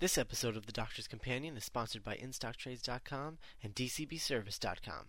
This 0.00 0.18
episode 0.18 0.56
of 0.56 0.66
The 0.66 0.72
Doctor's 0.72 1.06
Companion 1.06 1.56
is 1.56 1.64
sponsored 1.64 2.02
by 2.02 2.16
InStockTrades.com 2.16 3.38
and 3.62 3.74
DCBService.com. 3.76 5.06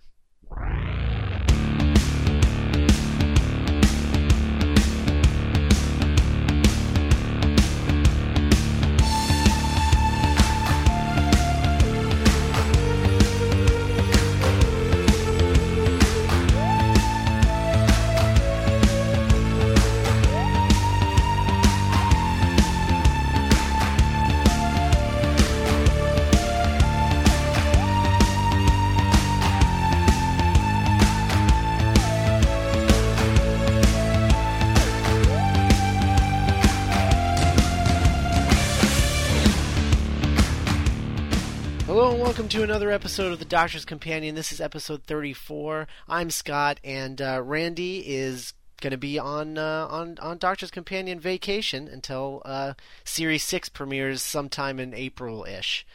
to 42.56 42.64
another 42.64 42.90
episode 42.90 43.34
of 43.34 43.40
The 43.40 43.44
Doctor's 43.44 43.84
Companion. 43.84 44.34
This 44.34 44.54
is 44.54 44.62
episode 44.62 45.04
34. 45.04 45.90
I'm 46.08 46.30
Scott, 46.30 46.80
and 46.86 47.22
uh, 47.22 47.42
Randy 47.44 47.98
is 48.08 48.54
going 48.80 48.92
to 48.92 48.98
be 48.98 49.20
on 49.20 49.58
uh, 49.58 49.88
on 49.90 50.18
on 50.22 50.38
Doctor's 50.38 50.72
Companion 50.72 51.20
vacation 51.20 51.90
until 51.90 52.42
uh, 52.46 52.76
Series 53.04 53.44
Six 53.44 53.68
premieres 53.68 54.22
sometime 54.22 54.80
in 54.80 54.94
April-ish. 54.94 55.86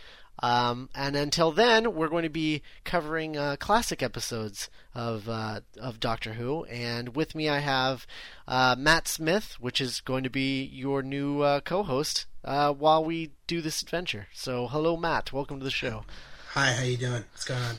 Um, 0.43 0.91
and 0.95 1.17
until 1.17 1.51
then, 1.51 1.95
we're 1.95 2.09
going 2.09 2.25
to 2.25 2.29
be 2.29 2.61
covering 2.85 3.39
uh, 3.39 3.57
classic 3.59 4.03
episodes 4.03 4.69
of 4.95 5.31
uh, 5.31 5.61
of 5.81 5.99
Doctor 5.99 6.35
Who. 6.35 6.65
And 6.65 7.17
with 7.17 7.35
me, 7.35 7.49
I 7.49 7.61
have 7.61 8.07
uh, 8.47 8.77
Matt 8.79 9.09
Smith, 9.09 9.57
which 9.61 9.81
is 9.81 10.03
going 10.03 10.25
to 10.25 10.31
be 10.31 10.63
your 10.65 11.03
new 11.03 11.41
uh, 11.41 11.61
co-host 11.61 12.27
uh, 12.45 12.75
while 12.75 13.03
we 13.03 13.31
do 13.47 13.63
this 13.63 13.81
adventure. 13.81 14.27
So, 14.35 14.67
hello, 14.67 14.99
Matt. 14.99 15.33
Welcome 15.33 15.59
to 15.61 15.65
the 15.65 15.71
show. 15.71 16.05
Hi, 16.55 16.73
how 16.73 16.83
you 16.83 16.97
doing? 16.97 17.23
What's 17.31 17.45
going 17.45 17.63
on? 17.63 17.77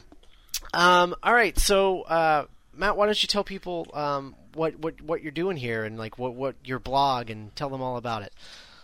Um, 0.74 1.14
all 1.24 1.34
right, 1.34 1.60
so 1.60 2.04
uh, 2.04 2.46
Matt, 2.74 2.96
why 2.96 3.06
don't 3.06 3.22
you 3.22 3.28
tell 3.28 3.44
people 3.44 3.86
um, 3.94 4.34
what 4.54 4.80
what 4.80 5.02
what 5.02 5.22
you're 5.22 5.34
doing 5.34 5.58
here 5.58 5.84
and 5.84 5.98
like 5.98 6.18
what 6.18 6.36
what 6.36 6.56
your 6.64 6.80
blog 6.80 7.30
and 7.30 7.54
tell 7.54 7.68
them 7.68 7.82
all 7.82 7.98
about 7.98 8.22
it. 8.22 8.32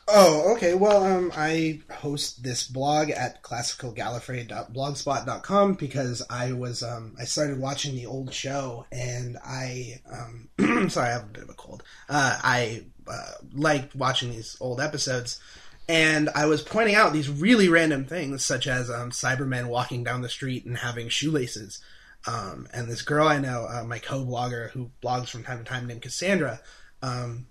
Oh, 0.09 0.55
okay. 0.55 0.73
Well, 0.73 1.05
um, 1.05 1.31
I 1.35 1.79
host 1.89 2.43
this 2.43 2.67
blog 2.67 3.11
at 3.11 3.41
classicalgallifrey.blogspot.com 3.43 5.73
because 5.75 6.21
I 6.29 6.51
was 6.51 6.83
um, 6.83 7.15
I 7.17 7.23
started 7.23 7.57
watching 7.57 7.95
the 7.95 8.07
old 8.07 8.33
show 8.33 8.85
and 8.91 9.37
I 9.41 10.01
um, 10.11 10.49
sorry 10.89 11.11
I 11.11 11.13
have 11.13 11.23
a 11.23 11.27
bit 11.27 11.43
of 11.43 11.49
a 11.49 11.53
cold. 11.53 11.81
Uh, 12.09 12.37
I 12.43 12.83
uh, 13.07 13.31
liked 13.53 13.95
watching 13.95 14.31
these 14.31 14.57
old 14.59 14.81
episodes, 14.81 15.39
and 15.87 16.29
I 16.35 16.45
was 16.45 16.61
pointing 16.61 16.95
out 16.95 17.13
these 17.13 17.29
really 17.29 17.69
random 17.69 18.05
things 18.05 18.45
such 18.45 18.67
as 18.67 18.89
um, 18.89 19.11
Cybermen 19.11 19.67
walking 19.67 20.03
down 20.03 20.21
the 20.21 20.29
street 20.29 20.65
and 20.65 20.77
having 20.77 21.09
shoelaces. 21.09 21.79
Um, 22.25 22.67
and 22.73 22.89
this 22.89 23.01
girl 23.01 23.27
I 23.27 23.39
know, 23.39 23.67
uh, 23.69 23.83
my 23.83 23.99
co-blogger 23.99 24.71
who 24.71 24.91
blogs 25.01 25.29
from 25.29 25.43
time 25.43 25.59
to 25.59 25.63
time, 25.63 25.87
named 25.87 26.01
Cassandra. 26.01 26.59
Um, 27.01 27.47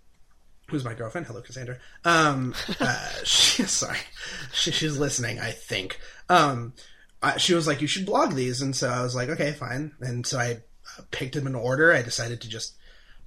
who's 0.68 0.84
my 0.84 0.94
girlfriend. 0.94 1.26
Hello, 1.26 1.40
Cassandra. 1.40 1.78
Um, 2.04 2.54
uh, 2.80 3.08
she, 3.24 3.62
sorry, 3.66 3.98
she, 4.52 4.70
she's 4.70 4.98
listening. 4.98 5.38
I 5.38 5.50
think. 5.50 6.00
Um, 6.28 6.74
I, 7.22 7.38
she 7.38 7.54
was 7.54 7.66
like, 7.66 7.80
"You 7.80 7.86
should 7.86 8.06
blog 8.06 8.34
these," 8.34 8.60
and 8.60 8.74
so 8.74 8.88
I 8.88 9.02
was 9.02 9.14
like, 9.14 9.28
"Okay, 9.30 9.52
fine." 9.52 9.92
And 10.00 10.26
so 10.26 10.38
I 10.38 10.52
uh, 10.98 11.02
picked 11.10 11.34
them 11.34 11.46
in 11.46 11.54
order. 11.54 11.92
I 11.92 12.02
decided 12.02 12.40
to 12.42 12.48
just 12.48 12.74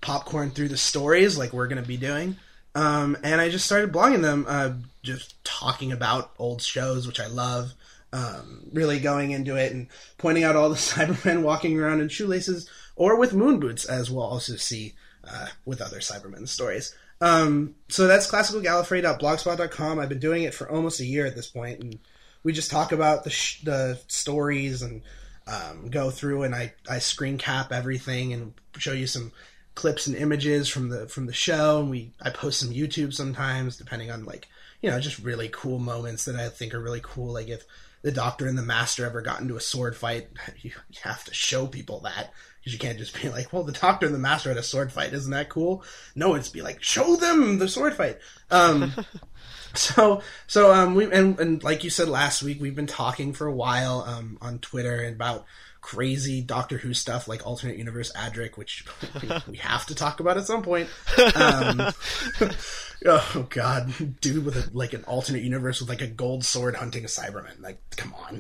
popcorn 0.02 0.52
through 0.52 0.70
the 0.70 0.78
stories 0.78 1.38
like 1.38 1.54
we're 1.54 1.68
going 1.68 1.82
to 1.82 1.88
be 1.88 1.98
doing. 1.98 2.38
Um, 2.76 3.18
and 3.24 3.42
I 3.42 3.50
just 3.50 3.66
started 3.66 3.92
blogging 3.92 4.22
them, 4.22 4.46
uh, 4.48 4.74
just 5.14 5.44
talking 5.44 5.92
about 5.92 6.32
old 6.38 6.62
shows, 6.62 7.08
which 7.08 7.20
I 7.20 7.28
love. 7.28 7.74
Um, 8.12 8.64
really 8.74 9.00
going 9.00 9.32
into 9.32 9.56
it 9.56 9.72
and 9.72 9.88
pointing 10.18 10.44
out 10.44 10.56
all 10.56 10.70
the 10.70 10.76
Cybermen 10.76 11.44
walking 11.44 11.80
around 11.80 12.02
in 12.02 12.10
shoelaces 12.10 12.68
or 12.96 13.18
with 13.18 13.34
moon 13.34 13.60
boots, 13.60 13.86
as 13.86 14.10
we'll 14.10 14.24
also 14.24 14.56
see 14.56 14.96
uh, 15.24 15.48
with 15.66 15.80
other 15.80 16.00
Cybermen 16.00 16.48
stories. 16.48 16.96
Um, 17.22 17.76
so 17.88 18.08
that's 18.08 18.30
classicalgallifrey.blogspot.com. 18.30 20.00
I've 20.00 20.10
been 20.10 20.20
doing 20.20 20.44
it 20.44 20.54
for 20.54 20.70
almost 20.70 21.00
a 21.00 21.06
year 21.06 21.26
at 21.26 21.36
this 21.36 21.48
point, 21.48 21.82
and 21.82 22.00
we 22.44 22.52
just 22.52 22.72
talk 22.72 22.92
about 22.92 23.24
the 23.24 23.30
sh- 23.30 23.62
the 23.62 24.00
stories 24.08 24.82
and 24.82 25.02
um, 25.48 25.90
go 25.90 26.12
through 26.12 26.44
and 26.44 26.56
I, 26.56 26.74
I 26.90 27.00
screen 27.00 27.38
cap 27.38 27.72
everything 27.72 28.34
and 28.34 28.54
show 28.78 28.94
you 28.94 29.08
some 29.08 29.32
clips 29.76 30.08
and 30.08 30.16
images 30.16 30.68
from 30.68 30.90
the 30.90 31.08
from 31.08 31.26
the 31.26 31.34
show. 31.34 31.80
And 31.80 31.90
we 31.90 32.12
I 32.22 32.30
post 32.30 32.60
some 32.60 32.70
YouTube 32.70 33.14
sometimes, 33.14 33.78
depending 33.78 34.12
on 34.12 34.26
like 34.26 34.48
you 34.82 34.90
know 34.90 35.00
just 35.00 35.20
really 35.20 35.50
cool 35.52 35.80
moments 35.80 36.26
that 36.26 36.36
I 36.36 36.50
think 36.50 36.74
are 36.74 36.80
really 36.80 37.02
cool. 37.04 37.34
Like 37.34 37.50
if 37.50 37.66
the 38.02 38.12
Doctor 38.12 38.48
and 38.48 38.58
the 38.58 38.64
Master 38.64 39.06
ever 39.06 39.22
got 39.22 39.42
into 39.42 39.58
a 39.58 39.62
sword 39.62 39.96
fight, 39.96 40.30
you, 40.62 40.72
have 41.02 41.24
to 41.26 41.34
show 41.34 41.68
people 41.68 42.02
that 42.02 42.32
because 42.60 42.74
you 42.74 42.80
can't 42.80 42.98
just 42.98 43.20
be 43.22 43.30
like, 43.30 43.52
well, 43.54 43.64
the 43.64 43.72
Doctor 43.72 44.06
and 44.06 44.16
the 44.16 44.20
Master 44.20 44.50
had 44.50 44.58
a 44.58 44.64
sword 44.64 44.92
fight. 44.92 45.14
Isn't 45.14 45.32
that 45.32 45.50
cool? 45.50 45.84
No, 46.16 46.36
it's 46.36 46.50
be 46.50 46.62
like, 46.62 46.84
show 46.84 47.16
them 47.16 47.58
the 47.58 47.68
sword 47.68 47.96
fight. 47.96 48.20
Um, 48.52 48.94
so, 49.74 50.22
so, 50.48 50.74
um, 50.74 50.96
we, 50.96 51.12
and, 51.12 51.40
and 51.40 51.64
like 51.64 51.84
you 51.84 51.90
said 51.90 52.10
last 52.10 52.44
week, 52.44 52.60
we've 52.62 52.76
been 52.76 52.88
talking 52.88 53.34
for 53.34 53.48
a 53.48 53.54
while, 53.54 54.02
um, 54.02 54.38
on 54.42 54.60
Twitter 54.60 55.08
about 55.08 55.46
crazy 55.90 56.42
Doctor 56.42 56.78
Who 56.78 56.94
stuff 56.94 57.28
like 57.28 57.46
alternate 57.48 57.78
universe 57.78 58.12
Adric, 58.14 58.58
which 58.58 58.86
we, 59.48 59.58
have 59.58 59.88
to 59.88 59.96
talk 59.96 60.20
about 60.20 60.38
at 60.38 60.46
some 60.46 60.62
point. 60.62 60.90
Um, 61.36 61.94
oh 63.06 63.48
god, 63.50 63.94
dude 64.22 64.46
with 64.46 64.56
a, 64.56 64.70
like 64.76 64.94
an 64.94 65.04
alternate 65.06 65.44
universe 65.44 65.80
with 65.80 65.90
like 65.90 66.02
a 66.02 66.08
gold 66.08 66.44
sword 66.46 66.76
hunting 66.76 67.04
a 67.04 67.08
Cyberman. 67.08 67.62
Like, 67.62 67.82
come 67.96 68.14
on. 68.14 68.36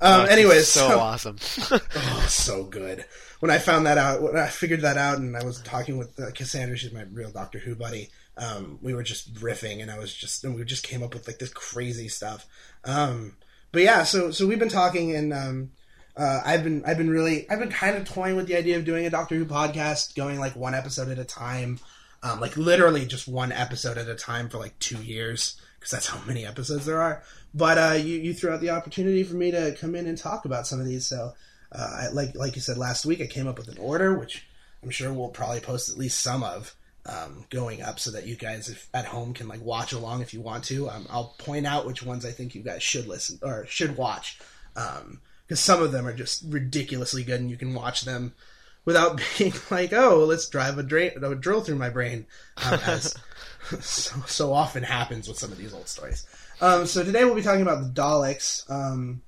Um, 0.00 0.22
Oh, 0.22 0.24
anyways, 0.24 0.68
so, 0.68 0.88
so- 0.88 0.98
awesome. 0.98 1.36
oh, 1.70 2.26
so 2.28 2.64
good. 2.64 3.04
When 3.40 3.50
I 3.50 3.58
found 3.58 3.86
that 3.86 3.98
out, 3.98 4.22
when 4.22 4.36
I 4.36 4.46
figured 4.46 4.82
that 4.82 4.96
out, 4.96 5.18
and 5.18 5.36
I 5.36 5.44
was 5.44 5.60
talking 5.62 5.96
with 5.98 6.18
uh, 6.20 6.30
Cassandra, 6.34 6.76
she's 6.76 6.92
my 6.92 7.04
real 7.12 7.30
Doctor 7.30 7.58
Who 7.58 7.74
buddy. 7.74 8.08
Um, 8.36 8.78
we 8.82 8.94
were 8.94 9.02
just 9.02 9.34
riffing, 9.34 9.80
and 9.82 9.90
I 9.90 9.98
was 9.98 10.14
just, 10.14 10.44
and 10.44 10.54
we 10.54 10.64
just 10.64 10.84
came 10.84 11.02
up 11.02 11.14
with 11.14 11.26
like 11.26 11.38
this 11.38 11.52
crazy 11.52 12.08
stuff. 12.08 12.46
Um, 12.84 13.36
but 13.72 13.82
yeah, 13.82 14.04
so 14.04 14.30
so 14.30 14.46
we've 14.46 14.58
been 14.58 14.68
talking, 14.68 15.14
and 15.14 15.32
um, 15.32 15.70
uh, 16.16 16.40
I've 16.44 16.64
been 16.64 16.84
I've 16.84 16.98
been 16.98 17.10
really 17.10 17.48
I've 17.50 17.58
been 17.58 17.70
kind 17.70 17.96
of 17.96 18.08
toying 18.08 18.36
with 18.36 18.46
the 18.46 18.56
idea 18.56 18.76
of 18.76 18.84
doing 18.84 19.06
a 19.06 19.10
Doctor 19.10 19.36
Who 19.36 19.44
podcast, 19.46 20.14
going 20.14 20.38
like 20.38 20.56
one 20.56 20.74
episode 20.74 21.08
at 21.08 21.18
a 21.18 21.24
time, 21.24 21.78
um, 22.22 22.40
like 22.40 22.56
literally 22.56 23.06
just 23.06 23.28
one 23.28 23.52
episode 23.52 23.98
at 23.98 24.08
a 24.08 24.14
time 24.14 24.48
for 24.48 24.58
like 24.58 24.78
two 24.78 25.02
years, 25.02 25.60
because 25.78 25.90
that's 25.90 26.06
how 26.06 26.20
many 26.26 26.44
episodes 26.44 26.86
there 26.86 27.00
are. 27.00 27.22
But 27.54 27.78
uh, 27.78 27.94
you 27.94 28.16
you 28.18 28.34
threw 28.34 28.52
out 28.52 28.60
the 28.60 28.70
opportunity 28.70 29.22
for 29.22 29.34
me 29.34 29.50
to 29.50 29.76
come 29.80 29.94
in 29.94 30.06
and 30.06 30.18
talk 30.18 30.44
about 30.44 30.66
some 30.66 30.80
of 30.80 30.86
these, 30.86 31.06
so 31.06 31.32
uh, 31.72 31.90
I, 32.02 32.08
like 32.08 32.34
like 32.34 32.54
you 32.56 32.62
said 32.62 32.78
last 32.78 33.06
week, 33.06 33.20
I 33.20 33.26
came 33.26 33.46
up 33.46 33.58
with 33.58 33.68
an 33.68 33.78
order, 33.78 34.18
which 34.18 34.46
I'm 34.82 34.90
sure 34.90 35.12
we'll 35.12 35.28
probably 35.28 35.60
post 35.60 35.88
at 35.88 35.98
least 35.98 36.20
some 36.20 36.42
of 36.42 36.74
um, 37.06 37.44
going 37.50 37.82
up, 37.82 37.98
so 37.98 38.10
that 38.10 38.26
you 38.26 38.36
guys 38.36 38.68
if, 38.68 38.88
at 38.92 39.06
home 39.06 39.32
can 39.32 39.48
like 39.48 39.62
watch 39.62 39.92
along 39.92 40.22
if 40.22 40.34
you 40.34 40.40
want 40.40 40.64
to. 40.64 40.90
Um, 40.90 41.06
I'll 41.08 41.34
point 41.38 41.66
out 41.66 41.86
which 41.86 42.02
ones 42.02 42.24
I 42.24 42.30
think 42.30 42.54
you 42.54 42.62
guys 42.62 42.82
should 42.82 43.06
listen 43.06 43.38
or 43.42 43.66
should 43.66 43.96
watch, 43.96 44.38
because 45.50 45.58
some 45.58 45.82
of 45.82 45.90
them 45.90 46.06
are 46.06 46.14
just 46.14 46.44
ridiculously 46.46 47.24
good, 47.24 47.40
and 47.40 47.50
you 47.50 47.56
can 47.56 47.74
watch 47.74 48.02
them 48.02 48.32
without 48.84 49.20
being 49.38 49.52
like, 49.68 49.92
oh, 49.92 50.24
let's 50.24 50.48
drive 50.48 50.78
a, 50.78 50.82
dra- 50.84 51.10
a 51.20 51.34
drill 51.34 51.60
through 51.60 51.74
my 51.74 51.88
brain, 51.90 52.24
um, 52.64 52.78
as 52.86 53.16
so, 53.80 54.14
so 54.28 54.52
often 54.52 54.84
happens 54.84 55.26
with 55.26 55.40
some 55.40 55.50
of 55.50 55.58
these 55.58 55.74
old 55.74 55.88
stories. 55.88 56.24
Um, 56.60 56.86
so 56.86 57.02
today 57.02 57.24
we'll 57.24 57.34
be 57.34 57.42
talking 57.42 57.62
about 57.62 57.82
the 57.82 57.90
Daleks. 57.90 58.70
Um, 58.70 59.22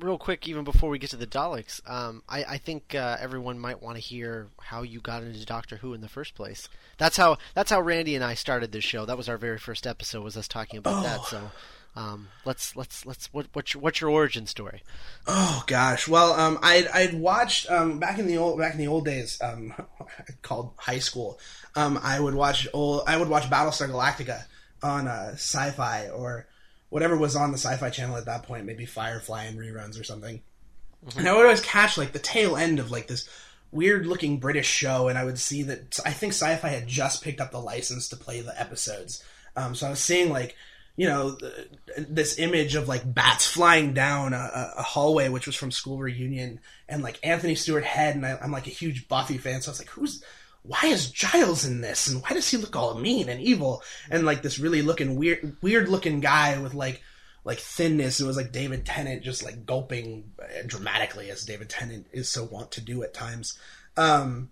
Real 0.00 0.16
quick, 0.16 0.48
even 0.48 0.64
before 0.64 0.88
we 0.88 0.98
get 0.98 1.10
to 1.10 1.16
the 1.16 1.26
Daleks, 1.26 1.86
um, 1.86 2.22
I, 2.26 2.42
I 2.44 2.56
think 2.56 2.94
uh, 2.94 3.18
everyone 3.20 3.58
might 3.58 3.82
want 3.82 3.98
to 3.98 4.02
hear 4.02 4.48
how 4.62 4.80
you 4.80 4.98
got 4.98 5.22
into 5.22 5.44
Doctor 5.44 5.76
Who 5.76 5.92
in 5.92 6.00
the 6.00 6.08
first 6.08 6.34
place. 6.34 6.70
That's 6.96 7.18
how 7.18 7.36
that's 7.52 7.70
how 7.70 7.82
Randy 7.82 8.14
and 8.14 8.24
I 8.24 8.32
started 8.32 8.72
this 8.72 8.82
show. 8.84 9.04
That 9.04 9.18
was 9.18 9.28
our 9.28 9.36
very 9.36 9.58
first 9.58 9.86
episode. 9.86 10.24
Was 10.24 10.38
us 10.38 10.48
talking 10.48 10.78
about 10.78 11.02
that. 11.02 11.18
Oh. 11.20 11.26
So 11.28 11.50
um, 11.96 12.28
let's 12.44 12.76
let's 12.76 13.04
let's 13.04 13.32
what, 13.32 13.46
what's 13.52 13.74
your 13.74 13.82
what's 13.82 14.00
your 14.00 14.10
origin 14.10 14.46
story? 14.46 14.82
Oh 15.26 15.64
gosh, 15.66 16.06
well, 16.06 16.32
um, 16.32 16.58
I'd 16.62 16.86
I'd 16.88 17.14
watched 17.14 17.70
um, 17.70 17.98
back 17.98 18.18
in 18.18 18.26
the 18.26 18.38
old 18.38 18.58
back 18.58 18.72
in 18.72 18.78
the 18.78 18.86
old 18.86 19.04
days, 19.04 19.38
um, 19.42 19.74
called 20.42 20.72
high 20.76 21.00
school. 21.00 21.38
Um, 21.74 21.98
I 22.02 22.20
would 22.20 22.34
watch 22.34 22.68
old 22.72 23.02
I 23.06 23.16
would 23.16 23.28
watch 23.28 23.50
Battlestar 23.50 23.88
Galactica 23.88 24.44
on 24.82 25.08
uh, 25.08 25.30
Sci-Fi 25.32 26.08
or 26.10 26.46
whatever 26.90 27.16
was 27.16 27.36
on 27.36 27.50
the 27.50 27.58
Sci-Fi 27.58 27.90
channel 27.90 28.16
at 28.16 28.26
that 28.26 28.44
point, 28.44 28.66
maybe 28.66 28.86
Firefly 28.86 29.44
and 29.44 29.58
reruns 29.58 30.00
or 30.00 30.04
something. 30.04 30.42
And 31.16 31.28
I 31.28 31.34
would 31.34 31.44
always 31.44 31.60
catch 31.60 31.98
like 31.98 32.12
the 32.12 32.18
tail 32.18 32.56
end 32.56 32.78
of 32.78 32.90
like 32.90 33.08
this 33.08 33.28
weird 33.72 34.06
looking 34.06 34.38
British 34.38 34.68
show, 34.68 35.08
and 35.08 35.18
I 35.18 35.24
would 35.24 35.38
see 35.38 35.64
that 35.64 35.98
I 36.04 36.12
think 36.12 36.34
Sci-Fi 36.34 36.68
had 36.68 36.86
just 36.86 37.22
picked 37.22 37.40
up 37.40 37.50
the 37.50 37.58
license 37.60 38.08
to 38.08 38.16
play 38.16 38.40
the 38.42 38.58
episodes. 38.60 39.24
Um, 39.56 39.74
so 39.74 39.88
I 39.88 39.90
was 39.90 40.00
seeing 40.00 40.30
like 40.30 40.56
you 41.00 41.06
know, 41.06 41.34
this 41.96 42.38
image 42.38 42.74
of 42.74 42.86
like 42.86 43.14
bats 43.14 43.46
flying 43.46 43.94
down 43.94 44.34
a, 44.34 44.74
a 44.76 44.82
hallway, 44.82 45.30
which 45.30 45.46
was 45.46 45.56
from 45.56 45.70
School 45.70 45.96
Reunion, 45.96 46.60
and 46.90 47.02
like 47.02 47.18
Anthony 47.22 47.54
Stewart 47.54 47.84
Head, 47.84 48.16
and 48.16 48.26
I, 48.26 48.36
I'm 48.36 48.52
like 48.52 48.66
a 48.66 48.70
huge 48.70 49.08
Buffy 49.08 49.38
fan, 49.38 49.62
so 49.62 49.70
I 49.70 49.72
was 49.72 49.78
like, 49.78 49.88
who's 49.88 50.22
why 50.62 50.80
is 50.84 51.10
Giles 51.10 51.64
in 51.64 51.80
this, 51.80 52.06
and 52.06 52.20
why 52.20 52.34
does 52.34 52.50
he 52.50 52.58
look 52.58 52.76
all 52.76 52.96
mean 52.96 53.30
and 53.30 53.40
evil, 53.40 53.82
and 54.10 54.26
like 54.26 54.42
this 54.42 54.58
really 54.58 54.82
looking 54.82 55.16
weird, 55.16 55.56
weird 55.62 55.88
looking 55.88 56.20
guy 56.20 56.58
with 56.58 56.74
like 56.74 57.00
like 57.44 57.60
thinness. 57.60 58.20
It 58.20 58.26
was 58.26 58.36
like 58.36 58.52
David 58.52 58.84
Tennant 58.84 59.22
just 59.22 59.42
like 59.42 59.64
gulping 59.64 60.32
dramatically, 60.66 61.30
as 61.30 61.46
David 61.46 61.70
Tennant 61.70 62.08
is 62.12 62.28
so 62.28 62.44
wont 62.44 62.72
to 62.72 62.82
do 62.82 63.02
at 63.04 63.14
times. 63.14 63.58
Um, 63.96 64.50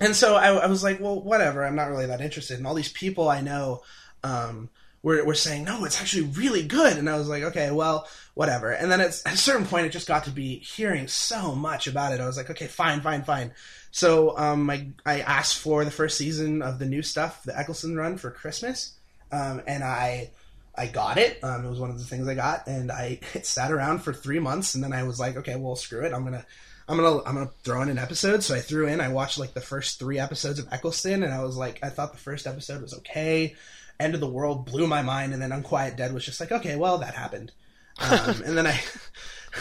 and 0.00 0.14
so 0.14 0.36
I, 0.36 0.54
I 0.54 0.66
was 0.68 0.84
like, 0.84 1.00
well, 1.00 1.20
whatever. 1.20 1.66
I'm 1.66 1.74
not 1.74 1.90
really 1.90 2.06
that 2.06 2.20
interested. 2.20 2.56
And 2.56 2.68
all 2.68 2.74
these 2.74 2.92
people 2.92 3.28
I 3.28 3.40
know. 3.40 3.82
Um, 4.22 4.70
were, 5.06 5.24
were 5.24 5.34
saying, 5.34 5.62
no, 5.62 5.84
it's 5.84 6.00
actually 6.00 6.24
really 6.24 6.64
good. 6.64 6.96
And 6.96 7.08
I 7.08 7.16
was 7.16 7.28
like, 7.28 7.44
okay, 7.44 7.70
well, 7.70 8.08
whatever. 8.34 8.72
And 8.72 8.90
then 8.90 9.00
at 9.00 9.10
a 9.24 9.36
certain 9.36 9.64
point, 9.64 9.86
it 9.86 9.90
just 9.90 10.08
got 10.08 10.24
to 10.24 10.32
be 10.32 10.58
hearing 10.58 11.06
so 11.06 11.54
much 11.54 11.86
about 11.86 12.12
it. 12.12 12.18
I 12.18 12.26
was 12.26 12.36
like, 12.36 12.50
okay, 12.50 12.66
fine, 12.66 13.00
fine, 13.02 13.22
fine. 13.22 13.52
So 13.92 14.36
um, 14.36 14.68
I, 14.68 14.88
I 15.06 15.20
asked 15.20 15.58
for 15.58 15.84
the 15.84 15.92
first 15.92 16.18
season 16.18 16.60
of 16.60 16.80
the 16.80 16.86
new 16.86 17.02
stuff, 17.02 17.44
the 17.44 17.56
Eccleston 17.56 17.96
run 17.96 18.18
for 18.18 18.32
Christmas. 18.32 18.94
Um, 19.30 19.62
and 19.68 19.84
I 19.84 20.30
I 20.74 20.88
got 20.88 21.18
it. 21.18 21.38
Um, 21.42 21.64
it 21.64 21.70
was 21.70 21.78
one 21.78 21.90
of 21.90 21.98
the 22.00 22.04
things 22.04 22.26
I 22.26 22.34
got, 22.34 22.66
and 22.66 22.90
I 22.90 23.20
it 23.34 23.46
sat 23.46 23.70
around 23.70 24.00
for 24.00 24.12
three 24.12 24.40
months, 24.40 24.74
and 24.74 24.82
then 24.82 24.92
I 24.92 25.04
was 25.04 25.20
like, 25.20 25.36
okay, 25.36 25.54
well, 25.54 25.76
screw 25.76 26.04
it. 26.04 26.12
I'm 26.12 26.24
gonna 26.24 26.44
I'm 26.88 26.96
gonna 26.96 27.22
I'm 27.24 27.34
gonna 27.34 27.50
throw 27.62 27.80
in 27.82 27.90
an 27.90 27.98
episode. 27.98 28.42
So 28.42 28.56
I 28.56 28.60
threw 28.60 28.88
in. 28.88 29.00
I 29.00 29.08
watched 29.08 29.38
like 29.38 29.54
the 29.54 29.60
first 29.60 30.00
three 30.00 30.18
episodes 30.18 30.58
of 30.58 30.66
Eccleston, 30.72 31.22
and 31.22 31.32
I 31.32 31.44
was 31.44 31.56
like, 31.56 31.78
I 31.84 31.90
thought 31.90 32.10
the 32.10 32.18
first 32.18 32.48
episode 32.48 32.82
was 32.82 32.92
okay. 32.94 33.54
End 33.98 34.14
of 34.14 34.20
the 34.20 34.28
World 34.28 34.66
blew 34.66 34.86
my 34.86 35.02
mind, 35.02 35.32
and 35.32 35.40
then 35.40 35.52
Unquiet 35.52 35.96
Dead 35.96 36.12
was 36.12 36.24
just 36.24 36.40
like, 36.40 36.52
okay, 36.52 36.76
well, 36.76 36.98
that 36.98 37.14
happened. 37.14 37.52
Um, 37.98 38.42
and 38.44 38.58
then 38.58 38.66
I. 38.66 38.80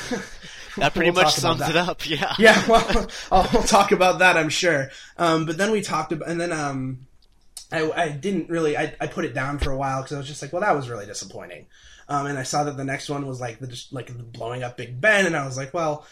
that 0.78 0.94
pretty 0.94 1.12
we'll 1.12 1.24
much 1.24 1.34
sums 1.34 1.62
it 1.62 1.76
up, 1.76 2.08
yeah. 2.10 2.34
Yeah, 2.40 2.68
well, 2.68 3.08
I'll, 3.32 3.50
we'll 3.54 3.64
talk 3.64 3.92
about 3.92 4.20
that, 4.20 4.38
I'm 4.38 4.50
sure. 4.50 4.90
Um, 5.18 5.46
but 5.46 5.58
then 5.58 5.72
we 5.72 5.82
talked 5.82 6.12
about, 6.12 6.30
and 6.30 6.40
then 6.40 6.52
um, 6.52 7.08
I, 7.72 7.90
I 7.92 8.10
didn't 8.10 8.50
really, 8.50 8.78
I, 8.78 8.96
I 9.00 9.08
put 9.08 9.26
it 9.26 9.34
down 9.34 9.60
for 9.60 9.72
a 9.72 9.78
while 9.78 10.02
because 10.02 10.16
I 10.16 10.18
was 10.18 10.28
just 10.28 10.42
like, 10.42 10.52
well, 10.52 10.62
that 10.62 10.76
was 10.76 10.90
really 10.90 11.06
disappointing. 11.06 11.68
Um, 12.08 12.28
and 12.28 12.38
I 12.38 12.44
saw 12.44 12.64
that 12.66 12.78
the 12.78 12.84
next 12.84 13.10
one 13.10 13.26
was 13.26 13.42
like 13.42 13.60
the 13.60 13.68
just 13.68 13.92
like 13.92 14.08
the 14.08 14.24
blowing 14.24 14.64
up 14.64 14.78
Big 14.78 15.02
Ben, 15.02 15.26
and 15.26 15.36
I 15.36 15.46
was 15.46 15.58
like, 15.58 15.74
well, 15.74 16.06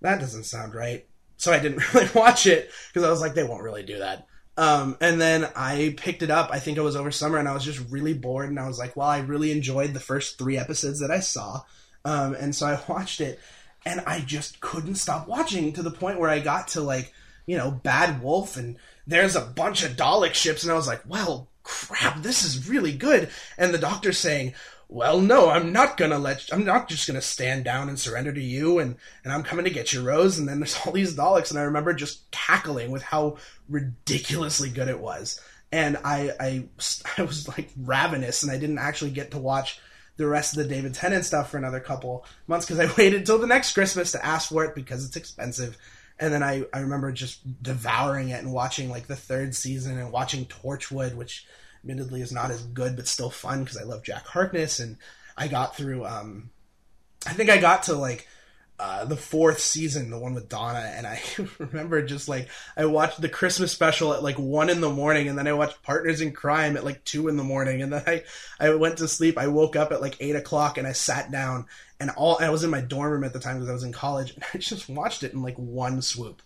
that 0.00 0.20
doesn't 0.20 0.44
sound 0.44 0.74
right. 0.74 1.06
So 1.36 1.52
I 1.52 1.58
didn't 1.58 1.94
really 1.94 2.08
watch 2.14 2.46
it 2.46 2.70
because 2.88 3.06
I 3.06 3.10
was 3.10 3.20
like, 3.20 3.34
they 3.34 3.44
won't 3.44 3.62
really 3.62 3.82
do 3.82 3.98
that. 3.98 4.26
Um, 4.60 4.98
and 5.00 5.18
then 5.18 5.48
I 5.56 5.94
picked 5.96 6.22
it 6.22 6.30
up. 6.30 6.50
I 6.52 6.58
think 6.58 6.76
it 6.76 6.82
was 6.82 6.94
over 6.94 7.10
summer, 7.10 7.38
and 7.38 7.48
I 7.48 7.54
was 7.54 7.64
just 7.64 7.80
really 7.88 8.12
bored. 8.12 8.50
And 8.50 8.60
I 8.60 8.68
was 8.68 8.78
like, 8.78 8.94
"Well, 8.94 9.08
I 9.08 9.20
really 9.20 9.52
enjoyed 9.52 9.94
the 9.94 10.00
first 10.00 10.36
three 10.36 10.58
episodes 10.58 11.00
that 11.00 11.10
I 11.10 11.20
saw," 11.20 11.62
um, 12.04 12.34
and 12.34 12.54
so 12.54 12.66
I 12.66 12.78
watched 12.92 13.22
it, 13.22 13.40
and 13.86 14.02
I 14.06 14.20
just 14.20 14.60
couldn't 14.60 14.96
stop 14.96 15.26
watching 15.26 15.72
to 15.72 15.82
the 15.82 15.90
point 15.90 16.20
where 16.20 16.28
I 16.28 16.40
got 16.40 16.68
to 16.68 16.82
like, 16.82 17.10
you 17.46 17.56
know, 17.56 17.70
Bad 17.70 18.22
Wolf, 18.22 18.58
and 18.58 18.76
there's 19.06 19.34
a 19.34 19.40
bunch 19.40 19.82
of 19.82 19.92
Dalek 19.92 20.34
ships, 20.34 20.62
and 20.62 20.70
I 20.70 20.76
was 20.76 20.86
like, 20.86 21.08
"Well, 21.08 21.48
crap, 21.62 22.20
this 22.20 22.44
is 22.44 22.68
really 22.68 22.92
good." 22.92 23.30
And 23.56 23.72
the 23.72 23.78
doctor's 23.78 24.18
saying, 24.18 24.52
well, 24.90 25.20
no, 25.20 25.50
I'm 25.50 25.72
not 25.72 25.96
gonna 25.96 26.18
let, 26.18 26.48
I'm 26.52 26.64
not 26.64 26.88
just 26.88 27.06
gonna 27.06 27.22
stand 27.22 27.64
down 27.64 27.88
and 27.88 27.98
surrender 27.98 28.32
to 28.32 28.40
you, 28.40 28.80
and, 28.80 28.96
and 29.22 29.32
I'm 29.32 29.44
coming 29.44 29.64
to 29.64 29.70
get 29.70 29.92
you, 29.92 30.02
Rose. 30.02 30.36
And 30.38 30.48
then 30.48 30.58
there's 30.58 30.78
all 30.84 30.92
these 30.92 31.16
Daleks, 31.16 31.50
and 31.50 31.58
I 31.60 31.62
remember 31.62 31.94
just 31.94 32.28
cackling 32.32 32.90
with 32.90 33.02
how 33.02 33.36
ridiculously 33.68 34.68
good 34.68 34.88
it 34.88 34.98
was. 34.98 35.40
And 35.70 35.96
I, 36.04 36.32
I, 36.40 36.64
I 37.18 37.22
was 37.22 37.46
like 37.46 37.70
ravenous, 37.80 38.42
and 38.42 38.50
I 38.50 38.58
didn't 38.58 38.78
actually 38.78 39.12
get 39.12 39.30
to 39.30 39.38
watch 39.38 39.80
the 40.16 40.26
rest 40.26 40.56
of 40.56 40.62
the 40.62 40.68
David 40.68 40.92
Tennant 40.92 41.24
stuff 41.24 41.50
for 41.50 41.56
another 41.56 41.80
couple 41.80 42.26
months 42.48 42.66
because 42.66 42.80
I 42.80 42.92
waited 42.98 43.24
till 43.24 43.38
the 43.38 43.46
next 43.46 43.72
Christmas 43.72 44.12
to 44.12 44.26
ask 44.26 44.48
for 44.48 44.64
it 44.64 44.74
because 44.74 45.06
it's 45.06 45.16
expensive. 45.16 45.78
And 46.18 46.34
then 46.34 46.42
I, 46.42 46.64
I 46.74 46.80
remember 46.80 47.12
just 47.12 47.40
devouring 47.62 48.28
it 48.28 48.42
and 48.42 48.52
watching 48.52 48.90
like 48.90 49.06
the 49.06 49.16
third 49.16 49.54
season 49.54 49.98
and 49.98 50.12
watching 50.12 50.44
Torchwood, 50.46 51.14
which 51.14 51.46
admittedly 51.82 52.20
is 52.20 52.32
not 52.32 52.50
as 52.50 52.62
good 52.62 52.96
but 52.96 53.08
still 53.08 53.30
fun 53.30 53.64
because 53.64 53.76
I 53.76 53.84
love 53.84 54.02
Jack 54.02 54.26
Harkness 54.26 54.80
and 54.80 54.96
I 55.36 55.48
got 55.48 55.76
through 55.76 56.04
um 56.04 56.50
I 57.26 57.32
think 57.32 57.50
I 57.50 57.58
got 57.58 57.84
to 57.84 57.94
like 57.94 58.26
uh, 58.80 59.04
the 59.04 59.16
fourth 59.16 59.60
season, 59.60 60.08
the 60.08 60.18
one 60.18 60.32
with 60.32 60.48
Donna, 60.48 60.78
and 60.78 61.06
I 61.06 61.20
remember 61.58 62.00
just 62.00 62.30
like 62.30 62.48
I 62.78 62.86
watched 62.86 63.20
the 63.20 63.28
Christmas 63.28 63.72
special 63.72 64.14
at 64.14 64.22
like 64.22 64.38
one 64.38 64.70
in 64.70 64.80
the 64.80 64.88
morning, 64.88 65.28
and 65.28 65.36
then 65.36 65.46
I 65.46 65.52
watched 65.52 65.82
Partners 65.82 66.22
in 66.22 66.32
Crime 66.32 66.78
at 66.78 66.84
like 66.84 67.04
two 67.04 67.28
in 67.28 67.36
the 67.36 67.44
morning, 67.44 67.82
and 67.82 67.92
then 67.92 68.02
I 68.06 68.24
I 68.58 68.74
went 68.74 68.96
to 68.98 69.08
sleep. 69.08 69.36
I 69.36 69.48
woke 69.48 69.76
up 69.76 69.92
at 69.92 70.00
like 70.00 70.16
eight 70.20 70.34
o'clock, 70.34 70.78
and 70.78 70.86
I 70.86 70.92
sat 70.92 71.30
down, 71.30 71.66
and 72.00 72.10
all 72.16 72.38
I 72.40 72.48
was 72.48 72.64
in 72.64 72.70
my 72.70 72.80
dorm 72.80 73.12
room 73.12 73.24
at 73.24 73.34
the 73.34 73.38
time 73.38 73.56
because 73.56 73.68
I 73.68 73.74
was 73.74 73.84
in 73.84 73.92
college, 73.92 74.30
and 74.34 74.44
I 74.54 74.56
just 74.56 74.88
watched 74.88 75.24
it 75.24 75.34
in 75.34 75.42
like 75.42 75.56
one 75.56 76.00
swoop 76.00 76.40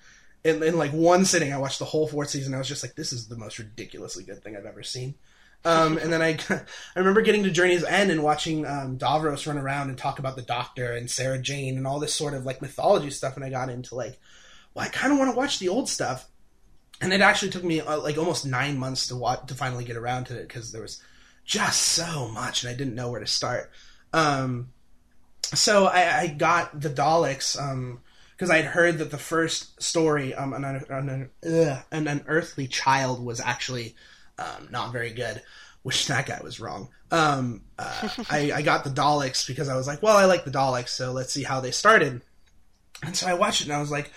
in, 0.45 0.63
in 0.63 0.77
like 0.77 0.93
one 0.93 1.25
sitting, 1.25 1.53
I 1.53 1.59
watched 1.59 1.79
the 1.79 1.87
whole 1.87 2.07
fourth 2.07 2.31
season. 2.31 2.55
I 2.55 2.59
was 2.59 2.69
just 2.69 2.83
like, 2.85 2.95
this 2.95 3.13
is 3.13 3.29
the 3.29 3.37
most 3.37 3.59
ridiculously 3.59 4.25
good 4.25 4.43
thing 4.43 4.57
I've 4.57 4.67
ever 4.67 4.83
seen. 4.83 5.15
Um, 5.65 5.97
and 5.97 6.13
then 6.13 6.21
I, 6.21 6.39
I 6.51 6.99
remember 6.99 7.23
getting 7.23 7.45
to 7.45 7.51
Journey's 7.51 7.85
End 7.85 8.11
and 8.11 8.23
watching 8.23 8.67
um, 8.67 8.99
Davros 8.99 9.47
run 9.47 9.57
around 9.57 9.89
and 9.89 9.97
talk 9.97 10.19
about 10.19 10.37
the 10.37 10.43
Doctor 10.43 10.93
and 10.93 11.11
Sarah 11.11 11.39
Jane 11.39 11.79
and 11.79 11.87
all 11.87 11.99
this 11.99 12.13
sort 12.13 12.35
of 12.35 12.45
like 12.45 12.61
mythology 12.61 13.11
stuff. 13.11 13.37
And 13.37 13.45
I 13.45 13.51
got 13.51 13.71
into 13.71 13.95
like, 13.95 14.19
well, 14.75 14.85
I 14.85 14.89
kind 14.89 15.13
of 15.13 15.19
want 15.19 15.31
to 15.31 15.37
watch 15.37 15.59
the 15.59 15.71
old 15.71 15.89
stuff. 15.89 16.29
And 17.01 17.13
it 17.13 17.23
actually 17.23 17.51
took 17.51 17.65
me 17.65 17.81
uh, 17.81 17.99
like 17.99 18.19
almost 18.19 18.47
nine 18.47 18.79
months 18.79 19.07
to 19.09 19.17
watch 19.17 19.47
to 19.47 19.55
finally 19.55 19.85
get 19.85 19.97
around 19.97 20.27
to 20.27 20.39
it 20.39 20.47
because 20.47 20.73
there 20.73 20.83
was 20.83 21.03
just 21.45 21.81
so 21.81 22.29
much 22.29 22.63
and 22.63 22.73
I 22.73 22.77
didn't 22.77 22.95
know 22.95 23.11
where 23.11 23.21
to 23.21 23.27
start. 23.27 23.71
Um, 24.13 24.69
so 25.43 25.87
I, 25.87 26.21
I, 26.21 26.27
got 26.29 26.81
the 26.81 26.89
Daleks. 26.89 27.61
Because 28.37 28.51
I'd 28.51 28.65
heard 28.65 28.99
that 28.99 29.11
the 29.11 29.19
first 29.19 29.81
story, 29.83 30.35
um, 30.35 30.53
an, 30.53 30.65
an, 30.65 31.31
an, 31.43 31.81
an 31.93 32.09
unearthly 32.09 32.67
child, 32.67 33.25
was 33.25 33.41
actually 33.41 33.95
um, 34.39 34.69
not 34.71 34.93
very 34.93 35.11
good. 35.11 35.43
Which 35.83 36.07
that 36.07 36.25
guy 36.25 36.41
was 36.43 36.61
wrong. 36.61 36.89
Um, 37.11 37.61
uh, 37.79 38.09
I, 38.31 38.53
I 38.53 38.63
got 38.63 38.85
the 38.85 38.91
Daleks 38.91 39.47
because 39.47 39.69
I 39.69 39.77
was 39.77 39.87
like, 39.87 40.03
well, 40.03 40.17
I 40.17 40.25
like 40.25 40.45
the 40.45 40.51
Daleks, 40.51 40.89
so 40.89 41.13
let's 41.13 41.33
see 41.33 41.43
how 41.43 41.61
they 41.61 41.73
started. 41.73 42.23
And 43.03 43.15
so 43.15 43.27
I 43.27 43.35
watched 43.35 43.61
it 43.61 43.65
and 43.65 43.75
I 43.75 43.81
was 43.81 43.91
like, 43.91 44.11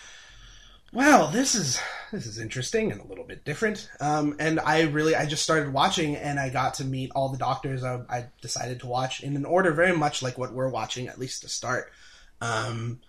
wow, 0.94 1.28
this 1.28 1.56
is 1.56 1.80
this 2.12 2.26
is 2.26 2.40
interesting 2.40 2.92
and 2.92 3.02
a 3.02 3.06
little 3.06 3.26
bit 3.26 3.44
different. 3.44 3.90
Um, 4.00 4.36
and 4.40 4.60
I 4.60 4.84
really, 4.84 5.16
I 5.16 5.26
just 5.26 5.44
started 5.44 5.74
watching 5.74 6.16
and 6.16 6.40
I 6.40 6.50
got 6.50 6.76
to 6.76 6.86
meet 6.86 7.12
all 7.12 7.30
the 7.30 7.38
doctors 7.38 7.84
I, 7.84 8.02
I, 8.10 8.26
decided 8.42 8.80
to 8.80 8.88
watch 8.88 9.22
in 9.22 9.36
an 9.36 9.46
order 9.46 9.74
very 9.74 9.96
much 9.96 10.24
like 10.24 10.38
what 10.38 10.54
we're 10.54 10.70
watching, 10.70 11.08
at 11.08 11.20
least 11.20 11.42
to 11.42 11.50
start. 11.50 11.92
Um, 12.40 13.02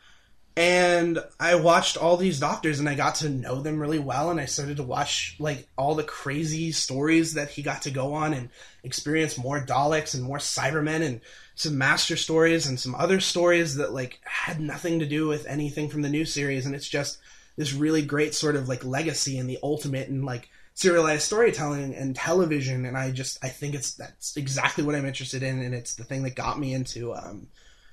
and 0.59 1.21
I 1.39 1.55
watched 1.55 1.97
all 1.97 2.17
these 2.17 2.41
doctors 2.41 2.81
and 2.81 2.89
I 2.89 2.97
got 2.97 3.15
to 3.17 3.29
know 3.29 3.63
them 3.63 3.79
really 3.79 4.01
well 4.01 4.29
and 4.29 4.41
I 4.41 4.47
started 4.47 4.79
to 4.79 4.83
watch 4.83 5.37
like 5.39 5.69
all 5.79 5.95
the 5.95 6.03
crazy 6.03 6.73
stories 6.73 7.35
that 7.35 7.51
he 7.51 7.63
got 7.63 7.83
to 7.83 7.93
go 7.93 8.15
on 8.15 8.35
and 8.35 8.49
experience 8.83 9.39
more 9.39 9.61
Daleks 9.61 10.15
and 10.15 10.25
more 10.25 10.39
Cybermen 10.39 11.07
and 11.07 11.21
some 11.55 11.79
master 11.79 12.17
stories 12.17 12.67
and 12.67 12.81
some 12.81 12.97
other 12.97 13.21
stories 13.21 13.77
that 13.77 13.93
like 13.93 14.19
had 14.25 14.59
nothing 14.59 14.99
to 14.99 15.07
do 15.07 15.29
with 15.29 15.47
anything 15.47 15.89
from 15.89 16.03
the 16.03 16.09
new 16.09 16.25
series. 16.25 16.67
And 16.67 16.75
it's 16.75 16.89
just 16.89 17.19
this 17.57 17.73
really 17.73 18.03
great 18.03 18.35
sort 18.35 18.57
of 18.57 18.69
like 18.69 18.85
legacy 18.85 19.39
and 19.39 19.49
the 19.49 19.61
ultimate 19.63 20.09
and 20.09 20.25
like 20.25 20.49
serialized 20.75 21.23
storytelling 21.23 21.95
and 21.95 22.17
television. 22.17 22.85
And 22.85 22.99
I 22.99 23.13
just 23.13 23.39
I 23.45 23.49
think 23.49 23.77
it's 23.77 23.95
that's 23.95 24.37
exactly 24.37 24.83
what 24.83 24.97
I'm 24.97 25.07
interested 25.07 25.45
in. 25.45 25.63
And 25.63 25.73
it's 25.73 25.95
the 25.95 26.03
thing 26.03 26.25
that 26.25 26.35
got 26.35 26.59
me 26.59 26.75
into 26.75 27.15
um 27.15 27.47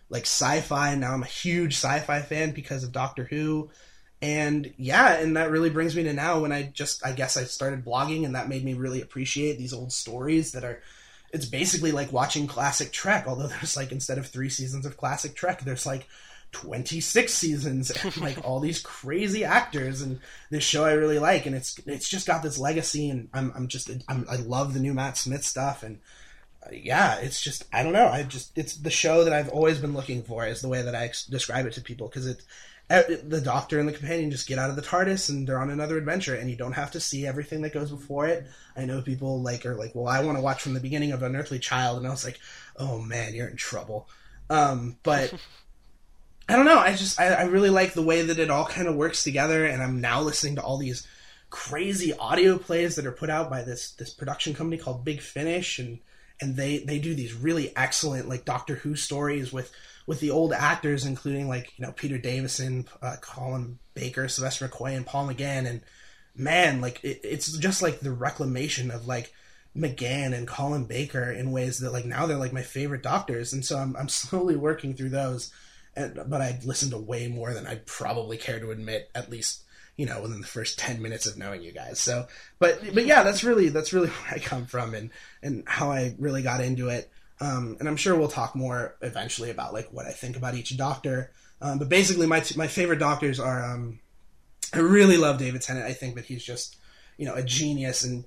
like 0.09 0.23
sci-fi. 0.23 0.95
Now 0.95 1.13
I'm 1.13 1.23
a 1.23 1.27
huge 1.27 1.73
sci-fi 1.73 2.21
fan 2.21 2.51
because 2.51 2.83
of 2.83 2.91
Doctor 2.91 3.25
Who. 3.25 3.69
And 4.21 4.73
yeah, 4.77 5.13
and 5.15 5.37
that 5.37 5.51
really 5.51 5.69
brings 5.69 5.95
me 5.95 6.03
to 6.03 6.13
now 6.13 6.39
when 6.39 6.51
I 6.51 6.63
just 6.73 7.05
I 7.05 7.11
guess 7.11 7.37
I 7.37 7.43
started 7.43 7.85
blogging 7.85 8.25
and 8.25 8.35
that 8.35 8.49
made 8.49 8.63
me 8.63 8.73
really 8.73 9.01
appreciate 9.01 9.57
these 9.57 9.73
old 9.73 9.91
stories 9.91 10.53
that 10.53 10.63
are 10.63 10.81
it's 11.31 11.45
basically 11.45 11.91
like 11.91 12.13
watching 12.13 12.47
classic 12.47 12.91
Trek, 12.91 13.25
although 13.27 13.47
there's 13.47 13.75
like 13.75 13.91
instead 13.91 14.17
of 14.17 14.27
3 14.27 14.49
seasons 14.49 14.85
of 14.85 14.97
classic 14.97 15.35
Trek, 15.35 15.61
there's 15.61 15.85
like 15.85 16.07
26 16.51 17.33
seasons 17.33 17.91
and 17.91 18.17
like 18.21 18.37
all 18.45 18.61
these 18.61 18.79
crazy 18.79 19.43
actors 19.43 20.01
and 20.01 20.19
this 20.49 20.63
show 20.63 20.85
I 20.85 20.93
really 20.93 21.19
like 21.19 21.45
and 21.45 21.53
it's 21.53 21.77
it's 21.85 22.07
just 22.07 22.25
got 22.25 22.43
this 22.43 22.57
legacy 22.57 23.09
and 23.09 23.27
I'm 23.33 23.51
I'm 23.53 23.67
just 23.67 23.91
I'm, 24.07 24.25
I 24.29 24.37
love 24.37 24.73
the 24.73 24.79
new 24.79 24.93
Matt 24.93 25.17
Smith 25.17 25.43
stuff 25.43 25.83
and 25.83 25.99
yeah, 26.71 27.17
it's 27.19 27.41
just 27.41 27.65
I 27.73 27.83
don't 27.83 27.93
know. 27.93 28.07
I 28.07 28.23
just 28.23 28.57
it's 28.57 28.75
the 28.75 28.89
show 28.89 29.23
that 29.23 29.33
I've 29.33 29.49
always 29.49 29.79
been 29.79 29.93
looking 29.93 30.23
for. 30.23 30.45
Is 30.45 30.61
the 30.61 30.67
way 30.67 30.81
that 30.81 30.95
I 30.95 31.05
ex- 31.05 31.25
describe 31.25 31.65
it 31.65 31.73
to 31.73 31.81
people 31.81 32.07
because 32.07 32.27
it, 32.27 32.43
it, 32.89 33.29
the 33.29 33.41
Doctor 33.41 33.79
and 33.79 33.87
the 33.87 33.93
companion 33.93 34.31
just 34.31 34.47
get 34.47 34.59
out 34.59 34.69
of 34.69 34.75
the 34.75 34.81
TARDIS 34.81 35.29
and 35.29 35.47
they're 35.47 35.59
on 35.59 35.69
another 35.69 35.97
adventure, 35.97 36.35
and 36.35 36.49
you 36.49 36.55
don't 36.55 36.73
have 36.73 36.91
to 36.91 36.99
see 36.99 37.25
everything 37.25 37.61
that 37.61 37.73
goes 37.73 37.91
before 37.91 38.27
it. 38.27 38.47
I 38.75 38.85
know 38.85 39.01
people 39.01 39.41
like 39.41 39.65
are 39.65 39.75
like, 39.75 39.93
well, 39.93 40.07
I 40.07 40.23
want 40.23 40.37
to 40.37 40.43
watch 40.43 40.61
from 40.61 40.73
the 40.73 40.79
beginning 40.79 41.11
of 41.11 41.23
Unearthly 41.23 41.59
Child, 41.59 41.99
and 41.99 42.07
I 42.07 42.11
was 42.11 42.25
like, 42.25 42.39
oh 42.77 42.99
man, 42.99 43.33
you're 43.33 43.47
in 43.47 43.57
trouble. 43.57 44.07
Um, 44.49 44.97
but. 45.03 45.33
I 46.47 46.55
don't 46.55 46.65
know. 46.65 46.77
I 46.77 46.91
just 46.95 47.19
I, 47.19 47.29
I 47.29 47.43
really 47.45 47.71
like 47.71 47.93
the 47.93 48.03
way 48.03 48.21
that 48.21 48.37
it 48.37 48.51
all 48.51 48.65
kind 48.65 48.87
of 48.87 48.93
works 48.93 49.23
together, 49.23 49.65
and 49.65 49.81
I'm 49.81 49.99
now 49.99 50.21
listening 50.21 50.57
to 50.57 50.61
all 50.61 50.77
these 50.77 51.07
crazy 51.49 52.13
audio 52.13 52.57
plays 52.57 52.95
that 52.95 53.05
are 53.05 53.11
put 53.11 53.29
out 53.29 53.49
by 53.49 53.63
this 53.63 53.91
this 53.93 54.13
production 54.13 54.53
company 54.53 54.77
called 54.77 55.03
Big 55.03 55.21
Finish, 55.21 55.79
and 55.79 55.99
and 56.41 56.55
they 56.55 56.79
they 56.79 56.99
do 56.99 57.13
these 57.13 57.33
really 57.33 57.75
excellent 57.75 58.27
like 58.27 58.45
Doctor 58.45 58.75
Who 58.75 58.95
stories 58.95 59.53
with 59.53 59.71
with 60.05 60.19
the 60.19 60.31
old 60.31 60.53
actors, 60.53 61.05
including 61.05 61.47
like 61.47 61.73
you 61.77 61.85
know 61.85 61.91
Peter 61.91 62.17
Davison, 62.17 62.87
uh, 63.01 63.15
Colin 63.21 63.79
Baker, 63.93 64.27
Sylvester 64.27 64.67
McCoy, 64.67 64.95
and 64.95 65.05
Paul 65.05 65.27
McGann, 65.27 65.67
and 65.67 65.81
man, 66.35 66.81
like 66.81 67.03
it, 67.03 67.21
it's 67.23 67.57
just 67.57 67.81
like 67.81 67.99
the 67.99 68.11
reclamation 68.11 68.91
of 68.91 69.07
like 69.07 69.33
McGann 69.75 70.33
and 70.33 70.47
Colin 70.47 70.85
Baker 70.85 71.31
in 71.31 71.51
ways 71.51 71.79
that 71.79 71.93
like 71.93 72.05
now 72.05 72.25
they're 72.25 72.37
like 72.37 72.53
my 72.53 72.61
favorite 72.61 73.03
doctors, 73.03 73.53
and 73.53 73.65
so 73.65 73.77
I'm 73.77 73.95
I'm 73.95 74.09
slowly 74.09 74.55
working 74.55 74.93
through 74.93 75.09
those, 75.09 75.51
and 75.95 76.21
but 76.27 76.41
I 76.41 76.59
listened 76.63 76.91
to 76.91 76.97
way 76.97 77.27
more 77.27 77.53
than 77.53 77.67
I 77.67 77.81
probably 77.85 78.37
care 78.37 78.59
to 78.59 78.71
admit, 78.71 79.09
at 79.15 79.29
least 79.29 79.64
you 79.97 80.05
know 80.05 80.21
within 80.21 80.41
the 80.41 80.47
first 80.47 80.77
10 80.79 81.01
minutes 81.01 81.25
of 81.25 81.37
knowing 81.37 81.61
you 81.61 81.71
guys. 81.71 81.99
So 81.99 82.27
but 82.59 82.81
but 82.93 83.05
yeah 83.05 83.23
that's 83.23 83.43
really 83.43 83.69
that's 83.69 83.93
really 83.93 84.09
where 84.27 84.33
i 84.33 84.39
come 84.39 84.65
from 84.65 84.93
and 84.93 85.09
and 85.41 85.63
how 85.67 85.91
i 85.91 86.15
really 86.19 86.41
got 86.41 86.61
into 86.61 86.89
it. 86.89 87.09
Um, 87.41 87.75
and 87.79 87.89
i'm 87.89 87.97
sure 87.97 88.15
we'll 88.15 88.27
talk 88.27 88.55
more 88.55 88.95
eventually 89.01 89.49
about 89.49 89.73
like 89.73 89.89
what 89.91 90.05
i 90.05 90.11
think 90.11 90.37
about 90.37 90.55
each 90.55 90.75
doctor. 90.77 91.31
Um, 91.61 91.79
but 91.79 91.89
basically 91.89 92.27
my 92.27 92.43
my 92.55 92.67
favorite 92.67 92.99
doctors 92.99 93.39
are 93.39 93.63
um, 93.63 93.99
i 94.73 94.79
really 94.79 95.17
love 95.17 95.37
david 95.37 95.61
tennant. 95.61 95.85
I 95.85 95.93
think 95.93 96.15
that 96.15 96.25
he's 96.25 96.43
just 96.43 96.77
you 97.17 97.25
know 97.25 97.33
a 97.33 97.43
genius. 97.43 98.03
And 98.03 98.25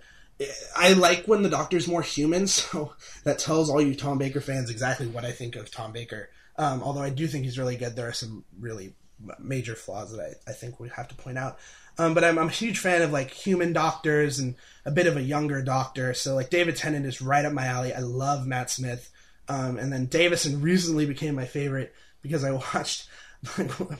I 0.76 0.92
like 0.92 1.24
when 1.26 1.42
the 1.42 1.48
doctor's 1.48 1.88
more 1.88 2.02
human, 2.02 2.46
so 2.46 2.94
that 3.24 3.38
tells 3.38 3.70
all 3.70 3.80
you 3.80 3.94
Tom 3.94 4.18
Baker 4.18 4.40
fans 4.40 4.70
exactly 4.70 5.06
what 5.06 5.24
I 5.24 5.32
think 5.32 5.56
of 5.56 5.70
Tom 5.70 5.92
Baker. 5.92 6.30
Um, 6.56 6.82
although 6.82 7.02
I 7.02 7.10
do 7.10 7.26
think 7.26 7.44
he's 7.44 7.58
really 7.58 7.76
good, 7.76 7.94
there 7.94 8.08
are 8.08 8.12
some 8.12 8.44
really 8.58 8.94
major 9.38 9.74
flaws 9.74 10.12
that 10.12 10.20
I, 10.20 10.50
I 10.50 10.54
think 10.54 10.78
we 10.78 10.88
have 10.90 11.08
to 11.08 11.14
point 11.14 11.38
out. 11.38 11.58
Um, 11.98 12.14
but 12.14 12.22
I'm, 12.22 12.38
I'm 12.38 12.46
a 12.46 12.52
huge 12.52 12.78
fan 12.78 13.02
of 13.02 13.10
like 13.10 13.30
human 13.30 13.72
doctors 13.72 14.38
and 14.38 14.54
a 14.84 14.90
bit 14.90 15.06
of 15.06 15.16
a 15.16 15.22
younger 15.22 15.62
doctor. 15.62 16.14
So 16.14 16.34
like 16.34 16.50
David 16.50 16.76
Tennant 16.76 17.06
is 17.06 17.20
right 17.20 17.44
up 17.44 17.52
my 17.52 17.66
alley. 17.66 17.92
I 17.92 18.00
love 18.00 18.46
Matt 18.46 18.70
Smith. 18.70 19.10
Um, 19.48 19.78
and 19.78 19.92
then 19.92 20.06
Davison 20.06 20.60
recently 20.60 21.06
became 21.06 21.34
my 21.34 21.46
favorite 21.46 21.94
because 22.22 22.44
I 22.44 22.52
watched 22.74 23.08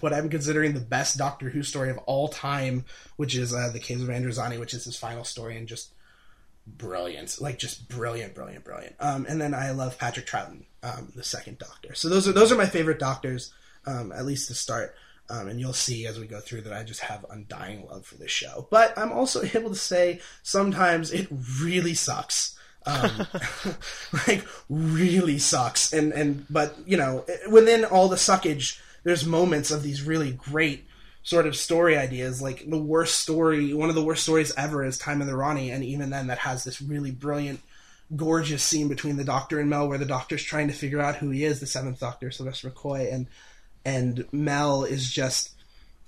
what 0.00 0.12
I'm 0.12 0.28
considering 0.28 0.75
the 0.75 0.80
best 0.80 1.16
Doctor 1.16 1.48
Who 1.48 1.62
story 1.62 1.90
of 1.90 1.98
all 1.98 2.28
time, 2.28 2.84
which 3.16 3.37
is 3.37 3.54
uh, 3.54 3.70
the 3.72 3.80
Caves 3.80 4.02
of 4.02 4.08
Androzani, 4.08 4.58
which 4.58 4.75
is 4.75 4.84
his 4.84 4.96
final 4.96 5.25
story 5.25 5.56
and 5.56 5.66
just 5.66 5.92
brilliant, 6.66 7.40
like 7.40 7.58
just 7.58 7.88
brilliant, 7.88 8.34
brilliant, 8.34 8.64
brilliant. 8.64 8.96
Um, 9.00 9.26
and 9.28 9.40
then 9.40 9.54
I 9.54 9.70
love 9.70 9.98
Patrick 9.98 10.26
Troughton, 10.26 10.64
um, 10.82 11.12
the 11.14 11.25
second 11.25 11.58
Doctor. 11.58 11.94
So 11.94 12.08
those 12.08 12.28
are 12.28 12.32
those 12.32 12.52
are 12.52 12.56
my 12.56 12.66
favorite 12.66 12.98
Doctors, 12.98 13.52
um, 13.87 14.12
at 14.12 14.26
least 14.26 14.48
to 14.48 14.54
start. 14.54 14.94
Um, 15.30 15.49
and 15.49 15.61
you'll 15.61 15.75
see 15.75 16.06
as 16.06 16.18
we 16.18 16.26
go 16.26 16.40
through 16.40 16.62
that 16.62 16.73
I 16.73 16.82
just 16.85 17.00
have 17.00 17.26
undying 17.30 17.87
love 17.87 18.06
for 18.06 18.14
this 18.16 18.30
show. 18.30 18.66
But 18.70 18.97
I'm 18.97 19.12
also 19.12 19.42
able 19.54 19.70
to 19.70 19.76
say 19.76 20.20
sometimes 20.42 21.12
it 21.12 21.28
really 21.62 21.94
sucks. 21.94 22.56
Um, 22.87 23.26
like 24.26 24.47
really 24.68 25.38
sucks. 25.38 25.92
And 25.92 26.12
and 26.12 26.47
but 26.49 26.76
you 26.87 26.97
know 26.97 27.25
within 27.50 27.85
all 27.85 28.08
the 28.08 28.16
suckage, 28.16 28.80
there's 29.04 29.26
moments 29.26 29.70
of 29.70 29.82
these 29.82 30.02
really 30.02 30.32
great 30.32 30.87
sort 31.23 31.47
of 31.47 31.56
story 31.56 31.97
ideas. 31.97 32.40
Like 32.40 32.68
the 32.68 32.78
worst 32.78 33.20
story, 33.20 33.75
one 33.75 33.90
of 33.90 33.94
the 33.94 34.04
worst 34.04 34.23
stories 34.23 34.54
ever 34.56 34.85
is 34.85 34.97
Time 34.97 35.20
and 35.20 35.28
the 35.28 35.37
Rani, 35.37 35.70
and 35.70 35.85
even 35.85 36.11
then 36.11 36.28
that 36.28 36.38
has 36.38 36.64
this 36.64 36.80
really 36.80 37.11
brilliant 37.11 37.61
gorgeous 38.16 38.62
scene 38.62 38.88
between 38.88 39.16
the 39.16 39.25
Doctor 39.25 39.61
and 39.61 39.68
Mel, 39.68 39.88
where 39.88 39.99
the 39.99 40.06
Doctor's 40.06 40.42
trying 40.42 40.68
to 40.68 40.75
figure 40.75 41.00
out 41.00 41.16
who 41.16 41.30
he 41.30 41.44
is, 41.44 41.61
the 41.61 41.66
Seventh 41.66 42.00
Doctor, 42.00 42.30
Sylvester 42.30 42.70
McCoy, 42.70 43.12
and 43.12 43.26
and 43.85 44.26
Mel 44.32 44.85
is 44.85 45.11
just 45.11 45.52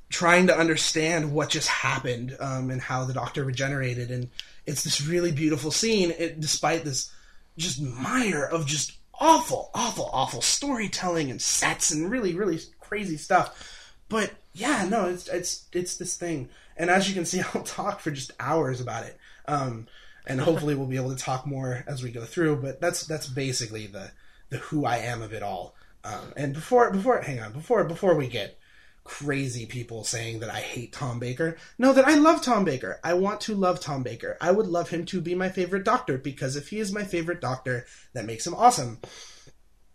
trying 0.08 0.48
to 0.48 0.58
understand 0.58 1.32
what 1.32 1.48
just 1.48 1.68
happened 1.68 2.36
um, 2.40 2.70
and 2.70 2.80
how 2.80 3.04
the 3.04 3.14
Doctor 3.14 3.44
regenerated, 3.44 4.10
and 4.10 4.28
it's 4.66 4.84
this 4.84 5.00
really 5.06 5.32
beautiful 5.32 5.70
scene. 5.70 6.12
It, 6.18 6.40
despite 6.40 6.84
this 6.84 7.10
just 7.56 7.80
mire 7.80 8.44
of 8.44 8.66
just 8.66 8.92
awful, 9.20 9.70
awful, 9.74 10.08
awful 10.12 10.40
storytelling 10.40 11.30
and 11.30 11.40
sets 11.40 11.90
and 11.90 12.10
really, 12.10 12.34
really 12.34 12.58
crazy 12.80 13.16
stuff. 13.16 13.86
But 14.08 14.32
yeah, 14.52 14.86
no, 14.88 15.06
it's 15.06 15.28
it's 15.28 15.66
it's 15.72 15.96
this 15.96 16.16
thing, 16.16 16.48
and 16.76 16.90
as 16.90 17.08
you 17.08 17.14
can 17.14 17.24
see, 17.24 17.40
I'll 17.54 17.62
talk 17.62 18.00
for 18.00 18.10
just 18.10 18.32
hours 18.40 18.80
about 18.80 19.04
it. 19.04 19.18
Um, 19.46 19.86
and 20.26 20.40
hopefully 20.40 20.74
we'll 20.74 20.86
be 20.86 20.96
able 20.96 21.14
to 21.14 21.22
talk 21.22 21.46
more 21.46 21.84
as 21.86 22.02
we 22.02 22.10
go 22.10 22.24
through. 22.24 22.56
But 22.56 22.80
that's 22.80 23.06
that's 23.06 23.28
basically 23.28 23.86
the 23.86 24.10
the 24.48 24.58
who 24.58 24.84
I 24.84 24.98
am 24.98 25.22
of 25.22 25.32
it 25.32 25.42
all. 25.42 25.74
Um, 26.04 26.32
and 26.36 26.54
before 26.54 26.90
before 26.90 27.20
hang 27.20 27.40
on 27.40 27.52
before 27.52 27.84
before 27.84 28.14
we 28.14 28.26
get 28.26 28.58
crazy 29.04 29.66
people 29.66 30.04
saying 30.04 30.40
that 30.40 30.50
I 30.50 30.60
hate 30.60 30.92
Tom 30.92 31.18
Baker, 31.18 31.56
know 31.78 31.92
that 31.92 32.06
I 32.06 32.14
love 32.14 32.42
Tom 32.42 32.64
Baker. 32.64 33.00
I 33.02 33.14
want 33.14 33.40
to 33.42 33.54
love 33.54 33.80
Tom 33.80 34.02
Baker. 34.02 34.36
I 34.40 34.50
would 34.50 34.66
love 34.66 34.90
him 34.90 35.04
to 35.06 35.20
be 35.20 35.34
my 35.34 35.48
favorite 35.48 35.84
doctor 35.84 36.16
because 36.16 36.56
if 36.56 36.68
he 36.68 36.78
is 36.78 36.92
my 36.92 37.04
favorite 37.04 37.40
doctor, 37.40 37.86
that 38.12 38.24
makes 38.24 38.46
him 38.46 38.54
awesome. 38.54 38.98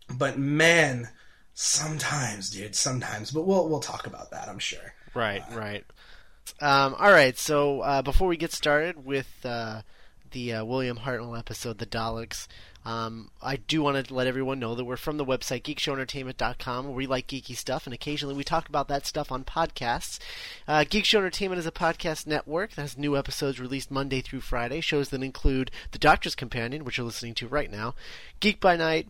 But 0.10 0.38
man, 0.38 1.10
sometimes, 1.54 2.50
dude, 2.50 2.76
sometimes. 2.76 3.32
But 3.32 3.48
we'll 3.48 3.68
we'll 3.68 3.80
talk 3.80 4.06
about 4.06 4.32
that. 4.32 4.48
I'm 4.48 4.60
sure. 4.60 4.94
Right, 5.14 5.44
uh, 5.52 5.58
right. 5.58 5.86
Um, 6.62 6.96
all 7.00 7.12
right. 7.12 7.38
So 7.38 7.82
uh, 7.82 8.02
before 8.02 8.28
we 8.28 8.38
get 8.38 8.52
started 8.52 9.06
with 9.06 9.30
uh, 9.44 9.82
the 10.32 10.54
uh, 10.54 10.66
William 10.66 10.98
Hartnell 10.98 11.38
episode, 11.38 11.78
The 11.80 11.86
Daleks. 11.86 12.48
Um, 12.86 13.32
I 13.42 13.56
do 13.56 13.82
want 13.82 14.06
to 14.06 14.14
let 14.14 14.28
everyone 14.28 14.60
know 14.60 14.76
that 14.76 14.86
we're 14.86 14.96
from 14.96 15.18
the 15.18 15.26
website 15.26 15.64
geekshowentertainment.com 15.64 16.86
where 16.86 16.94
we 16.94 17.08
like 17.08 17.28
geeky 17.28 17.58
stuff 17.58 17.88
and 17.88 17.94
occasionally 17.94 18.36
we 18.36 18.44
talk 18.44 18.70
about 18.70 18.88
that 18.90 19.08
stuff 19.08 19.32
on 19.32 19.44
podcasts. 19.44 20.20
Uh, 20.68 20.86
Geek 20.88 21.06
Show 21.06 21.20
Entertainment 21.20 21.60
is 21.60 21.66
a 21.66 21.72
podcast 21.72 22.28
network 22.28 22.74
that 22.76 22.82
has 22.82 22.98
new 22.98 23.18
episodes 23.18 23.60
released 23.60 23.90
Monday 23.90 24.22
through 24.22 24.42
Friday. 24.42 24.82
Shows 24.82 25.10
that 25.10 25.24
include 25.24 25.72
The 25.92 26.00
Doctor's 26.00 26.36
Companion, 26.36 26.86
which 26.86 26.98
you're 26.98 27.06
listening 27.06 27.34
to 27.36 27.48
right 27.48 27.72
now, 27.72 27.96
Geek 28.40 28.60
by 28.60 28.76
Night, 28.76 29.08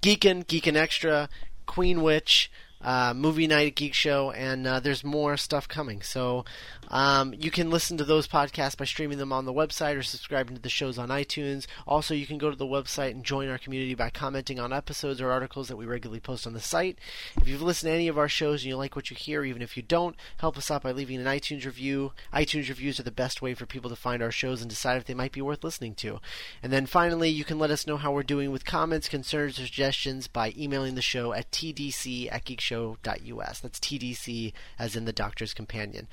Geekin, 0.00 0.44
Geekin 0.46 0.76
Extra, 0.76 1.28
Queen 1.66 2.02
Witch, 2.02 2.50
uh, 2.82 3.14
movie 3.14 3.46
night 3.46 3.68
at 3.68 3.74
Geek 3.74 3.94
Show, 3.94 4.30
and 4.32 4.66
uh, 4.66 4.80
there's 4.80 5.04
more 5.04 5.36
stuff 5.36 5.68
coming. 5.68 6.02
So 6.02 6.44
um, 6.92 7.34
you 7.38 7.50
can 7.50 7.70
listen 7.70 7.96
to 7.96 8.04
those 8.04 8.28
podcasts 8.28 8.76
by 8.76 8.84
streaming 8.84 9.18
them 9.18 9.32
on 9.32 9.44
the 9.44 9.52
website 9.52 9.96
or 9.96 10.02
subscribing 10.02 10.56
to 10.56 10.62
the 10.62 10.68
shows 10.68 10.98
on 10.98 11.08
iTunes. 11.08 11.66
Also, 11.86 12.14
you 12.14 12.26
can 12.26 12.38
go 12.38 12.50
to 12.50 12.56
the 12.56 12.66
website 12.66 13.12
and 13.12 13.24
join 13.24 13.48
our 13.48 13.58
community 13.58 13.94
by 13.94 14.10
commenting 14.10 14.60
on 14.60 14.72
episodes 14.72 15.20
or 15.20 15.30
articles 15.30 15.68
that 15.68 15.76
we 15.76 15.86
regularly 15.86 16.20
post 16.20 16.46
on 16.46 16.52
the 16.52 16.60
site. 16.60 16.98
If 17.36 17.48
you've 17.48 17.62
listened 17.62 17.88
to 17.88 17.94
any 17.94 18.08
of 18.08 18.18
our 18.18 18.28
shows 18.28 18.62
and 18.62 18.68
you 18.68 18.76
like 18.76 18.96
what 18.96 19.10
you 19.10 19.16
hear, 19.16 19.44
even 19.44 19.62
if 19.62 19.76
you 19.76 19.82
don't, 19.82 20.16
help 20.38 20.58
us 20.58 20.70
out 20.70 20.82
by 20.82 20.92
leaving 20.92 21.20
an 21.20 21.26
iTunes 21.26 21.64
review. 21.64 22.12
iTunes 22.32 22.68
reviews 22.68 23.00
are 23.00 23.04
the 23.04 23.10
best 23.10 23.40
way 23.40 23.54
for 23.54 23.66
people 23.66 23.90
to 23.90 23.96
find 23.96 24.22
our 24.22 24.32
shows 24.32 24.60
and 24.60 24.68
decide 24.68 24.96
if 24.96 25.04
they 25.04 25.14
might 25.14 25.32
be 25.32 25.42
worth 25.42 25.64
listening 25.64 25.94
to. 25.96 26.20
And 26.62 26.72
then 26.72 26.86
finally, 26.86 27.30
you 27.30 27.44
can 27.44 27.58
let 27.58 27.70
us 27.70 27.86
know 27.86 27.96
how 27.96 28.12
we're 28.12 28.22
doing 28.22 28.50
with 28.50 28.64
comments, 28.64 29.08
concerns, 29.08 29.58
or 29.58 29.62
suggestions 29.62 30.28
by 30.28 30.52
emailing 30.56 30.94
the 30.94 31.02
show 31.02 31.32
at 31.32 31.50
tdc 31.50 32.30
at 32.32 32.44
geekshow 32.44 32.72
show.us. 32.72 33.60
That's 33.60 33.78
TDC 33.78 34.52
as 34.78 34.96
in 34.96 35.04
the 35.04 35.12
Doctor's 35.12 35.54
Companion. 35.54 36.08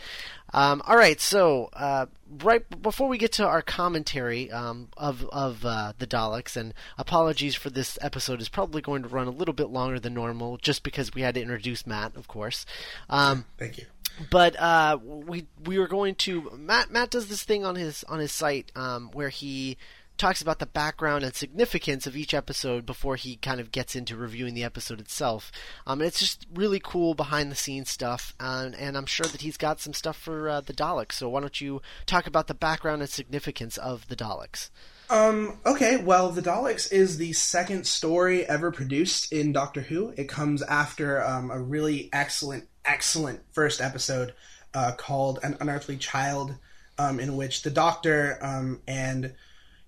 Um, 0.53 0.81
all 0.85 0.97
right, 0.97 1.19
so 1.19 1.69
uh, 1.73 2.07
right 2.43 2.63
before 2.81 3.07
we 3.07 3.17
get 3.17 3.33
to 3.33 3.47
our 3.47 3.61
commentary 3.61 4.51
um, 4.51 4.89
of 4.97 5.27
of 5.31 5.65
uh, 5.65 5.93
the 5.97 6.07
Daleks, 6.07 6.55
and 6.55 6.73
apologies 6.97 7.55
for 7.55 7.69
this 7.69 7.97
episode 8.01 8.41
is 8.41 8.49
probably 8.49 8.81
going 8.81 9.03
to 9.03 9.09
run 9.09 9.27
a 9.27 9.31
little 9.31 9.53
bit 9.53 9.69
longer 9.69 9.99
than 9.99 10.13
normal, 10.13 10.57
just 10.57 10.83
because 10.83 11.13
we 11.13 11.21
had 11.21 11.35
to 11.35 11.41
introduce 11.41 11.85
Matt, 11.85 12.15
of 12.15 12.27
course. 12.27 12.65
Um, 13.09 13.45
Thank 13.57 13.77
you 13.77 13.85
but 14.29 14.59
uh, 14.59 14.97
we 15.01 15.45
we 15.65 15.79
were 15.79 15.87
going 15.87 16.15
to 16.15 16.51
Matt 16.57 16.91
Matt 16.91 17.09
does 17.09 17.27
this 17.27 17.43
thing 17.43 17.65
on 17.65 17.75
his 17.75 18.03
on 18.05 18.19
his 18.19 18.31
site 18.31 18.71
um, 18.75 19.09
where 19.13 19.29
he 19.29 19.77
talks 20.19 20.41
about 20.41 20.59
the 20.59 20.65
background 20.65 21.23
and 21.23 21.33
significance 21.33 22.05
of 22.05 22.15
each 22.15 22.33
episode 22.33 22.85
before 22.85 23.15
he 23.15 23.37
kind 23.37 23.59
of 23.59 23.71
gets 23.71 23.95
into 23.95 24.15
reviewing 24.15 24.53
the 24.53 24.63
episode 24.63 24.99
itself. 24.99 25.51
Um, 25.87 26.01
it's 26.01 26.19
just 26.19 26.45
really 26.53 26.81
cool 26.83 27.13
behind 27.13 27.51
the 27.51 27.55
scenes 27.55 27.89
stuff, 27.89 28.35
and, 28.39 28.75
and 28.75 28.97
I'm 28.97 29.05
sure 29.05 29.25
that 29.25 29.41
he's 29.41 29.57
got 29.57 29.79
some 29.79 29.93
stuff 29.93 30.17
for 30.17 30.49
uh, 30.49 30.61
the 30.61 30.73
Daleks. 30.73 31.13
So 31.13 31.29
why 31.29 31.39
don't 31.39 31.59
you 31.59 31.81
talk 32.05 32.27
about 32.27 32.47
the 32.47 32.53
background 32.53 33.01
and 33.01 33.09
significance 33.09 33.77
of 33.77 34.07
the 34.07 34.15
Daleks? 34.15 34.69
Um, 35.09 35.57
okay, 35.65 35.97
well, 35.97 36.29
The 36.29 36.41
Daleks 36.43 36.91
is 36.91 37.17
the 37.17 37.33
second 37.33 37.87
story 37.87 38.45
ever 38.45 38.71
produced 38.71 39.33
in 39.33 39.51
Doctor 39.51 39.81
Who. 39.81 40.13
It 40.15 40.29
comes 40.29 40.61
after 40.61 41.23
um, 41.23 41.49
a 41.49 41.59
really 41.59 42.09
excellent, 42.13 42.67
excellent 42.85 43.41
first 43.51 43.81
episode 43.81 44.35
uh, 44.75 44.91
called 44.97 45.39
An 45.41 45.57
Unearthly 45.59 45.97
Child, 45.97 46.53
um, 46.99 47.19
in 47.19 47.35
which 47.35 47.63
the 47.63 47.71
Doctor 47.71 48.37
um, 48.41 48.81
and 48.87 49.33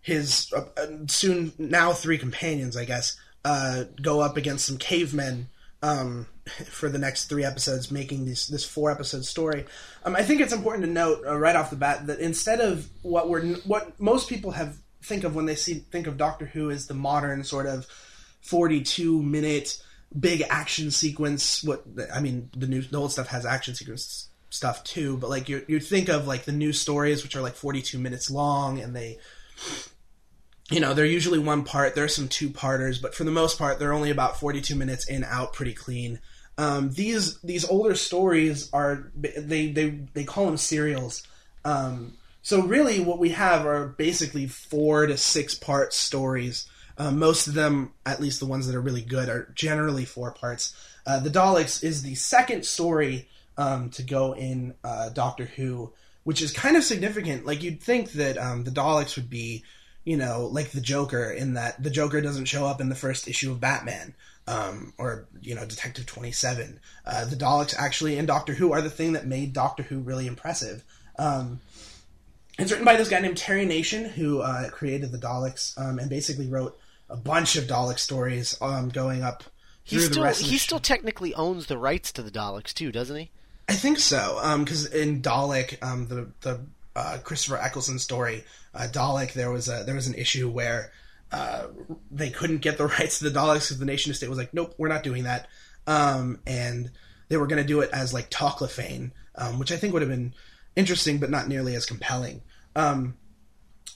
his 0.02 0.52
uh, 0.56 0.66
uh, 0.78 0.88
soon 1.08 1.54
now 1.58 1.94
three 1.94 2.18
companions, 2.18 2.76
I 2.76 2.86
guess, 2.86 3.18
uh, 3.46 3.86
go 4.02 4.20
up 4.20 4.38
against 4.38 4.66
some 4.66 4.78
cavemen 4.78 5.50
um, 5.84 6.28
for 6.66 6.90
the 6.90 6.98
next 6.98 7.26
three 7.26 7.44
episodes, 7.44 7.92
making 7.92 8.26
this 8.26 8.48
this 8.48 8.66
four 8.66 8.92
episode 8.92 9.26
story. 9.26 9.66
Um, 10.04 10.16
I 10.16 10.24
think 10.24 10.42
it's 10.42 10.54
important 10.54 10.86
to 10.86 10.92
note 10.92 11.24
uh, 11.26 11.38
right 11.38 11.56
off 11.56 11.70
the 11.70 11.76
bat 11.76 12.08
that 12.08 12.20
instead 12.20 12.60
of 12.60 12.90
what 13.02 13.30
we're 13.30 13.56
what 13.58 14.00
most 14.00 14.28
people 14.28 14.52
have 14.52 14.78
think 15.04 15.24
of 15.24 15.36
when 15.36 15.46
they 15.46 15.56
see 15.56 15.76
think 15.76 16.08
of 16.08 16.18
Doctor 16.18 16.46
Who 16.46 16.72
as 16.72 16.88
the 16.88 16.94
modern 16.94 17.44
sort 17.44 17.68
of 17.68 17.86
forty 18.42 18.82
two 18.82 19.22
minute 19.22 19.82
big 20.18 20.44
action 20.50 20.92
sequence. 20.92 21.64
What 21.64 21.84
I 22.14 22.20
mean, 22.20 22.50
the 22.56 22.68
new 22.68 22.82
the 22.82 22.98
old 22.98 23.12
stuff 23.12 23.28
has 23.28 23.46
action 23.46 23.76
sequence 23.76 24.30
stuff 24.50 24.84
too, 24.84 25.18
but 25.18 25.30
like 25.30 25.48
you 25.48 25.64
you 25.68 25.80
think 25.80 26.10
of 26.10 26.28
like 26.28 26.46
the 26.46 26.52
new 26.52 26.74
stories 26.74 27.24
which 27.24 27.36
are 27.36 27.42
like 27.42 27.56
forty 27.56 27.82
two 27.82 28.00
minutes 28.00 28.30
long 28.30 28.80
and 28.80 28.96
they 28.96 29.20
you 30.72 30.80
know, 30.80 30.94
they're 30.94 31.06
usually 31.06 31.40
one 31.40 31.64
part. 31.64 31.96
There 31.96 32.06
are 32.06 32.10
some 32.10 32.28
two 32.28 32.50
parters, 32.50 33.00
but 33.00 33.14
for 33.14 33.24
the 33.24 33.32
most 33.32 33.58
part, 33.58 33.78
they're 33.78 33.94
only 33.94 34.10
about 34.10 34.40
42 34.40 34.76
minutes 34.76 35.08
in, 35.08 35.24
out, 35.24 35.54
pretty 35.54 35.74
clean. 35.74 36.20
Um, 36.58 36.92
these 36.92 37.40
these 37.42 37.68
older 37.68 37.96
stories 37.96 38.70
are 38.74 39.12
they 39.16 39.72
they 39.72 39.90
they 40.14 40.24
call 40.24 40.46
them 40.46 40.58
serials. 40.58 41.24
Um, 41.66 42.18
so 42.42 42.62
really, 42.64 43.00
what 43.00 43.20
we 43.20 43.30
have 43.30 43.66
are 43.66 43.88
basically 43.88 44.48
four 44.48 45.06
to 45.08 45.18
six 45.18 45.54
part 45.56 45.94
stories. 45.94 46.68
Uh, 46.98 47.12
most 47.12 47.48
of 47.48 47.54
them, 47.54 47.94
at 48.06 48.20
least 48.20 48.40
the 48.40 48.46
ones 48.46 48.68
that 48.68 48.76
are 48.76 48.82
really 48.82 49.02
good, 49.02 49.30
are 49.30 49.52
generally 49.56 50.06
four 50.06 50.32
parts. 50.32 50.76
Uh, 51.06 51.20
the 51.20 51.30
Daleks 51.30 51.84
is 51.84 52.04
the 52.04 52.16
second 52.16 52.66
story 52.66 53.28
um, 53.58 53.90
to 53.92 54.04
go 54.04 54.34
in 54.34 54.76
uh, 54.84 55.10
Doctor 55.10 55.46
Who, 55.46 55.94
which 56.24 56.42
is 56.42 56.52
kind 56.52 56.78
of 56.78 56.84
significant. 56.84 57.46
Like 57.46 57.64
you'd 57.64 57.82
think 57.82 58.12
that 58.14 58.38
um, 58.38 58.64
the 58.64 58.72
Daleks 58.72 59.16
would 59.16 59.30
be, 59.30 59.64
you 60.04 60.18
know, 60.18 60.50
like 60.52 60.72
the 60.72 60.82
Joker, 60.82 61.30
in 61.32 61.54
that 61.54 61.82
the 61.82 61.90
Joker 61.90 62.22
doesn't 62.22 62.46
show 62.46 62.66
up 62.66 62.82
in 62.82 62.90
the 62.90 62.96
first 62.96 63.28
issue 63.28 63.52
of 63.52 63.60
Batman. 63.60 64.16
Um, 64.48 64.94
or 64.98 65.28
you 65.40 65.54
know 65.54 65.66
Detective 65.66 66.08
Twenty 66.08 66.32
Seven. 66.32 66.80
Uh, 67.06 67.26
the 67.26 67.36
Daleks 67.36 67.76
actually 67.78 68.18
in 68.18 68.26
Doctor 68.26 68.56
Who 68.56 68.72
are 68.74 68.82
the 68.82 68.90
thing 68.90 69.14
that 69.14 69.28
made 69.28 69.54
Doctor 69.54 69.84
Who 69.84 70.00
really 70.00 70.26
impressive. 70.26 70.84
Um, 71.20 71.62
it's 72.58 72.72
written 72.72 72.86
by 72.86 72.96
this 72.96 73.08
guy 73.08 73.20
named 73.20 73.38
Terry 73.38 73.66
Nation, 73.66 74.06
who 74.06 74.42
uh, 74.42 74.70
created 74.70 75.12
the 75.12 75.20
Daleks 75.20 75.80
um, 75.80 76.00
and 76.00 76.10
basically 76.10 76.48
wrote 76.48 76.78
a 77.10 77.16
bunch 77.16 77.56
of 77.56 77.66
Dalek 77.66 78.00
stories 78.00 78.58
um, 78.62 78.90
going 78.90 79.22
up 79.22 79.44
He 79.84 79.98
through 79.98 80.06
still 80.06 80.16
the 80.16 80.24
rest 80.24 80.42
of 80.42 80.50
he 80.50 80.58
still 80.58 80.80
technically 80.80 81.36
owns 81.36 81.68
the 81.68 81.78
rights 81.78 82.12
to 82.14 82.24
the 82.24 82.32
Daleks 82.32 82.74
too, 82.74 82.92
doesn't 82.92 83.16
he? 83.16 83.30
I 83.70 83.74
think 83.74 84.00
so, 84.00 84.40
because 84.60 84.88
in 84.88 85.22
Dalek, 85.22 85.82
um, 85.84 86.08
the 86.08 86.32
the 86.42 86.62
uh, 86.96 87.18
Christopher 87.24 87.58
Eccleston 87.58 88.00
story, 88.00 88.44
uh, 88.74 88.88
Dalek, 88.92 89.34
there 89.34 89.52
was 89.52 89.68
a 89.68 89.84
there 89.86 89.96
was 89.96 90.08
an 90.08 90.16
issue 90.16 90.50
where 90.50 90.92
uh, 91.32 91.68
they 92.10 92.30
couldn't 92.30 92.60
get 92.60 92.78
the 92.78 92.88
rights 93.00 93.20
to 93.20 93.30
the 93.30 93.38
Daleks 93.38 93.68
because 93.68 93.80
the 93.80 93.86
Nation 93.86 94.12
estate 94.12 94.30
was 94.30 94.38
like, 94.38 94.54
nope, 94.54 94.74
we're 94.78 94.88
not 94.88 95.04
doing 95.04 95.24
that, 95.24 95.48
um, 95.88 96.40
and 96.46 96.92
they 97.30 97.38
were 97.38 97.48
going 97.48 97.62
to 97.62 97.68
do 97.68 97.82
it 97.82 97.90
as 97.94 98.14
like 98.14 98.30
Toclafane, 98.30 99.12
um, 99.36 99.60
which 99.60 99.72
I 99.72 99.78
think 99.78 99.94
would 99.94 100.02
have 100.02 100.12
been 100.12 100.34
interesting, 100.76 101.20
but 101.20 101.30
not 101.30 101.48
nearly 101.48 101.76
as 101.76 101.86
compelling. 101.86 102.42
Um, 102.76 103.16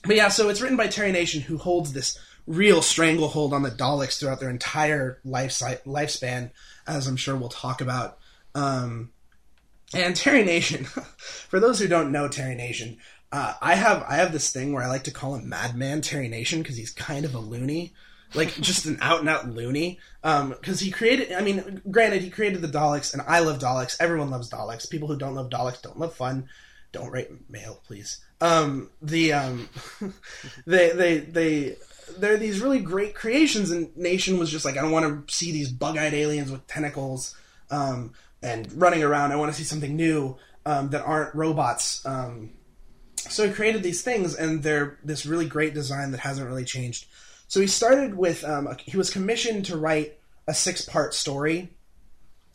but 0.04 0.16
yeah, 0.16 0.28
so 0.28 0.48
it's 0.48 0.60
written 0.60 0.76
by 0.76 0.86
Terry 0.86 1.12
Nation, 1.12 1.42
who 1.42 1.58
holds 1.58 1.92
this 1.92 2.18
real 2.46 2.80
stranglehold 2.80 3.52
on 3.52 3.62
the 3.62 3.70
Daleks 3.70 4.18
throughout 4.18 4.40
their 4.40 4.50
entire 4.50 5.20
life 5.24 5.52
lifespan, 5.84 6.50
as 6.86 7.06
I'm 7.06 7.16
sure 7.16 7.36
we'll 7.36 7.48
talk 7.48 7.80
about. 7.80 8.18
Um, 8.54 9.10
and 9.94 10.16
Terry 10.16 10.44
Nation, 10.44 10.84
for 11.16 11.60
those 11.60 11.78
who 11.78 11.88
don't 11.88 12.12
know 12.12 12.28
Terry 12.28 12.54
Nation, 12.54 12.98
uh, 13.32 13.54
I 13.60 13.74
have 13.74 14.04
I 14.08 14.16
have 14.16 14.32
this 14.32 14.52
thing 14.52 14.72
where 14.72 14.82
I 14.82 14.88
like 14.88 15.04
to 15.04 15.10
call 15.10 15.34
him 15.34 15.48
Madman 15.48 16.00
Terry 16.00 16.28
Nation 16.28 16.62
because 16.62 16.76
he's 16.76 16.90
kind 16.90 17.24
of 17.24 17.34
a 17.34 17.38
loony, 17.38 17.92
like 18.34 18.54
just 18.60 18.86
an 18.86 18.98
out 19.00 19.20
and 19.20 19.28
out 19.28 19.48
loony. 19.48 20.00
Because 20.22 20.80
he 20.80 20.90
created, 20.90 21.32
I 21.32 21.40
mean, 21.40 21.82
granted, 21.90 22.22
he 22.22 22.30
created 22.30 22.62
the 22.62 22.68
Daleks, 22.68 23.12
and 23.12 23.22
I 23.26 23.40
love 23.40 23.58
Daleks. 23.58 23.96
Everyone 24.00 24.30
loves 24.30 24.50
Daleks. 24.50 24.90
People 24.90 25.08
who 25.08 25.16
don't 25.16 25.34
love 25.34 25.50
Daleks 25.50 25.82
don't 25.82 25.98
love 25.98 26.14
fun. 26.14 26.48
Don't 26.92 27.10
write 27.10 27.30
mail, 27.50 27.80
please. 27.86 28.24
Um, 28.40 28.90
the 29.02 29.32
um, 29.32 29.68
they 30.66 30.90
they 30.90 31.18
they 31.18 31.76
they're 32.18 32.36
these 32.36 32.60
really 32.60 32.80
great 32.80 33.14
creations, 33.14 33.70
and 33.70 33.96
Nation 33.96 34.38
was 34.38 34.50
just 34.50 34.64
like, 34.64 34.76
I 34.76 34.82
don't 34.82 34.92
want 34.92 35.28
to 35.28 35.34
see 35.34 35.52
these 35.52 35.70
bug-eyed 35.70 36.14
aliens 36.14 36.50
with 36.50 36.66
tentacles 36.66 37.36
um, 37.70 38.12
and 38.46 38.80
running 38.80 39.02
around. 39.02 39.32
I 39.32 39.36
want 39.36 39.50
to 39.52 39.58
see 39.58 39.64
something 39.64 39.96
new 39.96 40.36
um, 40.64 40.90
that 40.90 41.02
aren't 41.02 41.34
robots. 41.34 42.06
Um, 42.06 42.50
so 43.16 43.46
he 43.46 43.52
created 43.52 43.82
these 43.82 44.02
things, 44.02 44.36
and 44.36 44.62
they're 44.62 44.98
this 45.02 45.26
really 45.26 45.48
great 45.48 45.74
design 45.74 46.12
that 46.12 46.20
hasn't 46.20 46.46
really 46.46 46.64
changed. 46.64 47.06
So 47.48 47.60
he 47.60 47.66
started 47.66 48.14
with 48.14 48.44
um, 48.44 48.66
a, 48.66 48.76
he 48.92 48.96
was 48.96 49.10
commissioned 49.10 49.66
to 49.66 49.76
write 49.76 50.18
a 50.46 50.54
six-part 50.54 51.12
story 51.12 51.70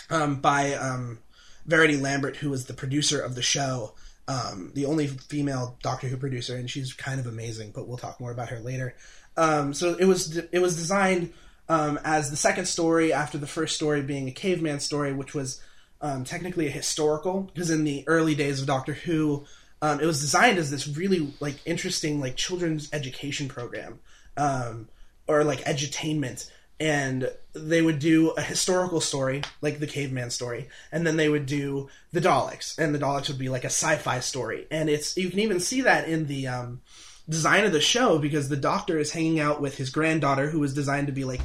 um, 0.09 0.39
by 0.39 0.73
um, 0.73 1.19
Verity 1.65 1.97
Lambert, 1.97 2.37
who 2.37 2.49
was 2.49 2.65
the 2.65 2.73
producer 2.73 3.19
of 3.19 3.35
the 3.35 3.41
show, 3.41 3.93
um, 4.27 4.71
the 4.73 4.85
only 4.85 5.07
female 5.07 5.77
Doctor 5.83 6.07
Who 6.07 6.17
producer, 6.17 6.55
and 6.55 6.69
she's 6.69 6.93
kind 6.93 7.19
of 7.19 7.27
amazing. 7.27 7.71
But 7.75 7.87
we'll 7.87 7.97
talk 7.97 8.19
more 8.19 8.31
about 8.31 8.49
her 8.49 8.59
later. 8.59 8.95
So 9.37 9.95
it 9.99 10.05
was 10.05 10.37
it 10.37 10.61
was 10.61 10.75
designed 10.75 11.33
um, 11.67 11.99
as 12.03 12.29
the 12.29 12.37
second 12.37 12.65
story 12.65 13.11
after 13.13 13.37
the 13.37 13.47
first 13.47 13.75
story 13.75 14.01
being 14.01 14.27
a 14.27 14.31
caveman 14.31 14.79
story, 14.79 15.13
which 15.13 15.33
was 15.33 15.61
um, 16.01 16.23
technically 16.23 16.67
a 16.67 16.71
historical 16.71 17.49
because 17.53 17.69
in 17.69 17.83
the 17.83 18.03
early 18.07 18.35
days 18.35 18.59
of 18.59 18.67
Doctor 18.67 18.93
Who, 18.93 19.45
um, 19.81 19.99
it 19.99 20.05
was 20.05 20.21
designed 20.21 20.57
as 20.57 20.71
this 20.71 20.87
really 20.87 21.33
like 21.39 21.55
interesting 21.65 22.19
like 22.19 22.35
children's 22.35 22.89
education 22.93 23.47
program 23.47 23.99
um, 24.37 24.89
or 25.27 25.43
like 25.43 25.63
edutainment. 25.65 26.49
And 26.79 27.31
they 27.53 27.83
would 27.83 27.99
do 27.99 28.31
a 28.31 28.41
historical 28.41 29.01
story, 29.01 29.43
like 29.61 29.79
the 29.79 29.85
caveman 29.85 30.31
story, 30.31 30.67
and 30.91 31.05
then 31.05 31.15
they 31.15 31.29
would 31.29 31.45
do 31.45 31.89
the 32.11 32.21
Daleks, 32.21 32.75
and 32.79 32.95
the 32.95 32.97
Daleks 32.97 33.27
would 33.27 33.37
be 33.37 33.49
like 33.49 33.63
a 33.63 33.67
sci-fi 33.67 34.19
story. 34.19 34.65
And 34.71 34.89
it's 34.89 35.15
you 35.15 35.29
can 35.29 35.37
even 35.39 35.59
see 35.59 35.81
that 35.81 36.09
in 36.09 36.25
the 36.25 36.47
um, 36.47 36.81
design 37.29 37.65
of 37.65 37.71
the 37.71 37.81
show 37.81 38.17
because 38.17 38.49
the 38.49 38.57
doctor 38.57 38.97
is 38.97 39.11
hanging 39.11 39.39
out 39.39 39.61
with 39.61 39.77
his 39.77 39.91
granddaughter 39.91 40.49
who 40.49 40.59
was 40.59 40.73
designed 40.73 41.05
to 41.07 41.13
be 41.13 41.23
like 41.23 41.41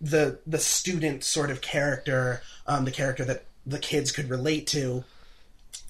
the 0.00 0.38
the 0.46 0.58
student 0.58 1.24
sort 1.24 1.50
of 1.50 1.60
character 1.60 2.40
um, 2.66 2.84
the 2.84 2.90
character 2.90 3.24
that 3.24 3.44
the 3.68 3.78
kids 3.78 4.12
could 4.12 4.30
relate 4.30 4.66
to 4.68 5.04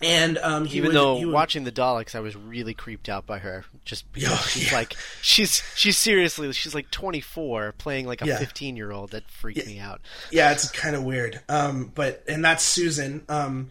and 0.00 0.38
um, 0.38 0.64
he 0.64 0.76
Even 0.78 0.88
would, 0.88 0.94
though 0.96 1.18
would- 1.18 1.28
watching 1.32 1.64
the 1.64 1.72
Daleks, 1.72 2.14
I 2.14 2.20
was 2.20 2.36
really 2.36 2.72
creeped 2.72 3.08
out 3.08 3.26
by 3.26 3.38
her. 3.38 3.64
Just 3.84 4.10
because 4.12 4.30
Yeah, 4.30 4.36
she's 4.36 4.70
yeah. 4.70 4.78
like 4.78 4.94
she's 5.22 5.62
she's 5.74 5.96
seriously 5.96 6.52
she's 6.52 6.74
like 6.74 6.90
24 6.92 7.72
playing 7.78 8.06
like 8.06 8.22
a 8.22 8.26
Yeah. 8.26 8.38
15 8.38 8.76
year 8.76 8.92
old. 8.92 9.10
That 9.10 9.28
freaked 9.30 9.66
me 9.66 9.78
out. 9.80 10.00
yeah 10.30 10.52
it's 10.52 10.70
kind 10.70 10.94
of 10.94 11.02
weird 11.04 11.40
um, 11.48 11.90
but 11.94 12.22
and 12.28 12.44
that's 12.44 12.62
Susan 12.62 13.24
um, 13.28 13.70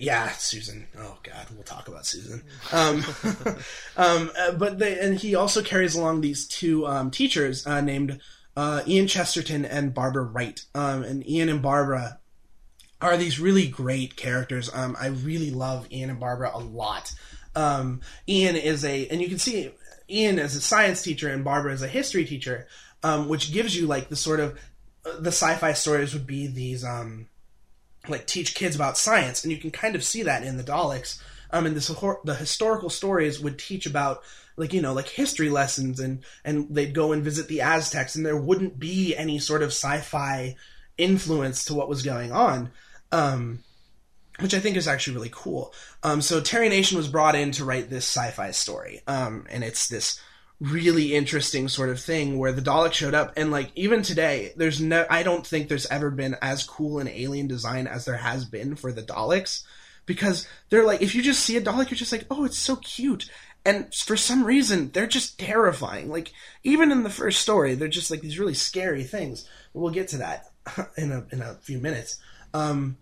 yeah 0.00 0.30
Susan 0.32 0.86
oh 0.98 1.16
god 1.22 1.46
we'll 1.54 1.62
talk 1.62 1.86
about 1.86 2.06
Susan 2.06 2.42
um, 2.72 3.04
um, 3.96 4.30
uh, 4.38 4.52
but 4.52 4.78
they, 4.80 4.98
and 4.98 5.16
he 5.16 5.34
also 5.36 5.62
carries 5.62 5.94
along 5.94 6.20
these 6.22 6.46
two 6.48 6.86
um, 6.88 7.10
teachers 7.10 7.64
uh, 7.66 7.80
named 7.80 8.20
uh, 8.56 8.82
Ian 8.86 9.06
Chesterton 9.06 9.64
and 9.64 9.94
Barbara 9.94 10.24
Wright 10.24 10.64
um, 10.74 11.04
and 11.04 11.28
Ian 11.28 11.48
and 11.50 11.62
Barbara 11.62 12.18
are 13.00 13.16
these 13.16 13.38
really 13.38 13.66
great 13.66 14.16
characters. 14.16 14.70
Um, 14.72 14.96
I 14.98 15.08
really 15.08 15.50
love 15.50 15.90
Ian 15.92 16.10
and 16.10 16.20
Barbara 16.20 16.50
a 16.54 16.60
lot. 16.60 17.12
Um, 17.54 18.00
Ian 18.28 18.56
is 18.56 18.84
a, 18.84 19.06
and 19.08 19.20
you 19.20 19.28
can 19.28 19.38
see 19.38 19.70
Ian 20.08 20.38
as 20.38 20.54
a 20.56 20.60
science 20.60 21.02
teacher 21.02 21.28
and 21.28 21.44
Barbara 21.44 21.72
as 21.72 21.82
a 21.82 21.88
history 21.88 22.24
teacher, 22.24 22.66
um, 23.02 23.28
which 23.28 23.52
gives 23.52 23.76
you 23.76 23.86
like 23.86 24.08
the 24.08 24.16
sort 24.16 24.40
of 24.40 24.58
uh, 25.04 25.20
the 25.20 25.28
sci-fi 25.28 25.72
stories 25.72 26.12
would 26.14 26.26
be 26.26 26.46
these 26.46 26.84
um, 26.84 27.28
like 28.08 28.26
teach 28.26 28.54
kids 28.54 28.76
about 28.76 28.98
science, 28.98 29.44
and 29.44 29.52
you 29.52 29.58
can 29.58 29.70
kind 29.70 29.94
of 29.94 30.04
see 30.04 30.22
that 30.22 30.42
in 30.42 30.56
the 30.56 30.64
Daleks. 30.64 31.20
Um, 31.50 31.64
and 31.64 31.80
hor- 31.84 32.20
the 32.24 32.34
historical 32.34 32.90
stories 32.90 33.40
would 33.40 33.58
teach 33.58 33.86
about 33.86 34.22
like 34.56 34.72
you 34.72 34.82
know 34.82 34.92
like 34.92 35.08
history 35.08 35.50
lessons, 35.50 36.00
and 36.00 36.24
and 36.44 36.66
they'd 36.70 36.94
go 36.94 37.12
and 37.12 37.22
visit 37.22 37.48
the 37.48 37.60
Aztecs, 37.60 38.16
and 38.16 38.24
there 38.24 38.36
wouldn't 38.36 38.78
be 38.78 39.16
any 39.16 39.38
sort 39.38 39.62
of 39.62 39.68
sci-fi 39.68 40.56
influence 40.98 41.64
to 41.66 41.74
what 41.74 41.88
was 41.88 42.02
going 42.02 42.32
on. 42.32 42.70
Um, 43.12 43.60
which 44.40 44.54
I 44.54 44.60
think 44.60 44.76
is 44.76 44.88
actually 44.88 45.14
really 45.14 45.30
cool. 45.32 45.72
Um, 46.02 46.20
so 46.20 46.40
Terry 46.40 46.68
Nation 46.68 46.98
was 46.98 47.08
brought 47.08 47.34
in 47.34 47.52
to 47.52 47.64
write 47.64 47.88
this 47.88 48.04
sci-fi 48.04 48.50
story, 48.50 49.00
um, 49.06 49.46
and 49.48 49.64
it's 49.64 49.88
this 49.88 50.20
really 50.60 51.14
interesting 51.14 51.68
sort 51.68 51.90
of 51.90 52.00
thing 52.00 52.38
where 52.38 52.52
the 52.52 52.62
Dalek 52.62 52.92
showed 52.92 53.14
up, 53.14 53.32
and 53.36 53.50
like 53.50 53.70
even 53.74 54.02
today, 54.02 54.52
there's 54.56 54.80
no, 54.80 55.06
I 55.08 55.22
don't 55.22 55.46
think 55.46 55.68
there's 55.68 55.86
ever 55.86 56.10
been 56.10 56.36
as 56.42 56.64
cool 56.64 56.98
an 56.98 57.08
alien 57.08 57.46
design 57.46 57.86
as 57.86 58.04
there 58.04 58.16
has 58.16 58.44
been 58.44 58.76
for 58.76 58.92
the 58.92 59.02
Daleks, 59.02 59.64
because 60.06 60.46
they're 60.70 60.86
like, 60.86 61.02
if 61.02 61.14
you 61.14 61.22
just 61.22 61.40
see 61.40 61.56
a 61.56 61.60
Dalek, 61.60 61.90
you're 61.90 61.98
just 61.98 62.12
like, 62.12 62.26
oh, 62.30 62.44
it's 62.44 62.58
so 62.58 62.76
cute. 62.76 63.28
And 63.64 63.92
for 63.92 64.16
some 64.16 64.44
reason, 64.44 64.90
they're 64.92 65.08
just 65.08 65.40
terrifying. 65.40 66.08
Like 66.08 66.32
even 66.62 66.92
in 66.92 67.02
the 67.02 67.10
first 67.10 67.40
story, 67.40 67.74
they're 67.74 67.88
just 67.88 68.10
like 68.12 68.20
these 68.20 68.38
really 68.38 68.54
scary 68.54 69.02
things. 69.02 69.48
We'll 69.74 69.90
get 69.90 70.08
to 70.08 70.18
that 70.18 70.44
in 70.96 71.10
a 71.10 71.26
in 71.32 71.42
a 71.42 71.54
few 71.54 71.78
minutes. 71.78 72.20
Um, 72.54 72.96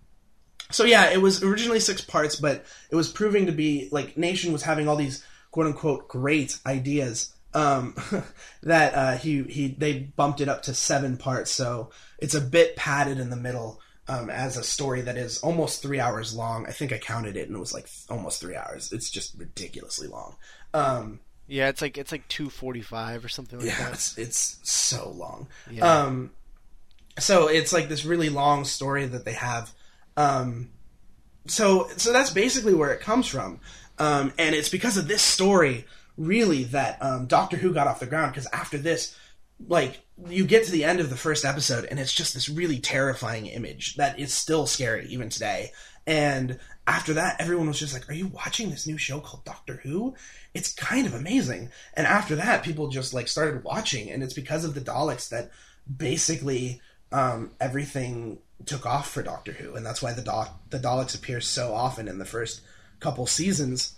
so 0.71 0.85
yeah, 0.85 1.11
it 1.11 1.21
was 1.21 1.43
originally 1.43 1.81
six 1.81 2.01
parts, 2.01 2.37
but 2.37 2.65
it 2.91 2.97
was 2.97 3.11
proving 3.11 3.47
to 3.47 3.53
be 3.53 3.89
like 3.93 4.17
Nation 4.17 4.53
was 4.53 4.63
having 4.63 4.89
all 4.89 4.97
these 4.97 5.25
quote 5.51 5.67
unquote 5.67 6.09
great 6.09 6.59
ideas. 6.67 7.31
Um, 7.53 7.95
that 8.65 8.95
uh, 8.95 9.17
he 9.17 9.45
he 9.45 9.69
they 9.69 10.01
bumped 10.01 10.41
it 10.41 10.49
up 10.49 10.63
to 10.63 10.75
seven 10.75 11.17
parts, 11.17 11.53
so 11.53 11.91
it's 12.19 12.35
a 12.35 12.41
bit 12.41 12.75
padded 12.75 13.19
in 13.21 13.31
the 13.31 13.37
middle 13.37 13.81
um, 14.09 14.29
as 14.29 14.57
a 14.57 14.65
story 14.65 15.03
that 15.03 15.17
is 15.17 15.39
almost 15.39 15.81
three 15.81 16.01
hours 16.01 16.35
long. 16.35 16.67
I 16.67 16.73
think 16.73 16.93
I 16.93 16.99
counted 16.99 17.37
it, 17.37 17.47
and 17.47 17.57
it 17.57 17.61
was 17.61 17.73
like 17.73 17.89
almost 18.11 18.41
three 18.41 18.57
hours. 18.57 18.93
It's 18.93 19.11
just 19.11 19.39
ridiculously 19.39 20.09
long. 20.09 20.37
Um, 20.73 21.21
Yeah, 21.47 21.69
it's 21.69 21.81
like 21.81 21.97
it's 21.97 22.11
like 22.11 22.27
245 22.29 23.25
or 23.25 23.29
something 23.29 23.61
like 23.61 23.69
yeah, 23.69 23.85
that. 23.85 23.93
it's 23.93 24.19
it's 24.19 24.59
so 24.63 25.11
long. 25.11 25.47
Yeah. 25.71 25.87
Um, 25.87 26.33
so 27.19 27.49
it's 27.49 27.73
like 27.73 27.89
this 27.89 28.05
really 28.05 28.29
long 28.29 28.65
story 28.65 29.07
that 29.07 29.25
they 29.25 29.33
have. 29.33 29.73
Um, 30.17 30.71
so 31.47 31.89
so 31.97 32.13
that's 32.13 32.31
basically 32.31 32.75
where 32.75 32.93
it 32.93 33.01
comes 33.01 33.27
from, 33.27 33.61
um, 33.99 34.33
and 34.39 34.55
it's 34.55 34.69
because 34.69 34.97
of 34.97 35.09
this 35.09 35.23
story 35.23 35.87
really 36.17 36.65
that 36.65 37.03
um, 37.03 37.27
Doctor 37.27 37.57
Who 37.57 37.75
got 37.75 37.87
off 37.87 38.01
the 38.01 38.07
ground 38.07 38.33
because 38.33 38.49
after 38.53 38.79
this, 38.79 39.17
like 39.69 40.01
you 40.29 40.45
get 40.45 40.65
to 40.65 40.73
the 40.73 40.85
end 40.85 41.01
of 41.01 41.11
the 41.11 41.17
first 41.17 41.45
episode 41.45 41.85
and 41.87 41.99
it's 41.99 42.13
just 42.13 42.35
this 42.35 42.49
really 42.49 42.79
terrifying 42.79 43.47
image 43.47 43.97
that 43.97 44.19
is 44.19 44.33
still 44.33 44.67
scary 44.67 45.07
even 45.09 45.29
today. 45.29 45.73
And 46.07 46.61
after 46.87 47.15
that, 47.15 47.41
everyone 47.41 47.67
was 47.67 47.79
just 47.79 47.95
like, 47.95 48.09
"Are 48.11 48.15
you 48.15 48.29
watching 48.29 48.71
this 48.71 48.87
new 48.87 48.99
show 48.99 49.21
called 49.21 49.45
Doctor 49.45 49.81
Who? 49.83 50.15
It's 50.53 50.73
kind 50.75 51.07
of 51.07 51.15
amazing." 51.15 51.71
And 51.95 52.07
after 52.07 52.37
that, 52.37 52.63
people 52.63 52.89
just 52.89 53.15
like 53.15 53.27
started 53.27 53.65
watching, 53.65 54.11
and 54.11 54.23
it's 54.23 54.35
because 54.35 54.65
of 54.65 54.75
the 54.75 54.81
Daleks 54.83 55.31
that 55.31 55.51
basically 55.97 56.81
um, 57.13 57.51
everything 57.61 58.39
took 58.67 58.87
off 58.87 59.11
for 59.11 59.23
Doctor 59.23 59.53
Who, 59.53 59.75
and 59.75 59.85
that's 59.85 60.03
why 60.03 60.13
the 60.13 60.23
doc 60.23 60.61
the 60.71 60.79
Daleks 60.79 61.15
appear 61.15 61.41
so 61.41 61.75
often 61.75 62.09
in 62.09 62.19
the 62.19 62.25
first 62.25 62.61
couple 63.01 63.27
seasons. 63.27 63.95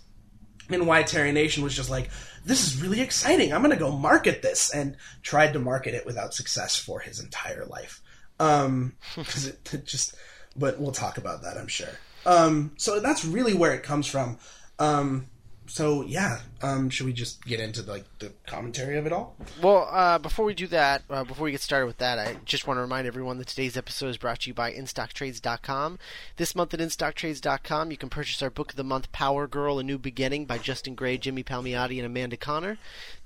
And 0.69 0.85
why 0.85 1.03
Terry 1.03 1.31
Nation 1.31 1.63
was 1.63 1.73
just 1.73 1.89
like, 1.89 2.09
this 2.43 2.67
is 2.67 2.81
really 2.81 2.99
exciting. 2.99 3.53
I'm 3.53 3.61
going 3.61 3.71
to 3.71 3.79
go 3.79 3.91
market 3.91 4.41
this, 4.41 4.73
and 4.73 4.97
tried 5.23 5.53
to 5.53 5.59
market 5.59 5.93
it 5.93 6.05
without 6.05 6.33
success 6.33 6.75
for 6.75 6.99
his 6.99 7.21
entire 7.21 7.65
life. 7.65 8.01
Um, 8.39 8.93
because 9.15 9.47
it, 9.47 9.73
it 9.73 9.85
just, 9.85 10.15
but 10.57 10.79
we'll 10.79 10.91
talk 10.91 11.17
about 11.17 11.43
that, 11.43 11.57
I'm 11.57 11.67
sure. 11.67 11.87
Um, 12.25 12.73
so 12.77 12.99
that's 12.99 13.23
really 13.23 13.53
where 13.53 13.73
it 13.73 13.83
comes 13.83 14.07
from. 14.07 14.37
Um, 14.79 15.27
so 15.67 16.03
yeah, 16.03 16.39
um, 16.61 16.89
should 16.89 17.05
we 17.05 17.13
just 17.13 17.43
get 17.45 17.59
into 17.59 17.81
like 17.83 18.05
the 18.19 18.31
commentary 18.45 18.97
of 18.97 19.05
it 19.05 19.13
all? 19.13 19.35
Well, 19.61 19.87
uh, 19.91 20.17
before 20.17 20.45
we 20.45 20.53
do 20.53 20.67
that, 20.67 21.03
uh, 21.09 21.23
before 21.23 21.45
we 21.45 21.51
get 21.51 21.61
started 21.61 21.85
with 21.85 21.97
that, 21.97 22.17
I 22.17 22.37
just 22.45 22.67
want 22.67 22.77
to 22.77 22.81
remind 22.81 23.07
everyone 23.07 23.37
that 23.37 23.47
today's 23.47 23.77
episode 23.77 24.09
is 24.09 24.17
brought 24.17 24.41
to 24.41 24.49
you 24.49 24.53
by 24.53 24.71
InStockTrades.com. 24.73 25.99
This 26.37 26.55
month 26.55 26.73
at 26.73 26.79
InStockTrades.com, 26.79 27.91
you 27.91 27.97
can 27.97 28.09
purchase 28.09 28.41
our 28.41 28.49
book 28.49 28.71
of 28.71 28.75
the 28.75 28.83
month, 28.83 29.11
Power 29.11 29.47
Girl: 29.47 29.79
A 29.79 29.83
New 29.83 29.97
Beginning 29.97 30.45
by 30.45 30.57
Justin 30.57 30.95
Gray, 30.95 31.17
Jimmy 31.17 31.43
Palmiotti, 31.43 31.97
and 31.97 32.05
Amanda 32.05 32.37
Conner. 32.37 32.77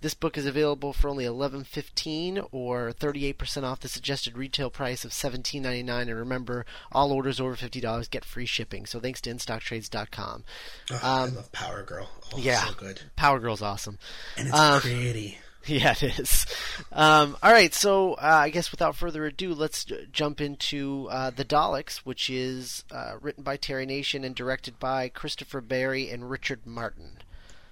This 0.01 0.13
book 0.15 0.37
is 0.37 0.45
available 0.47 0.93
for 0.93 1.09
only 1.09 1.25
eleven 1.25 1.63
fifteen 1.63 2.41
or 2.51 2.91
thirty 2.91 3.25
eight 3.25 3.37
percent 3.37 3.65
off 3.65 3.81
the 3.81 3.87
suggested 3.87 4.37
retail 4.37 4.69
price 4.69 5.05
of 5.05 5.13
seventeen 5.13 5.61
ninety 5.63 5.83
nine. 5.83 6.09
And 6.09 6.17
remember, 6.17 6.65
all 6.91 7.11
orders 7.11 7.39
over 7.39 7.55
fifty 7.55 7.79
dollars 7.79 8.07
get 8.07 8.25
free 8.25 8.47
shipping. 8.47 8.85
So 8.85 8.99
thanks 8.99 9.21
to 9.21 9.29
InStockTrades.com. 9.29 10.43
Oh, 10.91 10.99
I 11.03 11.25
love 11.25 11.51
Power 11.51 11.83
Girl. 11.83 12.09
Oh, 12.33 12.37
yeah, 12.37 12.65
so 12.65 12.73
good, 12.73 13.01
Power 13.21 13.39
Girl's 13.39 13.61
awesome. 13.61 13.99
and 14.35 14.47
it's 14.47 14.57
Um, 14.57 14.81
pretty. 14.81 15.37
Yeah, 15.67 15.91
it 16.01 16.17
is. 16.19 16.47
Um, 16.91 17.37
all 17.43 17.51
right, 17.51 17.71
so 17.71 18.15
uh, 18.15 18.17
I 18.45 18.49
guess 18.49 18.71
without 18.71 18.95
further 18.95 19.27
ado, 19.27 19.53
let's 19.53 19.85
j- 19.85 20.07
jump 20.11 20.41
into 20.41 21.07
uh, 21.11 21.29
The 21.29 21.45
Daleks, 21.45 21.97
which 21.97 22.31
is 22.31 22.83
uh, 22.91 23.17
written 23.21 23.43
by 23.43 23.57
Terry 23.57 23.85
Nation 23.85 24.23
and 24.23 24.33
directed 24.33 24.79
by 24.79 25.07
Christopher 25.07 25.61
Barry 25.61 26.09
and 26.09 26.31
Richard 26.31 26.61
Martin. 26.65 27.17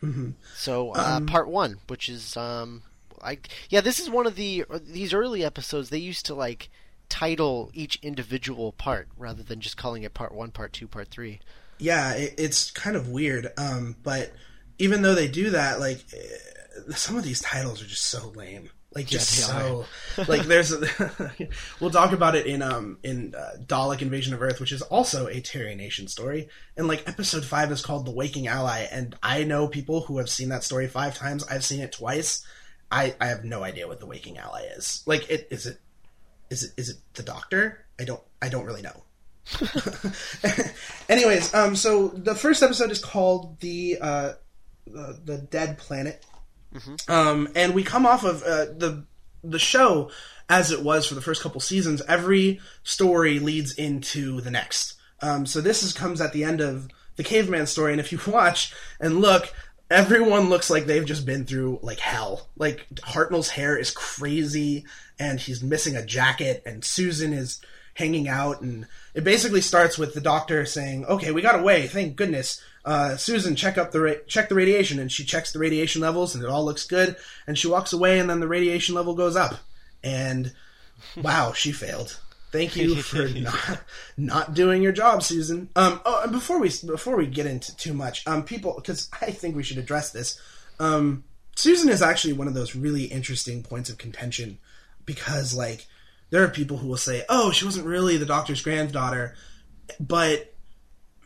Mm-hmm. 0.03 0.29
So, 0.55 0.91
uh, 0.91 1.21
part 1.21 1.47
one, 1.49 1.79
which 1.87 2.09
is, 2.09 2.37
um, 2.37 2.83
I 3.23 3.39
yeah, 3.71 3.81
this 3.81 3.99
is 3.99 4.07
one 4.07 4.27
of 4.27 4.35
the 4.35 4.65
these 4.87 5.11
early 5.11 5.43
episodes. 5.43 5.89
They 5.89 5.97
used 5.97 6.27
to 6.27 6.35
like 6.35 6.69
title 7.09 7.71
each 7.73 7.97
individual 8.03 8.71
part 8.71 9.07
rather 9.17 9.41
than 9.41 9.61
just 9.61 9.77
calling 9.77 10.03
it 10.03 10.13
part 10.13 10.31
one, 10.31 10.51
part 10.51 10.73
two, 10.73 10.87
part 10.87 11.07
three. 11.07 11.39
yeah, 11.79 12.13
it, 12.13 12.35
it's 12.37 12.69
kind 12.69 12.95
of 12.95 13.09
weird. 13.09 13.47
Um, 13.57 13.95
but 14.03 14.31
even 14.79 15.01
though 15.01 15.15
they 15.15 15.27
do 15.27 15.51
that, 15.51 15.79
like 15.79 16.03
eh, 16.13 16.91
some 16.95 17.17
of 17.17 17.23
these 17.23 17.41
titles 17.41 17.81
are 17.81 17.87
just 17.87 18.05
so 18.05 18.29
lame. 18.35 18.69
Like 18.95 19.05
just 19.05 19.29
so 19.29 19.85
like 20.27 20.41
there's 20.47 20.73
we'll 21.79 21.91
talk 21.91 22.11
about 22.11 22.35
it 22.35 22.47
in 22.47 22.63
um 22.63 22.97
in 23.03 23.35
uh, 23.35 23.57
Dalek 23.63 24.01
Invasion 24.01 24.33
of 24.33 24.41
Earth, 24.41 24.59
which 24.59 24.71
is 24.71 24.81
also 24.81 25.27
a 25.27 25.41
Terry 25.41 25.75
Nation 25.75 26.07
story. 26.07 26.49
And 26.75 26.87
like 26.87 27.07
episode 27.07 27.45
five 27.45 27.71
is 27.71 27.85
called 27.85 28.05
The 28.05 28.11
Waking 28.11 28.47
Ally, 28.47 28.87
and 28.91 29.15
I 29.21 29.43
know 29.43 29.67
people 29.67 30.01
who 30.01 30.17
have 30.17 30.29
seen 30.29 30.49
that 30.49 30.63
story 30.63 30.87
five 30.87 31.15
times. 31.15 31.43
I've 31.43 31.63
seen 31.63 31.81
it 31.81 31.91
twice. 31.91 32.43
I 32.91 33.15
I 33.21 33.27
have 33.27 33.43
no 33.43 33.63
idea 33.63 33.87
what 33.87 33.99
The 33.99 34.07
Waking 34.07 34.39
Ally 34.39 34.63
is. 34.75 35.03
Like 35.05 35.29
it 35.29 35.47
is 35.51 35.67
it 35.67 35.77
is 36.49 36.63
it 36.63 36.71
is 36.77 36.89
it 36.89 36.97
the 37.13 37.23
Doctor? 37.23 37.85
I 37.99 38.05
don't 38.05 38.23
I 38.41 38.49
don't 38.49 38.65
really 38.65 38.81
know. 38.81 39.03
Anyways, 41.09 41.53
um, 41.53 41.75
so 41.75 42.09
the 42.09 42.35
first 42.35 42.61
episode 42.61 42.91
is 42.91 43.03
called 43.03 43.59
the 43.59 43.97
uh, 43.99 44.33
the, 44.91 45.19
the 45.23 45.37
Dead 45.37 45.77
Planet, 45.77 46.25
um, 47.07 47.49
and 47.55 47.73
we 47.73 47.83
come 47.83 48.05
off 48.05 48.23
of 48.23 48.43
uh, 48.43 48.65
the 48.65 49.05
the 49.43 49.59
show 49.59 50.11
as 50.49 50.71
it 50.71 50.83
was 50.83 51.05
for 51.05 51.15
the 51.15 51.21
first 51.21 51.41
couple 51.41 51.61
seasons. 51.61 52.01
Every 52.07 52.59
story 52.83 53.39
leads 53.39 53.73
into 53.73 54.41
the 54.41 54.51
next. 54.51 54.95
Um, 55.21 55.45
so 55.45 55.61
this 55.61 55.83
is 55.83 55.93
comes 55.93 56.21
at 56.21 56.33
the 56.33 56.43
end 56.43 56.61
of 56.61 56.89
the 57.15 57.23
caveman 57.23 57.67
story, 57.67 57.91
and 57.91 57.99
if 57.99 58.11
you 58.11 58.19
watch 58.31 58.73
and 58.99 59.21
look, 59.21 59.53
everyone 59.89 60.49
looks 60.49 60.69
like 60.69 60.85
they've 60.85 61.05
just 61.05 61.25
been 61.25 61.45
through 61.45 61.79
like 61.81 61.99
hell. 61.99 62.49
Like 62.57 62.87
Hartnell's 62.95 63.49
hair 63.49 63.77
is 63.77 63.91
crazy, 63.91 64.85
and 65.19 65.39
he's 65.39 65.63
missing 65.63 65.95
a 65.95 66.05
jacket, 66.05 66.63
and 66.65 66.83
Susan 66.83 67.33
is 67.33 67.61
hanging 67.95 68.29
out, 68.29 68.61
and 68.61 68.87
it 69.13 69.23
basically 69.23 69.61
starts 69.61 69.97
with 69.97 70.13
the 70.13 70.21
doctor 70.21 70.65
saying, 70.65 71.05
"Okay, 71.05 71.31
we 71.31 71.41
got 71.41 71.59
away, 71.59 71.87
thank 71.87 72.15
goodness." 72.15 72.61
Uh, 72.85 73.17
Susan, 73.17 73.55
check 73.55 73.77
up 73.77 73.91
the 73.91 74.01
ra- 74.01 74.13
check 74.27 74.49
the 74.49 74.55
radiation, 74.55 74.99
and 74.99 75.11
she 75.11 75.25
checks 75.25 75.51
the 75.51 75.59
radiation 75.59 76.01
levels, 76.01 76.33
and 76.33 76.43
it 76.43 76.49
all 76.49 76.65
looks 76.65 76.85
good. 76.85 77.15
And 77.45 77.57
she 77.57 77.67
walks 77.67 77.93
away, 77.93 78.19
and 78.19 78.29
then 78.29 78.39
the 78.39 78.47
radiation 78.47 78.95
level 78.95 79.15
goes 79.15 79.35
up, 79.35 79.55
and 80.03 80.53
wow, 81.21 81.53
she 81.53 81.71
failed. 81.71 82.19
Thank 82.51 82.75
you 82.75 82.95
for 83.01 83.27
not, 83.27 83.81
not 84.17 84.53
doing 84.53 84.81
your 84.81 84.91
job, 84.91 85.23
Susan. 85.23 85.69
Um, 85.75 86.01
oh, 86.05 86.21
and 86.23 86.31
before 86.31 86.59
we 86.59 86.71
before 86.85 87.15
we 87.15 87.27
get 87.27 87.45
into 87.45 87.75
too 87.75 87.93
much, 87.93 88.25
um, 88.27 88.43
people, 88.43 88.73
because 88.75 89.09
I 89.21 89.31
think 89.31 89.55
we 89.55 89.63
should 89.63 89.77
address 89.77 90.11
this. 90.11 90.39
Um, 90.79 91.23
Susan 91.55 91.89
is 91.89 92.01
actually 92.01 92.33
one 92.33 92.47
of 92.47 92.53
those 92.53 92.75
really 92.75 93.03
interesting 93.05 93.63
points 93.63 93.89
of 93.89 93.97
contention 93.97 94.59
because, 95.05 95.53
like, 95.53 95.85
there 96.29 96.43
are 96.43 96.49
people 96.49 96.77
who 96.77 96.87
will 96.87 96.97
say, 96.97 97.25
"Oh, 97.27 97.51
she 97.51 97.65
wasn't 97.65 97.85
really 97.85 98.17
the 98.17 98.25
doctor's 98.25 98.61
granddaughter," 98.61 99.35
but 99.99 100.53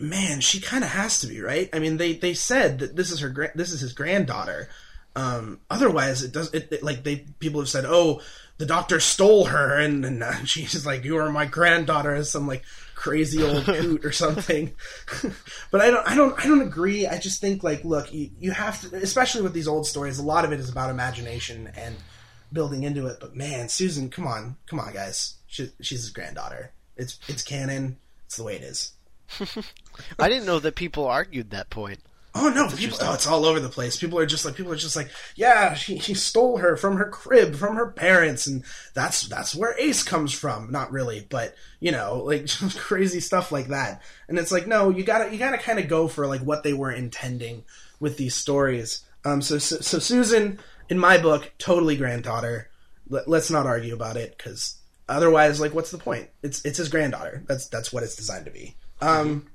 man, 0.03 0.41
she 0.41 0.59
kind 0.59 0.83
of 0.83 0.89
has 0.91 1.19
to 1.21 1.27
be, 1.27 1.41
right? 1.41 1.69
I 1.73 1.79
mean, 1.79 1.97
they 1.97 2.13
they 2.13 2.33
said 2.33 2.79
that 2.79 2.95
this 2.95 3.11
is 3.11 3.19
her 3.21 3.29
gra- 3.29 3.55
this 3.55 3.71
is 3.71 3.81
his 3.81 3.93
granddaughter. 3.93 4.69
Um, 5.15 5.59
otherwise, 5.69 6.23
it 6.23 6.31
does 6.31 6.53
it, 6.53 6.71
it 6.71 6.83
like 6.83 7.03
they 7.03 7.25
people 7.39 7.61
have 7.61 7.69
said, 7.69 7.85
"Oh, 7.87 8.21
the 8.57 8.65
doctor 8.65 8.99
stole 8.99 9.45
her," 9.45 9.79
and, 9.79 10.05
and 10.05 10.23
uh, 10.23 10.33
she's 10.45 10.85
like, 10.85 11.03
"You 11.03 11.17
are 11.17 11.31
my 11.31 11.45
granddaughter," 11.45 12.13
as 12.13 12.31
some 12.31 12.47
like 12.47 12.63
crazy 12.95 13.43
old 13.43 13.65
coot 13.65 14.05
or 14.05 14.11
something. 14.11 14.73
but 15.71 15.81
I 15.81 15.89
don't, 15.89 16.07
I 16.07 16.15
don't, 16.15 16.39
I 16.39 16.47
don't 16.47 16.61
agree. 16.61 17.07
I 17.07 17.17
just 17.17 17.41
think 17.41 17.63
like, 17.63 17.83
look, 17.83 18.13
you, 18.13 18.29
you 18.39 18.51
have 18.51 18.81
to, 18.81 18.95
especially 18.97 19.41
with 19.41 19.53
these 19.53 19.67
old 19.67 19.87
stories. 19.87 20.19
A 20.19 20.23
lot 20.23 20.45
of 20.45 20.51
it 20.51 20.59
is 20.59 20.69
about 20.69 20.89
imagination 20.89 21.71
and 21.75 21.95
building 22.51 22.83
into 22.83 23.07
it. 23.07 23.17
But 23.19 23.35
man, 23.35 23.69
Susan, 23.69 24.09
come 24.09 24.27
on, 24.27 24.57
come 24.67 24.79
on, 24.79 24.93
guys, 24.93 25.35
she, 25.47 25.69
she's 25.81 26.01
his 26.01 26.09
granddaughter. 26.09 26.71
It's 26.95 27.19
it's 27.27 27.43
canon. 27.43 27.97
It's 28.25 28.37
the 28.37 28.43
way 28.43 28.55
it 28.55 28.63
is. 28.63 28.93
I 30.19 30.29
didn't 30.29 30.45
know 30.45 30.59
that 30.59 30.75
people 30.75 31.05
argued 31.05 31.51
that 31.51 31.69
point. 31.69 31.99
Oh 32.35 32.49
no, 32.49 32.67
people, 32.75 32.97
oh, 33.01 33.13
it's 33.13 33.27
all 33.27 33.45
over 33.45 33.59
the 33.59 33.69
place. 33.69 33.95
People 33.95 34.17
are 34.17 34.25
just 34.25 34.43
like 34.43 34.55
people 34.55 34.71
are 34.71 34.77
just 34.77 34.95
like, 34.95 35.11
yeah, 35.35 35.75
he, 35.75 35.97
he 35.97 36.15
stole 36.15 36.57
her 36.57 36.75
from 36.75 36.97
her 36.97 37.07
crib, 37.07 37.55
from 37.55 37.75
her 37.75 37.91
parents, 37.91 38.47
and 38.47 38.63
that's 38.95 39.27
that's 39.27 39.53
where 39.53 39.77
Ace 39.77 40.01
comes 40.01 40.33
from. 40.33 40.71
Not 40.71 40.91
really, 40.91 41.27
but 41.29 41.53
you 41.79 41.91
know, 41.91 42.23
like 42.25 42.45
just 42.45 42.79
crazy 42.79 43.19
stuff 43.19 43.51
like 43.51 43.67
that. 43.67 44.01
And 44.27 44.39
it's 44.39 44.51
like, 44.51 44.65
no, 44.65 44.89
you 44.89 45.03
gotta 45.03 45.31
you 45.31 45.37
gotta 45.37 45.59
kind 45.59 45.77
of 45.77 45.87
go 45.87 46.07
for 46.07 46.25
like 46.25 46.41
what 46.41 46.63
they 46.63 46.73
were 46.73 46.91
intending 46.91 47.65
with 47.99 48.17
these 48.17 48.33
stories. 48.33 49.05
Um, 49.23 49.43
so 49.43 49.59
so, 49.59 49.77
so 49.77 49.99
Susan, 49.99 50.59
in 50.89 50.97
my 50.97 51.19
book, 51.19 51.51
totally 51.59 51.97
granddaughter. 51.97 52.69
Let, 53.09 53.27
let's 53.27 53.51
not 53.51 53.67
argue 53.67 53.93
about 53.93 54.17
it 54.17 54.35
because 54.35 54.79
otherwise, 55.07 55.61
like, 55.61 55.75
what's 55.75 55.91
the 55.91 55.99
point? 55.99 56.29
It's 56.41 56.65
it's 56.65 56.79
his 56.79 56.89
granddaughter. 56.89 57.43
That's 57.47 57.67
that's 57.67 57.93
what 57.93 58.01
it's 58.01 58.15
designed 58.15 58.45
to 58.45 58.51
be. 58.51 58.75
Um, 59.01 59.47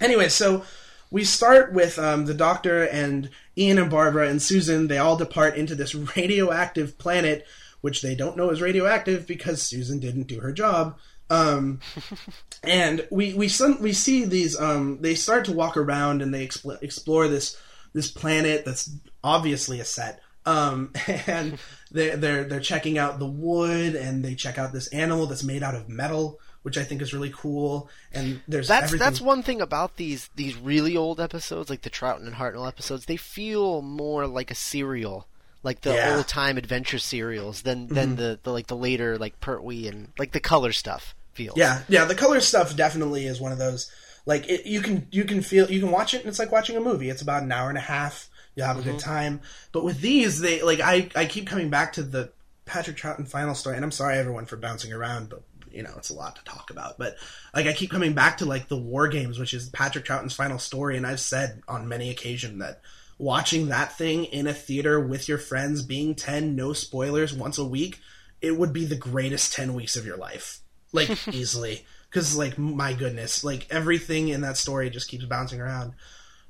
anyway, 0.00 0.28
so 0.28 0.64
we 1.10 1.24
start 1.24 1.72
with 1.72 1.98
um, 1.98 2.26
the 2.26 2.34
doctor 2.34 2.84
and 2.84 3.30
Ian 3.56 3.78
and 3.78 3.90
Barbara 3.90 4.28
and 4.28 4.40
Susan. 4.40 4.88
They 4.88 4.98
all 4.98 5.16
depart 5.16 5.56
into 5.56 5.74
this 5.74 5.94
radioactive 6.16 6.98
planet, 6.98 7.46
which 7.80 8.02
they 8.02 8.14
don't 8.14 8.36
know 8.36 8.50
is 8.50 8.62
radioactive 8.62 9.26
because 9.26 9.62
Susan 9.62 9.98
didn't 9.98 10.28
do 10.28 10.40
her 10.40 10.52
job. 10.52 10.98
Um, 11.28 11.80
and 12.62 13.06
we 13.10 13.34
we 13.34 13.50
we 13.80 13.92
see 13.92 14.24
these. 14.24 14.58
Um, 14.58 14.98
they 15.00 15.14
start 15.14 15.44
to 15.46 15.52
walk 15.52 15.76
around 15.76 16.22
and 16.22 16.32
they 16.32 16.46
expl- 16.46 16.82
explore 16.82 17.28
this 17.28 17.56
this 17.92 18.10
planet 18.10 18.64
that's 18.64 18.90
obviously 19.22 19.80
a 19.80 19.84
set. 19.84 20.20
Um, 20.46 20.92
and 21.26 21.58
they 21.90 22.10
they're 22.10 22.44
they're 22.44 22.60
checking 22.60 22.98
out 22.98 23.18
the 23.18 23.26
wood 23.26 23.94
and 23.94 24.24
they 24.24 24.34
check 24.34 24.58
out 24.58 24.72
this 24.72 24.88
animal 24.88 25.26
that's 25.26 25.44
made 25.44 25.62
out 25.62 25.74
of 25.74 25.88
metal 25.88 26.38
which 26.62 26.76
I 26.78 26.84
think 26.84 27.00
is 27.02 27.12
really 27.14 27.32
cool. 27.34 27.88
And 28.12 28.40
there's 28.48 28.68
That's 28.68 28.84
everything. 28.86 29.04
that's 29.04 29.20
one 29.20 29.42
thing 29.42 29.60
about 29.60 29.96
these 29.96 30.28
these 30.36 30.56
really 30.56 30.96
old 30.96 31.20
episodes, 31.20 31.70
like 31.70 31.82
the 31.82 31.90
Troughton 31.90 32.26
and 32.26 32.34
Hartnell 32.34 32.68
episodes. 32.68 33.06
They 33.06 33.16
feel 33.16 33.82
more 33.82 34.26
like 34.26 34.50
a 34.50 34.54
serial, 34.54 35.26
like 35.62 35.80
the 35.82 35.94
Yeah. 35.94 36.08
Mm-hmm. 36.08 36.16
old 36.18 36.28
time 36.28 36.56
adventure 36.58 36.98
serials, 36.98 37.62
than 37.62 37.86
than 37.88 38.16
the, 38.16 38.38
the 38.42 38.52
like 38.52 38.66
the 38.66 38.76
later 38.76 39.16
like 39.18 39.40
Pertwee 39.40 39.86
and 39.88 40.08
like 40.18 40.32
the 40.32 40.40
color 40.40 40.72
stuff 40.72 41.14
feels. 41.32 41.56
Yeah, 41.56 41.82
yeah. 41.88 42.04
The 42.04 42.14
color 42.14 42.40
stuff 42.40 42.76
definitely 42.76 43.26
is 43.26 43.40
one 43.40 43.52
of 43.52 43.58
those. 43.58 43.90
Like 44.26 44.48
it, 44.48 44.66
you 44.66 44.82
can 44.82 45.06
you 45.10 45.24
can 45.24 45.40
feel 45.40 45.70
you 45.70 45.80
can 45.80 45.90
watch 45.90 46.12
it 46.14 46.18
and 46.20 46.26
it's 46.28 46.38
like 46.38 46.52
watching 46.52 46.76
a 46.76 46.80
movie. 46.80 47.08
It's 47.08 47.22
about 47.22 47.42
an 47.42 47.50
hour 47.52 47.68
and 47.70 47.78
a 47.78 47.82
half. 47.82 48.28
you'll 48.54 48.66
have 48.66 48.78
a 48.78 48.82
good 48.82 48.98
time. 48.98 49.40
But 49.72 49.82
with 49.84 50.00
these, 50.02 50.40
they 50.40 50.60
like 50.62 50.80
I 50.80 51.08
I 51.16 51.24
keep 51.24 51.46
coming 51.46 51.70
back 51.70 51.94
to 51.94 52.02
the 52.02 52.30
Patrick 52.66 52.98
Troughton 52.98 53.26
final 53.26 53.54
story, 53.54 53.76
and 53.76 53.84
I'm 53.84 53.90
sorry 53.90 54.18
everyone 54.18 54.44
for 54.46 54.56
bouncing 54.56 54.92
around, 54.92 55.30
but 55.30 55.42
you 55.72 55.82
know 55.82 55.92
it's 55.96 56.10
a 56.10 56.14
lot 56.14 56.36
to 56.36 56.44
talk 56.44 56.70
about. 56.70 56.98
But 56.98 57.16
like 57.54 57.66
I 57.66 57.72
keep 57.72 57.90
coming 57.90 58.12
back 58.12 58.38
to 58.38 58.46
like 58.46 58.68
the 58.68 58.76
War 58.76 59.08
Games, 59.08 59.38
which 59.38 59.54
is 59.54 59.68
Patrick 59.68 60.04
Troughton's 60.04 60.34
final 60.34 60.58
story, 60.58 60.96
and 60.96 61.06
I've 61.06 61.20
said 61.20 61.62
on 61.68 61.88
many 61.88 62.10
occasions 62.10 62.60
that 62.60 62.80
watching 63.18 63.68
that 63.68 63.96
thing 63.96 64.24
in 64.24 64.46
a 64.46 64.54
theater 64.54 65.00
with 65.00 65.28
your 65.28 65.38
friends, 65.38 65.82
being 65.82 66.14
ten, 66.14 66.56
no 66.56 66.72
spoilers, 66.72 67.34
once 67.34 67.58
a 67.58 67.64
week, 67.64 68.00
it 68.40 68.56
would 68.56 68.72
be 68.72 68.84
the 68.84 68.96
greatest 68.96 69.52
ten 69.52 69.74
weeks 69.74 69.96
of 69.96 70.06
your 70.06 70.16
life, 70.16 70.60
like 70.92 71.28
easily. 71.32 71.84
Because 72.08 72.36
like 72.36 72.58
my 72.58 72.92
goodness, 72.92 73.44
like 73.44 73.66
everything 73.70 74.28
in 74.28 74.40
that 74.40 74.56
story 74.56 74.90
just 74.90 75.08
keeps 75.08 75.24
bouncing 75.24 75.60
around. 75.60 75.94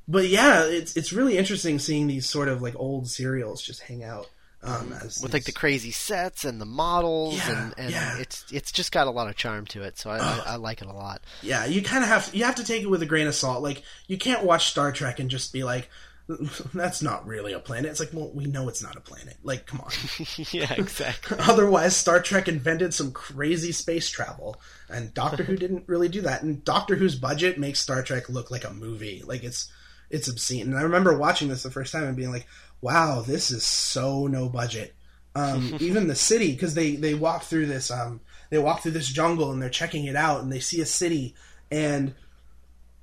But 0.09 0.28
yeah, 0.28 0.64
it's 0.64 0.96
it's 0.96 1.12
really 1.12 1.38
interesting 1.38 1.78
seeing 1.78 2.06
these 2.06 2.28
sort 2.28 2.48
of 2.48 2.62
like 2.62 2.74
old 2.76 3.09
serials 3.09 3.62
just 3.62 3.83
hang 3.83 4.02
out. 4.02 4.28
Um, 4.62 4.92
as 4.92 5.23
with 5.23 5.33
like 5.33 5.44
the 5.44 5.53
crazy 5.53 5.90
sets 5.90 6.44
and 6.44 6.61
the 6.61 6.66
models 6.66 7.37
Yeah, 7.37 7.64
and, 7.64 7.75
and 7.79 7.90
yeah. 7.90 8.18
it's 8.18 8.44
it's 8.53 8.70
just 8.70 8.92
got 8.92 9.07
a 9.07 9.11
lot 9.11 9.27
of 9.27 9.35
charm 9.35 9.64
to 9.68 9.83
it 9.83 9.96
so 9.96 10.11
I, 10.11 10.18
I, 10.18 10.42
I 10.49 10.57
like 10.57 10.83
it 10.83 10.87
a 10.87 10.92
lot 10.92 11.23
yeah, 11.42 11.66
you 11.66 11.83
kind 11.83 12.03
of 12.03 12.09
have 12.09 12.31
you 12.33 12.44
have 12.44 12.57
to 12.57 12.64
take 12.64 12.83
it 12.83 12.90
with 12.90 13.03
a 13.03 13.07
grain 13.07 13.27
of 13.27 13.35
salt. 13.35 13.62
Like 13.62 13.83
you 14.07 14.18
can't 14.18 14.44
watch 14.44 14.70
Star 14.70 14.92
Trek 14.92 15.18
and 15.18 15.31
just 15.31 15.53
be 15.53 15.64
like, 15.64 15.88
"That's 16.75 17.03
not 17.03 17.27
really 17.27 17.53
a 17.53 17.59
planet." 17.59 17.90
It's 17.90 18.01
like, 18.01 18.11
well, 18.12 18.31
we 18.35 18.44
know 18.44 18.68
it's 18.68 18.83
not 18.83 18.96
a 18.96 19.01
planet. 19.01 19.37
Like, 19.42 19.66
come 19.66 19.81
on. 19.81 19.90
yeah 20.53 20.73
exactly 20.75 21.37
Otherwise, 21.40 21.96
Star 21.96 22.20
Trek 22.20 22.49
invented 22.49 22.94
some 22.94 23.12
crazy 23.12 23.73
space 23.73 24.09
travel, 24.09 24.61
and 24.88 25.14
Doctor 25.14 25.44
Who 25.44 25.57
didn't 25.57 25.85
really 25.87 26.09
do 26.09 26.20
that. 26.23 26.42
And 26.42 26.64
Doctor 26.64 26.96
Who's 26.96 27.14
budget 27.14 27.59
makes 27.59 27.81
Star 27.81 28.03
Trek 28.03 28.29
look 28.29 28.51
like 28.51 28.64
a 28.64 28.73
movie. 28.73 29.23
Like 29.25 29.42
it's 29.42 29.70
it's 30.11 30.29
obscene. 30.29 30.68
And 30.68 30.79
I 30.79 30.83
remember 30.83 31.16
watching 31.16 31.49
this 31.49 31.62
the 31.62 31.70
first 31.70 31.92
time 31.92 32.05
and 32.05 32.16
being 32.16 32.33
like, 32.33 32.46
"Wow, 32.81 33.23
this 33.23 33.51
is 33.51 33.64
so 33.64 34.27
no 34.27 34.49
budget." 34.49 34.95
Um, 35.35 35.77
even 35.81 36.07
the 36.07 36.14
city, 36.14 36.53
because 36.53 36.75
they 36.75 36.97
they 36.97 37.14
walk 37.14 37.45
through 37.45 37.66
this 37.66 37.90
um 37.90 38.21
they 38.51 38.59
walk 38.59 38.83
through 38.83 38.93
this 38.93 39.09
jungle 39.09 39.53
and 39.53 39.62
they're 39.62 39.71
checking 39.71 40.05
it 40.07 40.16
out, 40.16 40.43
and 40.43 40.53
they 40.53 40.61
see 40.61 40.81
a 40.81 40.87
city, 40.87 41.35
and 41.71 42.14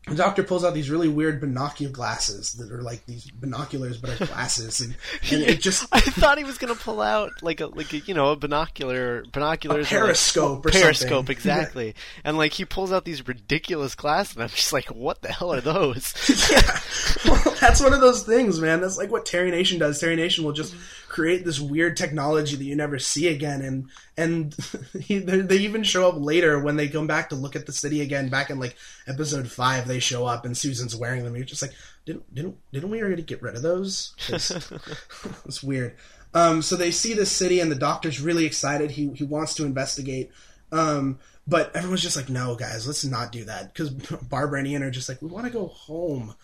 the 0.07 0.15
doctor 0.15 0.43
pulls 0.43 0.63
out 0.63 0.73
these 0.73 0.89
really 0.89 1.09
weird 1.09 1.41
binocular 1.41 1.91
glasses 1.91 2.53
that 2.53 2.71
are 2.71 2.81
like 2.81 3.05
these 3.05 3.29
binoculars 3.31 3.97
but 3.97 4.21
are 4.21 4.25
glasses, 4.25 4.79
and, 4.79 4.95
and 5.31 5.43
it 5.43 5.61
just 5.61 5.87
I 5.91 5.99
thought 5.99 6.37
he 6.37 6.43
was 6.43 6.57
gonna 6.57 6.75
pull 6.75 7.01
out 7.01 7.31
like 7.41 7.61
a 7.61 7.67
like 7.67 7.93
a, 7.93 7.99
you 7.99 8.13
know 8.13 8.31
a 8.31 8.35
binocular 8.35 9.23
binoculars 9.31 9.91
A 9.91 9.95
or, 9.95 9.99
like, 9.99 10.07
periscope 10.07 10.63
periscope 10.63 11.09
something. 11.09 11.31
exactly 11.35 11.95
and 12.23 12.37
like 12.37 12.53
he 12.53 12.65
pulls 12.65 12.91
out 12.91 13.05
these 13.05 13.27
ridiculous 13.27 13.95
glasses 13.95 14.35
and 14.35 14.43
I'm 14.43 14.49
just 14.49 14.73
like 14.73 14.85
what 14.85 15.21
the 15.21 15.31
hell 15.31 15.53
are 15.53 15.61
those 15.61 16.13
yeah, 16.51 16.79
well, 17.25 17.55
that's 17.59 17.81
one 17.81 17.93
of 17.93 18.01
those 18.01 18.23
things, 18.23 18.59
man. 18.59 18.81
That's 18.81 18.97
like 18.97 19.11
what 19.11 19.25
Terry 19.25 19.51
Nation 19.51 19.79
does. 19.79 19.99
Terry 19.99 20.15
Nation 20.15 20.43
will 20.43 20.51
just 20.51 20.75
create 21.07 21.45
this 21.45 21.59
weird 21.59 21.97
technology 21.97 22.55
that 22.55 22.63
you 22.63 22.75
never 22.75 22.99
see 22.99 23.27
again, 23.27 23.61
and 23.61 23.89
and 24.17 24.55
he, 24.99 25.19
they 25.19 25.57
even 25.57 25.83
show 25.83 26.07
up 26.07 26.15
later 26.17 26.59
when 26.59 26.75
they 26.75 26.87
come 26.87 27.07
back 27.07 27.29
to 27.29 27.35
look 27.35 27.55
at 27.55 27.65
the 27.65 27.73
city 27.73 28.01
again. 28.01 28.29
Back 28.29 28.49
in 28.49 28.59
like 28.59 28.75
episode 29.07 29.49
five, 29.49 29.87
they 29.87 29.99
show 29.99 30.25
up 30.25 30.45
and 30.45 30.57
Susan's 30.57 30.95
wearing 30.95 31.23
them. 31.23 31.35
You're 31.35 31.45
just 31.45 31.61
like, 31.61 31.73
didn't 32.05 32.33
didn't 32.33 32.57
didn't 32.71 32.89
we 32.89 33.01
already 33.01 33.23
get 33.23 33.41
rid 33.41 33.55
of 33.55 33.61
those? 33.61 34.15
It's, 34.27 35.63
weird. 35.63 35.95
Um, 36.33 36.61
so 36.61 36.75
they 36.75 36.91
see 36.91 37.13
this 37.13 37.31
city, 37.31 37.59
and 37.59 37.71
the 37.71 37.75
doctor's 37.75 38.21
really 38.21 38.45
excited. 38.45 38.91
He 38.91 39.09
he 39.09 39.23
wants 39.23 39.55
to 39.55 39.65
investigate. 39.65 40.31
Um, 40.71 41.19
but 41.47 41.73
everyone's 41.75 42.01
just 42.01 42.17
like, 42.17 42.29
no, 42.29 42.55
guys, 42.55 42.85
let's 42.85 43.05
not 43.05 43.31
do 43.31 43.45
that. 43.45 43.73
Because 43.73 43.89
Barbara 44.29 44.59
and 44.59 44.67
Ian 44.67 44.83
are 44.83 44.91
just 44.91 45.07
like, 45.07 45.21
we 45.21 45.29
want 45.29 45.45
to 45.45 45.51
go 45.51 45.67
home. 45.67 46.35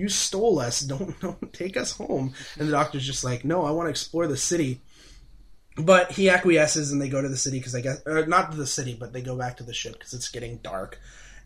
You 0.00 0.08
stole 0.08 0.58
us. 0.58 0.80
Don't, 0.90 1.20
don't 1.20 1.52
take 1.52 1.76
us 1.76 1.92
home. 1.92 2.32
And 2.58 2.66
the 2.66 2.72
doctor's 2.72 3.06
just 3.06 3.22
like, 3.22 3.44
no, 3.44 3.64
I 3.64 3.70
want 3.70 3.86
to 3.86 3.90
explore 3.90 4.26
the 4.26 4.36
city. 4.36 4.80
But 5.76 6.12
he 6.12 6.30
acquiesces 6.30 6.90
and 6.90 7.00
they 7.00 7.08
go 7.08 7.20
to 7.20 7.28
the 7.28 7.36
city 7.36 7.58
because 7.58 7.74
I 7.74 7.82
guess, 7.82 8.00
not 8.06 8.50
to 8.50 8.56
the 8.56 8.66
city, 8.66 8.96
but 8.98 9.12
they 9.12 9.20
go 9.20 9.36
back 9.36 9.58
to 9.58 9.62
the 9.62 9.74
ship 9.74 9.92
because 9.92 10.14
it's 10.14 10.28
getting 10.28 10.56
dark. 10.58 10.98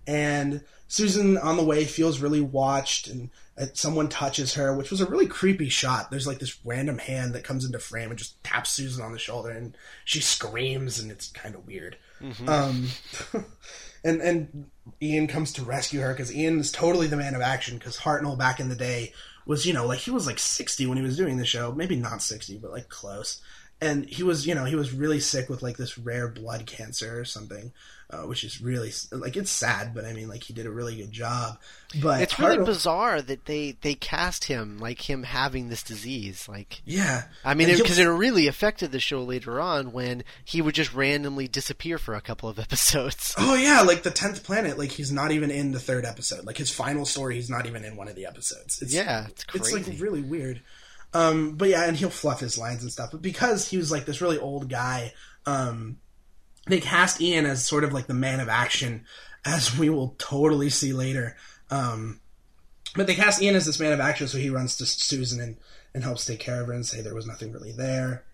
And 0.06 0.62
Susan 0.86 1.36
on 1.36 1.56
the 1.56 1.64
way 1.64 1.84
feels 1.84 2.20
really 2.20 2.40
watched 2.40 3.08
and 3.08 3.30
uh, 3.58 3.66
someone 3.72 4.08
touches 4.08 4.54
her, 4.54 4.74
which 4.74 4.90
was 4.90 5.00
a 5.00 5.06
really 5.06 5.26
creepy 5.26 5.68
shot. 5.68 6.10
There's 6.10 6.26
like 6.26 6.38
this 6.38 6.58
random 6.64 6.98
hand 6.98 7.34
that 7.34 7.44
comes 7.44 7.64
into 7.64 7.78
frame 7.78 8.10
and 8.10 8.18
just 8.18 8.42
taps 8.44 8.70
Susan 8.70 9.04
on 9.04 9.12
the 9.12 9.18
shoulder 9.18 9.50
and 9.50 9.76
she 10.04 10.20
screams 10.20 10.98
and 10.98 11.10
it's 11.10 11.28
kind 11.28 11.54
of 11.54 11.66
weird. 11.66 11.96
Um, 12.48 12.88
and 14.04 14.20
and 14.20 14.70
Ian 15.00 15.26
comes 15.26 15.52
to 15.54 15.62
rescue 15.62 16.00
her 16.00 16.12
because 16.12 16.34
Ian 16.34 16.58
is 16.58 16.70
totally 16.70 17.06
the 17.06 17.16
man 17.16 17.34
of 17.34 17.40
action. 17.40 17.78
Because 17.78 17.98
Hartnell 17.98 18.38
back 18.38 18.60
in 18.60 18.68
the 18.68 18.76
day 18.76 19.12
was, 19.46 19.66
you 19.66 19.72
know, 19.72 19.86
like 19.86 20.00
he 20.00 20.10
was 20.10 20.26
like 20.26 20.38
sixty 20.38 20.86
when 20.86 20.98
he 20.98 21.04
was 21.04 21.16
doing 21.16 21.36
the 21.36 21.44
show, 21.44 21.72
maybe 21.72 21.96
not 21.96 22.22
sixty, 22.22 22.58
but 22.58 22.70
like 22.70 22.88
close. 22.88 23.40
And 23.80 24.06
he 24.08 24.22
was, 24.22 24.46
you 24.46 24.54
know, 24.54 24.64
he 24.64 24.76
was 24.76 24.92
really 24.92 25.20
sick 25.20 25.48
with 25.50 25.62
like 25.62 25.76
this 25.76 25.98
rare 25.98 26.28
blood 26.28 26.64
cancer 26.64 27.18
or 27.20 27.24
something, 27.26 27.72
uh, 28.08 28.22
which 28.22 28.42
is 28.42 28.62
really 28.62 28.92
like 29.10 29.36
it's 29.36 29.50
sad, 29.50 29.92
but 29.94 30.06
I 30.06 30.12
mean, 30.14 30.26
like 30.28 30.42
he 30.44 30.54
did 30.54 30.64
a 30.64 30.70
really 30.70 30.96
good 30.96 31.12
job. 31.12 31.58
But 32.00 32.22
it's 32.22 32.38
really 32.38 32.64
bizarre 32.64 33.20
that 33.20 33.44
they 33.44 33.76
they 33.82 33.94
cast 33.94 34.44
him 34.44 34.78
like 34.78 35.10
him 35.10 35.24
having 35.24 35.68
this 35.68 35.82
disease 35.82 36.48
like 36.48 36.80
yeah. 36.86 37.24
I 37.44 37.52
mean, 37.54 37.68
because 37.76 37.98
he'll- 37.98 38.10
it 38.14 38.16
really 38.16 38.46
affected 38.46 38.90
the 38.90 39.00
show 39.00 39.22
later 39.22 39.60
on 39.60 39.92
when 39.92 40.24
he 40.44 40.62
would 40.62 40.74
just 40.74 40.94
randomly 40.94 41.46
disappear 41.48 41.98
for 41.98 42.14
a 42.14 42.20
couple 42.22 42.48
of 42.48 42.58
episodes. 42.60 43.34
Oh 43.36 43.54
yeah, 43.54 43.82
like 43.82 44.02
the 44.02 44.10
tenth 44.10 44.44
planet, 44.44 44.78
like 44.78 44.92
he's 44.92 45.12
not 45.12 45.30
even 45.32 45.50
in 45.50 45.72
the 45.72 45.80
third 45.80 46.04
episode. 46.06 46.46
Like 46.46 46.56
his 46.56 46.70
final 46.70 47.04
story, 47.04 47.34
he's 47.34 47.50
not 47.50 47.66
even 47.66 47.84
in 47.84 47.96
one 47.96 48.08
of 48.08 48.14
the 48.14 48.24
episodes. 48.26 48.80
It's, 48.80 48.94
Yeah, 48.94 49.26
it's 49.26 49.44
it's 49.52 49.72
like 49.72 49.86
really 50.00 50.22
weird. 50.22 50.62
Um, 51.14 51.52
but 51.52 51.68
yeah, 51.68 51.84
and 51.84 51.96
he'll 51.96 52.10
fluff 52.10 52.40
his 52.40 52.58
lines 52.58 52.82
and 52.82 52.92
stuff. 52.92 53.12
But 53.12 53.22
because 53.22 53.68
he 53.68 53.76
was 53.76 53.90
like 53.90 54.04
this 54.04 54.20
really 54.20 54.38
old 54.38 54.68
guy, 54.68 55.14
um, 55.46 55.98
they 56.66 56.80
cast 56.80 57.20
Ian 57.20 57.46
as 57.46 57.64
sort 57.64 57.84
of 57.84 57.92
like 57.92 58.08
the 58.08 58.14
man 58.14 58.40
of 58.40 58.48
action, 58.48 59.04
as 59.44 59.78
we 59.78 59.88
will 59.88 60.16
totally 60.18 60.70
see 60.70 60.92
later. 60.92 61.36
Um, 61.70 62.20
but 62.96 63.06
they 63.06 63.14
cast 63.14 63.40
Ian 63.40 63.54
as 63.54 63.64
this 63.64 63.80
man 63.80 63.92
of 63.92 64.00
action, 64.00 64.26
so 64.26 64.38
he 64.38 64.50
runs 64.50 64.76
to 64.76 64.86
Susan 64.86 65.40
and, 65.40 65.56
and 65.94 66.02
helps 66.02 66.26
take 66.26 66.40
care 66.40 66.60
of 66.60 66.66
her 66.66 66.72
and 66.72 66.84
say 66.84 67.00
there 67.00 67.14
was 67.14 67.26
nothing 67.26 67.52
really 67.52 67.72
there. 67.72 68.24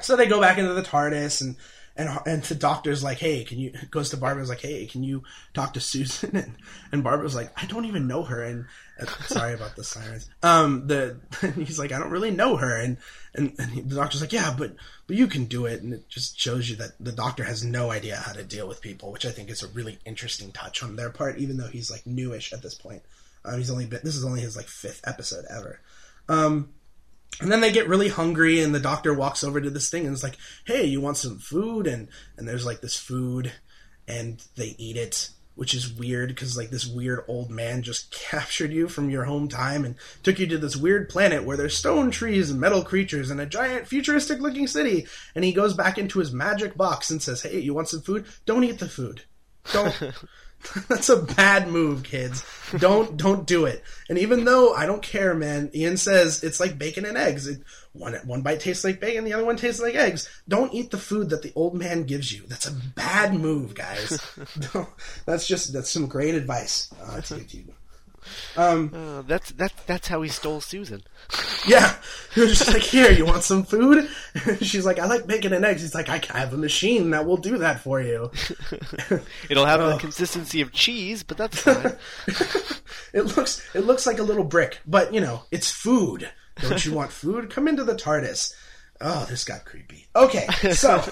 So 0.00 0.16
they 0.16 0.26
go 0.26 0.40
back 0.40 0.58
into 0.58 0.74
the 0.74 0.82
TARDIS 0.82 1.40
and 1.40 1.56
and 1.96 2.08
and 2.26 2.42
the 2.42 2.54
doctor's 2.54 3.04
like, 3.04 3.18
hey, 3.18 3.44
can 3.44 3.58
you 3.58 3.72
goes 3.90 4.10
to 4.10 4.16
Barbara's 4.16 4.48
like, 4.48 4.60
hey, 4.60 4.86
can 4.86 5.02
you 5.02 5.22
talk 5.52 5.74
to 5.74 5.80
Susan? 5.80 6.36
And 6.36 6.54
and 6.92 7.04
Barbara's 7.04 7.34
like, 7.34 7.50
I 7.60 7.66
don't 7.66 7.84
even 7.84 8.06
know 8.06 8.24
her. 8.24 8.42
And 8.42 8.66
uh, 9.00 9.06
sorry 9.26 9.54
about 9.54 9.76
the 9.76 9.84
sirens. 9.84 10.28
Um, 10.42 10.86
the 10.86 11.18
he's 11.56 11.78
like, 11.78 11.92
I 11.92 11.98
don't 11.98 12.10
really 12.10 12.30
know 12.30 12.56
her. 12.56 12.76
And 12.76 12.96
and, 13.34 13.54
and 13.58 13.70
he, 13.70 13.80
the 13.80 13.96
doctor's 13.96 14.20
like, 14.20 14.32
yeah, 14.32 14.54
but 14.56 14.74
but 15.06 15.16
you 15.16 15.26
can 15.26 15.44
do 15.44 15.66
it. 15.66 15.82
And 15.82 15.92
it 15.92 16.08
just 16.08 16.38
shows 16.38 16.68
you 16.68 16.76
that 16.76 16.92
the 16.98 17.12
doctor 17.12 17.44
has 17.44 17.64
no 17.64 17.90
idea 17.90 18.16
how 18.16 18.32
to 18.32 18.42
deal 18.42 18.66
with 18.66 18.80
people, 18.80 19.12
which 19.12 19.26
I 19.26 19.30
think 19.30 19.50
is 19.50 19.62
a 19.62 19.68
really 19.68 19.98
interesting 20.04 20.50
touch 20.52 20.82
on 20.82 20.96
their 20.96 21.10
part, 21.10 21.38
even 21.38 21.56
though 21.56 21.68
he's 21.68 21.90
like 21.90 22.06
newish 22.06 22.52
at 22.52 22.62
this 22.62 22.74
point. 22.74 23.02
Um, 23.44 23.58
he's 23.58 23.70
only 23.70 23.86
been 23.86 24.00
this 24.02 24.16
is 24.16 24.24
only 24.24 24.40
his 24.40 24.56
like 24.56 24.66
fifth 24.66 25.02
episode 25.06 25.44
ever. 25.50 25.80
Um, 26.28 26.70
and 27.40 27.50
then 27.50 27.60
they 27.60 27.72
get 27.72 27.88
really 27.88 28.08
hungry, 28.08 28.60
and 28.60 28.74
the 28.74 28.80
doctor 28.80 29.12
walks 29.12 29.42
over 29.42 29.60
to 29.60 29.70
this 29.70 29.90
thing 29.90 30.06
and 30.06 30.14
is 30.14 30.22
like, 30.22 30.36
"Hey, 30.64 30.84
you 30.84 31.00
want 31.00 31.16
some 31.16 31.38
food?" 31.38 31.86
And 31.86 32.08
and 32.36 32.46
there's 32.46 32.66
like 32.66 32.80
this 32.80 32.96
food, 32.96 33.52
and 34.06 34.42
they 34.56 34.76
eat 34.78 34.96
it, 34.96 35.30
which 35.54 35.74
is 35.74 35.92
weird 35.92 36.28
because 36.28 36.56
like 36.56 36.70
this 36.70 36.86
weird 36.86 37.24
old 37.26 37.50
man 37.50 37.82
just 37.82 38.10
captured 38.30 38.72
you 38.72 38.88
from 38.88 39.10
your 39.10 39.24
home 39.24 39.48
time 39.48 39.84
and 39.84 39.96
took 40.22 40.38
you 40.38 40.46
to 40.46 40.58
this 40.58 40.76
weird 40.76 41.08
planet 41.08 41.44
where 41.44 41.56
there's 41.56 41.76
stone 41.76 42.10
trees 42.10 42.50
and 42.50 42.60
metal 42.60 42.84
creatures 42.84 43.30
and 43.30 43.40
a 43.40 43.46
giant 43.46 43.88
futuristic 43.88 44.40
looking 44.40 44.66
city. 44.66 45.06
And 45.34 45.44
he 45.44 45.52
goes 45.52 45.74
back 45.74 45.98
into 45.98 46.20
his 46.20 46.32
magic 46.32 46.76
box 46.76 47.10
and 47.10 47.20
says, 47.20 47.42
"Hey, 47.42 47.58
you 47.58 47.74
want 47.74 47.88
some 47.88 48.02
food? 48.02 48.26
Don't 48.46 48.64
eat 48.64 48.78
the 48.78 48.88
food. 48.88 49.22
Don't." 49.72 49.94
That's 50.88 51.08
a 51.08 51.22
bad 51.22 51.68
move, 51.68 52.02
kids. 52.02 52.44
Don't 52.78 53.16
don't 53.18 53.46
do 53.46 53.64
it. 53.66 53.82
And 54.08 54.18
even 54.18 54.44
though 54.44 54.74
I 54.74 54.86
don't 54.86 55.02
care, 55.02 55.34
man, 55.34 55.70
Ian 55.74 55.96
says 55.96 56.42
it's 56.42 56.60
like 56.60 56.78
bacon 56.78 57.04
and 57.04 57.16
eggs. 57.16 57.46
It, 57.46 57.60
one 57.92 58.14
one 58.24 58.42
bite 58.42 58.60
tastes 58.60 58.84
like 58.84 59.00
bacon, 59.00 59.24
the 59.24 59.32
other 59.32 59.44
one 59.44 59.56
tastes 59.56 59.80
like 59.80 59.94
eggs. 59.94 60.28
Don't 60.48 60.74
eat 60.74 60.90
the 60.90 60.98
food 60.98 61.30
that 61.30 61.42
the 61.42 61.52
old 61.54 61.74
man 61.74 62.04
gives 62.04 62.32
you. 62.32 62.44
That's 62.48 62.66
a 62.66 62.72
bad 62.72 63.34
move, 63.34 63.74
guys. 63.74 64.20
That's 65.26 65.46
just 65.46 65.72
that's 65.72 65.90
some 65.90 66.06
great 66.06 66.34
advice 66.34 66.92
uh, 67.02 67.20
to 67.20 67.40
give 67.40 67.66
to 67.66 67.72
you. 68.56 68.62
Uh, 68.94 69.22
that's 69.22 69.50
that's 69.52 69.74
that's 69.84 70.08
how 70.08 70.22
he 70.22 70.28
stole 70.28 70.60
Susan. 70.60 71.02
Yeah, 71.66 71.96
he 72.34 72.42
was 72.42 72.58
just 72.58 72.70
like, 72.74 72.82
"Here, 72.82 73.10
you 73.10 73.24
want 73.24 73.42
some 73.42 73.64
food?" 73.64 74.06
She's 74.60 74.84
like, 74.84 74.98
"I 74.98 75.06
like 75.06 75.26
bacon 75.26 75.54
and 75.54 75.64
eggs." 75.64 75.80
He's 75.80 75.94
like, 75.94 76.10
"I 76.10 76.20
have 76.38 76.52
a 76.52 76.58
machine 76.58 77.08
that 77.12 77.24
will 77.24 77.38
do 77.38 77.56
that 77.56 77.80
for 77.80 78.02
you." 78.02 78.30
It'll 79.48 79.64
have 79.64 79.80
the 79.80 79.94
Oh. 79.94 79.98
consistency 79.98 80.60
of 80.60 80.72
cheese, 80.72 81.22
but 81.22 81.38
that's 81.38 81.58
fine. 81.60 81.96
it 83.14 83.34
looks 83.36 83.62
it 83.74 83.86
looks 83.86 84.06
like 84.06 84.18
a 84.18 84.22
little 84.22 84.44
brick, 84.44 84.78
but 84.86 85.14
you 85.14 85.20
know, 85.22 85.44
it's 85.50 85.70
food. 85.70 86.28
Don't 86.60 86.84
you 86.84 86.92
want 86.92 87.12
food? 87.12 87.48
Come 87.50 87.66
into 87.66 87.82
the 87.82 87.94
TARDIS. 87.94 88.52
Oh, 89.00 89.24
this 89.28 89.44
got 89.44 89.64
creepy. 89.64 90.06
Okay, 90.14 90.46
so 90.72 91.02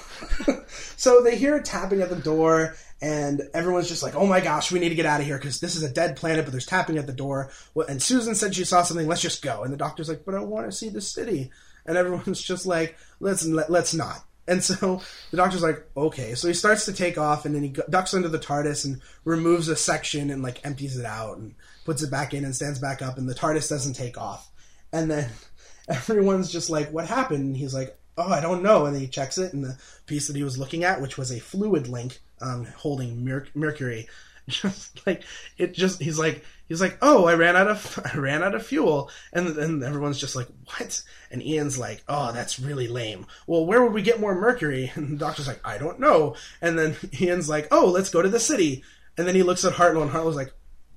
so 0.97 1.23
they 1.23 1.37
hear 1.37 1.57
a 1.57 1.63
tapping 1.63 2.03
at 2.03 2.11
the 2.11 2.17
door, 2.17 2.75
and 3.03 3.43
everyone's 3.53 3.89
just 3.89 4.05
like, 4.05 4.15
"Oh 4.15 4.27
my 4.27 4.41
gosh, 4.41 4.71
we 4.71 4.79
need 4.79 4.91
to 4.91 4.95
get 4.95 5.07
out 5.07 5.21
of 5.21 5.27
here 5.27 5.37
because 5.37 5.59
this 5.59 5.75
is 5.75 5.83
a 5.83 5.93
dead 5.93 6.15
planet." 6.15 6.45
But 6.45 6.53
there's 6.53 6.65
tapping 6.65 6.99
at 6.99 7.09
the 7.09 7.13
door, 7.13 7.51
and 7.89 8.01
Susan 8.01 8.37
said 8.37 8.55
she 8.55 8.65
saw 8.65 8.85
something. 8.85 9.09
Let's 9.09 9.21
just 9.21 9.43
go. 9.43 9.65
And 9.65 9.73
the 9.73 9.77
doctor's 9.77 10.09
like, 10.09 10.25
"But 10.25 10.37
I 10.37 10.41
want 10.41 10.67
to 10.67 10.73
see 10.73 10.89
the 10.89 11.01
city," 11.01 11.51
and 11.85 11.97
everyone's 11.97 12.41
just 12.53 12.65
like, 12.65 12.97
"Let's 13.19 13.45
let, 13.45 13.71
let's 13.71 13.93
not." 13.93 14.25
And 14.47 14.63
so 14.63 15.03
the 15.33 15.37
doctor's 15.37 15.65
like, 15.65 15.85
"Okay." 15.97 16.37
So 16.37 16.47
he 16.47 16.55
starts 16.55 16.85
to 16.85 16.93
take 16.93 17.19
off, 17.19 17.45
and 17.45 17.57
then 17.57 17.65
he 17.65 17.75
ducks 17.91 18.15
under 18.15 18.29
the 18.29 18.39
TARDIS 18.39 18.85
and 18.85 19.03
removes 19.25 19.69
a 19.69 19.75
section 19.75 20.31
and 20.31 20.43
like 20.43 20.65
empties 20.65 20.97
it 20.97 21.05
out 21.05 21.39
and 21.39 21.57
puts 21.85 22.05
it 22.05 22.11
back 22.11 22.33
in 22.33 22.45
and 22.45 22.55
stands 22.55 22.79
back 22.79 23.03
up, 23.03 23.19
and 23.19 23.29
the 23.29 23.35
TARDIS 23.35 23.69
doesn't 23.69 23.95
take 23.95 24.17
off. 24.17 24.49
And 24.93 25.11
then 25.11 25.29
everyone's 25.89 26.53
just 26.53 26.71
like, 26.71 26.93
"What 26.93 27.09
happened?" 27.09 27.47
And 27.47 27.57
he's 27.57 27.75
like, 27.75 27.99
"Oh, 28.17 28.31
I 28.31 28.41
don't 28.41 28.63
know." 28.63 28.87
And 28.87 28.95
then 28.95 29.03
he 29.03 29.09
checks 29.09 29.39
it, 29.39 29.55
and 29.55 29.65
the 29.65 29.77
piece 30.07 30.29
that 30.29 30.37
he 30.37 30.45
was 30.45 30.57
looking 30.57 30.85
at, 30.85 31.03
which 31.03 31.19
was 31.19 31.33
a 31.33 31.41
fluid 31.41 31.89
link 31.89 32.21
um, 32.43 32.67
holding 32.77 33.25
mer- 33.25 33.47
Mercury, 33.55 34.09
just 34.49 35.07
like 35.07 35.23
it, 35.59 35.73
just 35.73 36.03
he's 36.03 36.19
like 36.19 36.45
he's 36.69 36.81
like, 36.81 36.99
"Oh, 37.01 37.27
I 37.27 37.35
ran 37.35 37.57
out 37.57 37.69
of 37.69 38.01
I 38.15 38.17
ran 38.19 38.43
out 38.43 38.55
of 38.55 38.67
fuel," 38.67 39.11
and 39.33 39.49
then 39.49 39.83
everyone's 39.83 40.19
just 40.19 40.35
like, 40.37 40.49
"What?" 40.67 41.03
And 41.31 41.43
Ian's 41.43 41.79
like, 41.79 42.03
"Oh, 42.09 42.33
that's 42.33 42.59
really 42.59 42.89
lame. 42.89 43.27
Well, 43.47 43.65
where 43.67 43.83
would 43.83 43.93
we 43.93 44.03
get 44.03 44.21
more 44.21 44.35
Mercury?" 44.35 44.91
And 44.97 45.13
the 45.13 45.17
doctor's 45.17 45.47
like, 45.49 45.61
"I 45.65 45.79
don't 45.79 46.01
know." 46.01 46.35
And 46.61 46.79
then 46.79 46.97
Ian's 47.21 47.49
like, 47.49 47.69
"Oh, 47.71 47.87
let's 47.87 48.11
go 48.11 48.23
to 48.23 48.29
the 48.29 48.41
city." 48.41 48.83
And 49.17 49.29
then 49.29 49.35
he 49.35 49.43
looks 49.43 49.65
at 49.65 49.75
Hartnell, 49.75 50.03
and 50.03 50.11
Hartnell's 50.11 50.37
like, 50.37 50.53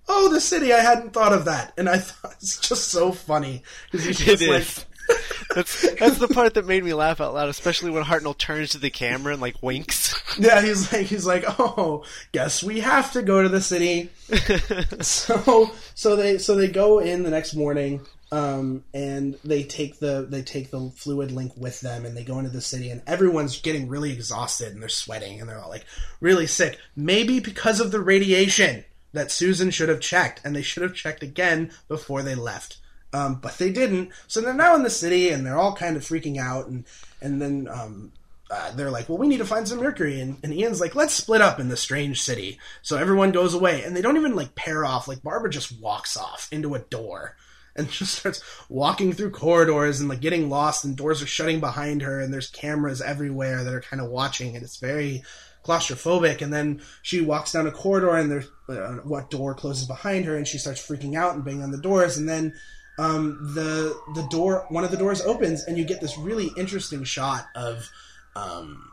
"Oh, 0.07 0.29
the 0.29 0.41
city! 0.41 0.73
I 0.73 0.79
hadn't 0.79 1.13
thought 1.13 1.33
of 1.33 1.45
that." 1.45 1.73
And 1.77 1.87
I 1.89 1.97
thought 1.99 2.33
it's 2.41 2.57
just 2.57 2.87
so 2.89 3.11
funny 3.11 3.61
because 3.91 4.05
he's 4.05 4.17
just 4.19 4.41
It 4.41 4.49
like, 4.49 4.61
is. 4.61 4.85
That's 5.55 5.89
that's 5.95 6.17
the 6.17 6.27
part 6.27 6.55
that 6.55 6.65
made 6.65 6.83
me 6.83 6.93
laugh 6.93 7.21
out 7.21 7.33
loud, 7.33 7.47
especially 7.47 7.89
when 7.89 8.03
Hartnell 8.03 8.37
turns 8.37 8.71
to 8.71 8.77
the 8.77 8.89
camera 8.89 9.31
and 9.31 9.41
like 9.41 9.63
winks. 9.63 10.21
yeah, 10.39 10.61
he's 10.61 10.91
like, 10.91 11.05
he's 11.05 11.25
like, 11.25 11.45
"Oh, 11.59 12.03
guess 12.33 12.61
we 12.61 12.81
have 12.81 13.13
to 13.13 13.21
go 13.21 13.41
to 13.41 13.47
the 13.47 13.61
city." 13.61 14.09
so, 15.01 15.71
so 15.93 16.15
they 16.17 16.39
so 16.39 16.55
they 16.55 16.67
go 16.67 16.99
in 16.99 17.23
the 17.23 17.29
next 17.29 17.55
morning. 17.55 18.01
Um, 18.31 18.83
and 18.93 19.37
they 19.45 19.63
take 19.63 19.99
the 19.99 20.25
they 20.27 20.41
take 20.41 20.71
the 20.71 20.89
fluid 20.95 21.31
link 21.31 21.53
with 21.55 21.79
them, 21.79 22.05
and 22.05 22.17
they 22.17 22.23
go 22.23 22.39
into 22.39 22.51
the 22.51 22.59
city, 22.59 22.89
and 22.89 23.01
everyone's 23.07 23.61
getting 23.61 23.87
really 23.87 24.11
exhausted, 24.11 24.73
and 24.73 24.81
they're 24.81 24.89
sweating, 24.89 25.39
and 25.39 25.49
they're 25.49 25.59
all 25.59 25.69
like 25.69 25.85
really 26.19 26.47
sick. 26.47 26.77
Maybe 26.97 27.39
because 27.39 27.79
of 27.79 27.91
the 27.91 28.01
radiation 28.01 28.83
that 29.13 29.31
Susan 29.31 29.71
should 29.71 29.89
have 29.89 30.01
checked, 30.01 30.41
and 30.43 30.53
they 30.53 30.63
should 30.63 30.83
have 30.83 30.95
checked 30.95 31.23
again 31.23 31.71
before 31.87 32.23
they 32.23 32.35
left. 32.35 32.77
Um, 33.15 33.35
but 33.35 33.57
they 33.57 33.71
didn't. 33.71 34.11
So 34.27 34.41
they're 34.41 34.53
now 34.53 34.75
in 34.75 34.83
the 34.83 34.89
city, 34.89 35.29
and 35.29 35.45
they're 35.45 35.57
all 35.57 35.73
kind 35.73 35.95
of 35.95 36.03
freaking 36.03 36.37
out, 36.37 36.67
and 36.67 36.83
and 37.21 37.41
then 37.41 37.67
um, 37.71 38.11
uh, 38.51 38.71
they're 38.71 38.91
like, 38.91 39.07
"Well, 39.07 39.17
we 39.17 39.29
need 39.29 39.37
to 39.37 39.45
find 39.45 39.65
some 39.65 39.79
Mercury," 39.79 40.19
and, 40.19 40.37
and 40.43 40.53
Ian's 40.53 40.81
like, 40.81 40.95
"Let's 40.95 41.13
split 41.13 41.41
up 41.41 41.57
in 41.57 41.69
the 41.69 41.77
strange 41.77 42.21
city." 42.21 42.59
So 42.81 42.97
everyone 42.97 43.31
goes 43.31 43.53
away, 43.53 43.83
and 43.83 43.95
they 43.95 44.01
don't 44.01 44.17
even 44.17 44.35
like 44.35 44.53
pair 44.55 44.83
off. 44.83 45.07
Like 45.07 45.23
Barbara 45.23 45.49
just 45.49 45.79
walks 45.79 46.17
off 46.17 46.49
into 46.51 46.75
a 46.75 46.79
door 46.79 47.37
and 47.77 47.89
just 47.89 48.15
starts 48.15 48.43
walking 48.67 49.13
through 49.13 49.31
corridors 49.31 50.01
and 50.01 50.09
like 50.09 50.19
getting 50.19 50.49
lost, 50.49 50.83
and 50.83 50.97
doors 50.97 51.21
are 51.21 51.27
shutting 51.27 51.61
behind 51.61 52.01
her, 52.01 52.19
and 52.19 52.33
there's 52.33 52.49
cameras 52.49 53.01
everywhere 53.01 53.63
that 53.63 53.73
are 53.73 53.81
kind 53.81 54.01
of 54.01 54.09
watching, 54.09 54.57
and 54.57 54.65
it's 54.65 54.77
very 54.77 55.23
claustrophobic. 55.63 56.41
And 56.41 56.51
then 56.51 56.81
she 57.01 57.21
walks 57.21 57.53
down 57.53 57.65
a 57.65 57.71
corridor, 57.71 58.17
and 58.17 58.29
there's 58.29 58.47
uh, 58.67 58.99
what 59.05 59.29
door 59.29 59.53
closes 59.53 59.87
behind 59.87 60.25
her, 60.25 60.35
and 60.35 60.45
she 60.45 60.57
starts 60.57 60.85
freaking 60.85 61.15
out 61.15 61.35
and 61.35 61.45
banging 61.45 61.63
on 61.63 61.71
the 61.71 61.77
doors, 61.77 62.17
and 62.17 62.27
then 62.27 62.53
um, 62.97 63.53
the 63.53 63.97
the 64.13 64.27
door 64.29 64.65
one 64.69 64.83
of 64.83 64.91
the 64.91 64.97
doors 64.97 65.21
opens, 65.21 65.63
and 65.63 65.77
you 65.77 65.85
get 65.85 66.01
this 66.01 66.17
really 66.17 66.51
interesting 66.57 67.03
shot 67.03 67.45
of 67.55 67.89
um, 68.35 68.89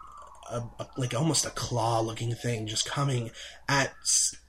a, 0.51 0.63
a, 0.79 0.87
like 0.97 1.15
almost 1.15 1.47
a 1.47 1.51
claw 1.51 2.01
looking 2.01 2.35
thing 2.35 2.67
just 2.67 2.87
coming 2.87 3.31
at 3.69 3.93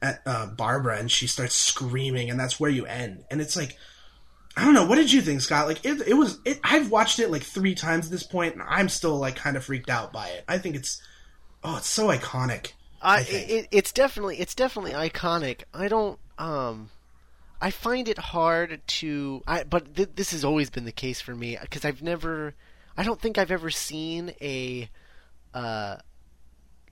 at 0.01 0.21
uh, 0.25 0.47
Barbara, 0.47 0.97
and 0.97 1.11
she 1.11 1.27
starts 1.27 1.55
screaming, 1.55 2.29
and 2.29 2.39
that's 2.39 2.59
where 2.59 2.71
you 2.71 2.85
end. 2.85 3.23
And 3.29 3.41
it's 3.41 3.55
like. 3.55 3.77
I 4.55 4.65
don't 4.65 4.75
know. 4.75 4.85
What 4.85 4.97
did 4.97 5.11
you 5.11 5.23
think, 5.23 5.41
Scott? 5.41 5.65
Like 5.65 5.83
it, 5.83 6.07
it 6.07 6.13
was. 6.13 6.37
It, 6.45 6.59
I've 6.63 6.91
watched 6.91 7.17
it 7.17 7.31
like 7.31 7.41
three 7.41 7.73
times 7.73 8.05
at 8.05 8.11
this 8.11 8.21
point, 8.21 8.53
and 8.53 8.61
I'm 8.61 8.87
still 8.87 9.17
like 9.17 9.35
kind 9.35 9.57
of 9.57 9.63
freaked 9.63 9.89
out 9.89 10.13
by 10.13 10.27
it. 10.27 10.43
I 10.47 10.59
think 10.59 10.75
it's, 10.75 11.01
oh, 11.63 11.77
it's 11.77 11.89
so 11.89 12.09
iconic. 12.09 12.73
I, 13.03 13.23
think. 13.23 13.49
it, 13.49 13.67
it's 13.71 13.91
definitely 13.91 14.39
it's 14.39 14.55
definitely 14.55 14.91
iconic. 14.91 15.63
I 15.73 15.87
don't 15.87 16.19
um 16.37 16.89
I 17.63 17.71
find 17.71 18.08
it 18.10 18.17
hard 18.17 18.82
to 18.99 19.41
I 19.47 19.63
but 19.63 19.95
th- 19.95 20.10
this 20.15 20.32
has 20.32 20.43
always 20.43 20.69
been 20.69 20.86
the 20.86 20.91
case 20.91 21.21
for 21.21 21.34
me 21.34 21.58
because 21.62 21.86
I've 21.86 22.02
never 22.02 22.54
I 22.97 23.04
don't 23.04 23.21
think 23.21 23.38
I've 23.38 23.52
ever 23.52 23.69
seen 23.69 24.34
a 24.41 24.89
uh 25.54 25.95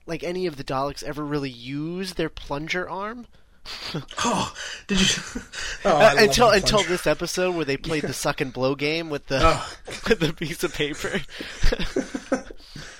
like 0.06 0.22
any 0.24 0.46
of 0.46 0.56
the 0.56 0.64
Daleks 0.64 1.02
ever 1.04 1.24
really 1.24 1.50
use 1.50 2.14
their 2.14 2.28
plunger 2.30 2.88
arm 2.88 3.26
Oh, 4.24 4.52
did 4.88 4.98
you? 5.00 5.22
Oh, 5.84 5.96
I 5.96 6.22
until 6.24 6.50
until 6.50 6.82
this 6.84 7.06
episode 7.06 7.54
where 7.54 7.64
they 7.64 7.76
played 7.76 8.02
the 8.04 8.12
suck 8.24 8.40
and 8.40 8.52
blow 8.52 8.74
game 8.74 9.10
with 9.10 9.26
the 9.26 9.40
Oh. 9.42 9.72
with 10.08 10.20
the 10.20 10.32
piece 10.32 10.64
of 10.64 10.72
paper. 10.74 11.20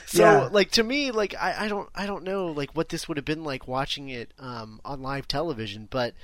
so 0.06 0.22
Yeah. 0.22 0.48
like 0.52 0.70
to 0.72 0.82
me 0.82 1.10
like 1.10 1.34
I, 1.34 1.64
I 1.64 1.68
don't 1.68 1.88
I 1.94 2.06
don't 2.06 2.24
know 2.24 2.46
like 2.48 2.72
what 2.76 2.90
this 2.90 3.08
would 3.08 3.16
have 3.16 3.24
been 3.24 3.44
like 3.44 3.66
watching 3.66 4.08
it 4.08 4.30
um, 4.38 4.80
on 4.84 5.00
live 5.02 5.26
television, 5.26 5.88
but 5.90 6.14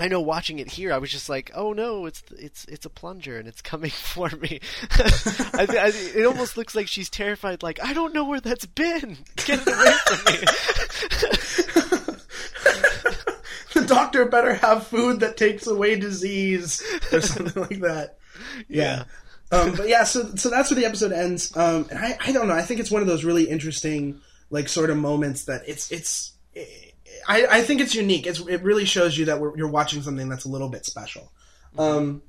I 0.00 0.08
know 0.08 0.20
watching 0.20 0.58
it 0.58 0.70
here, 0.70 0.92
I 0.92 0.98
was 0.98 1.10
just 1.10 1.28
like, 1.28 1.50
"Oh 1.54 1.72
no, 1.72 2.06
it's 2.06 2.22
it's 2.38 2.64
it's 2.66 2.86
a 2.86 2.90
plunger 2.90 3.38
and 3.38 3.46
it's 3.46 3.60
coming 3.62 3.90
for 3.94 4.28
me." 4.30 4.60
I, 4.92 5.66
I, 5.68 5.92
it 6.16 6.24
almost 6.26 6.56
looks 6.56 6.74
like 6.74 6.88
she's 6.88 7.10
terrified. 7.10 7.62
Like, 7.62 7.78
I 7.84 7.92
don't 7.92 8.14
know 8.14 8.24
where 8.24 8.40
that's 8.40 8.66
been. 8.66 9.18
Get 9.36 9.60
it 9.60 9.68
away 9.68 9.92
from 10.06 10.32
me. 10.32 10.38
the 13.74 13.84
doctor 13.86 14.24
better 14.26 14.54
have 14.54 14.86
food 14.86 15.20
that 15.20 15.36
takes 15.36 15.66
away 15.66 15.96
disease 15.98 16.82
or 17.12 17.20
something 17.20 17.62
like 17.62 17.80
that. 17.80 18.16
Yeah. 18.68 19.04
um, 19.52 19.74
but 19.74 19.86
yeah, 19.88 20.04
so 20.04 20.34
so 20.36 20.48
that's 20.48 20.70
where 20.70 20.80
the 20.80 20.86
episode 20.86 21.12
ends. 21.12 21.54
Um, 21.56 21.86
and 21.90 21.98
I, 21.98 22.16
I 22.20 22.32
don't 22.32 22.48
know. 22.48 22.54
I 22.54 22.62
think 22.62 22.80
it's 22.80 22.90
one 22.90 23.02
of 23.02 23.08
those 23.08 23.22
really 23.22 23.48
interesting, 23.50 24.20
like, 24.48 24.68
sort 24.68 24.88
of 24.88 24.96
moments 24.96 25.44
that 25.44 25.62
it's 25.68 25.90
it's. 25.92 26.32
I, 27.28 27.46
I 27.46 27.62
think 27.62 27.80
it's 27.80 27.94
unique. 27.94 28.26
It's, 28.26 28.40
it 28.40 28.62
really 28.62 28.84
shows 28.84 29.16
you 29.16 29.26
that 29.26 29.40
we're, 29.40 29.56
you're 29.56 29.68
watching 29.68 30.02
something 30.02 30.28
that's 30.28 30.44
a 30.44 30.48
little 30.48 30.68
bit 30.68 30.84
special. 30.86 31.32
Um, 31.78 32.22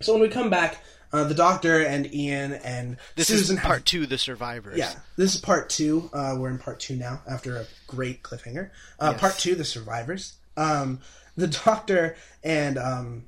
so 0.00 0.12
when 0.12 0.22
we 0.22 0.28
come 0.28 0.48
back, 0.50 0.82
uh, 1.12 1.24
the 1.24 1.34
doctor 1.34 1.82
and 1.82 2.12
Ian 2.14 2.52
and 2.54 2.96
This 3.16 3.26
Susan 3.28 3.56
is 3.56 3.62
have- 3.62 3.68
part 3.68 3.84
two, 3.84 4.06
the 4.06 4.16
survivors. 4.18 4.78
yeah, 4.78 4.92
this 5.16 5.34
is 5.34 5.40
part 5.40 5.68
two. 5.68 6.08
Uh, 6.12 6.36
we're 6.38 6.48
in 6.50 6.58
part 6.58 6.80
two 6.80 6.96
now 6.96 7.20
after 7.30 7.56
a 7.56 7.66
great 7.86 8.22
cliffhanger. 8.22 8.70
Uh, 8.98 9.10
Yes. 9.12 9.20
Part 9.20 9.34
two, 9.38 9.54
the 9.54 9.64
survivors. 9.64 10.34
Um, 10.56 11.00
the 11.36 11.46
doctor 11.64 12.16
and 12.42 12.78
um, 12.78 13.24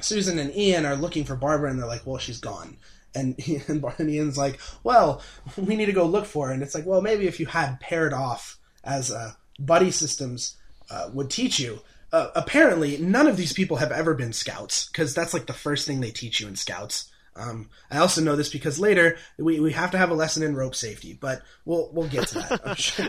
Susan 0.00 0.38
and 0.38 0.54
Ian 0.56 0.86
are 0.86 0.96
looking 0.96 1.24
for 1.24 1.36
Barbara, 1.36 1.70
and 1.70 1.78
they're 1.78 1.86
like, 1.86 2.06
"Well, 2.06 2.18
she's 2.18 2.40
gone." 2.40 2.78
And, 3.14 3.36
and 3.68 3.80
Bar- 3.82 3.94
and 3.98 4.10
Ian's 4.10 4.38
like, 4.38 4.58
"Well, 4.82 5.20
we 5.56 5.76
need 5.76 5.86
to 5.86 5.92
go 5.92 6.06
look 6.06 6.24
for 6.26 6.46
her." 6.48 6.52
And 6.54 6.62
it's 6.62 6.74
like, 6.74 6.86
"Well, 6.86 7.02
maybe 7.02 7.26
if 7.26 7.38
you 7.38 7.46
had 7.46 7.80
paired 7.80 8.12
off 8.14 8.58
as 8.82 9.10
uh, 9.12 9.32
buddy 9.58 9.90
systems 9.90 10.56
uh, 10.90 11.10
would 11.12 11.30
teach 11.30 11.58
you." 11.58 11.80
Uh, 12.12 12.30
apparently, 12.36 12.96
none 12.98 13.26
of 13.26 13.36
these 13.36 13.52
people 13.52 13.78
have 13.78 13.90
ever 13.90 14.14
been 14.14 14.32
scouts 14.32 14.86
because 14.88 15.14
that's 15.14 15.34
like 15.34 15.46
the 15.46 15.52
first 15.52 15.86
thing 15.86 16.00
they 16.00 16.12
teach 16.12 16.40
you 16.40 16.46
in 16.46 16.54
scouts. 16.54 17.10
Um, 17.36 17.68
I 17.90 17.98
also 17.98 18.20
know 18.20 18.36
this 18.36 18.48
because 18.48 18.78
later 18.78 19.16
we, 19.38 19.58
we 19.58 19.72
have 19.72 19.90
to 19.90 19.98
have 19.98 20.10
a 20.10 20.14
lesson 20.14 20.44
in 20.44 20.54
rope 20.54 20.76
safety, 20.76 21.18
but 21.20 21.42
we'll 21.64 21.90
we'll 21.92 22.06
get 22.08 22.28
to 22.28 22.34
that. 22.34 22.78
Sure. 22.78 23.08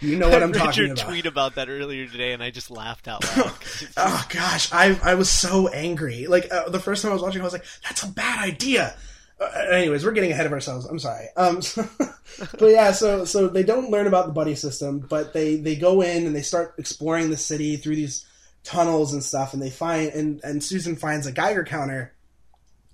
you 0.00 0.18
know 0.18 0.28
what 0.28 0.42
I 0.42 0.44
I'm 0.44 0.52
read 0.52 0.58
talking 0.58 0.86
your 0.88 0.96
tweet 0.96 1.24
about 1.24 1.54
that 1.54 1.68
earlier 1.70 2.06
today, 2.06 2.32
and 2.32 2.42
I 2.42 2.50
just 2.50 2.70
laughed 2.70 3.08
out 3.08 3.24
loud. 3.36 3.52
Oh 3.96 4.26
gosh, 4.28 4.70
I 4.72 4.98
I 5.02 5.14
was 5.14 5.30
so 5.30 5.68
angry. 5.68 6.26
Like 6.26 6.52
uh, 6.52 6.68
the 6.68 6.80
first 6.80 7.02
time 7.02 7.12
I 7.12 7.14
was 7.14 7.22
watching, 7.22 7.40
I 7.40 7.44
was 7.44 7.54
like, 7.54 7.64
"That's 7.84 8.02
a 8.02 8.08
bad 8.08 8.44
idea." 8.44 8.94
Uh, 9.40 9.44
anyways, 9.70 10.04
we're 10.04 10.12
getting 10.12 10.32
ahead 10.32 10.46
of 10.46 10.52
ourselves. 10.52 10.84
I'm 10.86 10.98
sorry. 10.98 11.26
Um, 11.36 11.62
so- 11.62 11.88
but 12.58 12.66
yeah, 12.66 12.92
so 12.92 13.24
so 13.24 13.48
they 13.48 13.62
don't 13.62 13.90
learn 13.90 14.06
about 14.06 14.26
the 14.26 14.32
buddy 14.32 14.54
system, 14.54 14.98
but 14.98 15.32
they 15.32 15.56
they 15.56 15.76
go 15.76 16.00
in 16.00 16.26
and 16.26 16.34
they 16.34 16.42
start 16.42 16.74
exploring 16.78 17.30
the 17.30 17.36
city 17.36 17.76
through 17.76 17.96
these 17.96 18.26
tunnels 18.64 19.12
and 19.12 19.22
stuff, 19.22 19.52
and 19.54 19.62
they 19.62 19.70
find 19.70 20.10
and 20.12 20.40
and 20.42 20.62
Susan 20.62 20.96
finds 20.96 21.26
a 21.26 21.32
Geiger 21.32 21.64
counter. 21.64 22.14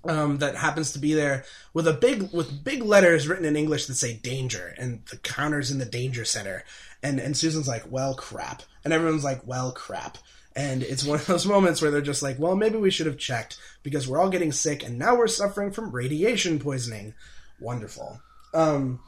Um, 0.07 0.37
that 0.37 0.55
happens 0.55 0.91
to 0.91 0.99
be 0.99 1.15
there 1.15 1.45
with 1.73 1.87
a 1.87 1.93
big 1.93 2.31
with 2.31 2.63
big 2.63 2.83
letters 2.83 3.27
written 3.27 3.43
in 3.45 3.55
English 3.55 3.87
that 3.87 3.95
say 3.95 4.13
danger, 4.13 4.75
and 4.77 5.01
the 5.09 5.17
counter's 5.17 5.71
in 5.71 5.79
the 5.79 5.85
danger 5.85 6.25
center. 6.25 6.63
And 7.01 7.19
and 7.19 7.35
Susan's 7.35 7.67
like, 7.67 7.85
well, 7.89 8.13
crap, 8.13 8.61
and 8.83 8.93
everyone's 8.93 9.23
like, 9.23 9.47
well, 9.47 9.71
crap. 9.71 10.19
And 10.55 10.83
it's 10.83 11.03
one 11.03 11.19
of 11.19 11.25
those 11.25 11.45
moments 11.45 11.81
where 11.81 11.91
they're 11.91 12.01
just 12.01 12.23
like, 12.23 12.39
well, 12.39 12.55
maybe 12.55 12.77
we 12.77 12.89
should 12.89 13.07
have 13.07 13.17
checked 13.17 13.57
because 13.83 14.07
we're 14.07 14.19
all 14.19 14.29
getting 14.29 14.53
sick 14.53 14.83
and 14.83 14.97
now 14.97 15.15
we're 15.15 15.27
suffering 15.27 15.71
from 15.71 15.91
radiation 15.91 16.59
poisoning. 16.59 17.13
Wonderful. 17.59 18.21
Um, 18.53 18.99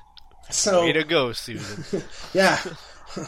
so 0.50 0.82
Way 0.82 0.92
to 0.92 1.04
go, 1.04 1.32
Susan. 1.32 2.02
yeah, 2.34 2.58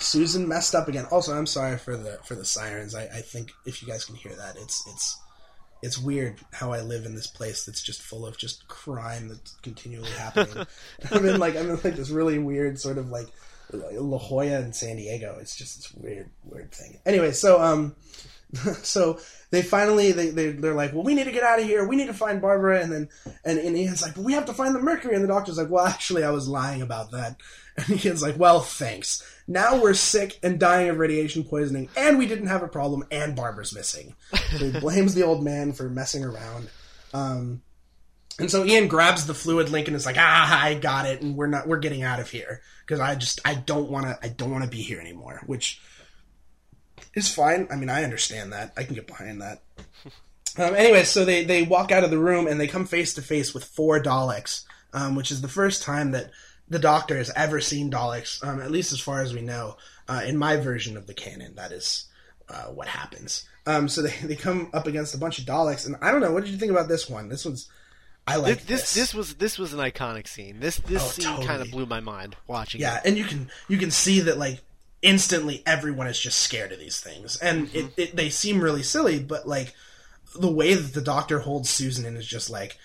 Susan 0.01 0.49
messed 0.49 0.74
up 0.74 0.89
again. 0.89 1.07
Also, 1.11 1.37
I'm 1.37 1.47
sorry 1.47 1.79
for 1.79 1.97
the 1.97 2.18
for 2.24 2.35
the 2.35 2.45
sirens. 2.45 2.95
I, 2.95 3.05
I 3.05 3.20
think 3.20 3.53
if 3.64 3.81
you 3.81 3.89
guys 3.89 4.05
can 4.05 4.16
hear 4.16 4.35
that, 4.35 4.57
it's 4.57 4.85
it's 4.89 5.18
it's 5.83 5.99
weird 5.99 6.41
how 6.53 6.72
I 6.72 6.81
live 6.81 7.07
in 7.07 7.14
this 7.14 7.26
place 7.26 7.64
that's 7.64 7.83
just 7.83 8.03
full 8.03 8.26
of 8.26 8.37
just 8.37 8.66
crime 8.68 9.29
that's 9.29 9.57
continually 9.62 10.11
happening. 10.11 10.66
I'm 11.12 11.26
in 11.26 11.39
like 11.39 11.57
I'm 11.57 11.70
in 11.70 11.76
like 11.76 11.95
this 11.95 12.11
really 12.11 12.39
weird 12.39 12.81
sort 12.81 12.99
of 12.99 13.09
like 13.09 13.29
La 13.73 14.19
Jolla 14.19 14.61
and 14.61 14.75
San 14.75 14.97
Diego. 14.97 15.37
It's 15.41 15.57
just 15.57 15.77
this 15.77 15.95
weird, 15.95 16.31
weird 16.45 16.73
thing. 16.73 16.99
Anyway, 17.05 17.33
so 17.33 17.61
um, 17.61 17.95
so 18.83 19.19
they 19.51 19.62
finally 19.62 20.12
they, 20.12 20.31
they 20.31 20.51
they're 20.53 20.75
like, 20.75 20.93
well, 20.93 21.03
we 21.03 21.14
need 21.14 21.25
to 21.25 21.33
get 21.33 21.43
out 21.43 21.59
of 21.59 21.66
here. 21.66 21.87
We 21.87 21.97
need 21.97 22.07
to 22.07 22.14
find 22.14 22.41
Barbara, 22.41 22.81
and 22.81 22.93
then 22.93 23.09
and, 23.45 23.59
and 23.59 23.77
Ian's 23.77 24.03
like, 24.03 24.14
but 24.14 24.25
we 24.25 24.33
have 24.33 24.47
to 24.47 24.55
find 24.55 24.75
the 24.75 24.81
Mercury, 24.81 25.14
and 25.14 25.23
the 25.23 25.29
doctor's 25.29 25.59
like, 25.59 25.71
well, 25.71 25.87
actually, 25.87 26.25
I 26.25 26.31
was 26.31 26.49
lying 26.49 26.83
about 26.83 27.11
that. 27.12 27.37
And 27.79 28.05
Ian's 28.05 28.23
like, 28.23 28.37
well, 28.37 28.59
thanks. 28.59 29.23
Now 29.47 29.81
we're 29.81 29.95
sick 29.95 30.41
and 30.43 30.59
dying 30.59 30.89
of 30.89 30.99
radiation 30.99 31.45
poisoning, 31.45 31.89
and 31.97 32.19
we 32.19 32.27
didn't 32.27 32.49
have 32.49 32.64
a 32.64 32.69
problem, 32.69 33.05
and 33.12 33.37
Barbara's 33.37 33.73
missing. 33.75 34.14
So 34.51 34.71
he 34.71 34.81
blames 34.81 35.14
the 35.14 35.23
old 35.23 35.45
man 35.45 35.73
for 35.73 35.89
messing 35.89 36.25
around. 36.25 36.71
Um, 37.14 37.62
and 38.39 38.51
so 38.51 38.64
Ian 38.64 38.89
grabs 38.89 39.26
the 39.26 39.34
fluid 39.34 39.68
link 39.68 39.89
and 39.89 39.97
is 39.97 40.07
like, 40.07 40.16
"Ah, 40.18 40.64
I 40.64 40.74
got 40.74 41.07
it, 41.07 41.22
and 41.22 41.36
we're 41.36 41.49
not, 41.49 41.66
we're 41.66 41.78
getting 41.78 42.03
out 42.03 42.20
of 42.20 42.30
here 42.30 42.62
because 42.86 43.01
I 43.01 43.14
just, 43.14 43.41
I 43.45 43.55
don't 43.55 43.91
want 43.91 44.07
to, 44.07 44.18
I 44.22 44.28
don't 44.28 44.51
want 44.51 44.64
to 44.64 44.70
be 44.70 44.82
here 44.82 45.01
anymore." 45.01 45.43
Which 45.47 45.80
is 47.14 47.32
fine. 47.32 47.68
I 47.70 47.76
mean, 47.76 47.91
I 47.91 48.05
understand 48.05 48.53
that. 48.53 48.72
I 48.76 48.84
can 48.84 48.95
get 48.95 49.07
behind 49.07 49.43
that. 49.43 49.62
Um, 50.57 50.74
anyway, 50.74 51.05
so 51.05 51.24
they 51.24 51.45
they 51.45 51.62
walk 51.62 51.93
out 51.93 52.03
of 52.03 52.11
the 52.11 52.18
room 52.18 52.49
and 52.49 52.59
they 52.59 52.66
come 52.66 52.84
face 52.84 53.14
to 53.14 53.22
face 53.22 53.55
with 53.55 53.62
four 53.62 54.03
Daleks, 54.03 54.64
um, 54.93 55.14
which 55.14 55.30
is 55.30 55.41
the 55.41 55.47
first 55.47 55.82
time 55.84 56.11
that 56.12 56.30
the 56.68 56.80
Doctor 56.80 57.16
has 57.16 57.30
ever 57.36 57.61
seen 57.61 57.93
Daleks, 57.93 58.45
um, 58.45 58.61
at 58.61 58.70
least 58.70 58.93
as 58.93 58.99
far 58.99 59.22
as 59.22 59.32
we 59.32 59.41
know. 59.41 59.76
Uh, 60.09 60.22
in 60.26 60.36
my 60.36 60.57
version 60.57 60.97
of 60.97 61.07
the 61.07 61.14
canon, 61.14 61.55
that 61.57 61.70
is 61.70 62.07
uh, 62.49 62.64
what 62.64 62.89
happens. 62.89 63.47
Um, 63.66 63.89
so 63.89 64.03
they, 64.03 64.14
they 64.26 64.34
come 64.34 64.70
up 64.72 64.86
against 64.86 65.14
a 65.14 65.18
bunch 65.18 65.39
of 65.39 65.45
Daleks, 65.45 65.86
and 65.86 65.97
I 66.01 66.11
don't 66.11 66.22
know. 66.22 66.32
What 66.32 66.45
did 66.45 66.53
you 66.53 66.59
think 66.59 66.72
about 66.72 66.89
this 66.89 67.09
one? 67.09 67.28
This 67.28 67.45
one's 67.45 67.68
I 68.29 68.37
like 68.37 68.64
this, 68.66 68.93
this. 68.93 68.95
this. 68.95 69.14
was 69.14 69.35
this 69.35 69.59
was 69.59 69.72
an 69.72 69.81
iconic 69.81 70.29
scene. 70.29 70.61
This 70.61 70.76
this 70.79 71.03
Oh, 71.03 71.07
scene 71.09 71.24
totally. 71.24 71.47
kind 71.47 71.62
of 71.62 71.70
blew 71.70 71.87
my 71.87 72.01
mind 72.01 72.37
watching. 72.47 72.81
Yeah, 72.81 72.97
it. 72.99 73.03
and 73.07 73.16
you 73.18 73.24
can 73.24 73.51
you 73.68 73.79
can 73.79 73.91
see 73.91 74.20
that 74.20 74.39
like 74.39 74.61
instantly 75.03 75.62
everyone 75.64 76.07
is 76.09 76.18
just 76.18 76.41
scared 76.41 76.72
of 76.72 76.79
these 76.79 77.01
things, 77.01 77.37
and 77.37 77.74
it, 77.74 77.87
it 77.97 78.16
they 78.16 78.31
seem 78.31 78.61
really 78.61 78.83
silly, 78.83 79.18
but 79.20 79.47
like 79.49 79.74
the 80.39 80.51
way 80.51 80.74
that 80.74 80.93
the 80.95 81.01
Doctor 81.01 81.41
holds 81.41 81.70
Susan 81.70 82.05
in 82.05 82.16
is 82.16 82.26
just 82.26 82.51
like, 82.51 82.76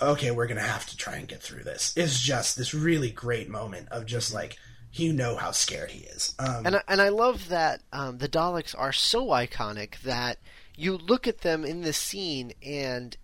okay, 0.00 0.30
we're 0.30 0.46
gonna 0.46 0.60
have 0.60 0.86
to 0.86 0.96
try 0.96 1.16
and 1.16 1.26
get 1.28 1.40
through 1.42 1.64
this. 1.64 1.92
It's 1.96 2.20
just 2.20 2.56
this 2.56 2.74
really 2.74 3.10
great 3.10 3.48
moment 3.48 3.88
of 3.90 4.06
just 4.06 4.34
like 4.34 4.56
you 4.92 5.12
know 5.12 5.34
how 5.36 5.50
scared 5.50 5.90
he 5.90 6.04
is. 6.04 6.34
Um, 6.38 6.66
And 6.66 6.76
I, 6.76 6.82
and 6.86 7.00
I 7.00 7.08
love 7.08 7.48
that 7.48 7.80
um, 7.92 8.18
the 8.18 8.28
Daleks 8.28 8.76
are 8.78 8.92
so 8.92 9.26
iconic 9.28 9.98
that 10.02 10.38
you 10.76 10.96
look 10.96 11.26
at 11.26 11.38
them 11.40 11.64
in 11.64 11.80
this 11.80 11.96
scene 11.96 12.52
and 12.64 13.16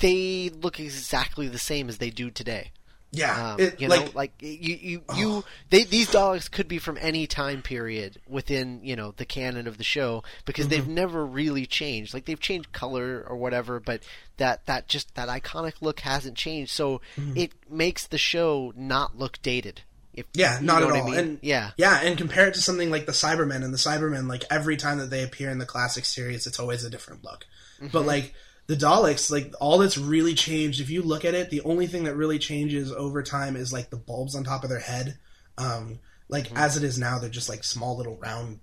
they 0.00 0.50
look 0.50 0.80
exactly 0.80 1.48
the 1.48 1.58
same 1.58 1.88
as 1.88 1.98
they 1.98 2.10
do 2.10 2.30
today. 2.30 2.72
yeah, 3.12 3.52
Um, 3.54 3.60
it, 3.60 3.80
you 3.80 3.88
like 3.88 4.04
know, 4.06 4.10
like 4.14 4.32
you, 4.40 4.76
you, 4.80 5.02
you, 5.16 5.44
they, 5.70 5.84
these 5.84 6.08
Daleks 6.10 6.50
could 6.50 6.68
be 6.68 6.78
from 6.78 6.96
any 7.00 7.26
time 7.26 7.60
period 7.62 8.20
within, 8.28 8.80
you 8.84 8.94
know, 8.96 9.12
the 9.16 9.24
canon 9.24 9.66
of 9.66 9.78
the 9.78 9.84
show 9.84 10.22
because 10.44 10.68
they've 10.68 10.82
Mm-hmm. 10.84 10.94
never 10.94 11.26
really 11.26 11.66
changed. 11.66 12.14
Like 12.14 12.24
they've 12.26 12.38
changed 12.38 12.72
color 12.72 13.24
or 13.28 13.36
whatever, 13.36 13.80
but 13.80 14.02
that, 14.36 14.64
that 14.66 14.86
just 14.88 15.14
that 15.16 15.28
iconic 15.28 15.74
look 15.80 16.00
hasn't 16.00 16.36
changed. 16.36 16.70
So 16.72 17.00
Mm-hmm. 17.16 17.36
it 17.36 17.52
makes 17.68 18.06
the 18.06 18.18
show 18.18 18.72
not 18.76 19.18
look 19.18 19.42
dated. 19.42 19.82
If, 20.14 20.26
Yeah, 20.34 20.58
not 20.62 20.82
at 20.82 20.86
what 20.86 20.94
I 20.96 21.00
all. 21.00 21.08
mean. 21.10 21.18
And 21.18 21.38
yeah, 21.42 21.70
yeah, 21.76 22.00
and 22.02 22.16
compare 22.18 22.48
it 22.48 22.54
to 22.54 22.60
something 22.60 22.90
like 22.90 23.06
the 23.06 23.12
Cybermen 23.12 23.62
and 23.64 23.72
the 23.72 23.78
Cybermen, 23.78 24.28
like 24.28 24.44
every 24.50 24.76
time 24.76 24.98
that 24.98 25.10
they 25.10 25.22
appear 25.22 25.50
in 25.50 25.58
the 25.58 25.66
classic 25.66 26.04
series, 26.04 26.46
it's 26.46 26.58
always 26.58 26.84
a 26.84 26.90
different 26.90 27.22
look. 27.24 27.46
Mm-hmm. 27.76 27.88
But 27.92 28.06
like 28.06 28.34
the 28.70 28.76
Daleks, 28.76 29.32
like 29.32 29.52
all 29.60 29.78
that's 29.78 29.98
really 29.98 30.32
changed, 30.32 30.80
if 30.80 30.90
you 30.90 31.02
look 31.02 31.24
at 31.24 31.34
it, 31.34 31.50
the 31.50 31.60
only 31.62 31.88
thing 31.88 32.04
that 32.04 32.14
really 32.14 32.38
changes 32.38 32.92
over 32.92 33.20
time 33.20 33.56
is 33.56 33.72
like 33.72 33.90
the 33.90 33.96
bulbs 33.96 34.36
on 34.36 34.44
top 34.44 34.62
of 34.62 34.70
their 34.70 34.78
head. 34.78 35.18
Um, 35.58 35.98
like 36.28 36.44
Mm-hmm. 36.44 36.56
as 36.56 36.76
it 36.76 36.84
is 36.84 36.96
now, 36.96 37.18
they're 37.18 37.28
just 37.30 37.48
like 37.48 37.64
small 37.64 37.96
little 37.96 38.16
round, 38.18 38.60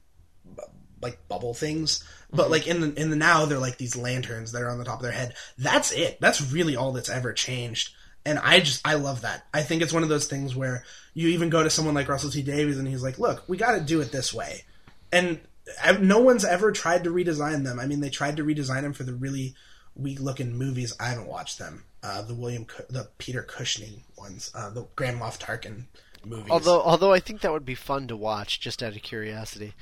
like 1.02 1.28
bubble 1.28 1.54
things. 1.54 2.00
Mm-hmm. 2.00 2.38
But 2.38 2.50
like 2.50 2.68
in 2.68 2.80
the 2.80 2.94
in 2.94 3.10
the 3.10 3.18
now, 3.18 3.46
they're 3.46 3.60
like 3.60 3.78
these 3.78 3.98
lanterns 3.98 4.54
that 4.54 4.62
are 4.62 4.70
on 4.70 4.78
the 4.78 4.86
top 4.86 5.00
of 5.00 5.04
their 5.04 5.12
head. 5.12 5.34
That's 5.58 5.92
it. 5.92 6.22
That's 6.22 6.54
really 6.54 6.78
all 6.78 6.94
that's 6.94 7.10
ever 7.10 7.34
changed. 7.34 7.94
And 8.26 8.40
I 8.40 8.62
just 8.62 8.88
I 8.88 8.94
love 8.94 9.22
that. 9.24 9.46
I 9.54 9.62
think 9.62 9.82
it's 9.82 9.92
one 9.92 10.04
of 10.04 10.10
those 10.10 10.28
things 10.28 10.56
where 10.56 10.86
you 11.14 11.28
even 11.30 11.50
go 11.50 11.64
to 11.64 11.70
someone 11.70 11.96
like 11.96 12.08
Russell 12.08 12.32
T 12.32 12.42
Davies 12.44 12.78
and 12.80 12.88
he's 12.88 13.04
like, 13.04 13.20
"Look, 13.20 13.44
we 13.50 13.58
got 13.58 13.74
to 13.74 13.82
do 13.82 14.00
it 14.00 14.14
this 14.14 14.34
way." 14.34 14.64
And 15.12 15.42
I- 15.84 15.98
no 15.98 16.20
one's 16.20 16.46
ever 16.46 16.72
tried 16.72 17.04
to 17.04 17.10
redesign 17.10 17.66
them. 17.66 17.78
I 17.78 17.88
mean, 17.88 18.00
they 18.00 18.10
tried 18.10 18.38
to 18.38 18.46
redesign 18.46 18.84
them 18.84 18.94
for 18.94 19.04
the 19.04 19.14
really 19.14 19.54
weak 19.98 20.20
looking 20.20 20.54
movies. 20.58 20.94
I 21.00 21.10
haven't 21.10 21.28
watched 21.28 21.60
them. 21.60 21.84
Uh, 22.04 22.22
the 22.22 22.34
William, 22.36 22.66
the 22.90 23.10
Peter 23.18 23.42
Cushing 23.42 24.04
ones, 24.18 24.52
uh, 24.56 24.70
the 24.70 24.86
Grand 24.96 25.20
Moff 25.20 25.40
Tarkin 25.40 25.86
movies. 26.26 26.50
Although, 26.52 26.82
although 26.82 27.12
I 27.12 27.20
think 27.20 27.42
that 27.42 27.52
would 27.52 27.66
be 27.66 27.76
fun 27.76 28.08
to 28.08 28.16
watch, 28.16 28.60
just 28.60 28.84
out 28.84 28.96
of 28.96 29.02
curiosity. 29.02 29.74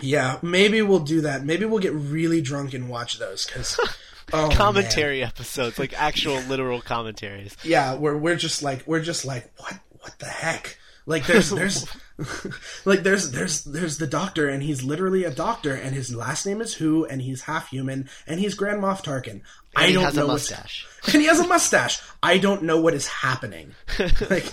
yeah, 0.00 0.38
maybe 0.42 0.82
we'll 0.82 1.00
do 1.00 1.22
that. 1.22 1.44
Maybe 1.44 1.64
we'll 1.64 1.80
get 1.80 1.94
really 1.94 2.40
drunk 2.42 2.74
and 2.74 2.88
watch 2.88 3.18
those 3.18 3.46
because 3.46 3.78
oh, 4.32 4.48
man. 4.48 4.56
Commentary 4.56 5.24
episodes, 5.24 5.78
like 5.78 5.92
actual 6.00 6.38
literal 6.42 6.80
commentaries. 6.80 7.56
yeah 7.64 7.94
we're 7.94 8.16
we're 8.16 8.36
just 8.36 8.62
like 8.62 8.86
we're 8.86 9.02
just 9.02 9.24
like 9.24 9.50
what 9.58 9.78
what 10.00 10.18
the 10.18 10.26
heck 10.26 10.78
like 11.06 11.26
there's 11.26 11.50
there's 11.50 11.86
like 12.84 13.02
there's 13.02 13.30
there's 13.30 13.64
there's 13.64 13.98
the 13.98 14.06
doctor 14.06 14.48
and 14.48 14.62
he's 14.62 14.82
literally 14.82 15.24
a 15.24 15.30
doctor 15.30 15.74
and 15.74 15.94
his 15.94 16.14
last 16.14 16.46
name 16.46 16.60
is 16.60 16.74
who 16.74 17.04
and 17.06 17.22
he's 17.22 17.42
half 17.42 17.68
human 17.68 18.08
and 18.26 18.40
he's 18.40 18.54
grand 18.54 18.82
moff 18.82 19.02
tarkin. 19.02 19.40
I 19.74 19.82
And 19.82 19.88
he 19.88 19.94
don't 19.94 20.04
has 20.04 20.14
know 20.16 20.24
a 20.24 20.28
mustache. 20.28 20.86
and 21.06 21.22
he 21.22 21.26
has 21.26 21.40
a 21.40 21.46
mustache. 21.46 22.00
I 22.22 22.38
don't 22.38 22.64
know 22.64 22.80
what 22.80 22.94
is 22.94 23.06
happening. 23.06 23.74
Like 24.30 24.44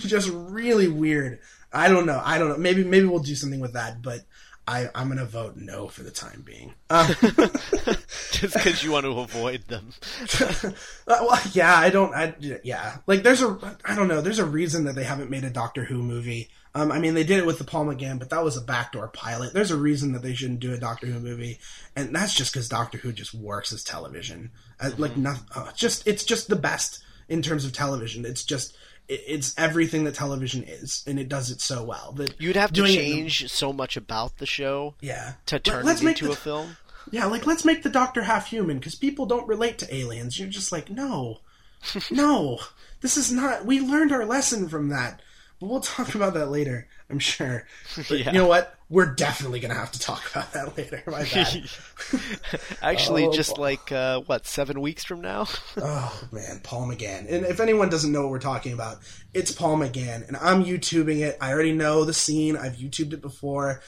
just 0.00 0.30
really 0.32 0.88
weird. 0.88 1.40
I 1.72 1.88
don't 1.88 2.06
know. 2.06 2.20
I 2.24 2.38
don't 2.38 2.48
know. 2.48 2.56
Maybe 2.56 2.84
maybe 2.84 3.06
we'll 3.06 3.18
do 3.18 3.34
something 3.34 3.60
with 3.60 3.72
that 3.74 4.00
but 4.02 4.20
I, 4.66 4.88
I'm 4.94 5.08
gonna 5.08 5.26
vote 5.26 5.56
no 5.56 5.88
for 5.88 6.02
the 6.02 6.10
time 6.10 6.42
being. 6.44 6.74
Uh, 6.90 7.06
just 8.32 8.54
because 8.54 8.84
you 8.84 8.92
want 8.92 9.04
to 9.04 9.18
avoid 9.18 9.62
them. 9.68 9.90
Uh, 11.06 11.18
well, 11.28 11.40
yeah, 11.52 11.76
I 11.76 11.90
don't. 11.90 12.14
I 12.14 12.34
yeah, 12.40 12.96
like 13.06 13.22
there's 13.22 13.42
a 13.42 13.76
I 13.84 13.94
don't 13.94 14.08
know. 14.08 14.22
There's 14.22 14.38
a 14.38 14.46
reason 14.46 14.84
that 14.84 14.94
they 14.94 15.04
haven't 15.04 15.28
made 15.30 15.44
a 15.44 15.50
Doctor 15.50 15.84
Who 15.84 16.02
movie. 16.02 16.48
Um, 16.74 16.90
I 16.90 16.98
mean, 16.98 17.12
they 17.14 17.24
did 17.24 17.38
it 17.38 17.46
with 17.46 17.58
the 17.58 17.64
Paul 17.64 17.84
McGann, 17.86 18.18
but 18.18 18.30
that 18.30 18.42
was 18.42 18.56
a 18.56 18.62
backdoor 18.62 19.08
pilot. 19.08 19.52
There's 19.52 19.70
a 19.70 19.76
reason 19.76 20.12
that 20.12 20.22
they 20.22 20.34
shouldn't 20.34 20.60
do 20.60 20.72
a 20.72 20.78
Doctor 20.78 21.06
Who 21.06 21.20
movie, 21.20 21.58
and 21.94 22.14
that's 22.14 22.34
just 22.34 22.52
because 22.52 22.68
Doctor 22.70 22.96
Who 22.98 23.12
just 23.12 23.34
works 23.34 23.70
as 23.72 23.84
television. 23.84 24.50
Uh, 24.80 24.92
Like 24.96 25.16
nothing. 25.16 25.46
Uh, 25.54 25.70
just 25.72 26.06
it's 26.06 26.24
just 26.24 26.48
the 26.48 26.56
best 26.56 27.04
in 27.28 27.42
terms 27.42 27.64
of 27.66 27.72
television. 27.72 28.24
It's 28.24 28.44
just 28.44 28.74
it's 29.08 29.54
everything 29.58 30.04
that 30.04 30.14
television 30.14 30.62
is, 30.62 31.04
and 31.06 31.18
it 31.18 31.28
does 31.28 31.50
it 31.50 31.60
so 31.60 31.82
well. 31.84 32.12
That 32.16 32.40
You'd 32.40 32.56
have 32.56 32.72
to 32.72 32.84
it- 32.84 32.94
change 32.94 33.50
so 33.50 33.72
much 33.72 33.96
about 33.96 34.38
the 34.38 34.46
show 34.46 34.94
yeah, 35.00 35.34
to 35.46 35.58
turn 35.58 35.84
let's 35.84 36.02
it 36.02 36.08
into 36.08 36.26
the- 36.26 36.32
a 36.32 36.36
film. 36.36 36.76
Yeah, 37.10 37.26
like 37.26 37.46
let's 37.46 37.66
make 37.66 37.82
the 37.82 37.90
Doctor 37.90 38.22
half 38.22 38.46
human 38.46 38.78
because 38.78 38.94
people 38.94 39.26
don't 39.26 39.46
relate 39.46 39.76
to 39.78 39.94
aliens. 39.94 40.38
You're 40.38 40.48
just 40.48 40.72
like, 40.72 40.88
no, 40.90 41.40
no, 42.10 42.58
this 43.02 43.16
is 43.18 43.30
not. 43.30 43.66
We 43.66 43.80
learned 43.80 44.10
our 44.12 44.24
lesson 44.24 44.68
from 44.70 44.88
that, 44.88 45.20
but 45.60 45.68
we'll 45.68 45.80
talk 45.80 46.14
about 46.14 46.32
that 46.34 46.46
later. 46.50 46.88
I'm 47.10 47.18
sure. 47.18 47.66
But 47.96 48.10
Yeah. 48.10 48.26
You 48.32 48.38
know 48.38 48.46
what? 48.46 48.74
We're 48.90 49.14
definitely 49.14 49.60
gonna 49.60 49.74
have 49.74 49.92
to 49.92 49.98
talk 49.98 50.30
about 50.30 50.52
that 50.52 50.76
later. 50.78 51.02
My 51.06 51.24
bad. 51.24 51.68
Actually, 52.82 53.26
Oh, 53.26 53.32
just 53.32 53.58
like 53.58 53.90
uh, 53.92 54.20
what 54.20 54.46
seven 54.46 54.80
weeks 54.80 55.04
from 55.04 55.20
now. 55.20 55.46
oh 55.78 56.22
man, 56.32 56.60
Paul 56.62 56.88
McGann. 56.88 57.26
And 57.30 57.44
if 57.46 57.60
anyone 57.60 57.88
doesn't 57.88 58.12
know 58.12 58.22
what 58.22 58.30
we're 58.30 58.38
talking 58.38 58.72
about, 58.72 58.98
it's 59.32 59.50
Paul 59.52 59.76
McGann, 59.78 60.26
and 60.28 60.36
I'm 60.36 60.64
YouTubing 60.64 61.20
it. 61.20 61.36
I 61.40 61.52
already 61.52 61.72
know 61.72 62.04
the 62.04 62.14
scene. 62.14 62.56
I've 62.56 62.76
YouTubed 62.76 63.12
it 63.12 63.22
before. 63.22 63.80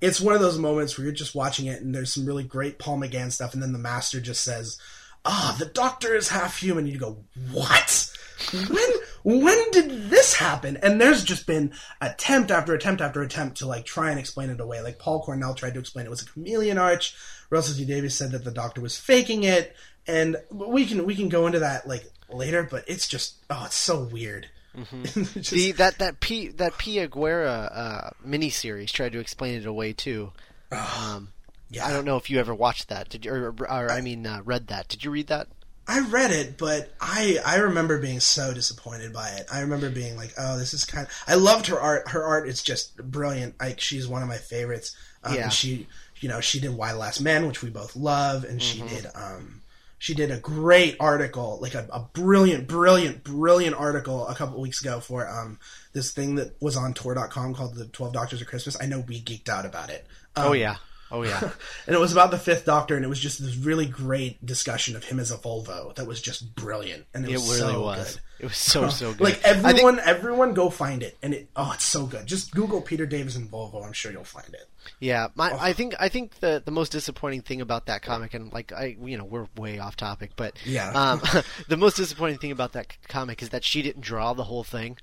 It's 0.00 0.20
one 0.20 0.34
of 0.34 0.40
those 0.40 0.58
moments 0.58 0.96
where 0.98 1.04
you're 1.06 1.14
just 1.14 1.34
watching 1.34 1.66
it, 1.66 1.80
and 1.82 1.94
there's 1.94 2.12
some 2.12 2.26
really 2.26 2.44
great 2.44 2.78
Paul 2.78 2.98
McGann 2.98 3.32
stuff, 3.32 3.54
and 3.54 3.62
then 3.62 3.72
the 3.72 3.78
master 3.78 4.20
just 4.20 4.42
says, 4.44 4.78
"Ah, 5.24 5.56
the 5.58 5.66
Doctor 5.66 6.14
is 6.14 6.28
half 6.28 6.58
human." 6.60 6.84
And 6.84 6.92
You 6.92 6.98
go, 6.98 7.18
"What? 7.52 8.10
When? 8.52 8.90
When 9.24 9.70
did 9.72 10.10
this 10.10 10.34
happen?" 10.34 10.76
And 10.82 11.00
there's 11.00 11.24
just 11.24 11.46
been 11.46 11.72
attempt 12.00 12.50
after 12.50 12.74
attempt 12.74 13.00
after 13.02 13.22
attempt 13.22 13.56
to 13.58 13.66
like 13.66 13.84
try 13.84 14.10
and 14.10 14.18
explain 14.20 14.50
it 14.50 14.60
away. 14.60 14.80
Like 14.82 14.98
Paul 14.98 15.22
Cornell 15.22 15.54
tried 15.54 15.74
to 15.74 15.80
explain 15.80 16.06
it 16.06 16.10
was 16.10 16.22
a 16.22 16.26
chameleon 16.26 16.78
arch. 16.78 17.16
Russell 17.50 17.74
T 17.74 17.84
Davies 17.84 18.14
said 18.14 18.30
that 18.32 18.44
the 18.44 18.50
Doctor 18.50 18.80
was 18.80 18.96
faking 18.98 19.42
it, 19.44 19.74
and 20.06 20.36
we 20.50 20.86
can 20.86 21.04
we 21.06 21.16
can 21.16 21.28
go 21.28 21.46
into 21.46 21.58
that 21.60 21.88
like 21.88 22.04
later. 22.30 22.62
But 22.70 22.84
it's 22.86 23.08
just 23.08 23.36
oh, 23.50 23.64
it's 23.66 23.74
so 23.76 24.04
weird. 24.04 24.48
It's 25.04 25.14
just- 25.34 25.50
the 25.52 25.72
that 25.72 25.98
that 25.98 26.20
P 26.20 26.48
that 26.48 26.76
Pia 26.78 27.08
Guerra 27.08 27.50
uh, 27.72 28.10
miniseries 28.26 28.90
tried 28.92 29.12
to 29.12 29.20
explain 29.20 29.58
it 29.60 29.66
away 29.66 29.92
too. 29.92 30.32
Um, 30.70 31.28
yeah, 31.70 31.86
I 31.86 31.92
don't 31.92 32.04
know 32.04 32.16
if 32.16 32.28
you 32.28 32.38
ever 32.40 32.54
watched 32.54 32.88
that. 32.88 33.08
Did 33.08 33.24
you? 33.24 33.32
Or, 33.32 33.54
or 33.68 33.90
I 33.90 34.00
mean, 34.00 34.26
uh, 34.26 34.42
read 34.44 34.66
that? 34.68 34.88
Did 34.88 35.04
you 35.04 35.10
read 35.10 35.28
that? 35.28 35.46
I 35.86 36.00
read 36.00 36.30
it, 36.30 36.56
but 36.56 36.92
I 37.00 37.38
I 37.44 37.56
remember 37.56 37.98
being 37.98 38.20
so 38.20 38.54
disappointed 38.54 39.12
by 39.12 39.28
it. 39.30 39.46
I 39.52 39.60
remember 39.60 39.90
being 39.90 40.16
like, 40.16 40.32
"Oh, 40.38 40.58
this 40.58 40.72
is 40.72 40.84
kind." 40.84 41.06
Of... 41.06 41.12
I 41.26 41.34
loved 41.34 41.66
her 41.66 41.78
art. 41.78 42.08
Her 42.08 42.24
art 42.24 42.48
is 42.48 42.62
just 42.62 42.96
brilliant. 42.96 43.54
Like 43.60 43.80
she's 43.80 44.08
one 44.08 44.22
of 44.22 44.28
my 44.28 44.38
favorites. 44.38 44.96
Um, 45.22 45.34
Yeah. 45.34 45.48
She, 45.50 45.86
you 46.20 46.28
know, 46.28 46.40
she 46.40 46.60
did 46.60 46.70
Y: 46.74 46.92
The 46.92 46.98
Last 46.98 47.20
Man, 47.20 47.46
which 47.46 47.62
we 47.62 47.70
both 47.70 47.96
love, 47.96 48.44
and 48.44 48.62
she 48.62 48.80
did 48.80 49.06
um, 49.14 49.62
she 49.98 50.14
did 50.14 50.30
a 50.30 50.38
great 50.38 50.96
article, 51.00 51.58
like 51.62 51.74
a, 51.74 51.88
a 51.90 52.00
brilliant, 52.00 52.68
brilliant, 52.68 53.24
brilliant 53.24 53.74
article 53.74 54.26
a 54.26 54.34
couple 54.34 54.60
weeks 54.60 54.82
ago 54.82 55.00
for 55.00 55.28
um 55.28 55.58
this 55.92 56.12
thing 56.12 56.34
that 56.34 56.60
was 56.60 56.76
on 56.76 56.94
Tor.com 56.94 57.54
called 57.54 57.74
the 57.74 57.86
Twelve 57.86 58.12
Doctors 58.12 58.40
of 58.40 58.46
Christmas. 58.46 58.76
I 58.80 58.86
know 58.86 59.00
we 59.00 59.20
geeked 59.20 59.48
out 59.48 59.64
about 59.66 59.90
it. 59.90 60.06
Um, 60.36 60.48
oh 60.48 60.52
yeah. 60.52 60.76
Oh 61.10 61.22
yeah. 61.22 61.38
and 61.86 61.94
it 61.94 61.98
was 62.00 62.12
about 62.12 62.30
the 62.30 62.38
Fifth 62.38 62.64
Doctor, 62.64 62.96
and 62.96 63.04
it 63.04 63.08
was 63.08 63.20
just 63.20 63.42
this 63.42 63.56
really 63.56 63.86
great 63.86 64.44
discussion 64.44 64.96
of 64.96 65.04
him 65.04 65.20
as 65.20 65.30
a 65.30 65.36
Volvo 65.36 65.94
that 65.94 66.06
was 66.06 66.20
just 66.20 66.54
brilliant, 66.54 67.04
and 67.14 67.24
it, 67.24 67.30
It 67.30 67.34
was 67.34 67.60
really 67.60 67.72
so 67.72 67.82
was. 67.82 68.14
good. 68.14 68.20
It 68.40 68.44
was 68.46 68.56
so 68.56 68.88
so 68.88 69.12
good. 69.14 69.20
Like 69.20 69.46
I 69.46 69.52
think- 69.54 69.64
everyone, 69.66 70.00
everyone 70.00 70.54
go 70.54 70.70
find 70.70 71.02
it, 71.02 71.16
and 71.22 71.34
it 71.34 71.48
oh, 71.54 71.72
it's 71.74 71.84
so 71.84 72.06
good. 72.06 72.26
Just 72.26 72.52
Google 72.52 72.80
Peter 72.80 73.06
Davison 73.06 73.42
and 73.42 73.50
Volvo. 73.50 73.84
I'm 73.86 73.92
sure 73.92 74.10
you'll 74.10 74.24
find 74.24 74.48
it. 74.54 74.68
Yeah, 74.98 75.28
my, 75.34 75.52
I 75.52 75.72
think 75.72 75.94
I 76.00 76.08
think 76.08 76.40
the 76.40 76.62
the 76.64 76.70
most 76.72 76.90
disappointing 76.92 77.42
thing 77.42 77.60
about 77.60 77.86
that 77.86 78.02
comic, 78.02 78.34
and 78.34 78.52
like 78.52 78.72
I, 78.72 78.96
you 79.02 79.16
know, 79.16 79.24
we're 79.24 79.46
way 79.56 79.78
off 79.78 79.96
topic, 79.96 80.32
but 80.36 80.54
Yeah. 80.64 80.90
um, 80.90 81.22
the 81.68 81.76
most 81.76 81.96
disappointing 81.96 82.38
thing 82.38 82.50
about 82.50 82.72
that 82.72 82.96
comic 83.08 83.40
is 83.42 83.50
that 83.50 83.62
she 83.64 83.82
didn't 83.82 84.02
draw 84.02 84.34
the 84.34 84.44
whole 84.44 84.64
thing. 84.64 84.98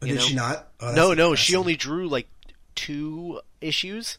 Did 0.00 0.14
know? 0.16 0.20
she 0.20 0.34
not? 0.34 0.68
Oh, 0.80 0.92
No, 0.94 1.12
no, 1.14 1.34
she 1.34 1.56
only 1.56 1.74
drew 1.76 2.08
like 2.08 2.28
two 2.74 3.40
issues. 3.60 4.18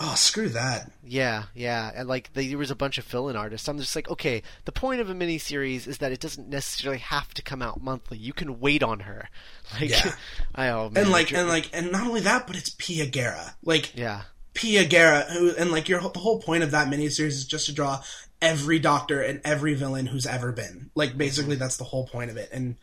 Oh, 0.00 0.14
screw 0.16 0.48
that. 0.48 0.90
Yeah, 1.04 1.44
yeah, 1.54 1.92
and 1.94 2.08
like 2.08 2.32
there 2.32 2.58
was 2.58 2.72
a 2.72 2.76
bunch 2.76 2.98
of 2.98 3.04
fill-in 3.04 3.36
artists. 3.36 3.68
I'm 3.68 3.78
just 3.78 3.94
like, 3.94 4.10
okay, 4.10 4.42
the 4.64 4.72
point 4.72 5.00
of 5.00 5.08
a 5.08 5.14
miniseries 5.14 5.86
is 5.86 5.98
that 5.98 6.10
it 6.10 6.18
doesn't 6.18 6.48
necessarily 6.48 6.98
have 6.98 7.32
to 7.34 7.42
come 7.42 7.62
out 7.62 7.80
monthly. 7.80 8.18
You 8.18 8.32
can 8.32 8.58
wait 8.60 8.82
on 8.82 9.00
her. 9.00 9.28
Like, 9.80 9.90
Yeah. 9.90 10.12
I 10.54 10.68
oh 10.68 10.90
man, 10.90 11.04
And 11.04 11.12
like, 11.12 11.32
and 11.32 11.48
like, 11.48 11.70
and 11.72 11.90
not 11.90 12.06
only 12.06 12.20
that, 12.20 12.46
but 12.46 12.56
it's 12.56 12.74
Pia 12.76 13.06
Guerra. 13.06 13.56
Like 13.64 13.96
yeah, 13.96 14.22
Pia 14.52 14.84
Guerra, 14.84 15.22
who, 15.32 15.54
and 15.56 15.70
like 15.70 15.88
your 15.88 16.00
the 16.00 16.18
whole 16.18 16.40
point 16.40 16.62
of 16.62 16.72
that 16.72 16.88
miniseries 16.88 17.28
is 17.28 17.46
just 17.46 17.66
to 17.66 17.72
draw 17.72 18.02
every 18.42 18.78
Doctor 18.78 19.22
and 19.22 19.40
every 19.44 19.74
villain 19.74 20.06
who's 20.06 20.26
ever 20.26 20.52
been. 20.52 20.90
Like 20.94 21.16
basically, 21.16 21.54
mm-hmm. 21.54 21.60
that's 21.60 21.76
the 21.76 21.84
whole 21.84 22.06
point 22.06 22.30
of 22.30 22.36
it. 22.36 22.50
And 22.52 22.76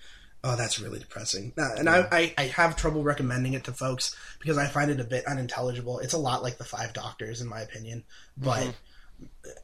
oh, 0.44 0.56
that's 0.56 0.80
really 0.80 1.00
depressing. 1.00 1.54
And 1.58 1.88
I, 1.90 2.08
I, 2.12 2.34
I 2.38 2.42
have 2.44 2.76
trouble 2.76 3.04
recommending 3.04 3.54
it 3.54 3.64
to 3.66 3.72
folks 3.74 4.16
because 4.40 4.58
I 4.58 4.68
find 4.68 4.90
it 4.92 5.00
a 5.00 5.04
bit 5.04 5.26
unintelligible. 5.28 6.00
It's 6.00 6.14
a 6.14 6.18
lot 6.18 6.44
like 6.44 6.58
the 6.58 6.64
Five 6.64 6.94
Doctors, 6.94 7.42
in 7.42 7.48
my 7.48 7.62
opinion. 7.62 8.04
But 8.38 8.74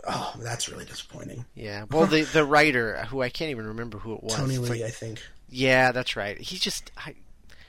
oh, 0.07 0.33
that's 0.41 0.69
really 0.69 0.85
disappointing. 0.85 1.45
yeah. 1.55 1.85
Well, 1.89 2.05
the 2.05 2.23
the 2.23 2.45
writer 2.45 3.03
who 3.09 3.21
I 3.21 3.29
can't 3.29 3.51
even 3.51 3.67
remember 3.67 3.97
who 3.97 4.13
it 4.15 4.23
was. 4.23 4.35
Tony 4.35 4.57
Lee, 4.57 4.69
like- 4.69 4.81
I 4.83 4.89
think. 4.89 5.21
yeah, 5.49 5.91
that's 5.91 6.15
right. 6.15 6.37
He 6.39 6.57
just 6.57 6.91
I, 6.97 7.15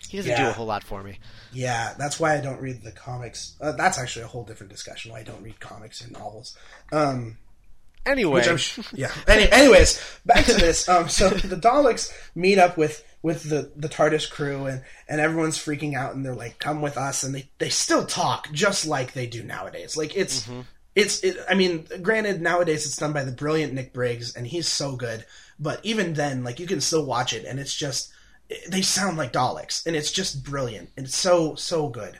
he 0.09 0.17
doesn't 0.17 0.37
do 0.37 0.47
a 0.49 0.53
whole 0.53 0.67
lot 0.67 0.85
for 0.85 1.03
me. 1.03 1.19
Yeah, 1.53 1.95
that's 1.99 2.19
why 2.19 2.35
I 2.37 2.41
don't 2.41 2.61
read 2.61 2.83
the 2.83 2.93
comics. 2.93 3.55
Uh, 3.61 3.73
that's 3.73 3.99
actually 3.99 4.25
a 4.25 4.29
whole 4.29 4.45
different 4.45 4.73
discussion. 4.73 5.13
Why 5.13 5.21
I 5.21 5.23
don't 5.23 5.43
read 5.43 5.61
comics 5.61 6.01
and 6.01 6.13
novels. 6.13 6.57
Um, 6.93 7.37
Anyway, 8.07 8.35
Which 8.35 8.49
I'm 8.49 8.57
sh- 8.57 8.81
yeah. 8.95 9.13
Any, 9.27 9.51
anyways, 9.51 10.01
back 10.25 10.45
to 10.47 10.55
this. 10.55 10.89
Um, 10.89 11.09
so 11.09 11.29
the 11.29 11.57
Daleks 11.57 12.13
meet 12.35 12.59
up 12.59 12.77
with 12.77 13.05
with 13.23 13.49
the 13.51 13.71
the 13.77 13.89
TARDIS 13.89 14.31
crew, 14.31 14.67
and 14.67 14.83
and 15.09 15.21
everyone's 15.21 15.59
freaking 15.59 15.95
out, 15.95 16.15
and 16.15 16.25
they're 16.25 16.35
like, 16.35 16.59
"Come 16.59 16.81
with 16.81 16.97
us," 16.97 17.23
and 17.23 17.35
they 17.35 17.51
they 17.59 17.69
still 17.69 18.07
talk 18.07 18.51
just 18.53 18.87
like 18.87 19.13
they 19.13 19.27
do 19.27 19.43
nowadays. 19.43 19.97
Like 19.97 20.17
it's 20.17 20.49
it's 20.95 21.21
it, 21.21 21.37
I 21.49 21.55
mean, 21.55 21.87
granted, 22.03 22.41
nowadays 22.41 22.87
it's 22.87 22.97
done 22.97 23.13
by 23.13 23.25
the 23.25 23.33
brilliant 23.33 23.73
Nick 23.75 23.93
Briggs, 23.93 24.35
and 24.35 24.47
he's 24.47 24.69
so 24.69 24.97
good. 24.97 25.25
But 25.59 25.81
even 25.85 26.15
then, 26.15 26.45
like 26.45 26.61
you 26.61 26.67
can 26.67 26.81
still 26.81 27.05
watch 27.05 27.33
it, 27.33 27.45
and 27.45 27.61
it's 27.61 27.75
just 27.75 28.11
they 28.69 28.83
sound 28.83 29.17
like 29.19 29.33
Daleks, 29.33 29.87
and 29.87 29.95
it's 29.95 30.13
just 30.13 30.45
brilliant. 30.45 30.91
And 30.97 31.07
it's 31.07 31.17
so 31.17 31.55
so 31.57 31.89
good. 31.89 32.19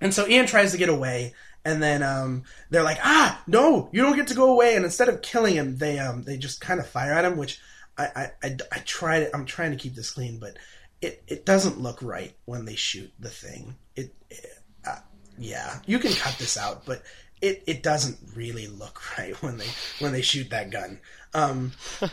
And 0.00 0.14
so 0.14 0.26
Ian 0.26 0.46
tries 0.46 0.72
to 0.72 0.78
get 0.78 0.88
away, 0.88 1.34
and 1.64 1.82
then 1.82 2.02
um, 2.02 2.44
they're 2.70 2.82
like, 2.82 2.98
"Ah, 3.02 3.42
no, 3.46 3.88
you 3.92 4.02
don't 4.02 4.16
get 4.16 4.28
to 4.28 4.34
go 4.34 4.52
away." 4.52 4.76
And 4.76 4.84
instead 4.84 5.08
of 5.08 5.22
killing 5.22 5.54
him, 5.54 5.76
they 5.76 5.98
um, 5.98 6.22
they 6.22 6.36
just 6.36 6.60
kind 6.60 6.80
of 6.80 6.86
fire 6.86 7.12
at 7.12 7.24
him. 7.24 7.36
Which 7.36 7.60
I 7.98 8.06
I, 8.42 8.46
I, 8.46 8.56
I 8.72 8.78
to 9.20 9.30
I'm 9.34 9.44
trying 9.44 9.70
to 9.72 9.76
keep 9.76 9.94
this 9.94 10.10
clean, 10.10 10.38
but 10.38 10.56
it, 11.00 11.22
it 11.26 11.46
doesn't 11.46 11.80
look 11.80 12.02
right 12.02 12.34
when 12.44 12.64
they 12.64 12.74
shoot 12.74 13.12
the 13.18 13.30
thing. 13.30 13.76
It, 13.96 14.14
it 14.28 14.46
uh, 14.86 14.98
yeah, 15.38 15.78
you 15.86 15.98
can 15.98 16.12
cut 16.12 16.36
this 16.38 16.56
out, 16.56 16.84
but 16.84 17.02
it, 17.40 17.62
it 17.66 17.82
doesn't 17.82 18.18
really 18.34 18.66
look 18.66 19.00
right 19.18 19.40
when 19.42 19.58
they 19.58 19.68
when 19.98 20.12
they 20.12 20.22
shoot 20.22 20.50
that 20.50 20.70
gun. 20.70 21.00
Um, 21.32 21.72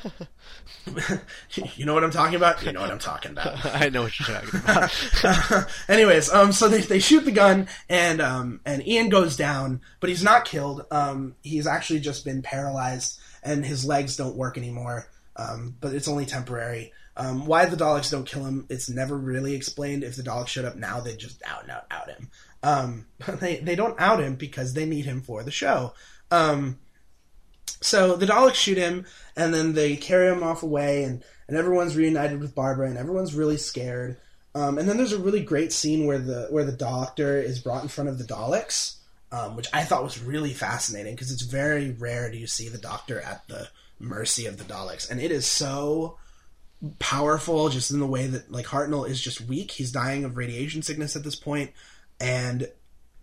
you 1.76 1.86
know 1.86 1.94
what 1.94 2.04
I'm 2.04 2.12
talking 2.12 2.36
about. 2.36 2.64
You 2.64 2.72
know 2.72 2.82
what 2.82 2.92
I'm 2.92 3.00
talking 3.00 3.32
about. 3.32 3.66
I 3.76 3.90
know 3.90 4.04
what 4.04 4.20
you're 4.20 4.40
talking 4.40 4.60
about. 4.60 5.70
Anyways, 5.90 6.32
um, 6.32 6.52
so 6.52 6.68
they, 6.68 6.82
they 6.82 7.00
shoot 7.00 7.26
the 7.26 7.32
gun 7.32 7.68
and 7.90 8.22
um, 8.22 8.62
and 8.66 8.88
Ian 8.88 9.10
goes 9.10 9.36
down, 9.36 9.82
but 10.00 10.10
he's 10.10 10.24
not 10.24 10.46
killed. 10.46 10.86
Um, 10.92 11.36
he's 11.42 11.68
actually 11.68 12.00
just 12.00 12.26
been 12.26 12.42
paralyzed 12.42 13.20
and 13.44 13.66
his 13.66 13.86
legs 13.86 14.16
don't 14.18 14.36
work 14.36 14.58
anymore. 14.58 15.08
Um, 15.36 15.76
but 15.80 15.94
it's 15.94 16.08
only 16.08 16.26
temporary. 16.26 16.94
Um, 17.16 17.46
why 17.48 17.66
the 17.66 17.78
Daleks 17.78 18.12
don't 18.12 18.28
kill 18.28 18.46
him, 18.46 18.68
it's 18.70 18.90
never 18.90 19.18
really 19.18 19.56
explained. 19.56 20.04
If 20.04 20.16
the 20.16 20.24
Daleks 20.24 20.50
showed 20.50 20.66
up 20.66 20.76
now, 20.76 21.00
they'd 21.00 21.18
just 21.18 21.42
out 21.44 21.64
and 21.64 21.72
out 21.72 21.86
out 21.90 22.10
him. 22.10 22.30
Um, 22.62 23.06
they 23.40 23.58
they 23.58 23.76
don't 23.76 24.00
out 24.00 24.20
him 24.20 24.36
because 24.36 24.74
they 24.74 24.86
need 24.86 25.06
him 25.06 25.22
for 25.22 25.44
the 25.44 25.52
show. 25.52 25.94
Um, 26.30 26.78
so 27.82 28.16
the 28.16 28.26
Daleks 28.26 28.56
shoot 28.56 28.78
him, 28.78 29.06
and 29.36 29.54
then 29.54 29.74
they 29.74 29.96
carry 29.96 30.32
him 30.32 30.44
off 30.44 30.64
away, 30.64 31.04
and, 31.04 31.24
and 31.48 31.58
everyone's 31.58 31.96
reunited 31.96 32.40
with 32.40 32.56
Barbara, 32.56 32.88
and 32.88 32.98
everyone's 32.98 33.36
really 33.36 33.58
scared. 33.58 34.18
Um, 34.56 34.78
and 34.78 34.90
then 34.90 34.98
there's 34.98 35.14
a 35.14 35.20
really 35.20 35.44
great 35.44 35.72
scene 35.72 36.08
where 36.08 36.18
the 36.18 36.48
where 36.50 36.66
the 36.66 36.72
Doctor 36.72 37.40
is 37.40 37.60
brought 37.60 37.84
in 37.84 37.90
front 37.90 38.10
of 38.10 38.18
the 38.18 38.24
Daleks, 38.24 38.96
um, 39.32 39.56
which 39.56 39.68
I 39.72 39.84
thought 39.84 40.04
was 40.04 40.22
really 40.22 40.54
fascinating 40.54 41.14
because 41.14 41.32
it's 41.32 41.44
very 41.44 41.92
rare 41.92 42.32
do 42.32 42.38
you 42.38 42.48
see 42.48 42.68
the 42.68 42.80
Doctor 42.80 43.22
at 43.22 43.48
the 43.48 43.70
mercy 44.00 44.48
of 44.48 44.58
the 44.58 44.64
Daleks, 44.64 45.10
and 45.10 45.22
it 45.22 45.32
is 45.32 45.46
so 45.46 46.18
powerful 47.00 47.70
just 47.70 47.92
in 47.92 48.00
the 48.00 48.08
way 48.08 48.28
that 48.28 48.52
like 48.52 48.66
Hartnell 48.66 49.08
is 49.08 49.22
just 49.22 49.42
weak. 49.42 49.72
He's 49.72 49.92
dying 49.92 50.24
of 50.24 50.38
radiation 50.38 50.82
sickness 50.82 51.16
at 51.16 51.24
this 51.24 51.36
point, 51.36 51.72
and 52.20 52.68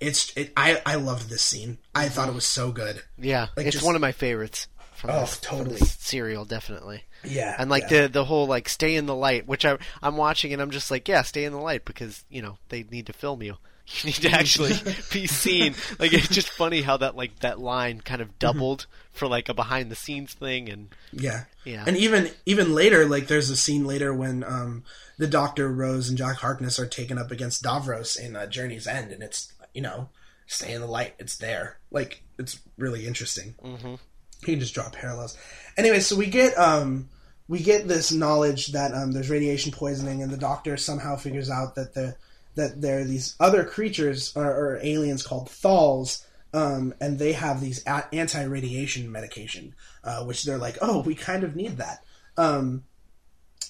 it's 0.00 0.36
it. 0.36 0.52
I 0.56 0.80
I 0.84 0.96
loved 0.96 1.28
this 1.30 1.42
scene. 1.42 1.78
I 1.94 2.08
thought 2.08 2.28
it 2.28 2.34
was 2.34 2.44
so 2.46 2.72
good. 2.72 3.02
Yeah, 3.18 3.48
Like, 3.56 3.66
it's 3.66 3.74
just- 3.74 3.86
one 3.86 3.94
of 3.94 4.00
my 4.00 4.12
favorites. 4.12 4.68
From 4.94 5.10
Oh, 5.10 5.20
this, 5.20 5.36
from 5.36 5.58
totally. 5.58 5.76
this 5.80 5.96
serial, 5.98 6.44
definitely. 6.46 7.04
Yeah, 7.24 7.54
And 7.58 7.68
like 7.68 7.90
yeah. 7.90 8.02
the 8.02 8.08
the 8.08 8.24
whole 8.24 8.46
like 8.46 8.68
stay 8.68 8.94
in 8.96 9.04
the 9.06 9.14
light, 9.14 9.46
which 9.46 9.64
I 9.66 9.76
I'm 10.02 10.16
watching 10.16 10.52
and 10.52 10.62
I'm 10.62 10.70
just 10.70 10.90
like, 10.90 11.08
yeah, 11.08 11.22
stay 11.22 11.44
in 11.44 11.52
the 11.52 11.58
light 11.60 11.84
because 11.84 12.24
you 12.30 12.40
know 12.42 12.58
they 12.70 12.84
need 12.84 13.06
to 13.06 13.12
film 13.12 13.42
you. 13.42 13.56
You 13.86 14.06
need 14.06 14.14
to 14.22 14.30
actually 14.30 14.72
be 15.12 15.26
seen. 15.26 15.74
Like 15.98 16.14
it's 16.14 16.28
just 16.28 16.48
funny 16.48 16.80
how 16.80 16.96
that 16.98 17.16
like 17.16 17.40
that 17.40 17.58
line 17.60 18.00
kind 18.00 18.22
of 18.22 18.38
doubled 18.38 18.86
for 19.12 19.28
like 19.28 19.50
a 19.50 19.54
behind 19.54 19.90
the 19.90 19.94
scenes 19.96 20.32
thing 20.32 20.70
and 20.70 20.88
Yeah. 21.12 21.44
Yeah. 21.66 21.84
And 21.86 21.94
even 21.98 22.30
even 22.46 22.74
later, 22.74 23.04
like 23.04 23.26
there's 23.26 23.50
a 23.50 23.56
scene 23.56 23.84
later 23.84 24.14
when 24.14 24.42
um 24.42 24.84
the 25.18 25.26
Doctor 25.26 25.70
Rose 25.70 26.08
and 26.08 26.16
Jack 26.16 26.36
Harkness 26.36 26.78
are 26.78 26.86
taken 26.86 27.18
up 27.18 27.30
against 27.30 27.62
Davros 27.62 28.18
in 28.18 28.34
uh, 28.36 28.46
Journey's 28.46 28.86
End, 28.86 29.12
and 29.12 29.22
it's 29.22 29.52
you 29.74 29.82
know 29.82 30.08
stay 30.46 30.72
in 30.72 30.80
the 30.80 30.86
light. 30.86 31.14
It's 31.18 31.36
there. 31.36 31.78
Like 31.90 32.22
it's 32.38 32.60
really 32.78 33.06
interesting. 33.06 33.54
Mm-hmm. 33.62 33.86
You 33.88 33.98
can 34.46 34.60
just 34.60 34.74
draw 34.74 34.88
parallels. 34.90 35.36
Anyway, 35.76 36.00
so 36.00 36.16
we 36.16 36.26
get 36.26 36.56
um 36.58 37.08
we 37.48 37.60
get 37.60 37.86
this 37.86 38.12
knowledge 38.12 38.68
that 38.68 38.94
um 38.94 39.12
there's 39.12 39.30
radiation 39.30 39.72
poisoning, 39.72 40.22
and 40.22 40.32
the 40.32 40.38
Doctor 40.38 40.76
somehow 40.76 41.16
figures 41.16 41.50
out 41.50 41.74
that 41.74 41.94
the 41.94 42.16
that 42.54 42.80
there 42.80 43.00
are 43.00 43.04
these 43.04 43.34
other 43.40 43.64
creatures 43.64 44.32
or, 44.36 44.46
or 44.46 44.80
aliens 44.82 45.26
called 45.26 45.48
Thals, 45.48 46.24
um, 46.52 46.94
and 47.00 47.18
they 47.18 47.32
have 47.32 47.60
these 47.60 47.82
a- 47.86 48.14
anti-radiation 48.14 49.10
medication, 49.10 49.74
uh, 50.04 50.24
which 50.24 50.44
they're 50.44 50.58
like, 50.58 50.78
oh, 50.80 51.00
we 51.02 51.14
kind 51.14 51.42
of 51.42 51.56
need 51.56 51.78
that. 51.78 52.04
Um, 52.36 52.84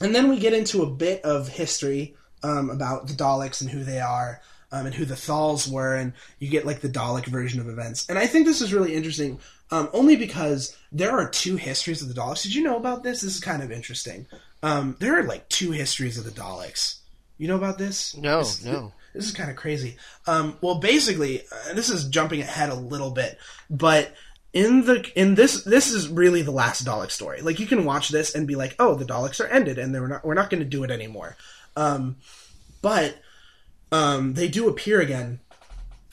and 0.00 0.14
then 0.14 0.28
we 0.28 0.38
get 0.38 0.52
into 0.52 0.82
a 0.82 0.90
bit 0.90 1.22
of 1.22 1.48
history 1.48 2.14
um, 2.42 2.68
about 2.68 3.06
the 3.06 3.14
Daleks 3.14 3.62
and 3.62 3.70
who 3.70 3.84
they 3.84 4.00
are, 4.00 4.42
um, 4.74 4.86
and 4.86 4.94
who 4.94 5.04
the 5.04 5.14
Thals 5.14 5.70
were, 5.70 5.94
and 5.94 6.12
you 6.40 6.48
get 6.48 6.66
like 6.66 6.80
the 6.80 6.88
Dalek 6.88 7.26
version 7.26 7.60
of 7.60 7.68
events. 7.68 8.06
And 8.08 8.18
I 8.18 8.26
think 8.26 8.44
this 8.46 8.60
is 8.60 8.72
really 8.74 8.94
interesting, 8.94 9.38
um, 9.70 9.88
only 9.92 10.16
because 10.16 10.76
there 10.90 11.12
are 11.12 11.28
two 11.28 11.56
histories 11.56 12.02
of 12.02 12.08
the 12.08 12.14
Daleks. 12.20 12.42
Did 12.42 12.54
you 12.54 12.62
know 12.64 12.76
about 12.76 13.02
this? 13.04 13.20
This 13.20 13.34
is 13.36 13.40
kind 13.40 13.62
of 13.62 13.70
interesting. 13.70 14.26
Um, 14.62 14.96
there 14.98 15.18
are 15.18 15.22
like 15.22 15.48
two 15.48 15.70
histories 15.70 16.18
of 16.18 16.24
the 16.24 16.30
Daleks. 16.30 16.96
You 17.38 17.48
know 17.48 17.56
about 17.56 17.78
this? 17.78 18.16
No, 18.16 18.38
This- 18.38 18.64
no. 18.64 18.92
This 19.14 19.26
is 19.26 19.32
kind 19.32 19.48
of 19.48 19.54
crazy. 19.54 19.96
Um, 20.26 20.58
well, 20.60 20.80
basically, 20.80 21.42
uh, 21.42 21.74
this 21.74 21.88
is 21.88 22.08
jumping 22.08 22.40
ahead 22.40 22.68
a 22.70 22.74
little 22.74 23.12
bit, 23.12 23.38
but 23.70 24.12
in 24.52 24.84
the 24.86 25.08
in 25.14 25.36
this 25.36 25.62
this 25.62 25.92
is 25.92 26.08
really 26.08 26.42
the 26.42 26.50
last 26.50 26.84
Dalek 26.84 27.12
story. 27.12 27.40
Like 27.40 27.60
you 27.60 27.66
can 27.66 27.84
watch 27.84 28.08
this 28.08 28.34
and 28.34 28.44
be 28.46 28.56
like, 28.56 28.74
oh, 28.80 28.96
the 28.96 29.04
Daleks 29.04 29.38
are 29.40 29.46
ended, 29.46 29.78
and 29.78 29.94
they're 29.94 30.08
not 30.08 30.24
we're 30.24 30.34
not 30.34 30.50
going 30.50 30.64
to 30.64 30.68
do 30.68 30.82
it 30.82 30.90
anymore. 30.90 31.36
Um, 31.76 32.16
but 32.82 33.16
um, 33.94 34.34
they 34.34 34.48
do 34.48 34.68
appear 34.68 35.00
again. 35.00 35.38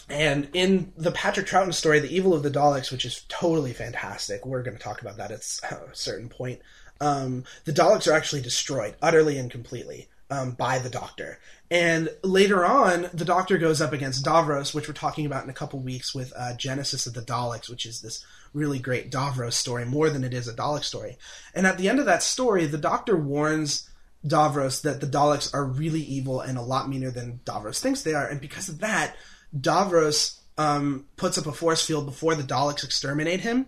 And 0.08 0.50
in 0.54 0.92
the 0.98 1.12
Patrick 1.12 1.48
Troughton 1.48 1.74
story, 1.74 2.00
The 2.00 2.14
Evil 2.16 2.34
of 2.34 2.44
the 2.44 2.52
Daleks, 2.52 2.92
which 2.92 3.06
is 3.06 3.26
totally 3.28 3.74
fantastic, 3.74 4.46
we're 4.46 4.62
going 4.62 4.78
to 4.78 4.84
talk 4.84 5.02
about 5.02 5.18
that 5.18 5.32
at 5.32 5.40
a 5.72 5.96
certain 5.96 6.30
point. 6.30 6.60
Um, 7.00 7.46
the 7.66 7.72
Daleks 7.74 8.08
are 8.08 8.14
actually 8.14 8.42
destroyed 8.42 8.96
utterly 9.02 9.38
and 9.38 9.50
completely. 9.50 10.10
um, 10.32 10.52
by 10.52 10.80
the 10.80 10.90
Doctor. 10.90 11.40
And 11.70 12.10
later 12.24 12.66
on, 12.66 13.10
the 13.14 13.26
Doctor 13.26 13.58
goes 13.58 13.82
up 13.82 13.94
against 13.94 14.26
Davros, 14.26 14.74
which 14.74 14.88
we're 14.88 14.94
talking 14.94 15.26
about 15.26 15.44
in 15.44 15.50
a 15.50 15.54
couple 15.54 15.80
weeks 15.80 16.16
with 16.16 16.34
uh, 16.36 16.56
Genesis 16.56 17.06
of 17.06 17.14
the 17.14 17.22
Daleks, 17.22 17.70
which 17.70 17.86
is 17.86 18.02
this 18.02 18.26
really 18.54 18.80
great 18.80 19.12
Davros 19.12 19.54
story, 19.54 19.86
more 19.86 20.10
than 20.10 20.24
it 20.24 20.34
is 20.34 20.48
a 20.48 20.54
Dalek 20.54 20.84
story. 20.84 21.18
And 21.54 21.68
at 21.68 21.78
the 21.78 21.90
end 21.90 22.00
of 22.00 22.06
that 22.06 22.24
story, 22.24 22.66
the 22.66 22.78
Doctor 22.78 23.16
warns 23.18 23.90
Davros 24.26 24.82
that 24.84 25.02
the 25.02 25.08
Daleks 25.08 25.54
are 25.54 25.66
really 25.66 26.02
evil 26.02 26.42
and 26.42 26.58
a 26.58 26.62
lot 26.62 26.88
meaner 26.88 27.12
than 27.12 27.40
Davros 27.46 27.80
thinks 27.80 28.02
they 28.02 28.14
are. 28.14 28.28
And 28.28 28.40
because 28.40 28.70
of 28.70 28.80
that, 28.80 29.16
Davros 29.58 30.40
um, 30.58 31.06
puts 31.16 31.38
up 31.38 31.48
a 31.48 31.52
force 31.52 31.86
field 31.86 32.06
before 32.06 32.36
the 32.36 32.44
Daleks 32.44 32.84
exterminate 32.84 33.42
him. 33.42 33.68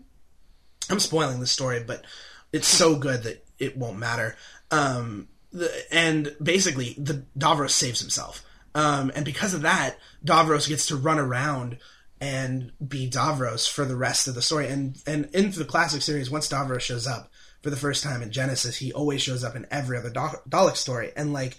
I'm 0.89 0.99
spoiling 0.99 1.39
the 1.39 1.47
story, 1.47 1.83
but 1.85 2.03
it's 2.51 2.67
so 2.67 2.95
good 2.95 3.23
that 3.23 3.45
it 3.57 3.77
won't 3.77 3.97
matter. 3.97 4.35
Um, 4.69 5.27
the, 5.51 5.71
and 5.91 6.35
basically, 6.41 6.95
the 6.97 7.23
Davros 7.37 7.71
saves 7.71 7.99
himself. 7.99 8.43
Um, 8.75 9.11
and 9.15 9.23
because 9.23 9.53
of 9.53 9.61
that, 9.61 9.97
Davros 10.25 10.67
gets 10.67 10.87
to 10.87 10.95
run 10.95 11.19
around 11.19 11.77
and 12.19 12.71
be 12.85 13.09
Davros 13.09 13.69
for 13.69 13.85
the 13.85 13.95
rest 13.95 14.27
of 14.27 14.35
the 14.35 14.41
story. 14.41 14.67
And 14.67 15.01
and 15.05 15.29
into 15.33 15.59
the 15.59 15.65
classic 15.65 16.01
series, 16.01 16.31
once 16.31 16.49
Davros 16.49 16.81
shows 16.81 17.07
up 17.07 17.31
for 17.63 17.69
the 17.69 17.77
first 17.77 18.03
time 18.03 18.21
in 18.21 18.29
Genesis, 18.29 18.77
he 18.77 18.91
always 18.91 19.21
shows 19.21 19.43
up 19.43 19.55
in 19.55 19.65
every 19.71 19.97
other 19.97 20.11
Dalek 20.11 20.75
story. 20.75 21.11
And 21.15 21.31
like 21.31 21.57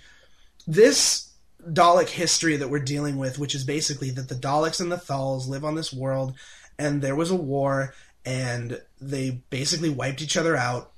this 0.66 1.32
Dalek 1.66 2.11
history 2.11 2.57
that 2.57 2.68
we're 2.68 2.78
dealing 2.78 3.16
with, 3.16 3.38
which 3.38 3.55
is 3.55 3.64
basically 3.64 4.11
that 4.11 4.28
the 4.28 4.34
Daleks 4.34 4.80
and 4.80 4.92
the 4.92 4.98
Thals 4.98 5.48
live 5.48 5.64
on 5.64 5.74
this 5.74 5.92
world, 5.92 6.34
and 6.78 7.00
there 7.00 7.16
was 7.16 7.30
a 7.30 7.36
war, 7.36 7.94
and 8.24 8.80
they 9.00 9.42
basically 9.48 9.88
wiped 9.88 10.22
each 10.22 10.36
other 10.36 10.57
out. 10.57 10.90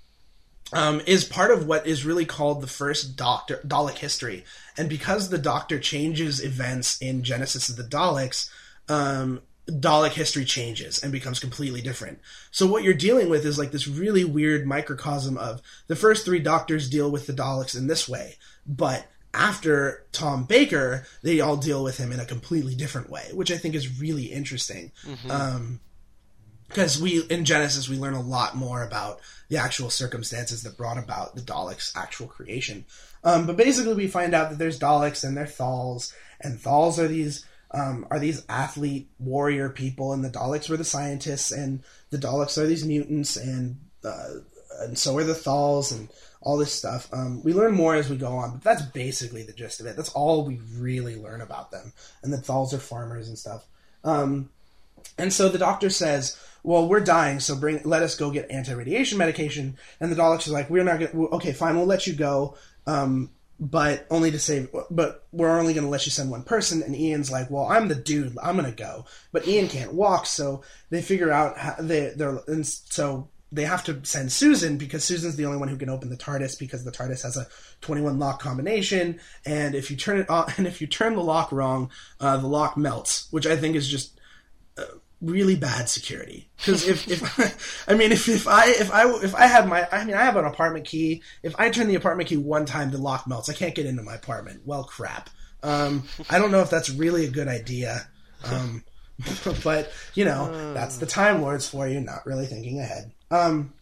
Um, 0.73 1.01
is 1.07 1.25
part 1.25 1.53
of 1.53 1.69
what 1.69 1.87
is 1.87 2.05
really 2.05 2.25
called 2.25 2.61
the 2.61 2.67
first 2.67 3.15
Doctor 3.17 3.61
Dalek 3.65 3.99
history, 3.99 4.45
and 4.77 4.89
because 4.89 5.29
the 5.29 5.39
Doctor 5.39 5.79
changes 5.79 6.43
events 6.43 7.01
in 7.01 7.23
Genesis 7.23 7.69
of 7.69 7.77
the 7.77 7.85
Daleks, 7.85 8.51
um, 8.89 9.43
Dalek 9.69 10.13
history 10.13 10.45
changes 10.45 11.03
and 11.03 11.11
becomes 11.11 11.41
completely 11.41 11.81
different. 11.81 12.21
So 12.51 12.67
what 12.67 12.85
you're 12.85 12.95
dealing 12.95 13.29
with 13.29 13.45
is 13.45 13.59
like 13.59 13.73
this 13.73 13.89
really 13.89 14.25
weird 14.25 14.67
microcosm 14.67 15.37
of 15.37 15.61
the 15.89 15.97
first 15.97 16.25
three 16.25 16.39
Doctors 16.39 16.89
deal 16.89 17.11
with 17.11 17.27
the 17.27 17.33
Daleks 17.33 17.77
in 17.77 17.87
this 17.87 18.09
way, 18.09 18.37
but 18.67 19.07
after 19.35 20.07
Tom 20.13 20.45
Baker, 20.45 21.05
they 21.23 21.41
all 21.41 21.57
deal 21.57 21.85
with 21.85 21.99
him 21.99 22.11
in 22.11 22.21
a 22.21 22.25
completely 22.25 22.75
different 22.75 23.11
way, 23.11 23.29
which 23.35 23.51
I 23.51 23.59
think 23.59 23.75
is 23.75 24.01
really 24.01 24.25
interesting. 24.25 24.93
Mm-hmm. 25.05 25.31
Um, 25.31 25.81
because 26.69 27.01
we 27.01 27.23
in 27.31 27.45
Genesis 27.45 27.89
we 27.89 27.97
learn 27.97 28.15
a 28.15 28.21
lot 28.21 28.57
more 28.57 28.83
about 28.83 29.21
the 29.49 29.57
actual 29.57 29.89
circumstances 29.89 30.65
that 30.65 30.77
brought 30.77 30.99
about 30.99 31.37
the 31.37 31.41
Daleks' 31.41 31.97
actual 31.97 32.27
creation. 32.27 32.85
Um, 33.23 33.47
but 33.47 33.57
basically, 33.57 33.95
we 33.95 34.09
find 34.09 34.35
out 34.35 34.51
that 34.51 34.59
there's 34.59 34.79
Daleks 34.79 35.23
and 35.23 35.37
they're 35.37 35.47
Thals, 35.47 36.13
and 36.41 36.59
Thals 36.59 36.99
are 36.99 37.07
these 37.07 37.45
um, 37.73 38.07
are 38.11 38.19
these 38.19 38.45
athlete 38.49 39.09
warrior 39.19 39.69
people, 39.69 40.13
and 40.13 40.25
the 40.25 40.31
Daleks 40.31 40.69
were 40.69 40.77
the 40.77 40.85
scientists, 40.85 41.53
and 41.53 41.83
the 42.11 42.19
Daleks 42.19 42.59
are 42.59 42.67
these 42.67 42.85
mutants, 42.85 43.37
and 43.37 43.79
uh, 44.05 44.35
and 44.81 44.99
so 44.99 45.17
are 45.17 45.25
the 45.25 45.35
Thals, 45.35 45.93
and 45.93 46.09
all 46.41 46.57
this 46.57 46.73
stuff. 46.73 47.09
Um, 47.13 47.43
we 47.43 47.53
learn 47.53 47.75
more 47.75 47.97
as 47.97 48.09
we 48.09 48.17
go 48.17 48.37
on, 48.37 48.53
but 48.53 48.63
that's 48.63 48.83
basically 48.83 49.43
the 49.43 49.53
gist 49.53 49.81
of 49.81 49.87
it. 49.87 49.97
That's 49.97 50.13
all 50.13 50.45
we 50.45 50.61
really 50.77 51.17
learn 51.17 51.41
about 51.41 51.73
them. 51.73 51.93
And 52.23 52.33
the 52.33 52.39
Thals 52.39 52.73
are 52.73 52.79
farmers 52.79 53.29
and 53.29 53.37
stuff. 53.37 53.65
Um, 54.05 54.51
and 55.19 55.33
so 55.33 55.49
the 55.49 55.59
doctor 55.59 55.91
says, 55.91 56.39
"Well, 56.63 56.89
we're 56.89 57.01
dying, 57.01 57.41
so 57.41 57.57
bring 57.57 57.81
let 57.85 58.03
us 58.03 58.15
go 58.15 58.31
get 58.31 58.51
anti-radiation 58.51 59.19
medication." 59.19 59.77
And 60.01 60.13
the 60.13 60.17
Daleks 60.17 60.47
are 60.47 60.53
like, 60.53 60.71
"We're 60.71 60.85
not 60.85 61.01
going. 61.01 61.29
Okay, 61.33 61.53
fine, 61.53 61.77
we'll 61.77 61.87
let 61.87 62.07
you 62.07 62.15
go, 62.15 62.57
um, 62.87 63.31
but 63.59 64.07
only 64.11 64.31
to 64.31 64.39
save. 64.39 64.69
But 64.91 65.27
we're 65.33 65.59
only 65.59 65.75
going 65.75 65.85
to 65.85 65.91
let 65.91 66.07
you 66.07 66.13
send 66.13 66.31
one 66.31 66.43
person." 66.43 66.83
And 66.83 66.95
Ian's 66.95 67.31
like, 67.31 67.51
"Well, 67.51 67.67
I'm 67.67 67.89
the 67.89 67.95
dude. 67.95 68.37
I'm 68.43 68.57
going 68.57 68.71
to 68.71 68.77
go, 68.77 69.07
but 69.33 69.47
Ian 69.47 69.69
can't 69.69 69.95
walk." 69.95 70.27
So 70.27 70.63
they 70.91 71.03
figure 71.03 71.31
out 71.31 71.59
how 71.59 71.77
they 71.79 72.13
they're 72.17 72.41
and 72.47 72.67
so 72.67 73.29
they 73.53 73.65
have 73.65 73.85
to 73.85 74.01
send 74.05 74.33
Susan 74.33 74.77
because 74.77 75.05
Susan's 75.05 75.37
the 75.37 75.47
only 75.47 75.59
one 75.59 75.69
who 75.69 75.77
can 75.77 75.89
open 75.89 76.11
the 76.11 76.17
TARDIS 76.17 76.59
because 76.59 76.85
the 76.85 76.91
TARDIS 76.91 77.23
has 77.23 77.37
a 77.37 77.47
21 77.81 78.19
lock 78.19 78.41
combination, 78.41 79.21
and 79.45 79.75
if 79.75 79.91
you 79.91 79.97
turn 79.97 80.19
it 80.19 80.29
on, 80.29 80.53
and 80.57 80.67
if 80.67 80.81
you 80.81 80.87
turn 80.87 81.15
the 81.15 81.23
lock 81.23 81.53
wrong, 81.53 81.91
uh, 82.21 82.37
the 82.37 82.47
lock 82.47 82.77
melts, 82.77 83.29
which 83.31 83.47
I 83.47 83.57
think 83.57 83.77
is 83.77 83.89
just 83.89 84.16
really 85.27 85.57
bad 85.57 85.89
security. 85.89 86.49
Because 86.57 86.87
if, 86.87 87.09
if 87.09 87.89
I 87.89 87.95
mean 87.95 88.13
if, 88.13 88.29
if 88.29 88.49
I 88.49 88.69
if 88.69 88.93
I 88.93 89.09
if 89.23 89.35
I 89.35 89.47
have 89.47 89.69
my 89.69 89.87
I 89.91 90.05
mean 90.05 90.15
I 90.15 90.25
have 90.25 90.37
an 90.37 90.45
apartment 90.45 90.87
key. 90.87 91.23
If 91.43 91.55
I 91.59 91.71
turn 91.71 91.89
the 91.89 91.95
apartment 91.95 92.29
key 92.29 92.37
one 92.37 92.65
time, 92.65 92.91
the 92.91 92.99
lock 92.99 93.27
melts. 93.27 93.49
I 93.49 93.55
can't 93.55 93.75
get 93.75 93.87
into 93.87 94.03
my 94.03 94.15
apartment. 94.15 94.63
Well, 94.65 94.85
crap. 94.85 95.31
Um, 95.63 96.05
I 96.31 96.39
don't 96.39 96.51
know 96.51 96.61
if 96.61 96.71
that's 96.71 96.91
really 96.91 97.27
a 97.27 97.31
good 97.31 97.49
idea. 97.49 98.07
Um, 98.45 98.85
but 99.65 99.91
you 100.15 100.25
know 100.25 100.75
that's 100.75 100.99
the 100.99 101.07
Time 101.07 101.43
Lords 101.43 101.69
for 101.69 101.89
you, 101.89 102.01
not 102.01 102.27
really 102.27 102.47
thinking 102.47 102.81
ahead. 102.81 103.13
Um, 103.31 103.73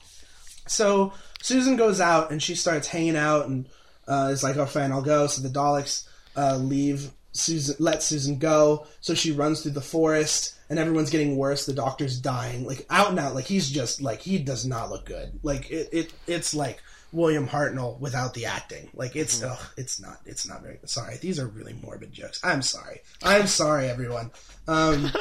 so 0.66 1.12
Susan 1.42 1.76
goes 1.76 2.00
out 2.00 2.30
and 2.30 2.42
she 2.42 2.54
starts 2.54 2.88
hanging 2.88 3.16
out 3.16 3.46
and 3.46 3.68
uh, 4.06 4.30
is 4.32 4.42
like, 4.42 4.56
"Oh, 4.56 4.66
fine, 4.66 4.92
I'll 4.92 5.02
go." 5.02 5.26
So 5.26 5.42
the 5.42 5.48
Daleks 5.48 6.06
uh, 6.36 6.56
leave. 6.56 7.10
Susan 7.34 7.76
let 7.78 8.02
Susan 8.02 8.38
go. 8.38 8.86
So 9.00 9.14
she 9.14 9.32
runs 9.32 9.60
through 9.60 9.72
the 9.72 9.80
forest, 9.80 10.54
and 10.70 10.78
everyone's 10.78 11.10
getting 11.10 11.36
worse. 11.36 11.66
The 11.66 11.74
doctor's 11.74 12.18
dying, 12.18 12.64
like 12.66 12.86
out 12.88 13.10
and 13.10 13.18
out. 13.18 13.34
Like 13.34 13.44
he's 13.44 13.68
just 13.68 14.00
like 14.00 14.20
he 14.20 14.38
does 14.38 14.64
not 14.64 14.90
look 14.90 15.04
good. 15.04 15.38
Like 15.42 15.70
it, 15.70 15.88
it 15.92 16.12
it's 16.26 16.54
like 16.54 16.82
William 17.14 17.46
Hartnell 17.46 17.98
without 18.00 18.34
the 18.34 18.46
acting. 18.46 18.90
Like 18.92 19.14
it's 19.14 19.42
oh, 19.42 19.58
it's 19.76 20.00
not 20.00 20.18
it's 20.26 20.46
not 20.46 20.62
very 20.62 20.78
sorry. 20.84 21.16
These 21.16 21.38
are 21.38 21.46
really 21.46 21.72
morbid 21.72 22.12
jokes. 22.12 22.40
I'm 22.42 22.60
sorry. 22.60 23.02
I'm 23.22 23.46
sorry, 23.46 23.88
everyone. 23.88 24.32
Um, 24.66 25.02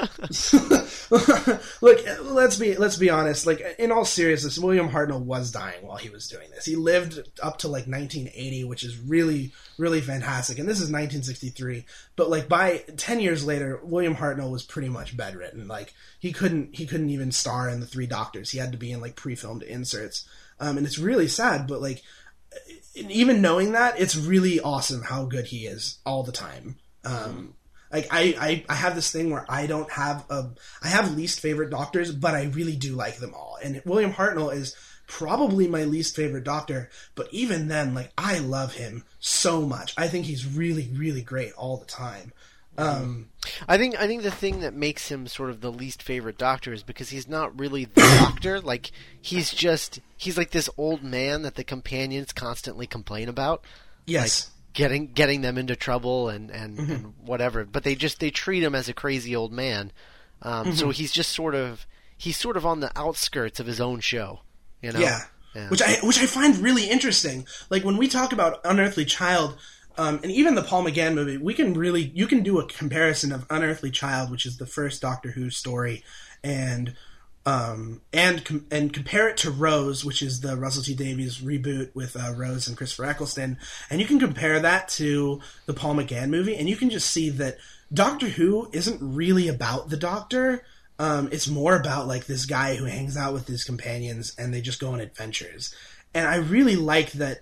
look, 1.81 1.99
let's 2.21 2.57
be 2.57 2.75
let's 2.75 2.97
be 2.97 3.11
honest. 3.11 3.45
Like 3.45 3.63
in 3.77 3.91
all 3.91 4.05
seriousness, 4.05 4.57
William 4.57 4.89
Hartnell 4.89 5.21
was 5.21 5.51
dying 5.51 5.85
while 5.85 5.97
he 5.97 6.09
was 6.09 6.27
doing 6.27 6.49
this. 6.49 6.65
He 6.65 6.75
lived 6.75 7.19
up 7.41 7.59
to 7.59 7.67
like 7.67 7.85
1980, 7.85 8.63
which 8.63 8.83
is 8.83 8.97
really 8.97 9.53
really 9.77 10.01
fantastic. 10.01 10.57
And 10.57 10.67
this 10.67 10.77
is 10.77 10.89
1963, 10.91 11.85
but 12.15 12.29
like 12.29 12.49
by 12.49 12.83
10 12.97 13.19
years 13.19 13.45
later, 13.45 13.79
William 13.83 14.15
Hartnell 14.15 14.51
was 14.51 14.63
pretty 14.63 14.89
much 14.89 15.15
bedridden. 15.15 15.67
Like 15.67 15.93
he 16.19 16.33
couldn't 16.33 16.75
he 16.75 16.87
couldn't 16.87 17.11
even 17.11 17.31
star 17.31 17.69
in 17.69 17.81
the 17.81 17.85
Three 17.85 18.07
Doctors. 18.07 18.49
He 18.49 18.57
had 18.57 18.71
to 18.71 18.77
be 18.79 18.91
in 18.91 18.99
like 18.99 19.15
pre-filmed 19.15 19.61
inserts 19.61 20.25
um, 20.59 20.77
and 20.77 20.85
it's 20.85 20.99
really 20.99 21.27
sad. 21.27 21.67
But 21.67 21.81
like, 21.81 22.01
even 22.95 23.41
knowing 23.41 23.73
that, 23.73 23.99
it's 23.99 24.15
really 24.15 24.59
awesome 24.59 25.01
how 25.03 25.25
good 25.25 25.45
he 25.45 25.65
is 25.65 25.99
all 26.05 26.23
the 26.23 26.31
time. 26.31 26.77
Um, 27.03 27.55
like 27.91 28.07
I, 28.11 28.35
I, 28.39 28.65
I 28.69 28.75
have 28.75 28.95
this 28.95 29.11
thing 29.11 29.29
where 29.29 29.45
I 29.47 29.67
don't 29.67 29.91
have 29.91 30.25
a 30.29 30.49
I 30.81 30.87
have 30.87 31.15
least 31.15 31.39
favorite 31.39 31.69
doctors, 31.69 32.11
but 32.11 32.33
I 32.33 32.45
really 32.45 32.75
do 32.75 32.95
like 32.95 33.17
them 33.17 33.33
all. 33.35 33.57
And 33.63 33.81
William 33.85 34.11
Hartnell 34.11 34.53
is 34.53 34.75
probably 35.07 35.67
my 35.67 35.83
least 35.83 36.15
favorite 36.15 36.43
doctor, 36.43 36.89
but 37.13 37.27
even 37.31 37.67
then, 37.67 37.93
like 37.93 38.11
I 38.17 38.39
love 38.39 38.73
him 38.73 39.03
so 39.19 39.61
much. 39.61 39.93
I 39.95 40.07
think 40.07 40.25
he's 40.25 40.45
really, 40.45 40.89
really 40.93 41.21
great 41.21 41.53
all 41.53 41.77
the 41.77 41.85
time. 41.85 42.33
Um, 42.75 43.29
I 43.67 43.77
think 43.77 43.99
I 43.99 44.07
think 44.07 44.23
the 44.23 44.31
thing 44.31 44.61
that 44.61 44.73
makes 44.73 45.09
him 45.09 45.27
sort 45.27 45.51
of 45.51 45.61
the 45.61 45.71
least 45.71 46.01
favorite 46.01 46.39
Doctor 46.39 46.73
is 46.73 46.81
because 46.81 47.09
he's 47.09 47.27
not 47.27 47.59
really 47.59 47.85
the 47.85 48.01
Doctor. 48.01 48.59
Like 48.59 48.91
he's 49.21 49.53
just 49.53 49.99
he's 50.23 50.37
like 50.37 50.51
this 50.51 50.69
old 50.77 51.03
man 51.03 51.41
that 51.41 51.55
the 51.55 51.63
companions 51.63 52.31
constantly 52.31 52.87
complain 52.87 53.29
about. 53.29 53.63
Yes. 54.05 54.45
Like, 54.45 54.53
getting 54.73 55.07
getting 55.13 55.41
them 55.41 55.57
into 55.57 55.75
trouble 55.75 56.29
and 56.29 56.49
and, 56.49 56.77
mm-hmm. 56.77 56.91
and, 56.91 57.13
whatever. 57.23 57.65
But 57.65 57.83
they 57.83 57.95
just 57.95 58.19
they 58.19 58.31
treat 58.31 58.63
him 58.63 58.73
as 58.73 58.89
a 58.89 58.93
crazy 58.93 59.35
old 59.35 59.51
man. 59.51 59.91
Um, 60.41 60.67
mm-hmm. 60.67 60.75
So 60.75 60.89
he's 60.89 61.11
just 61.11 61.31
sort 61.31 61.55
of 61.55 61.85
he's 62.17 62.37
sort 62.37 62.57
of 62.57 62.65
on 62.65 62.79
the 62.79 62.91
outskirts 62.97 63.59
of 63.59 63.67
his 63.67 63.79
own 63.79 63.99
show. 63.99 64.41
You 64.81 64.93
know. 64.93 64.99
Yeah. 64.99 65.21
yeah. 65.55 65.69
Which 65.69 65.81
I 65.81 65.97
which 66.03 66.19
I 66.19 66.25
find 66.25 66.57
really 66.57 66.89
interesting. 66.89 67.45
Like 67.69 67.83
when 67.83 67.97
we 67.97 68.07
talk 68.07 68.33
about 68.33 68.61
Unearthly 68.63 69.05
Child, 69.05 69.57
um, 69.97 70.19
and 70.23 70.31
even 70.31 70.55
the 70.55 70.63
Paul 70.63 70.85
McGann 70.85 71.13
movie, 71.13 71.37
we 71.37 71.53
can 71.53 71.73
really 71.73 72.11
you 72.15 72.27
can 72.27 72.43
do 72.43 72.59
a 72.59 72.65
comparison 72.65 73.31
of 73.31 73.45
Unearthly 73.49 73.91
Child, 73.91 74.31
which 74.31 74.45
is 74.45 74.57
the 74.57 74.65
first 74.65 75.01
Doctor 75.01 75.31
Who 75.31 75.49
story, 75.49 76.03
and 76.43 76.95
um, 77.45 78.01
and 78.13 78.65
and 78.71 78.93
compare 78.93 79.27
it 79.27 79.37
to 79.37 79.51
Rose, 79.51 80.05
which 80.05 80.21
is 80.21 80.39
the 80.39 80.55
Russell 80.55 80.83
T 80.83 80.95
Davies 80.95 81.39
reboot 81.39 81.93
with 81.93 82.15
uh, 82.15 82.33
Rose 82.35 82.67
and 82.67 82.77
Christopher 82.77 83.05
Eccleston, 83.05 83.57
and 83.89 83.99
you 83.99 84.07
can 84.07 84.19
compare 84.19 84.59
that 84.59 84.87
to 84.89 85.41
the 85.65 85.73
Paul 85.73 85.95
McGann 85.95 86.29
movie, 86.29 86.55
and 86.55 86.69
you 86.69 86.77
can 86.77 86.89
just 86.89 87.09
see 87.09 87.29
that 87.31 87.57
Doctor 87.93 88.27
Who 88.27 88.69
isn't 88.71 88.99
really 89.01 89.47
about 89.47 89.89
the 89.89 89.97
Doctor. 89.97 90.63
Um, 90.99 91.29
it's 91.31 91.47
more 91.47 91.75
about 91.75 92.07
like 92.07 92.27
this 92.27 92.45
guy 92.45 92.75
who 92.75 92.85
hangs 92.85 93.17
out 93.17 93.33
with 93.33 93.47
his 93.47 93.63
companions, 93.63 94.33
and 94.37 94.53
they 94.53 94.61
just 94.61 94.79
go 94.79 94.93
on 94.93 95.01
adventures. 95.01 95.75
And 96.13 96.27
I 96.27 96.35
really 96.35 96.75
like 96.75 97.11
that 97.13 97.41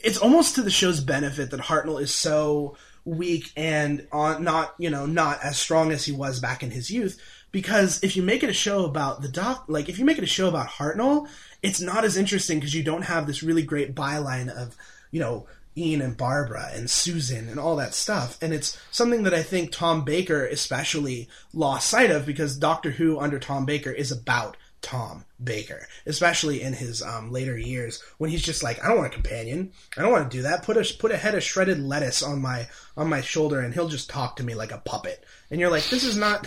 it's 0.00 0.18
almost 0.18 0.54
to 0.54 0.62
the 0.62 0.70
show's 0.70 1.00
benefit 1.00 1.50
that 1.50 1.60
Hartnell 1.60 2.00
is 2.00 2.14
so 2.14 2.76
weak 3.04 3.52
and 3.56 4.06
on 4.12 4.44
not 4.44 4.74
you 4.78 4.90
know 4.90 5.06
not 5.06 5.38
as 5.42 5.56
strong 5.56 5.92
as 5.92 6.04
he 6.04 6.12
was 6.12 6.40
back 6.40 6.62
in 6.62 6.70
his 6.70 6.90
youth 6.90 7.18
because 7.50 8.02
if 8.02 8.16
you 8.16 8.22
make 8.22 8.42
it 8.42 8.50
a 8.50 8.54
show 8.54 8.84
about 8.84 9.22
the 9.22 9.28
doc 9.28 9.64
like 9.68 9.88
if 9.88 9.98
you 9.98 10.04
make 10.04 10.18
it 10.18 10.24
a 10.24 10.26
show 10.26 10.48
about 10.48 10.68
Hartnell 10.68 11.28
it's 11.62 11.80
not 11.80 12.04
as 12.04 12.16
interesting 12.16 12.58
because 12.58 12.74
you 12.74 12.82
don't 12.82 13.02
have 13.02 13.26
this 13.26 13.42
really 13.42 13.62
great 13.62 13.94
byline 13.94 14.48
of 14.48 14.76
you 15.10 15.20
know 15.20 15.46
Ian 15.78 16.02
and 16.02 16.16
Barbara 16.16 16.70
and 16.74 16.90
Susan 16.90 17.48
and 17.48 17.58
all 17.58 17.76
that 17.76 17.94
stuff. 17.94 18.36
And 18.42 18.52
it's 18.52 18.78
something 18.90 19.22
that 19.22 19.34
I 19.34 19.42
think 19.42 19.70
Tom 19.70 20.04
Baker 20.04 20.44
especially 20.44 21.28
lost 21.52 21.88
sight 21.88 22.10
of 22.10 22.26
because 22.26 22.56
Doctor 22.56 22.90
Who 22.90 23.18
under 23.18 23.38
Tom 23.38 23.64
Baker 23.64 23.90
is 23.90 24.10
about 24.10 24.56
Tom 24.80 25.24
Baker, 25.42 25.86
especially 26.06 26.62
in 26.62 26.72
his 26.72 27.02
um, 27.02 27.32
later 27.32 27.58
years 27.58 28.02
when 28.18 28.30
he's 28.30 28.42
just 28.42 28.62
like, 28.62 28.82
I 28.82 28.88
don't 28.88 28.98
want 28.98 29.12
a 29.12 29.14
companion. 29.14 29.72
I 29.96 30.02
don't 30.02 30.12
want 30.12 30.30
to 30.30 30.36
do 30.36 30.42
that. 30.42 30.62
Put 30.62 30.76
a 30.76 30.94
put 30.98 31.10
a 31.10 31.16
head 31.16 31.34
of 31.34 31.42
shredded 31.42 31.82
lettuce 31.82 32.22
on 32.22 32.40
my 32.40 32.68
on 32.96 33.08
my 33.08 33.20
shoulder, 33.20 33.60
and 33.60 33.74
he'll 33.74 33.88
just 33.88 34.08
talk 34.08 34.36
to 34.36 34.44
me 34.44 34.54
like 34.54 34.72
a 34.72 34.78
puppet. 34.78 35.24
And 35.50 35.60
you're 35.60 35.70
like, 35.70 35.88
this 35.88 36.04
is 36.04 36.16
not, 36.16 36.46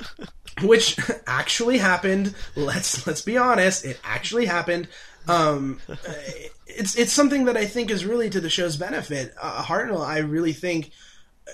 which 0.62 0.98
actually 1.26 1.78
happened. 1.78 2.34
Let's 2.56 3.06
let's 3.06 3.22
be 3.22 3.38
honest, 3.38 3.84
it 3.84 3.98
actually 4.04 4.46
happened. 4.46 4.88
Um, 5.26 5.80
it's 6.66 6.96
it's 6.96 7.12
something 7.12 7.46
that 7.46 7.56
I 7.56 7.64
think 7.64 7.90
is 7.90 8.04
really 8.04 8.28
to 8.30 8.40
the 8.40 8.50
show's 8.50 8.76
benefit. 8.76 9.34
Uh, 9.40 9.62
Hartnell, 9.62 10.06
I 10.06 10.18
really 10.18 10.52
think, 10.52 10.90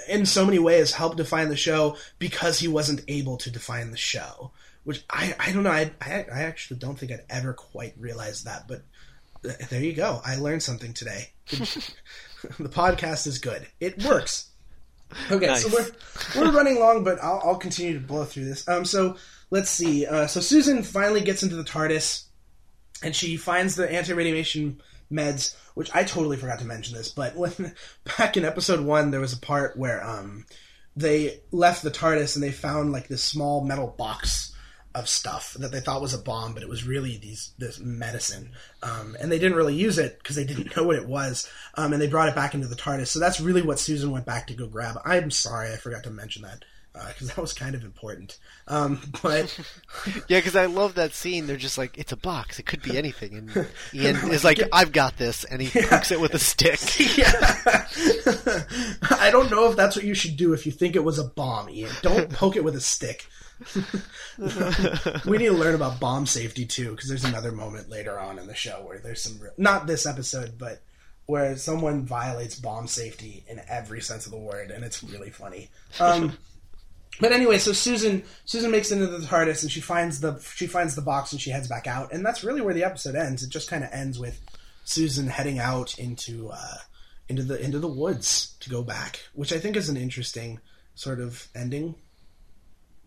in 0.09 0.27
so 0.27 0.45
many 0.45 0.59
ways, 0.59 0.93
helped 0.93 1.17
define 1.17 1.49
the 1.49 1.57
show 1.57 1.97
because 2.19 2.59
he 2.59 2.69
wasn't 2.69 3.05
able 3.09 3.37
to 3.39 3.51
define 3.51 3.91
the 3.91 3.97
show. 3.97 4.51
Which 4.89 5.05
I 5.11 5.35
I 5.39 5.53
don't 5.53 5.65
know. 5.65 5.71
I 5.71 5.91
I, 6.01 6.25
I 6.33 6.43
actually 6.45 6.79
don't 6.79 6.99
think 6.99 7.13
I'd 7.13 7.21
ever 7.29 7.53
quite 7.53 7.93
realized 7.99 8.47
that, 8.47 8.67
but 8.67 8.81
there 9.69 9.83
you 9.83 9.93
go. 9.93 10.23
I 10.25 10.37
learned 10.37 10.63
something 10.63 10.95
today. 10.95 11.29
the 11.51 12.71
podcast 12.71 13.27
is 13.27 13.37
good. 13.37 13.67
It 13.81 14.03
works. 14.03 14.49
Okay, 15.31 15.45
nice. 15.45 15.63
so 15.63 15.69
we're 15.69 16.41
we're 16.41 16.53
running 16.53 16.81
long, 16.81 17.05
but 17.05 17.23
I'll, 17.23 17.39
I'll 17.45 17.57
continue 17.57 17.93
to 17.93 18.01
blow 18.01 18.25
through 18.25 18.47
this. 18.47 18.67
Um, 18.67 18.87
so 18.87 19.19
let's 19.51 19.69
see. 19.69 20.07
Uh, 20.07 20.27
so 20.27 20.41
Susan 20.41 20.83
finally 20.83 21.21
gets 21.21 21.43
into 21.43 21.57
the 21.57 21.65
TARDIS, 21.65 22.25
and 23.03 23.15
she 23.15 23.37
finds 23.37 23.77
the 23.77 23.93
anti-radiation 23.93 24.81
meds, 25.13 25.55
which 25.75 25.95
I 25.95 26.05
totally 26.05 26.39
forgot 26.39 26.61
to 26.61 26.65
mention 26.65 26.97
this, 26.97 27.11
but 27.11 27.37
when 27.37 27.75
back 28.17 28.39
in 28.39 28.47
episode 28.47 28.81
one, 28.81 29.11
there 29.11 29.21
was 29.21 29.35
a 29.35 29.39
part 29.39 29.77
where 29.77 30.03
um, 30.03 30.47
they 30.97 31.41
left 31.53 31.83
the 31.83 31.91
TARDIS 31.91 32.37
and 32.37 32.43
they 32.43 32.53
found 32.53 32.91
like 32.91 33.09
this 33.09 33.23
small 33.23 33.63
metal 33.63 33.95
box 33.99 34.55
of 34.99 35.09
stuff 35.09 35.55
that 35.55 35.73
they 35.73 35.81
thought 35.81 36.01
was 36.01 36.15
a 36.15 36.19
bomb, 36.19 36.55
but 36.55 36.63
it 36.63 36.69
was 36.69 36.85
really 36.87 37.17
these 37.17 37.53
this 37.59 37.79
medicine, 37.79 38.51
um, 38.83 39.17
and 39.21 39.31
they 39.31 39.39
didn't 39.39 39.57
really 39.57 39.75
use 39.75 39.99
it 39.99 40.19
because 40.19 40.37
they 40.37 40.45
didn't 40.45 40.75
know 40.77 40.85
what 40.85 40.97
it 40.97 41.07
was, 41.07 41.49
um, 41.75 41.93
and 41.93 42.03
they 42.03 42.07
brought 42.07 42.29
it 42.29 42.35
back 42.35 42.55
into 42.55 42.67
the 42.67 42.77
TARDIS. 42.77 43.09
So 43.09 43.19
that's 43.19 43.41
really 43.41 43.63
what 43.63 43.79
Susan 43.79 44.11
went 44.11 44.27
back 44.27 44.47
to 44.49 44.55
go 44.55 44.67
grab. 44.67 44.99
I'm 45.05 45.31
sorry, 45.31 45.73
I 45.73 45.77
forgot 45.77 46.05
to 46.05 46.11
mention 46.11 46.43
that 46.43 46.65
because 47.09 47.31
uh, 47.31 47.35
that 47.35 47.41
was 47.41 47.53
kind 47.53 47.75
of 47.75 47.85
important. 47.85 48.39
Um, 48.67 49.01
but 49.23 49.59
yeah, 50.29 50.39
because 50.39 50.57
I 50.57 50.67
love 50.67 50.95
that 50.95 51.13
scene. 51.13 51.47
They're 51.47 51.57
just 51.57 51.79
like, 51.79 51.97
it's 51.99 52.13
a 52.13 52.17
box. 52.17 52.59
It 52.59 52.67
could 52.67 52.83
be 52.83 52.97
anything. 52.97 53.37
And 53.37 53.69
Ian 53.95 54.31
is 54.31 54.45
like, 54.45 54.61
I've 54.73 54.93
got 54.93 55.17
this, 55.17 55.45
and 55.45 55.63
he 55.63 55.79
yeah. 55.79 55.89
pokes 55.89 56.11
it 56.11 56.21
with 56.21 56.35
a 56.35 56.39
stick. 56.39 56.81
yeah. 57.17 57.87
I 59.11 59.31
don't 59.31 59.51
know 59.51 59.71
if 59.71 59.77
that's 59.77 59.97
what 59.97 60.05
you 60.05 60.15
should 60.15 60.37
do 60.37 60.53
if 60.53 60.67
you 60.67 60.73
think 60.73 60.97
it 60.97 61.05
was 61.05 61.19
a 61.19 61.25
bomb, 61.25 61.71
Ian. 61.71 61.91
Don't 62.03 62.31
poke 62.31 62.57
it 62.57 62.65
with 62.65 62.77
a 62.77 62.81
stick. 62.81 63.27
we 65.27 65.39
need 65.39 65.47
to 65.47 65.53
learn 65.53 65.75
about 65.75 66.01
bomb 66.01 66.27
safety 66.27 66.65
too, 66.65 66.93
because 66.93 67.09
there's 67.09 67.25
another 67.25 67.53
moment 67.53 67.89
later 67.89 68.19
on 68.19 68.39
in 68.39 68.47
the 68.47 68.55
show 68.55 68.83
where 68.87 68.99
there's 68.99 69.23
some 69.23 69.41
not 69.57 69.87
this 69.87 70.07
episode, 70.07 70.59
but 70.59 70.81
where 71.27 71.57
someone 71.57 72.07
violates 72.07 72.59
bomb 72.59 72.87
safety 72.87 73.45
in 73.49 73.61
every 73.69 74.01
sense 74.01 74.27
of 74.27 74.33
the 74.33 74.39
word, 74.39 74.71
and 74.71 74.85
it's 74.85 75.03
really 75.03 75.31
funny. 75.31 75.69
Um, 76.01 76.39
but 77.21 77.33
anyway, 77.33 77.59
so 77.59 77.73
Susan 77.73 78.23
Susan 78.45 78.71
makes 78.71 78.91
it 78.91 79.01
into 79.01 79.07
the 79.09 79.27
TARDIS 79.27 79.63
and 79.63 79.71
she 79.71 79.81
finds 79.81 80.21
the 80.21 80.39
she 80.55 80.67
finds 80.67 80.95
the 80.95 81.03
box 81.03 81.33
and 81.33 81.41
she 81.41 81.51
heads 81.51 81.69
back 81.69 81.87
out, 81.87 82.13
and 82.13 82.25
that's 82.25 82.45
really 82.45 82.61
where 82.61 82.75
the 82.75 82.85
episode 82.85 83.15
ends. 83.15 83.43
It 83.43 83.51
just 83.51 83.69
kind 83.69 83.85
of 83.85 83.91
ends 83.93 84.19
with 84.19 84.41
Susan 84.85 85.27
heading 85.27 85.59
out 85.59 85.99
into 85.99 86.51
uh, 86.53 86.79
into 87.29 87.43
the 87.43 87.61
into 87.61 87.79
the 87.79 87.89
woods 87.89 88.55
to 88.61 88.71
go 88.71 88.83
back, 88.83 89.21
which 89.35 89.53
I 89.53 89.59
think 89.59 89.77
is 89.77 89.89
an 89.89 89.97
interesting 89.97 90.61
sort 90.95 91.21
of 91.21 91.49
ending. 91.55 91.97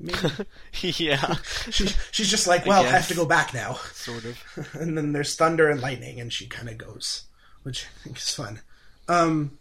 yeah, 0.82 1.36
she's 1.70 1.95
she's 2.12 2.30
just 2.30 2.47
like, 2.47 2.66
well, 2.66 2.84
I, 2.84 2.88
I, 2.88 2.91
have 2.91 3.08
to 3.10 3.16
go 3.16 3.26
back 3.26 3.54
now, 3.54 3.74
sort 3.93 4.26
of. 4.26 4.70
and 4.74 4.97
then 4.97 5.14
there's 5.14 5.36
thunder 5.36 5.70
and 5.70 5.82
lightning, 5.82 6.20
and 6.20 6.32
she 6.32 6.47
kind 6.47 6.70
of 6.70 6.78
goes, 6.78 7.24
which 7.64 7.86
I 7.86 8.04
think 8.04 8.18
is 8.18 8.34
fun. 8.34 8.62
Um, 9.08 9.58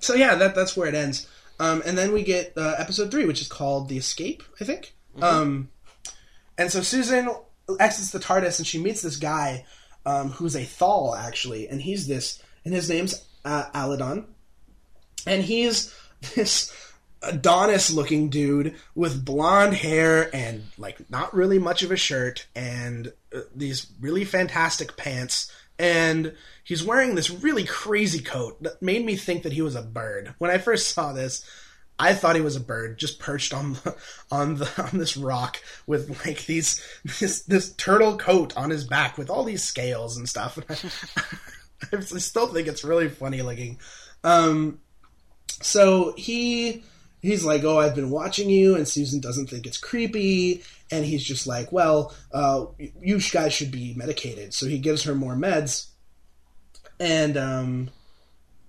so 0.00 0.14
yeah, 0.14 0.34
that 0.34 0.54
that's 0.54 0.76
where 0.76 0.88
it 0.88 0.94
ends. 0.94 1.28
Um, 1.60 1.82
and 1.84 1.98
then 1.98 2.12
we 2.12 2.22
get 2.22 2.52
uh, 2.56 2.74
episode 2.78 3.10
three, 3.10 3.26
which 3.26 3.40
is 3.40 3.48
called 3.48 3.88
The 3.88 3.98
Escape, 3.98 4.42
I 4.60 4.64
think. 4.64 4.94
Mm-hmm. 5.14 5.24
Um, 5.24 5.68
and 6.56 6.70
so 6.70 6.82
Susan 6.82 7.28
exits 7.80 8.10
the 8.10 8.20
TARDIS 8.20 8.58
and 8.58 8.66
she 8.66 8.78
meets 8.78 9.02
this 9.02 9.16
guy 9.16 9.64
um, 10.06 10.30
who's 10.30 10.56
a 10.56 10.64
Thal, 10.64 11.14
actually. 11.16 11.68
And 11.68 11.82
he's 11.82 12.06
this, 12.06 12.42
and 12.64 12.72
his 12.72 12.88
name's 12.88 13.26
uh, 13.44 13.64
Alydon. 13.74 14.26
And 15.26 15.42
he's 15.42 15.94
this 16.34 16.72
Adonis 17.22 17.92
looking 17.92 18.28
dude 18.28 18.76
with 18.94 19.24
blonde 19.24 19.74
hair 19.74 20.34
and, 20.34 20.64
like, 20.76 21.10
not 21.10 21.34
really 21.34 21.58
much 21.58 21.82
of 21.82 21.90
a 21.90 21.96
shirt 21.96 22.46
and 22.54 23.12
uh, 23.34 23.40
these 23.54 23.86
really 24.00 24.24
fantastic 24.24 24.96
pants. 24.96 25.52
And 25.78 26.34
he's 26.64 26.84
wearing 26.84 27.14
this 27.14 27.30
really 27.30 27.64
crazy 27.64 28.20
coat 28.20 28.62
that 28.62 28.82
made 28.82 29.04
me 29.04 29.16
think 29.16 29.42
that 29.42 29.52
he 29.52 29.62
was 29.62 29.74
a 29.74 29.82
bird. 29.82 30.34
When 30.38 30.50
I 30.50 30.58
first 30.58 30.94
saw 30.94 31.12
this, 31.12 31.44
I 31.98 32.14
thought 32.14 32.36
he 32.36 32.42
was 32.42 32.56
a 32.56 32.60
bird 32.60 32.98
just 32.98 33.18
perched 33.18 33.52
on 33.52 33.72
the, 33.72 33.96
on 34.30 34.56
the 34.56 34.70
on 34.82 34.98
this 34.98 35.16
rock 35.16 35.60
with 35.86 36.24
like 36.24 36.46
these 36.46 36.84
this 37.20 37.42
this 37.42 37.72
turtle 37.72 38.16
coat 38.16 38.56
on 38.56 38.70
his 38.70 38.84
back 38.84 39.18
with 39.18 39.30
all 39.30 39.44
these 39.44 39.64
scales 39.64 40.16
and 40.16 40.28
stuff. 40.28 40.58
I, 40.68 41.96
I 41.96 42.00
still 42.00 42.48
think 42.48 42.68
it's 42.68 42.84
really 42.84 43.08
funny 43.08 43.42
looking. 43.42 43.78
Um, 44.24 44.80
so 45.60 46.14
he 46.16 46.84
he's 47.20 47.44
like, 47.44 47.64
"Oh, 47.64 47.78
I've 47.78 47.94
been 47.94 48.10
watching 48.10 48.50
you," 48.50 48.74
and 48.74 48.86
Susan 48.86 49.20
doesn't 49.20 49.48
think 49.48 49.66
it's 49.66 49.78
creepy, 49.78 50.62
and 50.90 51.04
he's 51.04 51.24
just 51.24 51.46
like, 51.46 51.72
"Well, 51.72 52.14
uh, 52.32 52.66
you 53.00 53.20
guys 53.32 53.52
should 53.52 53.70
be 53.70 53.94
medicated." 53.94 54.54
So 54.54 54.66
he 54.66 54.78
gives 54.78 55.04
her 55.04 55.14
more 55.14 55.34
meds, 55.34 55.86
and 57.00 57.36
um, 57.36 57.90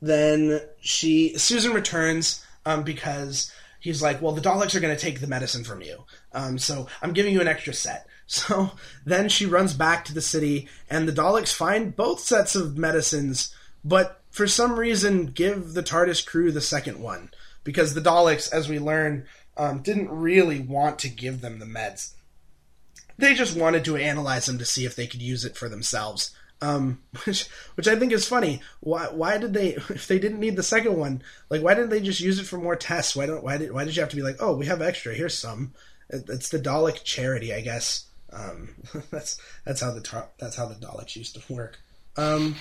then 0.02 0.62
she 0.80 1.38
Susan 1.38 1.74
returns 1.74 2.44
um, 2.66 2.84
because 2.84 3.52
he's 3.80 4.02
like, 4.02 4.22
"Well, 4.22 4.34
the 4.34 4.42
Daleks 4.42 4.76
are 4.76 4.80
going 4.80 4.96
to 4.96 5.02
take 5.02 5.22
the 5.22 5.28
medicine 5.28 5.64
from 5.64 5.82
you, 5.82 6.04
um, 6.34 6.58
so 6.58 6.88
I'm 7.02 7.14
giving 7.14 7.34
you 7.34 7.42
an 7.42 7.48
extra 7.48 7.74
set." 7.74 8.06
So 8.32 8.74
then 9.08 9.28
she 9.28 9.48
runs 9.48 9.74
back 9.74 10.06
to 10.06 10.14
the 10.14 10.22
city, 10.22 10.68
and 10.88 11.08
the 11.08 11.12
Daleks 11.12 11.52
find 11.52 11.96
both 11.96 12.20
sets 12.20 12.56
of 12.56 12.78
medicines, 12.78 13.52
but 13.84 14.22
for 14.30 14.46
some 14.46 14.80
reason 14.80 15.26
give 15.26 15.74
the 15.74 15.82
TARDIS 15.82 16.24
crew 16.24 16.52
the 16.52 16.62
second 16.62 17.00
one 17.00 17.32
because 17.64 17.94
the 17.94 18.02
Daleks, 18.02 18.52
as 18.52 18.70
we 18.70 18.80
learn, 18.80 19.26
um, 19.58 19.82
didn't 19.82 20.10
really 20.10 20.60
want 20.60 21.00
to 21.00 21.10
give 21.10 21.42
them 21.42 21.60
the 21.60 21.66
meds. 21.66 22.14
They 23.18 23.34
just 23.34 23.58
wanted 23.58 23.84
to 23.86 23.98
analyze 23.98 24.46
them 24.46 24.60
to 24.60 24.66
see 24.66 24.86
if 24.86 24.96
they 24.96 25.08
could 25.08 25.22
use 25.22 25.44
it 25.44 25.58
for 25.58 25.68
themselves 25.68 26.32
um, 26.62 27.00
which 27.26 27.48
which 27.76 27.88
I 27.88 27.96
think 27.96 28.12
is 28.12 28.28
funny. 28.28 28.62
Why 28.80 29.06
why 29.08 29.38
did 29.38 29.54
they 29.54 29.70
if 29.90 30.08
they 30.08 30.20
didn't 30.20 30.40
need 30.40 30.56
the 30.56 30.64
second 30.64 30.98
one, 30.98 31.22
like 31.50 31.62
why 31.62 31.74
didn't 31.74 31.90
they 31.90 32.02
just 32.02 32.20
use 32.20 32.40
it 32.40 32.46
for 32.46 32.58
more 32.58 32.76
tests? 32.76 33.16
Why 33.16 33.26
don't 33.26 33.44
why 33.44 33.58
did 33.58 33.72
why 33.72 33.86
did 33.86 33.96
you 33.96 34.02
have 34.02 34.10
to 34.10 34.16
be 34.16 34.24
like, 34.24 34.38
oh, 34.40 34.56
we 34.56 34.66
have 34.66 34.82
extra, 34.82 35.14
here's 35.14 35.38
some. 35.38 35.74
It's 36.10 36.50
the 36.50 36.60
Dalek 36.60 37.04
charity, 37.04 37.54
I 37.54 37.62
guess. 37.62 38.06
Um, 38.34 38.76
that's 39.12 39.40
that's 39.66 39.82
how 39.82 39.92
the 39.92 40.28
that's 40.40 40.56
how 40.56 40.68
the 40.68 40.76
Daleks 40.76 41.16
used 41.16 41.36
to 41.36 41.54
work. 41.54 41.80
Um, 42.18 42.56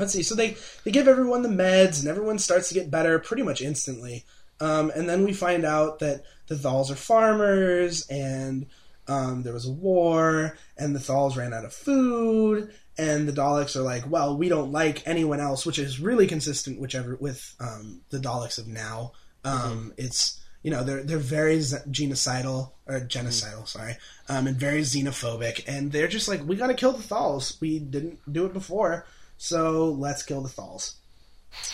let's 0.00 0.12
see. 0.12 0.22
So 0.22 0.34
they 0.34 0.56
they 0.84 0.90
give 0.90 1.06
everyone 1.06 1.42
the 1.42 1.48
meds, 1.48 2.00
and 2.00 2.08
everyone 2.08 2.38
starts 2.38 2.68
to 2.68 2.74
get 2.74 2.90
better 2.90 3.18
pretty 3.18 3.42
much 3.42 3.60
instantly. 3.60 4.24
Um, 4.60 4.90
and 4.94 5.08
then 5.08 5.24
we 5.24 5.32
find 5.32 5.64
out 5.64 6.00
that 6.00 6.24
the 6.48 6.56
Thals 6.56 6.90
are 6.90 6.96
farmers, 6.96 8.06
and 8.08 8.66
um, 9.08 9.42
there 9.42 9.52
was 9.52 9.66
a 9.66 9.72
war, 9.72 10.56
and 10.76 10.94
the 10.94 11.00
Thals 11.00 11.36
ran 11.36 11.54
out 11.54 11.64
of 11.64 11.72
food, 11.72 12.72
and 12.98 13.26
the 13.26 13.32
Daleks 13.32 13.76
are 13.76 13.82
like, 13.82 14.10
well, 14.10 14.36
we 14.36 14.48
don't 14.48 14.72
like 14.72 15.06
anyone 15.06 15.40
else, 15.40 15.64
which 15.64 15.78
is 15.78 16.00
really 16.00 16.26
consistent, 16.26 16.80
whichever 16.80 17.16
with 17.16 17.54
um, 17.60 18.02
the 18.10 18.18
Daleks 18.18 18.58
of 18.58 18.68
now. 18.68 19.12
Um, 19.44 19.60
mm-hmm. 19.60 19.88
It's 19.96 20.38
you 20.62 20.70
know 20.70 20.84
they're 20.84 21.02
they're 21.02 21.18
very 21.18 21.56
genocidal 21.56 22.72
or 22.86 23.00
genocidal, 23.00 23.64
mm-hmm. 23.64 23.64
sorry, 23.64 23.96
um, 24.28 24.46
and 24.46 24.56
very 24.56 24.82
xenophobic, 24.82 25.64
and 25.66 25.90
they're 25.90 26.08
just 26.08 26.28
like, 26.28 26.46
we 26.46 26.56
got 26.56 26.66
to 26.66 26.74
kill 26.74 26.92
the 26.92 27.02
Thals. 27.02 27.58
We 27.60 27.78
didn't 27.78 28.20
do 28.30 28.44
it 28.44 28.52
before, 28.52 29.06
so 29.40 29.92
let's 29.92 30.22
kill 30.22 30.42
the 30.42 30.50
Thals, 30.50 30.96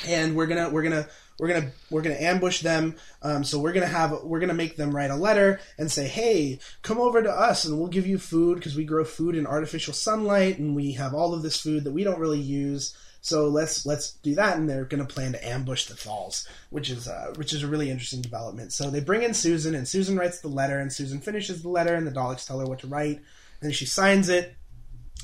and 0.07 0.37
we're 0.37 0.47
gonna 0.47 0.71
we're 0.71 0.85
gonna 0.85 1.09
we're 1.41 1.49
gonna 1.49 1.73
we're 1.91 2.03
gonna 2.03 2.15
ambush 2.15 2.61
them. 2.61 2.95
Um, 3.23 3.43
so 3.43 3.59
we're 3.59 3.73
gonna 3.73 3.87
have 3.87 4.23
we're 4.23 4.39
gonna 4.39 4.55
make 4.55 4.77
them 4.77 4.95
write 4.95 5.11
a 5.11 5.17
letter 5.17 5.59
and 5.77 5.91
say, 5.91 6.07
"Hey, 6.07 6.61
come 6.83 7.01
over 7.01 7.21
to 7.21 7.29
us, 7.31 7.65
and 7.65 7.77
we'll 7.77 7.89
give 7.89 8.07
you 8.07 8.19
food 8.19 8.55
because 8.55 8.77
we 8.77 8.85
grow 8.85 9.05
food 9.05 9.35
in 9.35 9.49
artificial 9.49 9.93
sunlight, 9.93 10.61
and 10.61 10.77
we 10.77 10.93
have 10.93 11.13
all 11.13 11.35
of 11.35 11.43
this 11.43 11.61
food 11.61 11.83
that 11.83 11.93
we 11.93 12.05
don't 12.05 12.21
really 12.21 12.39
use." 12.39 12.97
So 13.21 13.49
let's 13.49 13.85
let's 13.85 14.13
do 14.13 14.37
that, 14.37 14.59
and 14.59 14.71
they're 14.71 14.85
going 14.85 15.05
to 15.05 15.13
plan 15.13 15.33
to 15.33 15.45
ambush 15.45 15.87
the 15.87 15.95
Thals, 15.95 16.47
which 16.71 16.89
is 16.89 17.09
uh, 17.09 17.33
which 17.35 17.53
is 17.53 17.65
a 17.65 17.67
really 17.67 17.91
interesting 17.91 18.23
development. 18.23 18.73
So 18.73 18.91
they 18.91 19.01
bring 19.01 19.25
in 19.25 19.35
Susan, 19.35 19.75
and 19.75 19.89
Susan 19.89 20.17
writes 20.17 20.41
the 20.41 20.47
letter, 20.47 20.79
and 20.79 20.93
Susan 20.93 21.21
finishes 21.21 21.63
the 21.63 21.69
letter, 21.69 21.97
and 21.97 22.07
the 22.07 22.13
Daleks 22.13 22.47
tell 22.47 22.61
her 22.61 22.67
what 22.67 22.79
to 22.79 22.87
write, 22.87 23.21
and 23.61 23.75
she 23.75 23.87
signs 23.87 24.29
it, 24.29 24.55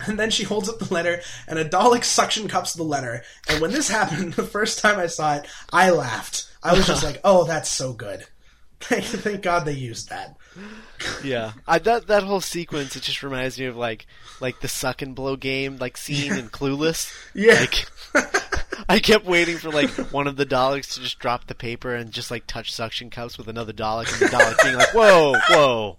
And 0.09 0.19
then 0.19 0.31
she 0.31 0.45
holds 0.45 0.69
up 0.69 0.79
the 0.79 0.93
letter, 0.93 1.21
and 1.47 1.59
a 1.59 1.69
Dalek 1.69 2.05
suction 2.05 2.49
cups 2.49 2.75
the 2.75 2.83
letter. 2.83 3.23
And 3.49 3.61
when 3.61 3.71
this 3.71 3.89
happened, 3.99 4.35
the 4.35 4.43
first 4.43 4.79
time 4.79 4.99
I 4.99 5.07
saw 5.07 5.37
it, 5.37 5.47
I 5.73 5.91
laughed. 5.91 6.49
I 6.63 6.75
was 6.75 6.87
just 6.87 7.05
like, 7.09 7.21
"Oh, 7.25 7.45
that's 7.45 7.71
so 7.71 7.93
good." 7.93 8.27
Thank, 8.81 9.05
thank 9.05 9.43
God 9.43 9.65
they 9.65 9.73
used 9.73 10.09
that. 10.11 10.37
Yeah, 11.25 11.53
I, 11.67 11.79
that 11.81 12.07
that 12.09 12.23
whole 12.23 12.41
sequence 12.41 12.97
it 12.97 13.03
just 13.03 13.23
reminds 13.23 13.59
me 13.59 13.67
of 13.67 13.77
like 13.77 14.07
like 14.41 14.61
the 14.61 14.69
suck 14.69 15.03
and 15.03 15.15
blow 15.15 15.37
game 15.37 15.77
like 15.79 15.97
scene 15.97 16.33
in 16.33 16.49
Clueless. 16.49 17.13
Yeah. 17.35 17.61
Like, 17.61 17.87
I 18.89 18.99
kept 18.99 19.25
waiting 19.25 19.59
for 19.59 19.71
like 19.71 19.91
one 20.13 20.27
of 20.27 20.37
the 20.37 20.47
Daleks 20.47 20.95
to 20.95 21.01
just 21.01 21.19
drop 21.19 21.47
the 21.47 21.55
paper 21.55 21.95
and 21.95 22.11
just 22.11 22.31
like 22.31 22.47
touch 22.47 22.73
suction 22.73 23.11
cups 23.11 23.39
with 23.39 23.49
another 23.49 23.73
Dalek, 23.73 24.11
and 24.13 24.21
the 24.21 24.37
Dalek 24.37 24.63
being 24.63 24.77
like, 24.77 24.95
"Whoa, 24.95 25.99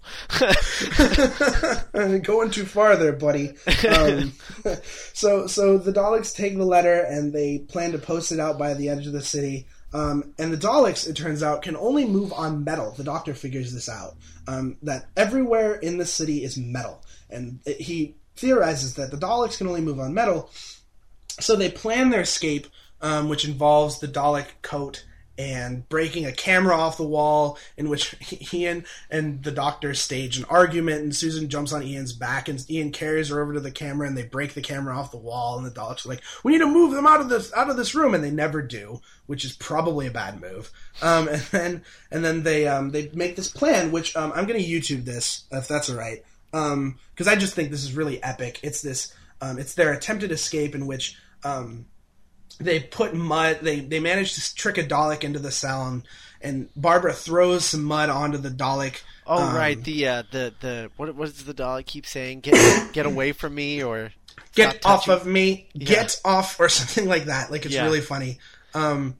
whoa." 1.92 2.18
Going 2.20 2.50
too 2.50 2.64
far 2.64 2.96
there, 2.96 3.12
buddy. 3.12 3.54
Um, 3.88 4.32
so, 5.12 5.46
so 5.46 5.78
the 5.78 5.92
Daleks 5.92 6.34
take 6.34 6.56
the 6.56 6.64
letter 6.64 7.00
and 7.00 7.32
they 7.32 7.58
plan 7.58 7.92
to 7.92 7.98
post 7.98 8.32
it 8.32 8.40
out 8.40 8.58
by 8.58 8.74
the 8.74 8.88
edge 8.88 9.06
of 9.06 9.12
the 9.12 9.22
city. 9.22 9.66
Um, 9.94 10.34
and 10.38 10.52
the 10.52 10.58
Daleks, 10.58 11.08
it 11.08 11.14
turns 11.14 11.42
out, 11.42 11.62
can 11.62 11.76
only 11.76 12.04
move 12.04 12.32
on 12.32 12.64
metal. 12.64 12.90
The 12.90 13.04
Doctor 13.04 13.32
figures 13.32 13.72
this 13.72 13.88
out. 13.88 14.16
Um, 14.48 14.76
that 14.82 15.06
everywhere 15.16 15.76
in 15.76 15.98
the 15.98 16.04
city 16.04 16.42
is 16.42 16.58
metal, 16.58 17.02
and 17.30 17.60
it, 17.64 17.80
he 17.80 18.16
theorizes 18.36 18.96
that 18.96 19.12
the 19.12 19.16
Daleks 19.16 19.56
can 19.56 19.68
only 19.68 19.80
move 19.80 20.00
on 20.00 20.12
metal. 20.12 20.50
So 21.40 21.56
they 21.56 21.70
plan 21.70 22.10
their 22.10 22.22
escape, 22.22 22.66
um, 23.00 23.28
which 23.28 23.44
involves 23.44 24.00
the 24.00 24.08
Dalek 24.08 24.48
coat 24.62 25.04
and 25.36 25.88
breaking 25.88 26.26
a 26.26 26.32
camera 26.32 26.76
off 26.76 26.96
the 26.96 27.02
wall, 27.02 27.58
in 27.76 27.88
which 27.88 28.14
Ian 28.54 28.84
and 29.10 29.42
the 29.42 29.50
Doctor 29.50 29.94
stage 29.94 30.38
an 30.38 30.44
argument, 30.46 31.02
and 31.02 31.14
Susan 31.14 31.48
jumps 31.48 31.72
on 31.72 31.82
Ian's 31.82 32.12
back, 32.12 32.48
and 32.48 32.64
Ian 32.70 32.92
carries 32.92 33.28
her 33.28 33.40
over 33.40 33.54
to 33.54 33.60
the 33.60 33.70
camera, 33.70 34.06
and 34.06 34.16
they 34.16 34.24
break 34.24 34.54
the 34.54 34.62
camera 34.62 34.96
off 34.96 35.10
the 35.10 35.16
wall, 35.16 35.58
and 35.58 35.66
the 35.66 35.80
are 35.80 35.96
like, 36.08 36.22
"We 36.42 36.52
need 36.52 36.58
to 36.58 36.66
move 36.66 36.94
them 36.94 37.06
out 37.06 37.20
of 37.20 37.28
this 37.28 37.52
out 37.54 37.70
of 37.70 37.76
this 37.76 37.94
room," 37.94 38.14
and 38.14 38.22
they 38.22 38.30
never 38.30 38.62
do, 38.62 39.00
which 39.26 39.44
is 39.44 39.52
probably 39.52 40.06
a 40.06 40.12
bad 40.12 40.40
move. 40.40 40.70
Um, 41.02 41.28
and 41.28 41.42
then 41.42 41.82
and 42.10 42.24
then 42.24 42.42
they 42.42 42.66
um, 42.66 42.90
they 42.90 43.10
make 43.14 43.36
this 43.36 43.50
plan, 43.50 43.92
which 43.92 44.16
um, 44.16 44.32
I'm 44.34 44.46
going 44.46 44.62
to 44.62 44.68
YouTube 44.68 45.04
this 45.04 45.44
if 45.50 45.68
that's 45.68 45.90
all 45.90 45.96
right, 45.96 46.24
because 46.50 47.28
I 47.28 47.36
just 47.36 47.54
think 47.54 47.70
this 47.70 47.84
is 47.84 47.96
really 47.96 48.22
epic. 48.22 48.60
It's 48.62 48.82
this 48.82 49.14
um, 49.40 49.58
it's 49.58 49.74
their 49.74 49.92
attempted 49.92 50.32
escape 50.32 50.74
in 50.74 50.86
which 50.86 51.18
um, 51.42 51.86
they 52.58 52.80
put 52.80 53.14
mud. 53.14 53.58
They 53.62 53.80
they 53.80 54.00
manage 54.00 54.34
to 54.34 54.54
trick 54.54 54.78
a 54.78 54.84
Dalek 54.84 55.24
into 55.24 55.38
the 55.38 55.50
cell, 55.50 55.86
and, 55.86 56.02
and 56.40 56.68
Barbara 56.76 57.12
throws 57.12 57.64
some 57.64 57.84
mud 57.84 58.08
onto 58.10 58.38
the 58.38 58.50
Dalek. 58.50 59.00
Oh 59.26 59.42
um, 59.42 59.54
right, 59.54 59.82
the 59.82 60.08
uh, 60.08 60.22
the 60.30 60.52
the 60.60 60.90
what 60.96 61.14
what 61.14 61.26
does 61.26 61.44
the 61.44 61.54
Dalek 61.54 61.86
keep 61.86 62.06
saying? 62.06 62.40
Get 62.40 62.92
get 62.92 63.06
away 63.06 63.32
from 63.32 63.54
me 63.54 63.82
or 63.82 64.12
Get 64.54 64.84
off 64.86 65.08
of 65.08 65.26
me! 65.26 65.68
Get 65.76 66.20
off, 66.24 66.60
or 66.60 66.68
something 66.68 67.08
like 67.08 67.24
that. 67.24 67.50
Like 67.50 67.64
it's 67.66 67.74
Yeah. 67.74 67.84
really 67.84 68.00
funny. 68.00 68.38
Um, 68.72 69.16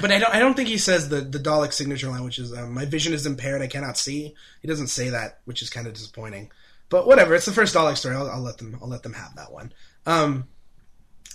but 0.00 0.10
I 0.10 0.18
don't. 0.18 0.34
I 0.34 0.38
don't 0.38 0.54
think 0.54 0.68
he 0.68 0.78
says 0.78 1.08
the 1.08 1.20
the 1.20 1.38
Dalek 1.38 1.72
signature 1.72 2.08
line, 2.08 2.24
which 2.24 2.38
is 2.38 2.52
um, 2.56 2.74
"My 2.74 2.84
vision 2.84 3.12
is 3.12 3.26
impaired. 3.26 3.62
I 3.62 3.66
cannot 3.66 3.96
see." 3.96 4.34
He 4.60 4.68
doesn't 4.68 4.88
say 4.88 5.10
that, 5.10 5.40
which 5.44 5.62
is 5.62 5.70
kind 5.70 5.86
of 5.86 5.92
disappointing. 5.94 6.50
But 6.88 7.06
whatever. 7.06 7.34
It's 7.34 7.46
the 7.46 7.52
first 7.52 7.74
Dalek 7.74 7.96
story. 7.96 8.16
I'll, 8.16 8.28
I'll 8.30 8.40
let 8.42 8.58
them. 8.58 8.78
I'll 8.82 8.88
let 8.88 9.02
them 9.02 9.14
have 9.14 9.34
that 9.36 9.52
one. 9.52 9.72
Um, 10.06 10.48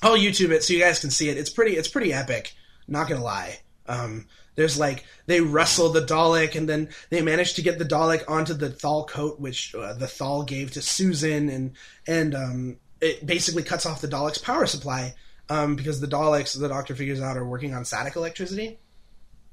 I'll 0.01 0.17
YouTube 0.17 0.51
it 0.51 0.63
so 0.63 0.73
you 0.73 0.79
guys 0.79 0.99
can 0.99 1.09
see 1.09 1.29
it. 1.29 1.37
It's 1.37 1.49
pretty. 1.49 1.75
It's 1.75 1.87
pretty 1.87 2.13
epic. 2.13 2.53
Not 2.87 3.07
gonna 3.09 3.23
lie. 3.23 3.59
Um, 3.87 4.27
there's 4.55 4.77
like 4.77 5.05
they 5.25 5.41
wrestle 5.41 5.89
the 5.89 6.01
Dalek, 6.01 6.55
and 6.55 6.67
then 6.67 6.89
they 7.09 7.21
manage 7.21 7.53
to 7.55 7.61
get 7.61 7.79
the 7.79 7.85
Dalek 7.85 8.23
onto 8.27 8.53
the 8.53 8.69
Thal 8.69 9.05
coat, 9.05 9.39
which 9.39 9.73
uh, 9.75 9.93
the 9.93 10.07
Thal 10.07 10.43
gave 10.43 10.71
to 10.71 10.81
Susan, 10.81 11.49
and 11.49 11.73
and 12.07 12.35
um, 12.35 12.77
it 13.01 13.25
basically 13.25 13.63
cuts 13.63 13.85
off 13.85 14.01
the 14.01 14.07
Dalek's 14.07 14.39
power 14.39 14.65
supply 14.65 15.13
um, 15.49 15.75
because 15.75 16.01
the 16.01 16.07
Daleks, 16.07 16.59
the 16.59 16.67
Doctor 16.67 16.95
figures 16.95 17.21
out, 17.21 17.37
are 17.37 17.47
working 17.47 17.73
on 17.73 17.85
static 17.85 18.15
electricity, 18.15 18.79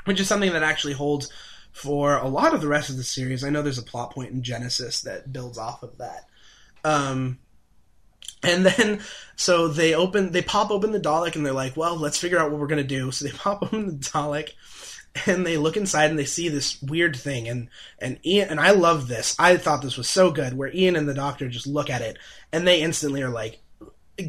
which 0.04 0.20
is 0.20 0.28
something 0.28 0.52
that 0.52 0.62
actually 0.62 0.94
holds 0.94 1.30
for 1.72 2.16
a 2.16 2.28
lot 2.28 2.54
of 2.54 2.60
the 2.60 2.68
rest 2.68 2.88
of 2.90 2.96
the 2.96 3.04
series. 3.04 3.44
I 3.44 3.50
know 3.50 3.62
there's 3.62 3.78
a 3.78 3.82
plot 3.82 4.12
point 4.12 4.30
in 4.30 4.42
Genesis 4.42 5.02
that 5.02 5.32
builds 5.32 5.58
off 5.58 5.82
of 5.82 5.98
that. 5.98 6.28
Um, 6.84 7.38
and 8.44 8.66
then, 8.66 9.00
so 9.36 9.68
they 9.68 9.94
open, 9.94 10.32
they 10.32 10.42
pop 10.42 10.70
open 10.70 10.92
the 10.92 11.00
Dalek, 11.00 11.36
and 11.36 11.44
they're 11.44 11.52
like, 11.52 11.76
"Well, 11.76 11.96
let's 11.96 12.18
figure 12.18 12.38
out 12.38 12.50
what 12.50 12.60
we're 12.60 12.66
gonna 12.66 12.84
do." 12.84 13.10
So 13.10 13.24
they 13.24 13.32
pop 13.36 13.62
open 13.62 13.86
the 13.86 13.92
Dalek, 14.04 14.52
and 15.26 15.46
they 15.46 15.56
look 15.56 15.76
inside, 15.76 16.10
and 16.10 16.18
they 16.18 16.24
see 16.24 16.48
this 16.48 16.80
weird 16.82 17.16
thing. 17.16 17.48
And 17.48 17.68
and 17.98 18.18
Ian 18.24 18.50
and 18.50 18.60
I 18.60 18.70
love 18.70 19.08
this. 19.08 19.34
I 19.38 19.56
thought 19.56 19.82
this 19.82 19.96
was 19.96 20.08
so 20.08 20.30
good, 20.30 20.54
where 20.54 20.72
Ian 20.72 20.96
and 20.96 21.08
the 21.08 21.14
Doctor 21.14 21.48
just 21.48 21.66
look 21.66 21.90
at 21.90 22.02
it, 22.02 22.18
and 22.52 22.66
they 22.66 22.80
instantly 22.80 23.22
are 23.22 23.30
like, 23.30 23.60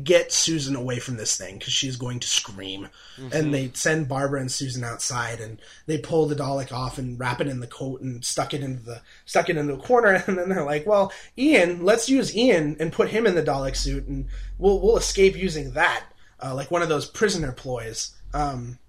"Get 0.04 0.32
Susan 0.32 0.76
away 0.76 1.00
from 1.00 1.18
this 1.18 1.38
thing, 1.38 1.58
because 1.58 1.74
she's 1.74 1.96
going 1.96 2.20
to 2.20 2.28
scream." 2.28 2.90
And 3.32 3.54
they 3.54 3.72
send 3.74 4.08
Barbara 4.08 4.42
and 4.42 4.52
Susan 4.52 4.84
outside, 4.84 5.40
and 5.40 5.62
they 5.86 5.98
pull 5.98 6.26
the 6.26 6.36
Dalek 6.36 6.72
off 6.72 6.98
and 6.98 7.20
wrap 7.20 7.42
it 7.42 7.48
in 7.48 7.60
the 7.60 7.68
coat 7.68 8.02
and 8.02 8.24
stuck 8.24 8.54
it 8.54 8.62
into 8.62 8.84
the 8.84 9.02
stuck 9.26 9.50
it 9.50 9.58
into 9.58 9.76
the 9.76 9.82
corner. 9.82 10.24
And 10.28 10.38
then 10.38 10.50
they're 10.50 10.66
like, 10.66 10.86
"Well, 10.86 11.12
Ian, 11.38 11.84
let's 11.84 12.10
use 12.10 12.36
Ian 12.36 12.78
and 12.80 12.92
put 12.92 13.10
him 13.10 13.28
in 13.28 13.36
the 13.36 13.44
Dalek 13.44 13.76
suit, 13.76 14.08
and 14.08 14.28
we'll 14.58 14.80
we'll 14.80 14.98
escape 14.98 15.36
using 15.36 15.72
that, 15.72 16.06
uh, 16.44 16.54
like 16.56 16.72
one 16.72 16.82
of 16.82 16.90
those 16.90 17.06
prisoner 17.06 17.52
ploys." 17.52 18.12
Um, 18.34 18.80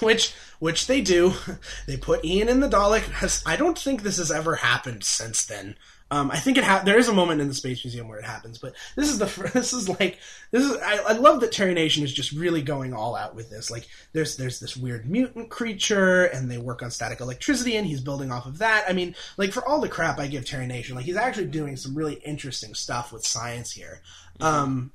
which 0.00 0.32
which 0.58 0.86
they 0.86 1.00
do. 1.00 1.34
They 1.86 1.96
put 1.96 2.24
Ian 2.24 2.48
in 2.48 2.60
the 2.60 2.68
Dalek. 2.68 3.42
I 3.46 3.56
don't 3.56 3.78
think 3.78 4.02
this 4.02 4.18
has 4.18 4.30
ever 4.30 4.56
happened 4.56 5.04
since 5.04 5.44
then. 5.44 5.76
Um, 6.14 6.30
I 6.30 6.38
think 6.38 6.58
it 6.58 6.62
ha- 6.62 6.82
there 6.84 6.96
is 6.96 7.08
a 7.08 7.12
moment 7.12 7.40
in 7.40 7.48
the 7.48 7.54
Space 7.54 7.84
Museum 7.84 8.06
where 8.06 8.20
it 8.20 8.24
happens, 8.24 8.58
but 8.58 8.76
this 8.94 9.10
is 9.10 9.18
the 9.18 9.26
fir- 9.26 9.48
this 9.52 9.72
is 9.72 9.88
like 9.88 10.20
this 10.52 10.62
is 10.62 10.76
I, 10.76 10.98
I 11.08 11.12
love 11.14 11.40
that 11.40 11.50
Terry 11.50 11.74
Nation 11.74 12.04
is 12.04 12.12
just 12.12 12.30
really 12.30 12.62
going 12.62 12.94
all 12.94 13.16
out 13.16 13.34
with 13.34 13.50
this. 13.50 13.68
Like 13.68 13.88
there's 14.12 14.36
there's 14.36 14.60
this 14.60 14.76
weird 14.76 15.10
mutant 15.10 15.50
creature, 15.50 16.26
and 16.26 16.48
they 16.48 16.56
work 16.56 16.84
on 16.84 16.92
static 16.92 17.20
electricity, 17.20 17.74
and 17.74 17.84
he's 17.84 18.00
building 18.00 18.30
off 18.30 18.46
of 18.46 18.58
that. 18.58 18.84
I 18.88 18.92
mean, 18.92 19.16
like 19.36 19.50
for 19.50 19.66
all 19.66 19.80
the 19.80 19.88
crap 19.88 20.20
I 20.20 20.28
give 20.28 20.44
Terry 20.44 20.68
Nation, 20.68 20.94
like 20.94 21.04
he's 21.04 21.16
actually 21.16 21.46
doing 21.46 21.76
some 21.76 21.96
really 21.96 22.14
interesting 22.14 22.74
stuff 22.74 23.12
with 23.12 23.26
science 23.26 23.72
here. 23.72 24.00
Um, 24.38 24.92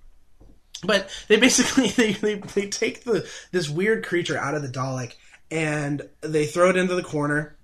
but 0.85 1.09
they 1.27 1.35
basically 1.35 1.87
they, 1.89 2.13
they, 2.13 2.35
they 2.35 2.69
take 2.69 3.03
the 3.03 3.29
this 3.51 3.67
weird 3.67 4.05
creature 4.05 4.37
out 4.37 4.53
of 4.53 4.61
the 4.61 4.69
Dalek 4.69 5.15
and 5.51 6.07
they 6.21 6.45
throw 6.45 6.69
it 6.69 6.77
into 6.77 6.95
the 6.95 7.03
corner 7.03 7.57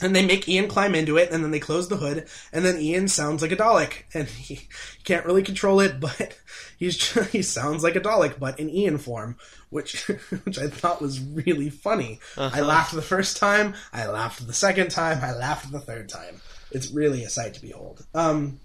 and 0.00 0.14
they 0.14 0.24
make 0.24 0.48
Ian 0.48 0.68
climb 0.68 0.94
into 0.94 1.16
it 1.16 1.30
and 1.30 1.42
then 1.42 1.50
they 1.50 1.60
close 1.60 1.88
the 1.88 1.96
hood 1.96 2.26
and 2.52 2.64
then 2.64 2.80
Ian 2.80 3.08
sounds 3.08 3.42
like 3.42 3.52
a 3.52 3.56
Dalek 3.56 4.04
and 4.14 4.28
he, 4.28 4.68
can't 5.04 5.26
really 5.26 5.42
control 5.42 5.80
it 5.80 5.98
but 5.98 6.38
he's 6.78 7.12
he 7.30 7.42
sounds 7.42 7.82
like 7.82 7.96
a 7.96 8.00
Dalek 8.00 8.38
but 8.38 8.58
in 8.60 8.70
Ian 8.70 8.98
form 8.98 9.36
which 9.70 10.06
which 10.44 10.58
I 10.58 10.68
thought 10.68 11.02
was 11.02 11.20
really 11.20 11.70
funny. 11.70 12.20
I 12.36 12.60
laughed 12.60 12.94
the 12.94 13.02
first 13.02 13.36
time, 13.36 13.74
I 13.92 14.06
laughed 14.06 14.46
the 14.46 14.52
second 14.52 14.90
time, 14.90 15.20
I 15.22 15.32
laughed 15.32 15.70
the 15.70 15.80
third 15.80 16.08
time. 16.08 16.40
It's 16.70 16.90
really 16.90 17.24
a 17.24 17.30
sight 17.30 17.54
to 17.54 17.62
behold. 17.62 18.04
Um 18.14 18.60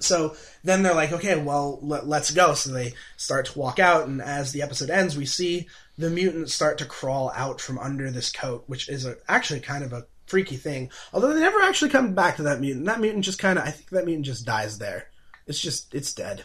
so 0.00 0.34
then 0.64 0.82
they're 0.82 0.94
like, 0.94 1.12
okay, 1.12 1.36
well, 1.36 1.78
let, 1.82 2.06
let's 2.06 2.30
go. 2.30 2.54
So 2.54 2.72
they 2.72 2.94
start 3.16 3.46
to 3.46 3.58
walk 3.58 3.78
out, 3.78 4.08
and 4.08 4.20
as 4.22 4.50
the 4.52 4.62
episode 4.62 4.88
ends, 4.88 5.16
we 5.16 5.26
see 5.26 5.68
the 6.00 6.10
mutants 6.10 6.54
start 6.54 6.78
to 6.78 6.84
crawl 6.86 7.30
out 7.34 7.60
from 7.60 7.78
under 7.78 8.10
this 8.10 8.30
coat, 8.32 8.64
which 8.66 8.88
is 8.88 9.04
a, 9.06 9.16
actually 9.28 9.60
kind 9.60 9.84
of 9.84 9.92
a 9.92 10.06
freaky 10.26 10.56
thing. 10.56 10.90
Although 11.12 11.32
they 11.34 11.40
never 11.40 11.60
actually 11.62 11.90
come 11.90 12.14
back 12.14 12.36
to 12.36 12.42
that 12.44 12.60
mutant. 12.60 12.86
That 12.86 13.00
mutant 13.00 13.24
just 13.24 13.38
kind 13.38 13.58
of, 13.58 13.64
I 13.66 13.70
think 13.70 13.90
that 13.90 14.04
mutant 14.06 14.26
just 14.26 14.46
dies 14.46 14.78
there. 14.78 15.08
It's 15.46 15.60
just, 15.60 15.94
it's 15.94 16.12
dead. 16.14 16.44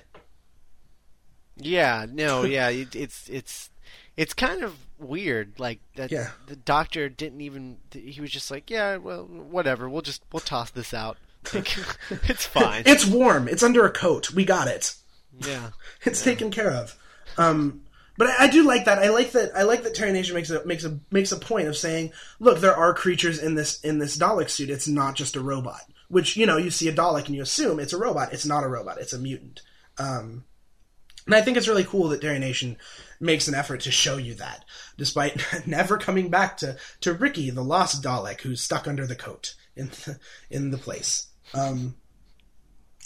Yeah, 1.58 2.06
no, 2.12 2.44
yeah, 2.46 2.70
it, 2.70 2.96
it's 2.96 3.30
it's 3.30 3.70
it's 4.18 4.34
kind 4.34 4.64
of 4.64 4.76
weird. 5.00 5.60
Like 5.60 5.80
that, 5.96 6.12
Yeah. 6.12 6.32
the 6.48 6.56
doctor 6.56 7.08
didn't 7.10 7.42
even. 7.42 7.78
He 7.94 8.20
was 8.20 8.32
just 8.32 8.52
like, 8.52 8.70
yeah, 8.70 8.98
well, 8.98 9.24
whatever. 9.24 9.90
We'll 9.90 10.02
just 10.02 10.22
we'll 10.32 10.42
toss 10.42 10.72
this 10.72 10.94
out. 10.94 11.18
Like, 11.54 11.78
it's 12.28 12.46
fine. 12.46 12.84
It's 12.88 13.06
warm. 13.06 13.48
It's 13.48 13.62
under 13.62 13.86
a 13.86 13.92
coat. 13.92 14.32
We 14.32 14.46
got 14.46 14.68
it. 14.68 14.96
yeah, 15.46 15.70
It's 16.04 16.24
taken 16.24 16.50
care 16.50 16.72
of. 16.72 16.98
Um, 17.38 17.84
but 18.18 18.28
I, 18.28 18.46
I 18.46 18.48
do 18.48 18.64
like 18.64 18.86
that. 18.86 19.00
I 19.00 19.10
like 19.10 19.32
that. 19.32 19.52
I 19.56 19.64
like 19.64 19.84
that 19.84 19.96
Terry 19.96 20.12
Nation 20.12 20.36
makes 20.36 20.50
a 20.50 20.66
makes 20.66 20.84
a 20.84 21.00
makes 21.12 21.32
a 21.32 21.38
point 21.38 21.68
of 21.68 21.78
saying, 21.78 22.12
look, 22.40 22.60
there 22.60 22.76
are 22.76 22.94
creatures 22.94 23.40
in 23.40 23.56
this 23.56 23.80
in 23.82 24.00
this 24.00 24.18
Dalek 24.18 24.50
suit. 24.50 24.70
It's 24.70 24.88
not 24.88 25.16
just 25.16 25.36
a 25.36 25.42
robot. 25.42 25.82
Which 26.08 26.38
you 26.38 26.46
know, 26.46 26.58
you 26.58 26.70
see 26.70 26.88
a 26.88 26.94
Dalek 26.94 27.26
and 27.26 27.36
you 27.36 27.42
assume 27.42 27.80
it's 27.80 27.94
a 27.94 27.98
robot. 27.98 28.34
It's 28.34 28.46
not 28.46 28.64
a 28.64 28.68
robot. 28.68 29.00
It's 29.00 29.14
a 29.14 29.20
mutant. 29.20 29.62
Um, 29.98 30.44
and 31.26 31.34
I 31.34 31.42
think 31.42 31.58
it's 31.58 31.68
really 31.68 31.84
cool 31.84 32.10
that 32.10 32.22
Terry 32.22 32.40
Nation 32.40 32.78
makes 33.20 33.48
an 33.48 33.56
effort 33.56 33.82
to 33.82 33.92
show 33.92 34.18
you 34.18 34.36
that, 34.36 34.64
despite 34.98 35.42
never 35.66 35.98
coming 35.98 36.30
back 36.30 36.58
to, 36.58 36.78
to 37.02 37.14
Ricky, 37.14 37.50
the 37.50 37.64
lost 37.64 38.04
Dalek, 38.04 38.42
who's 38.42 38.62
stuck 38.62 38.88
under 38.88 39.08
the 39.08 39.16
coat 39.16 39.56
in 39.76 39.88
the, 39.88 40.20
in 40.50 40.72
the 40.72 40.78
place. 40.78 41.28
Um, 41.54 41.96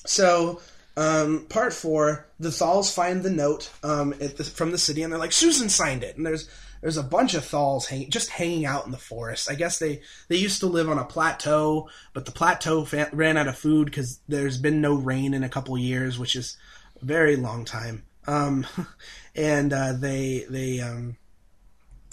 so, 0.05 0.61
um, 0.99 1.45
part 1.47 1.71
four, 1.71 2.27
the 2.41 2.51
Thals 2.51 2.93
find 2.93 3.23
the 3.23 3.29
note 3.29 3.71
um, 3.83 4.09
the, 4.19 4.43
from 4.43 4.71
the 4.71 4.77
city, 4.77 5.01
and 5.01 5.13
they're 5.13 5.19
like, 5.19 5.31
Susan 5.31 5.69
signed 5.69 6.03
it. 6.03 6.17
And 6.17 6.25
there's 6.25 6.49
there's 6.81 6.97
a 6.97 7.03
bunch 7.03 7.35
of 7.35 7.43
Thals 7.43 7.87
hang, 7.87 8.09
just 8.09 8.29
hanging 8.29 8.65
out 8.65 8.85
in 8.85 8.91
the 8.91 8.97
forest. 8.97 9.49
I 9.49 9.55
guess 9.55 9.79
they 9.79 10.01
they 10.27 10.35
used 10.35 10.59
to 10.59 10.67
live 10.67 10.89
on 10.89 10.99
a 10.99 11.05
plateau, 11.05 11.87
but 12.13 12.25
the 12.25 12.33
plateau 12.33 12.83
fa- 12.83 13.09
ran 13.13 13.37
out 13.37 13.47
of 13.47 13.57
food 13.57 13.85
because 13.85 14.19
there's 14.27 14.57
been 14.57 14.81
no 14.81 14.93
rain 14.93 15.33
in 15.33 15.41
a 15.41 15.47
couple 15.47 15.77
years, 15.77 16.19
which 16.19 16.35
is 16.35 16.57
a 17.01 17.05
very 17.05 17.37
long 17.37 17.63
time. 17.63 18.03
Um, 18.27 18.67
and 19.37 19.71
uh, 19.71 19.93
they 19.93 20.47
they 20.49 20.81
um, 20.81 21.15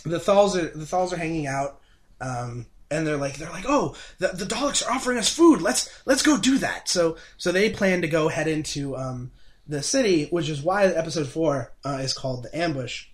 the 0.05 0.21
Thals 0.21 0.57
are 0.57 0.69
the 0.69 0.87
Thals 0.87 1.13
are 1.13 1.19
hanging 1.19 1.49
out. 1.49 1.81
Um, 2.21 2.67
and 2.91 3.07
they're 3.07 3.17
like 3.17 3.37
they're 3.37 3.51
like 3.51 3.65
oh 3.69 3.95
the, 4.19 4.29
the 4.29 4.45
Daleks 4.45 4.87
are 4.87 4.93
offering 4.93 5.19
us 5.19 5.33
food. 5.33 5.61
Let's 5.61 5.91
let's 6.07 6.23
go 6.23 6.37
do 6.37 6.59
that. 6.59 6.89
So 6.89 7.17
so 7.37 7.53
they 7.53 7.71
plan 7.71 8.03
to 8.03 8.09
go 8.09 8.29
head 8.29 8.49
into 8.49 8.97
um, 8.97 9.33
the 9.67 9.83
city 9.83 10.27
which 10.27 10.49
is 10.49 10.63
why 10.63 10.87
episode 10.87 11.29
four 11.29 11.73
uh, 11.85 11.99
is 12.01 12.13
called 12.13 12.45
the 12.45 12.57
ambush. 12.57 13.07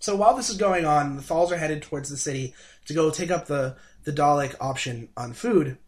So 0.00 0.14
while 0.16 0.36
this 0.36 0.50
is 0.50 0.56
going 0.56 0.84
on 0.84 1.16
the 1.16 1.22
Thals 1.22 1.52
are 1.52 1.58
headed 1.58 1.82
towards 1.82 2.08
the 2.08 2.16
city 2.16 2.54
to 2.86 2.94
go 2.94 3.10
take 3.10 3.30
up 3.30 3.46
the 3.46 3.76
the 4.04 4.12
Dalek 4.12 4.54
option 4.60 5.08
on 5.16 5.32
food. 5.32 5.78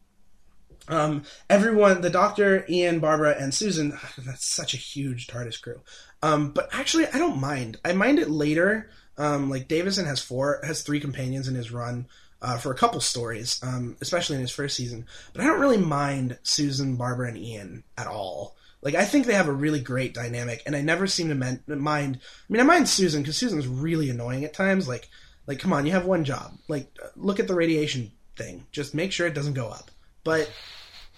Um, 0.88 1.22
everyone 1.48 2.00
the 2.00 2.10
doctor 2.10 2.64
Ian 2.68 3.00
Barbara 3.00 3.36
and 3.38 3.54
Susan 3.54 3.90
that's 4.18 4.46
such 4.46 4.74
a 4.74 4.78
huge 4.78 5.26
TARDIS 5.26 5.60
crew. 5.60 5.80
Um, 6.22 6.50
but 6.50 6.68
actually 6.72 7.06
I 7.06 7.18
don't 7.18 7.40
mind. 7.40 7.78
I 7.84 7.92
mind 7.92 8.18
it 8.18 8.30
later. 8.30 8.90
Um, 9.16 9.50
like 9.50 9.68
Davison 9.68 10.06
has 10.06 10.22
four 10.22 10.60
has 10.64 10.82
three 10.82 11.00
companions 11.00 11.48
in 11.48 11.54
his 11.54 11.70
run 11.70 12.06
uh, 12.42 12.58
for 12.58 12.72
a 12.72 12.76
couple 12.76 13.00
stories, 13.00 13.60
um, 13.62 13.96
especially 14.00 14.36
in 14.36 14.42
his 14.42 14.50
first 14.50 14.76
season. 14.76 15.06
But 15.32 15.42
I 15.42 15.46
don't 15.46 15.60
really 15.60 15.78
mind 15.78 16.38
Susan, 16.42 16.96
Barbara, 16.96 17.28
and 17.28 17.38
Ian 17.38 17.84
at 17.96 18.06
all. 18.06 18.56
Like 18.82 18.94
I 18.94 19.04
think 19.04 19.26
they 19.26 19.34
have 19.34 19.48
a 19.48 19.52
really 19.52 19.80
great 19.80 20.14
dynamic, 20.14 20.62
and 20.64 20.74
I 20.74 20.80
never 20.80 21.06
seem 21.06 21.28
to 21.28 21.34
men- 21.34 21.62
mind. 21.66 22.18
I 22.22 22.52
mean, 22.52 22.60
I 22.60 22.64
mind 22.64 22.88
Susan 22.88 23.22
because 23.22 23.36
Susan's 23.36 23.68
really 23.68 24.08
annoying 24.08 24.44
at 24.44 24.54
times. 24.54 24.88
Like, 24.88 25.08
like 25.46 25.58
come 25.58 25.72
on, 25.72 25.84
you 25.84 25.92
have 25.92 26.06
one 26.06 26.24
job. 26.24 26.56
Like, 26.66 26.90
look 27.14 27.40
at 27.40 27.46
the 27.46 27.54
radiation 27.54 28.10
thing. 28.36 28.66
Just 28.72 28.94
make 28.94 29.12
sure 29.12 29.26
it 29.26 29.34
doesn't 29.34 29.54
go 29.54 29.68
up. 29.68 29.90
But 30.24 30.50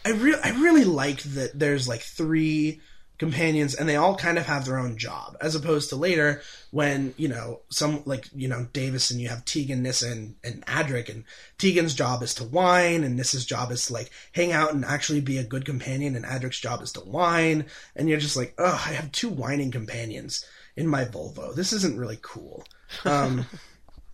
I 0.05 0.11
really, 0.11 0.43
I 0.43 0.51
really 0.61 0.85
like 0.85 1.23
that. 1.23 1.57
There's 1.57 1.87
like 1.87 2.01
three 2.01 2.81
companions 3.23 3.75
and 3.75 3.89
they 3.89 3.97
all 3.97 4.17
kind 4.17 4.37
of 4.37 4.47
have 4.47 4.65
their 4.65 4.79
own 4.79 4.99
job 4.99 5.37
as 5.41 5.55
opposed 5.55 5.89
to 5.89 5.97
later 5.97 6.43
when 6.73 7.15
you 7.17 7.29
know 7.29 7.61
some 7.71 8.03
like 8.05 8.29
you 8.35 8.49
know 8.49 8.67
davis 8.73 9.11
and 9.11 9.21
you 9.21 9.29
have 9.29 9.45
tegan 9.45 9.83
nyssa 9.83 10.11
and, 10.11 10.35
adric 10.67 11.09
and 11.09 11.25
tegan's 11.57 11.95
job 11.95 12.23
is 12.23 12.35
to 12.35 12.45
whine 12.45 13.05
and 13.05 13.17
nyssa's 13.17 13.47
job 13.47 13.71
is 13.71 13.87
to 13.87 13.93
like 13.93 14.11
hang 14.33 14.53
out 14.53 14.75
and 14.75 14.85
actually 14.85 15.21
be 15.21 15.39
a 15.39 15.45
good 15.45 15.65
companion 15.65 16.17
and 16.17 16.25
adric's 16.25 16.59
job 16.59 16.83
is 16.83 16.93
to 16.93 17.01
whine 17.01 17.65
and 17.95 18.09
you're 18.09 18.19
just 18.19 18.37
like 18.37 18.55
oh 18.59 18.85
i 18.87 18.93
have 18.93 19.13
two 19.13 19.29
whining 19.29 19.71
companions 19.71 20.45
in 20.77 20.87
my 20.87 21.05
volvo. 21.05 21.55
This 21.55 21.73
isn't 21.73 21.99
really 21.99 22.19
cool. 22.23 22.65
Um, 23.05 23.47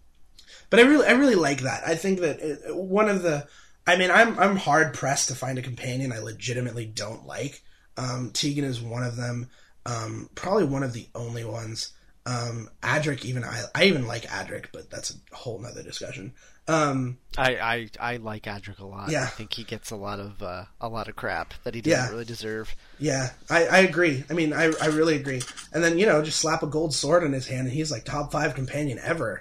but 0.70 0.80
i 0.80 0.82
really 0.82 1.06
i 1.06 1.12
really 1.12 1.34
like 1.34 1.62
that. 1.62 1.82
I 1.86 1.94
think 1.94 2.20
that 2.20 2.40
it, 2.40 2.76
one 2.76 3.08
of 3.08 3.22
the 3.22 3.46
i 3.86 3.96
mean 3.96 4.10
i'm 4.10 4.38
i'm 4.38 4.56
hard 4.56 4.92
pressed 4.92 5.28
to 5.28 5.34
find 5.34 5.58
a 5.58 5.62
companion 5.62 6.12
i 6.12 6.18
legitimately 6.18 6.84
don't 6.84 7.26
like 7.26 7.62
um, 7.98 8.30
Tegan 8.32 8.64
is 8.64 8.80
one 8.80 9.02
of 9.02 9.16
them. 9.16 9.50
Um, 9.84 10.30
probably 10.34 10.64
one 10.64 10.82
of 10.82 10.92
the 10.94 11.06
only 11.14 11.44
ones. 11.44 11.92
Um, 12.26 12.68
Adric, 12.82 13.24
even 13.24 13.42
I, 13.42 13.62
I 13.74 13.84
even 13.84 14.06
like 14.06 14.24
Adric, 14.24 14.66
but 14.72 14.90
that's 14.90 15.14
a 15.32 15.34
whole 15.36 15.58
nother 15.58 15.82
discussion. 15.82 16.34
Um, 16.66 17.16
I, 17.38 17.56
I, 17.56 17.88
I 17.98 18.16
like 18.18 18.42
Adric 18.42 18.78
a 18.80 18.84
lot. 18.84 19.10
Yeah. 19.10 19.22
I 19.22 19.26
think 19.28 19.54
he 19.54 19.64
gets 19.64 19.90
a 19.90 19.96
lot 19.96 20.20
of 20.20 20.42
uh, 20.42 20.64
a 20.82 20.88
lot 20.90 21.08
of 21.08 21.16
crap 21.16 21.54
that 21.64 21.74
he 21.74 21.80
doesn't 21.80 21.98
Yeah. 21.98 22.10
really 22.10 22.26
deserve. 22.26 22.74
yeah, 22.98 23.30
I, 23.48 23.64
I 23.66 23.78
agree. 23.78 24.24
I 24.28 24.34
mean, 24.34 24.52
I, 24.52 24.70
I 24.82 24.86
really 24.88 25.16
agree. 25.16 25.40
And 25.72 25.82
then 25.82 25.98
you 25.98 26.04
know, 26.04 26.22
just 26.22 26.38
slap 26.40 26.62
a 26.62 26.66
gold 26.66 26.92
sword 26.94 27.24
in 27.24 27.32
his 27.32 27.46
hand, 27.46 27.66
and 27.66 27.72
he's 27.74 27.90
like 27.90 28.04
top 28.04 28.30
five 28.30 28.54
companion 28.54 28.98
ever. 29.02 29.40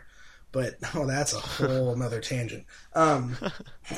But 0.54 0.76
oh, 0.96 1.06
that's 1.06 1.34
a 1.34 1.40
whole 1.40 1.94
nother 1.98 2.22
tangent. 2.22 2.64
Um, 2.96 3.36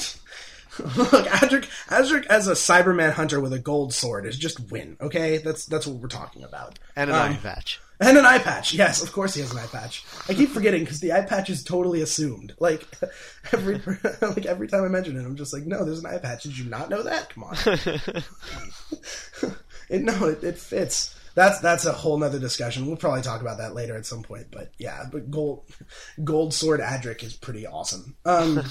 look, 0.98 1.26
Adric, 1.28 1.66
Adric 1.90 2.26
as 2.28 2.48
a 2.48 2.54
Cyberman 2.54 3.12
hunter 3.12 3.40
with 3.40 3.54
a 3.54 3.60
gold 3.60 3.94
sword 3.94 4.26
is 4.26 4.38
just 4.38 4.72
win. 4.72 4.98
Okay, 5.02 5.38
that's 5.38 5.66
that's 5.66 5.86
what 5.88 5.98
we're 5.98 6.08
talking 6.08 6.44
about. 6.44 6.80
And 6.96 7.10
an 7.10 7.16
Um, 7.16 7.32
eye 7.34 7.40
patch. 7.42 7.80
And 8.02 8.18
an 8.18 8.26
eye 8.26 8.40
patch. 8.40 8.74
Yes, 8.74 9.04
of 9.04 9.12
course 9.12 9.34
he 9.34 9.42
has 9.42 9.52
an 9.52 9.58
eye 9.58 9.66
patch. 9.68 10.06
I 10.30 10.34
keep 10.34 10.50
forgetting 10.52 10.84
because 10.86 11.02
the 11.02 11.12
eye 11.12 11.24
patch 11.26 11.50
is 11.50 11.64
totally 11.66 12.02
assumed. 12.02 12.54
Like 12.60 12.88
every 13.52 13.82
like 14.22 14.46
every 14.46 14.68
time 14.70 14.86
I 14.86 14.88
mention 14.88 15.18
it, 15.18 15.26
I'm 15.26 15.36
just 15.36 15.52
like, 15.54 15.66
no, 15.66 15.84
there's 15.84 16.00
an 16.00 16.06
eye 16.06 16.18
patch. 16.18 16.44
Did 16.44 16.58
you 16.58 16.66
not 16.70 16.90
know 16.90 17.04
that? 17.04 17.30
Come 17.34 17.44
on. 17.44 17.58
it, 19.90 20.02
no, 20.04 20.26
it, 20.28 20.44
it 20.44 20.58
fits. 20.58 21.16
That's 21.36 21.60
that's 21.60 21.86
a 21.86 21.94
whole 21.94 22.18
nother 22.18 22.40
discussion. 22.40 22.86
We'll 22.88 22.98
probably 22.98 23.22
talk 23.22 23.42
about 23.42 23.60
that 23.60 23.76
later 23.76 23.96
at 23.96 24.06
some 24.06 24.24
point. 24.24 24.48
But 24.52 24.72
yeah, 24.78 25.04
but 25.12 25.30
gold 25.30 25.64
gold 26.24 26.54
sword 26.54 26.80
Adric 26.80 27.24
is 27.24 27.34
pretty 27.34 27.68
awesome. 27.68 28.16
Um, 28.26 28.64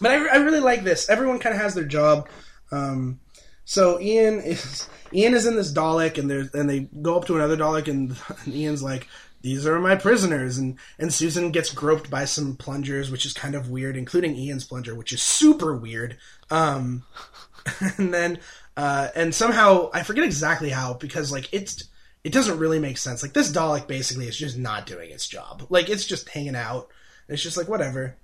but 0.00 0.10
I, 0.10 0.14
I 0.26 0.36
really 0.36 0.60
like 0.60 0.84
this. 0.84 1.08
Everyone 1.08 1.38
kind 1.38 1.54
of 1.54 1.60
has 1.60 1.74
their 1.74 1.84
job. 1.84 2.28
Um, 2.70 3.20
so 3.64 4.00
Ian 4.00 4.40
is 4.40 4.88
Ian 5.12 5.34
is 5.34 5.46
in 5.46 5.56
this 5.56 5.72
Dalek, 5.72 6.18
and 6.18 6.30
there's 6.30 6.52
and 6.54 6.68
they 6.68 6.80
go 6.80 7.16
up 7.16 7.26
to 7.26 7.36
another 7.36 7.56
Dalek, 7.56 7.88
and, 7.88 8.16
and 8.44 8.54
Ian's 8.54 8.82
like, 8.82 9.08
"These 9.42 9.66
are 9.66 9.78
my 9.78 9.96
prisoners," 9.96 10.58
and 10.58 10.78
and 10.98 11.12
Susan 11.12 11.50
gets 11.50 11.72
groped 11.72 12.10
by 12.10 12.24
some 12.24 12.56
plungers, 12.56 13.10
which 13.10 13.24
is 13.24 13.32
kind 13.32 13.54
of 13.54 13.70
weird, 13.70 13.96
including 13.96 14.36
Ian's 14.36 14.64
plunger, 14.64 14.94
which 14.94 15.12
is 15.12 15.22
super 15.22 15.74
weird. 15.74 16.18
Um, 16.50 17.04
and 17.98 18.12
then 18.12 18.38
uh, 18.76 19.08
and 19.14 19.34
somehow 19.34 19.90
I 19.92 20.02
forget 20.02 20.24
exactly 20.24 20.70
how 20.70 20.94
because 20.94 21.32
like 21.32 21.48
it's 21.52 21.84
it 22.22 22.32
doesn't 22.32 22.58
really 22.58 22.78
make 22.78 22.98
sense. 22.98 23.22
Like 23.22 23.34
this 23.34 23.52
Dalek 23.52 23.86
basically 23.86 24.26
is 24.28 24.36
just 24.36 24.58
not 24.58 24.86
doing 24.86 25.10
its 25.10 25.28
job. 25.28 25.66
Like 25.70 25.88
it's 25.88 26.06
just 26.06 26.28
hanging 26.28 26.56
out. 26.56 26.88
It's 27.28 27.42
just 27.42 27.56
like 27.56 27.68
whatever. 27.68 28.16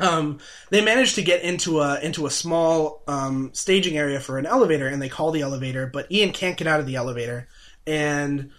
Um, 0.00 0.38
they 0.70 0.80
manage 0.80 1.14
to 1.14 1.22
get 1.22 1.42
into 1.42 1.80
a 1.80 2.00
into 2.00 2.26
a 2.26 2.30
small 2.30 3.02
um, 3.06 3.50
staging 3.52 3.98
area 3.98 4.18
for 4.18 4.38
an 4.38 4.46
elevator, 4.46 4.88
and 4.88 5.00
they 5.00 5.10
call 5.10 5.30
the 5.30 5.42
elevator, 5.42 5.86
but 5.86 6.10
Ian 6.10 6.32
can't 6.32 6.56
get 6.56 6.66
out 6.66 6.80
of 6.80 6.86
the 6.86 6.96
elevator, 6.96 7.48
and 7.86 8.50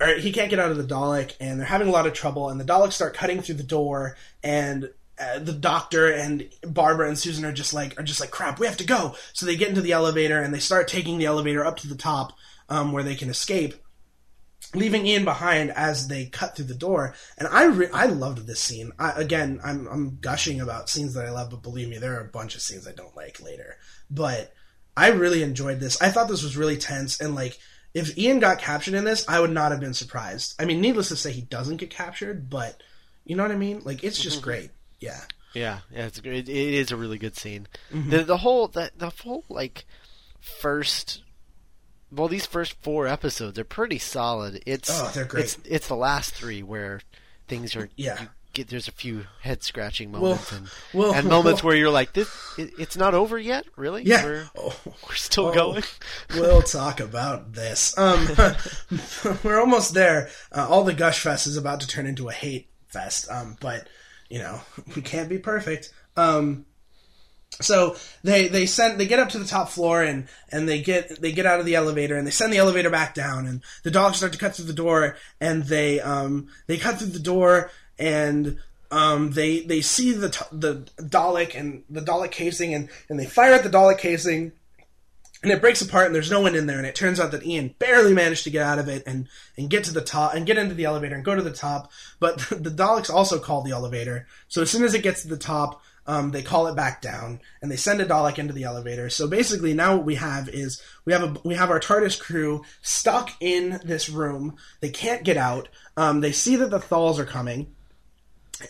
or 0.00 0.14
he 0.14 0.32
can't 0.32 0.50
get 0.50 0.58
out 0.58 0.70
of 0.70 0.76
the 0.76 0.84
Dalek, 0.84 1.34
and 1.40 1.58
they're 1.58 1.66
having 1.66 1.88
a 1.88 1.92
lot 1.92 2.06
of 2.06 2.12
trouble. 2.12 2.50
And 2.50 2.60
the 2.60 2.64
Daleks 2.64 2.92
start 2.92 3.14
cutting 3.14 3.40
through 3.40 3.54
the 3.54 3.62
door, 3.62 4.16
and 4.42 4.90
uh, 5.18 5.38
the 5.38 5.52
Doctor 5.52 6.12
and 6.12 6.50
Barbara 6.62 7.08
and 7.08 7.18
Susan 7.18 7.44
are 7.44 7.52
just 7.52 7.72
like 7.72 7.98
are 7.98 8.04
just 8.04 8.20
like 8.20 8.30
crap. 8.30 8.58
We 8.58 8.66
have 8.66 8.76
to 8.76 8.86
go. 8.86 9.16
So 9.32 9.46
they 9.46 9.56
get 9.56 9.70
into 9.70 9.80
the 9.80 9.92
elevator, 9.92 10.42
and 10.42 10.52
they 10.52 10.58
start 10.58 10.88
taking 10.88 11.16
the 11.16 11.26
elevator 11.26 11.64
up 11.64 11.78
to 11.78 11.88
the 11.88 11.94
top 11.94 12.34
um, 12.68 12.92
where 12.92 13.02
they 13.02 13.14
can 13.14 13.30
escape 13.30 13.81
leaving 14.74 15.06
Ian 15.06 15.24
behind 15.24 15.70
as 15.72 16.08
they 16.08 16.26
cut 16.26 16.56
through 16.56 16.66
the 16.66 16.74
door. 16.74 17.14
And 17.38 17.48
I 17.48 17.64
re- 17.64 17.90
I 17.92 18.06
loved 18.06 18.46
this 18.46 18.60
scene. 18.60 18.92
I, 18.98 19.12
again, 19.12 19.60
I'm 19.64 19.86
I'm 19.88 20.18
gushing 20.20 20.60
about 20.60 20.88
scenes 20.88 21.14
that 21.14 21.26
I 21.26 21.30
love, 21.30 21.50
but 21.50 21.62
believe 21.62 21.88
me, 21.88 21.98
there 21.98 22.16
are 22.16 22.24
a 22.24 22.30
bunch 22.30 22.54
of 22.54 22.62
scenes 22.62 22.86
I 22.86 22.92
don't 22.92 23.16
like 23.16 23.42
later. 23.42 23.76
But 24.10 24.52
I 24.96 25.08
really 25.08 25.42
enjoyed 25.42 25.80
this. 25.80 26.00
I 26.00 26.10
thought 26.10 26.28
this 26.28 26.42
was 26.42 26.56
really 26.56 26.76
tense 26.76 27.20
and 27.20 27.34
like. 27.34 27.58
If 27.94 28.16
Ian 28.16 28.38
got 28.40 28.58
captured 28.58 28.94
in 28.94 29.04
this, 29.04 29.28
I 29.28 29.38
would 29.38 29.50
not 29.50 29.70
have 29.70 29.80
been 29.80 29.92
surprised. 29.92 30.54
I 30.58 30.64
mean, 30.64 30.80
needless 30.80 31.08
to 31.08 31.16
say, 31.16 31.30
he 31.30 31.42
doesn't 31.42 31.76
get 31.76 31.90
captured, 31.90 32.48
but 32.48 32.82
you 33.26 33.36
know 33.36 33.42
what 33.42 33.52
I 33.52 33.56
mean. 33.56 33.82
Like, 33.84 34.02
it's 34.02 34.18
just 34.18 34.40
great. 34.40 34.70
Yeah, 34.98 35.20
Yeah, 35.54 35.80
yeah, 35.90 36.06
it's 36.06 36.20
great. 36.20 36.48
It 36.48 36.74
is 36.74 36.90
a 36.90 36.96
really 36.96 37.18
good 37.18 37.36
scene. 37.36 37.66
Mm-hmm. 37.92 38.10
The 38.10 38.24
the 38.24 38.36
whole 38.38 38.68
the 38.68 38.90
the 38.96 39.10
whole 39.10 39.44
like 39.48 39.84
first. 40.40 41.22
Well, 42.14 42.28
these 42.28 42.46
first 42.46 42.74
four 42.82 43.06
episodes 43.06 43.58
are 43.58 43.64
pretty 43.64 43.98
solid. 43.98 44.62
It's 44.66 44.90
Oh, 44.92 45.10
they're 45.14 45.24
great. 45.24 45.44
It's 45.44 45.58
it's 45.64 45.88
the 45.88 45.96
last 45.96 46.34
three 46.34 46.62
where 46.62 47.00
things 47.48 47.74
are 47.74 47.88
Yeah. 47.96 48.26
get 48.52 48.68
there's 48.68 48.86
a 48.88 48.92
few 48.92 49.24
head 49.40 49.62
scratching 49.62 50.12
Well, 50.12 50.20
moments 50.22 50.52
and 50.52 50.68
well, 50.92 51.14
and 51.14 51.26
moments 51.28 51.62
well- 51.62 51.68
where 51.70 51.76
you're 51.76 51.90
like 51.90 52.12
this 52.12 52.28
it, 52.58 52.72
it's 52.78 52.96
not 52.96 53.14
over 53.14 53.38
yet 53.38 53.64
really 53.76 54.02
yeah. 54.04 54.24
we're, 54.24 54.50
Oh. 54.56 54.74
we're 55.08 55.14
still 55.14 55.46
Oh, 55.46 55.54
going 55.54 55.82
we'll 56.34 56.60
talk 56.62 57.00
about 57.00 57.54
this. 57.54 57.96
Um, 57.96 58.28
we're 59.42 59.58
almost 59.60 59.94
there. 59.94 60.28
Uh, 60.54 60.66
all 60.68 60.84
the 60.84 60.92
gush 60.92 61.20
fest 61.20 61.46
is 61.46 61.56
about 61.56 61.80
to 61.80 61.86
turn 61.86 62.06
into 62.06 62.28
a 62.28 62.32
hate 62.32 62.68
fest. 62.88 63.30
Um, 63.30 63.56
but 63.60 63.88
you 64.28 64.38
know 64.38 64.60
we 64.94 65.00
can't 65.02 65.28
be 65.30 65.38
perfect. 65.38 65.90
Um, 66.16 66.66
so 67.60 67.96
they 68.22 68.48
they 68.48 68.66
send 68.66 68.98
they 68.98 69.06
get 69.06 69.18
up 69.18 69.28
to 69.30 69.38
the 69.38 69.44
top 69.44 69.68
floor 69.68 70.02
and 70.02 70.26
and 70.50 70.68
they 70.68 70.80
get 70.80 71.20
they 71.20 71.32
get 71.32 71.46
out 71.46 71.60
of 71.60 71.66
the 71.66 71.74
elevator 71.74 72.16
and 72.16 72.26
they 72.26 72.30
send 72.30 72.52
the 72.52 72.58
elevator 72.58 72.90
back 72.90 73.14
down 73.14 73.46
and 73.46 73.62
the 73.82 73.90
dogs 73.90 74.16
start 74.16 74.32
to 74.32 74.38
cut 74.38 74.54
through 74.54 74.64
the 74.64 74.72
door 74.72 75.16
and 75.40 75.64
they 75.64 76.00
um 76.00 76.48
they 76.66 76.78
cut 76.78 76.98
through 76.98 77.08
the 77.08 77.18
door 77.18 77.70
and 77.98 78.58
um 78.90 79.32
they 79.32 79.60
they 79.60 79.80
see 79.80 80.12
the 80.12 80.30
t- 80.30 80.44
the 80.50 80.88
Dalek 80.98 81.54
and 81.58 81.84
the 81.90 82.00
Dalek 82.00 82.30
casing 82.30 82.74
and 82.74 82.88
and 83.08 83.18
they 83.18 83.26
fire 83.26 83.52
at 83.52 83.62
the 83.62 83.70
Dalek 83.70 83.98
casing 83.98 84.52
and 85.42 85.50
it 85.50 85.60
breaks 85.60 85.82
apart 85.82 86.06
and 86.06 86.14
there's 86.14 86.30
no 86.30 86.40
one 86.40 86.54
in 86.54 86.66
there 86.66 86.78
and 86.78 86.86
it 86.86 86.94
turns 86.94 87.20
out 87.20 87.32
that 87.32 87.44
Ian 87.44 87.74
barely 87.78 88.14
managed 88.14 88.44
to 88.44 88.50
get 88.50 88.64
out 88.64 88.78
of 88.78 88.88
it 88.88 89.02
and 89.06 89.28
and 89.58 89.68
get 89.68 89.84
to 89.84 89.92
the 89.92 90.00
top 90.00 90.34
and 90.34 90.46
get 90.46 90.56
into 90.56 90.74
the 90.74 90.84
elevator 90.84 91.14
and 91.14 91.24
go 91.24 91.34
to 91.34 91.42
the 91.42 91.52
top. 91.52 91.90
But 92.18 92.38
the 92.50 92.70
Daleks 92.70 93.10
also 93.10 93.38
call 93.38 93.62
the 93.62 93.72
elevator. 93.72 94.26
So 94.48 94.62
as 94.62 94.70
soon 94.70 94.84
as 94.84 94.94
it 94.94 95.02
gets 95.02 95.22
to 95.22 95.28
the 95.28 95.36
top 95.36 95.81
um, 96.06 96.30
they 96.30 96.42
call 96.42 96.66
it 96.66 96.76
back 96.76 97.00
down 97.00 97.40
and 97.60 97.70
they 97.70 97.76
send 97.76 98.00
a 98.00 98.06
Dalek 98.06 98.38
into 98.38 98.52
the 98.52 98.64
elevator 98.64 99.08
so 99.08 99.26
basically 99.26 99.74
now 99.74 99.96
what 99.96 100.06
we 100.06 100.16
have 100.16 100.48
is 100.48 100.82
we 101.04 101.12
have 101.12 101.22
a 101.22 101.40
we 101.44 101.54
have 101.54 101.70
our 101.70 101.80
TARDIS 101.80 102.18
crew 102.18 102.62
stuck 102.80 103.30
in 103.40 103.80
this 103.84 104.08
room 104.08 104.56
they 104.80 104.90
can't 104.90 105.24
get 105.24 105.36
out 105.36 105.68
um, 105.96 106.20
they 106.20 106.32
see 106.32 106.56
that 106.56 106.70
the 106.70 106.80
Thals 106.80 107.18
are 107.18 107.24
coming 107.24 107.74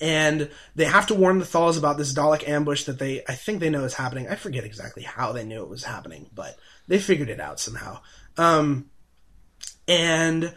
and 0.01 0.51
they 0.75 0.85
have 0.85 1.07
to 1.09 1.15
warn 1.15 1.39
the 1.39 1.45
Thals 1.45 1.79
about 1.79 1.99
this 1.99 2.15
Dalek 2.15 2.49
ambush 2.49 2.85
that 2.85 2.99
they 2.99 3.23
I 3.29 3.35
think 3.35 3.61
they 3.61 3.71
know 3.71 3.85
is 3.85 3.95
happening. 3.95 4.29
I 4.29 4.37
forget 4.37 4.65
exactly 4.65 5.03
how 5.03 5.33
they 5.33 5.45
knew 5.45 5.63
it 5.63 5.69
was 5.69 5.85
happening, 5.85 6.31
but 6.35 6.57
they 6.89 6.99
figured 6.99 7.29
it 7.29 7.41
out 7.41 7.61
somehow. 7.61 8.01
Um, 8.37 8.91
and 9.87 10.55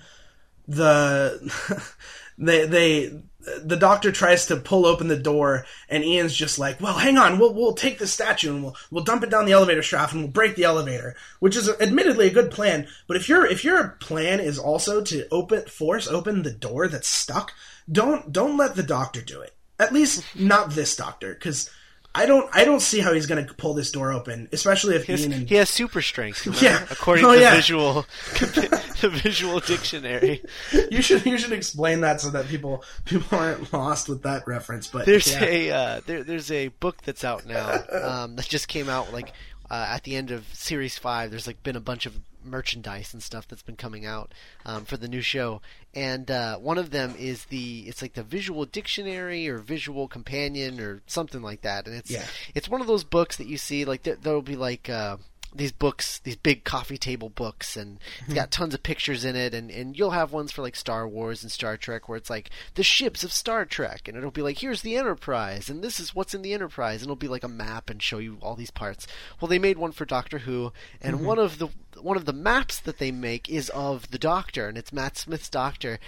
the 0.68 1.84
they 2.38 2.66
they 2.66 3.22
the 3.64 3.78
doctor 3.78 4.12
tries 4.12 4.46
to 4.48 4.56
pull 4.56 4.86
open 4.86 5.08
the 5.08 5.18
door 5.18 5.66
and 5.90 6.04
Ian's 6.04 6.36
just 6.36 6.58
like, 6.60 6.82
"Well, 6.82 6.98
hang 6.98 7.18
on. 7.18 7.40
We'll 7.40 7.54
we'll 7.54 7.74
take 7.74 8.00
the 8.00 8.08
statue 8.08 8.54
and 8.54 8.64
we'll 8.64 8.76
we'll 8.92 9.04
dump 9.04 9.24
it 9.24 9.30
down 9.30 9.46
the 9.46 9.52
elevator 9.52 9.84
shaft 9.84 10.14
and 10.14 10.24
we'll 10.24 10.32
break 10.32 10.56
the 10.56 10.64
elevator." 10.64 11.16
Which 11.40 11.56
is 11.56 11.70
admittedly 11.70 12.28
a 12.28 12.34
good 12.34 12.52
plan, 12.52 12.88
but 13.08 13.18
if 13.18 13.30
your 13.30 13.46
if 13.46 13.64
your 13.64 13.90
plan 14.00 14.40
is 14.40 14.58
also 14.60 15.02
to 15.04 15.28
open 15.30 15.64
force 15.64 16.08
open 16.08 16.44
the 16.44 16.52
door 16.52 16.88
that's 16.88 17.08
stuck, 17.08 17.54
don't 17.92 18.32
don't 18.32 18.58
let 18.58 18.76
the 18.76 18.84
doctor 18.84 19.22
do 19.22 19.42
it. 19.42 19.54
At 19.80 19.94
least 19.94 20.24
not 20.36 20.72
this 20.72 20.96
doctor 20.96 21.36
cuz 21.36 21.70
I 22.18 22.26
don't 22.26 22.50
I 22.54 22.64
don't 22.64 22.80
see 22.80 23.00
how 23.02 23.14
he's 23.14 23.26
going 23.28 23.46
to 23.46 23.54
pull 23.54 23.74
this 23.74 23.92
door 23.92 24.12
open, 24.14 24.48
especially 24.54 24.96
if 24.96 25.04
He 25.04 25.12
has, 25.12 25.26
and 25.26 25.48
he 25.50 25.56
has 25.56 25.70
super 25.70 26.02
strength. 26.02 26.46
remember? 26.46 26.66
Yeah. 26.66 26.86
according 26.90 27.26
Oh, 27.26 27.34
to 27.36 27.40
yeah. 27.42 27.56
visual 27.56 28.06
the 28.40 29.10
visual 29.24 29.60
dictionary. 29.60 30.42
you 30.90 31.02
should 31.02 31.26
you 31.26 31.38
should 31.38 31.52
explain 31.52 32.02
that 32.02 32.22
so 32.22 32.30
that 32.32 32.48
people 32.48 32.84
people 33.04 33.38
aren't 33.38 33.72
lost 33.74 34.08
with 34.10 34.24
that 34.24 34.48
reference. 34.48 34.88
But 34.88 35.06
There's 35.06 35.32
yeah. 35.32 35.44
a 35.44 35.72
uh, 35.72 36.02
there, 36.06 36.24
there's 36.24 36.50
a 36.52 36.70
book 36.70 37.02
that's 37.04 37.24
out 37.24 37.46
now 37.46 37.84
um, 37.92 38.36
that 38.38 38.48
just 38.48 38.68
came 38.68 38.88
out 38.90 39.12
like 39.12 39.34
uh, 39.70 39.88
at 39.90 40.04
the 40.04 40.16
end 40.16 40.32
of 40.32 40.46
series 40.54 40.98
five. 40.98 41.32
There's 41.32 41.48
like 41.48 41.62
been 41.64 41.76
a 41.76 41.82
bunch 41.82 42.06
of 42.06 42.18
merchandise 42.46 43.14
and 43.14 43.22
stuff 43.24 43.48
that's 43.48 43.62
been 43.64 43.76
coming 43.76 44.06
out 44.06 44.34
um, 44.66 44.86
for 44.86 44.98
the 44.98 45.08
new 45.08 45.22
show, 45.22 45.62
and 45.94 46.30
uh, 46.30 46.58
one 46.58 46.78
of 46.78 46.92
them 46.92 47.16
is 47.18 47.46
the 47.46 47.82
it's 47.88 48.02
like 48.02 48.14
the 48.14 48.24
visual 48.24 48.66
dictionary 48.66 49.48
or 49.48 49.58
visual 49.60 50.08
companion 50.08 50.80
or 50.80 51.02
something 51.08 51.42
like 51.42 51.62
that, 51.62 51.88
and 51.88 51.96
it's 51.96 52.12
Yeah. 52.12 52.26
it's 52.54 52.70
one 52.70 52.82
of 52.82 52.88
those 52.88 53.04
books 53.04 53.38
that 53.38 53.48
you 53.48 53.58
see 53.58 53.86
like 53.86 54.04
there, 54.04 54.16
there'll 54.16 54.42
be 54.42 54.56
like. 54.56 54.90
Uh, 54.90 55.18
these 55.58 55.72
books, 55.72 56.20
these 56.20 56.36
big 56.36 56.66
coffee 56.66 56.98
table 56.98 57.30
books, 57.30 57.78
and 57.78 57.98
it's 58.26 58.34
got 58.34 58.52
tons 58.52 58.74
of 58.74 58.84
pictures 58.84 59.24
in 59.24 59.38
it, 59.38 59.54
and, 59.54 59.72
and 59.72 59.98
you'll 59.98 60.12
have 60.12 60.34
ones 60.34 60.52
for 60.52 60.62
like 60.62 60.76
Star 60.76 61.08
Wars 61.08 61.44
and 61.44 61.52
Star 61.52 61.78
Trek 61.78 62.10
where 62.10 62.18
it's 62.18 62.30
like 62.30 62.50
the 62.74 62.84
ships 62.84 63.24
of 63.24 63.32
Star 63.32 63.64
Trek, 63.64 64.10
and 64.10 64.18
it'll 64.18 64.32
be 64.32 64.42
like 64.42 64.58
here's 64.60 64.82
the 64.82 64.98
Enterprise, 64.98 65.70
and 65.70 65.82
this 65.82 65.98
is 65.98 66.14
what's 66.14 66.34
in 66.34 66.42
the 66.42 66.52
Enterprise, 66.52 66.96
and 67.02 67.04
it'll 67.04 67.16
be 67.16 67.30
like 67.30 67.46
a 67.46 67.48
map 67.48 67.90
and 67.90 68.04
show 68.04 68.18
you 68.18 68.38
all 68.42 68.56
these 68.58 68.70
parts. 68.72 69.08
Well, 69.40 69.48
they 69.48 69.58
made 69.58 69.78
one 69.78 69.94
for 69.94 70.04
Doctor 70.04 70.40
Who, 70.40 70.74
and 71.02 71.26
one 71.26 71.40
of 71.40 71.58
the 71.58 71.70
one 72.02 72.18
of 72.18 72.26
the 72.26 72.34
maps 72.34 72.80
that 72.80 72.98
they 72.98 73.12
make 73.12 73.50
is 73.50 73.70
of 73.70 74.12
the 74.12 74.20
Doctor, 74.20 74.68
and 74.68 74.78
it's 74.78 74.94
Matt 74.94 75.18
Smith's 75.18 75.50
Doctor, 75.50 76.00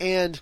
and 0.00 0.40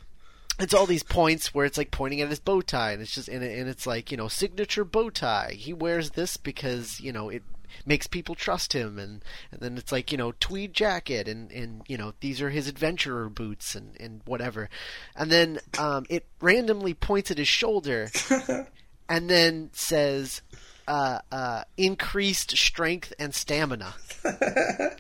it's 0.59 0.75
all 0.75 0.87
these 0.87 1.03
points 1.03 1.55
where 1.55 1.65
it's 1.65 1.79
like 1.79 1.91
pointing 1.91 2.21
at 2.21 2.29
his 2.29 2.39
bow 2.39 2.61
tie, 2.61 2.93
and 2.93 3.03
it's 3.03 3.15
just 3.15 3.29
and, 3.29 3.43
and 3.43 3.69
it's 3.69 3.87
like 3.87 4.11
you 4.11 4.17
know 4.17 4.29
signature 4.29 4.85
bow 4.85 5.11
tie. 5.11 5.55
He 5.57 5.73
wears 5.73 6.11
this 6.11 6.37
because 6.37 7.01
you 7.01 7.13
know 7.13 7.29
it 7.29 7.43
makes 7.87 8.07
people 8.07 8.35
trust 8.35 8.73
him, 8.73 8.99
and, 8.99 9.25
and 9.51 9.61
then 9.61 9.79
it's 9.79 9.93
like 9.93 10.13
you 10.13 10.19
know 10.19 10.33
tweed 10.39 10.75
jacket, 10.75 11.29
and 11.29 11.51
and 11.51 11.83
you 11.89 11.97
know 11.97 12.15
these 12.21 12.43
are 12.43 12.51
his 12.51 12.69
adventurer 12.69 13.29
boots, 13.29 13.75
and 13.75 13.97
and 13.99 14.21
whatever, 14.25 14.69
and 15.17 15.31
then 15.31 15.59
um, 15.79 16.05
it 16.09 16.27
randomly 16.41 16.95
points 16.95 17.31
at 17.31 17.39
his 17.39 17.49
shoulder, 17.49 18.11
and 19.09 19.31
then 19.31 19.71
says. 19.73 20.43
Uh, 20.91 21.21
uh, 21.31 21.63
increased 21.77 22.57
strength 22.57 23.13
and 23.19 23.33
stamina. 23.33 23.95
I, 24.25 24.91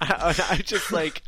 I 0.00 0.60
just 0.64 0.92
like 0.92 1.22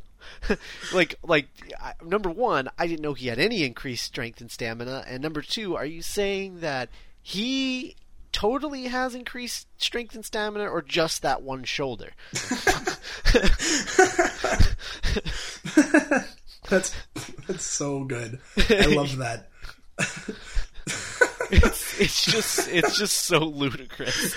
like 0.95 1.17
like 1.23 1.49
I- 1.81 1.95
number 2.05 2.31
one 2.31 2.69
i 2.79 2.87
didn't 2.87 3.03
know 3.03 3.15
he 3.15 3.29
had 3.29 3.39
any 3.39 3.65
increased 3.65 4.05
strength 4.05 4.41
and 4.41 4.51
stamina 4.51 5.05
and 5.07 5.23
number 5.23 5.43
two 5.43 5.77
are 5.77 5.87
you 5.87 6.03
saying 6.03 6.61
that 6.61 6.89
he 7.23 7.97
totally 8.33 8.85
has 8.85 9.15
increased 9.15 9.67
strength 9.79 10.15
and 10.15 10.25
stamina 10.25 10.69
or 10.69 10.83
just 10.83 11.23
that 11.23 11.43
one 11.43 11.65
shoulder 11.65 12.11
That's 16.69 16.95
that's 17.47 17.65
so 17.65 18.05
good. 18.05 18.41
I 18.57 18.87
love 18.87 19.17
that. 19.19 19.49
It's, 21.51 22.01
it's 22.01 22.25
just 22.33 22.69
it's 22.69 22.99
just 22.99 23.17
so 23.17 23.39
ludicrous 23.39 24.35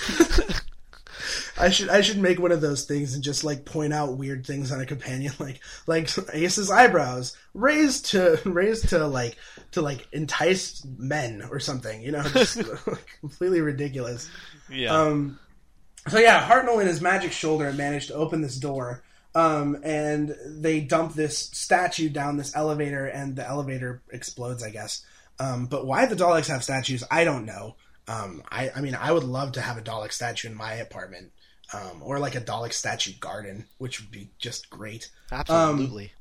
I 1.57 1.69
should 1.69 1.89
I 1.89 2.01
should 2.01 2.17
make 2.17 2.39
one 2.39 2.51
of 2.51 2.61
those 2.61 2.85
things 2.85 3.13
and 3.13 3.23
just 3.23 3.43
like 3.43 3.65
point 3.65 3.93
out 3.93 4.17
weird 4.17 4.45
things 4.45 4.71
on 4.71 4.79
a 4.79 4.85
companion, 4.85 5.33
like 5.39 5.59
like 5.87 6.09
Ace's 6.33 6.71
eyebrows 6.71 7.35
raised 7.53 8.07
to 8.07 8.39
raised 8.45 8.89
to 8.89 9.05
like 9.07 9.37
to 9.71 9.81
like 9.81 10.07
entice 10.11 10.83
men 10.97 11.43
or 11.49 11.59
something, 11.59 12.01
you 12.01 12.11
know, 12.11 12.23
just 12.23 12.57
like, 12.87 13.19
completely 13.19 13.61
ridiculous. 13.61 14.29
yeah 14.69 14.95
Um, 14.95 15.39
so 16.07 16.17
yeah, 16.17 16.47
Hartnell 16.47 16.79
and 16.79 16.87
his 16.87 17.01
magic 17.01 17.31
shoulder 17.31 17.71
managed 17.73 18.07
to 18.07 18.15
open 18.15 18.41
this 18.41 18.55
door, 18.55 19.03
um, 19.35 19.77
and 19.83 20.35
they 20.45 20.79
dump 20.79 21.13
this 21.13 21.37
statue 21.37 22.09
down 22.09 22.37
this 22.37 22.55
elevator, 22.55 23.05
and 23.05 23.35
the 23.35 23.47
elevator 23.47 24.01
explodes, 24.11 24.63
I 24.63 24.69
guess. 24.69 25.05
Um, 25.39 25.65
but 25.67 25.85
why 25.85 26.05
the 26.05 26.15
Daleks 26.15 26.47
have 26.47 26.63
statues, 26.63 27.03
I 27.09 27.23
don't 27.23 27.45
know. 27.45 27.75
Um, 28.07 28.43
I, 28.51 28.71
I 28.75 28.81
mean, 28.81 28.95
I 28.95 29.11
would 29.11 29.23
love 29.23 29.53
to 29.53 29.61
have 29.61 29.77
a 29.77 29.81
Dalek 29.81 30.11
statue 30.11 30.49
in 30.49 30.55
my 30.55 30.73
apartment, 30.73 31.31
um, 31.73 32.01
or 32.01 32.19
like 32.19 32.35
a 32.35 32.41
Dalek 32.41 32.73
statue 32.73 33.13
garden, 33.19 33.65
which 33.77 34.01
would 34.01 34.11
be 34.11 34.29
just 34.39 34.69
great. 34.69 35.09
absolutely 35.31 36.11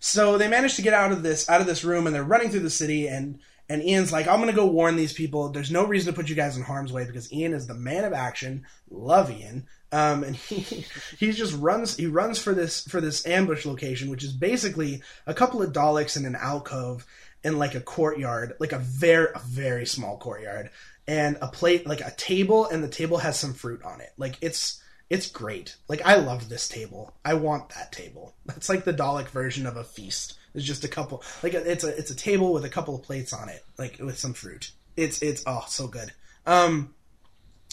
So 0.00 0.38
they 0.38 0.48
manage 0.48 0.76
to 0.76 0.82
get 0.82 0.94
out 0.94 1.12
of 1.12 1.22
this 1.22 1.48
out 1.48 1.60
of 1.60 1.66
this 1.66 1.84
room, 1.84 2.06
and 2.06 2.14
they're 2.14 2.24
running 2.24 2.50
through 2.50 2.60
the 2.60 2.70
city. 2.70 3.08
And 3.08 3.38
and 3.68 3.82
Ian's 3.82 4.12
like, 4.12 4.28
"I'm 4.28 4.40
gonna 4.40 4.52
go 4.52 4.66
warn 4.66 4.96
these 4.96 5.12
people. 5.12 5.48
There's 5.48 5.70
no 5.70 5.84
reason 5.84 6.12
to 6.12 6.16
put 6.16 6.28
you 6.28 6.36
guys 6.36 6.56
in 6.56 6.62
harm's 6.62 6.92
way 6.92 7.04
because 7.04 7.32
Ian 7.32 7.52
is 7.52 7.66
the 7.66 7.74
man 7.74 8.04
of 8.04 8.12
action. 8.12 8.66
Love 8.90 9.30
Ian." 9.30 9.66
Um, 9.92 10.24
and 10.24 10.36
he 10.36 10.86
he 11.18 11.32
just 11.32 11.56
runs 11.56 11.96
he 11.96 12.06
runs 12.06 12.38
for 12.38 12.54
this 12.54 12.82
for 12.82 13.00
this 13.00 13.26
ambush 13.26 13.66
location, 13.66 14.10
which 14.10 14.24
is 14.24 14.32
basically 14.32 15.02
a 15.26 15.34
couple 15.34 15.62
of 15.62 15.72
Daleks 15.72 16.16
in 16.16 16.26
an 16.26 16.36
alcove 16.36 17.06
in 17.46 17.58
like 17.58 17.76
a 17.76 17.80
courtyard, 17.80 18.54
like 18.58 18.72
a 18.72 18.78
very 18.78 19.28
a 19.34 19.38
very 19.38 19.86
small 19.86 20.18
courtyard, 20.18 20.70
and 21.06 21.38
a 21.40 21.46
plate 21.46 21.86
like 21.86 22.00
a 22.00 22.10
table, 22.16 22.66
and 22.66 22.82
the 22.82 22.88
table 22.88 23.18
has 23.18 23.38
some 23.38 23.54
fruit 23.54 23.82
on 23.84 24.00
it. 24.00 24.12
Like 24.18 24.36
it's 24.40 24.82
it's 25.08 25.30
great. 25.30 25.76
Like 25.88 26.02
I 26.04 26.16
love 26.16 26.48
this 26.48 26.68
table. 26.68 27.14
I 27.24 27.34
want 27.34 27.68
that 27.70 27.92
table. 27.92 28.34
That's 28.46 28.68
like 28.68 28.84
the 28.84 28.92
Dalek 28.92 29.28
version 29.28 29.66
of 29.66 29.76
a 29.76 29.84
feast. 29.84 30.36
It's 30.54 30.64
just 30.64 30.84
a 30.84 30.88
couple 30.88 31.22
like 31.44 31.54
it's 31.54 31.84
a 31.84 31.96
it's 31.96 32.10
a 32.10 32.16
table 32.16 32.52
with 32.52 32.64
a 32.64 32.68
couple 32.68 32.96
of 32.96 33.04
plates 33.04 33.32
on 33.32 33.48
it, 33.48 33.64
like 33.78 33.98
with 34.00 34.18
some 34.18 34.34
fruit. 34.34 34.72
It's 34.96 35.22
it's 35.22 35.44
oh 35.46 35.64
so 35.68 35.86
good. 35.86 36.12
Um 36.46 36.94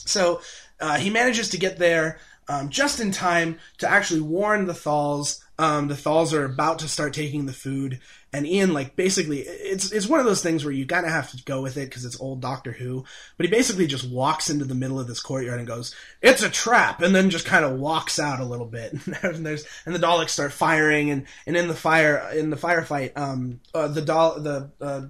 so 0.05 0.41
uh, 0.79 0.97
he 0.97 1.09
manages 1.09 1.49
to 1.49 1.57
get 1.57 1.79
there 1.79 2.19
um, 2.47 2.69
just 2.69 2.99
in 2.99 3.11
time 3.11 3.57
to 3.77 3.89
actually 3.89 4.21
warn 4.21 4.67
the 4.67 4.73
Thals. 4.73 5.39
Um, 5.57 5.87
the 5.87 5.95
Thals 5.95 6.33
are 6.33 6.43
about 6.43 6.79
to 6.79 6.89
start 6.89 7.13
taking 7.13 7.45
the 7.45 7.53
food, 7.53 8.01
and 8.33 8.47
Ian, 8.47 8.73
like, 8.73 8.95
basically, 8.95 9.41
it's 9.41 9.91
it's 9.91 10.07
one 10.07 10.19
of 10.19 10.25
those 10.25 10.41
things 10.41 10.65
where 10.65 10.73
you 10.73 10.87
kind 10.87 11.05
of 11.05 11.11
have 11.11 11.29
to 11.31 11.43
go 11.43 11.61
with 11.61 11.77
it 11.77 11.85
because 11.85 12.03
it's 12.03 12.19
old 12.19 12.41
Doctor 12.41 12.71
Who. 12.71 13.05
But 13.37 13.45
he 13.45 13.51
basically 13.51 13.85
just 13.85 14.09
walks 14.09 14.49
into 14.49 14.65
the 14.65 14.73
middle 14.73 14.99
of 14.99 15.05
this 15.05 15.19
courtyard 15.19 15.59
and 15.59 15.67
goes, 15.67 15.93
"It's 16.19 16.41
a 16.41 16.49
trap," 16.49 17.03
and 17.03 17.13
then 17.13 17.29
just 17.29 17.45
kind 17.45 17.63
of 17.63 17.79
walks 17.79 18.19
out 18.19 18.39
a 18.39 18.45
little 18.45 18.65
bit. 18.65 18.93
and 19.23 19.45
there's 19.45 19.65
and 19.85 19.93
the 19.93 19.99
Daleks 19.99 20.31
start 20.31 20.51
firing, 20.51 21.11
and 21.11 21.27
and 21.45 21.55
in 21.55 21.67
the 21.67 21.75
fire 21.75 22.31
in 22.33 22.49
the 22.49 22.57
firefight, 22.57 23.15
um, 23.15 23.59
uh, 23.75 23.87
the 23.87 24.01
doll 24.01 24.39
the 24.39 24.71
uh, 24.81 25.01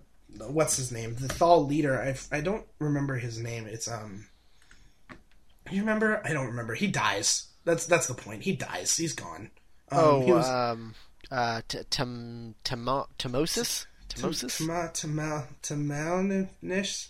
what's 0.47 0.75
his 0.75 0.91
name, 0.91 1.15
the 1.15 1.29
Thal 1.29 1.65
leader, 1.65 1.97
I 1.97 2.15
I 2.35 2.41
don't 2.41 2.65
remember 2.79 3.15
his 3.15 3.39
name. 3.39 3.67
It's 3.67 3.87
um. 3.87 4.27
You 5.71 5.79
remember? 5.79 6.21
I 6.25 6.33
don't 6.33 6.47
remember. 6.47 6.73
He 6.73 6.87
dies. 6.87 7.47
That's 7.63 7.85
that's 7.85 8.07
the 8.07 8.15
point. 8.15 8.43
He 8.43 8.53
dies. 8.53 8.97
He's 8.97 9.13
gone. 9.13 9.49
Um, 9.91 9.99
oh 9.99 10.25
he 10.25 10.31
was, 10.33 10.49
um 10.49 10.93
uh 11.31 11.61
t- 11.67 11.79
tem- 11.89 12.55
temo- 12.63 13.07
temosis 13.17 13.85
temosis 14.09 14.57
Tama- 14.57 14.91
Tama- 14.93 15.47
Tamaulinis? 15.61 17.07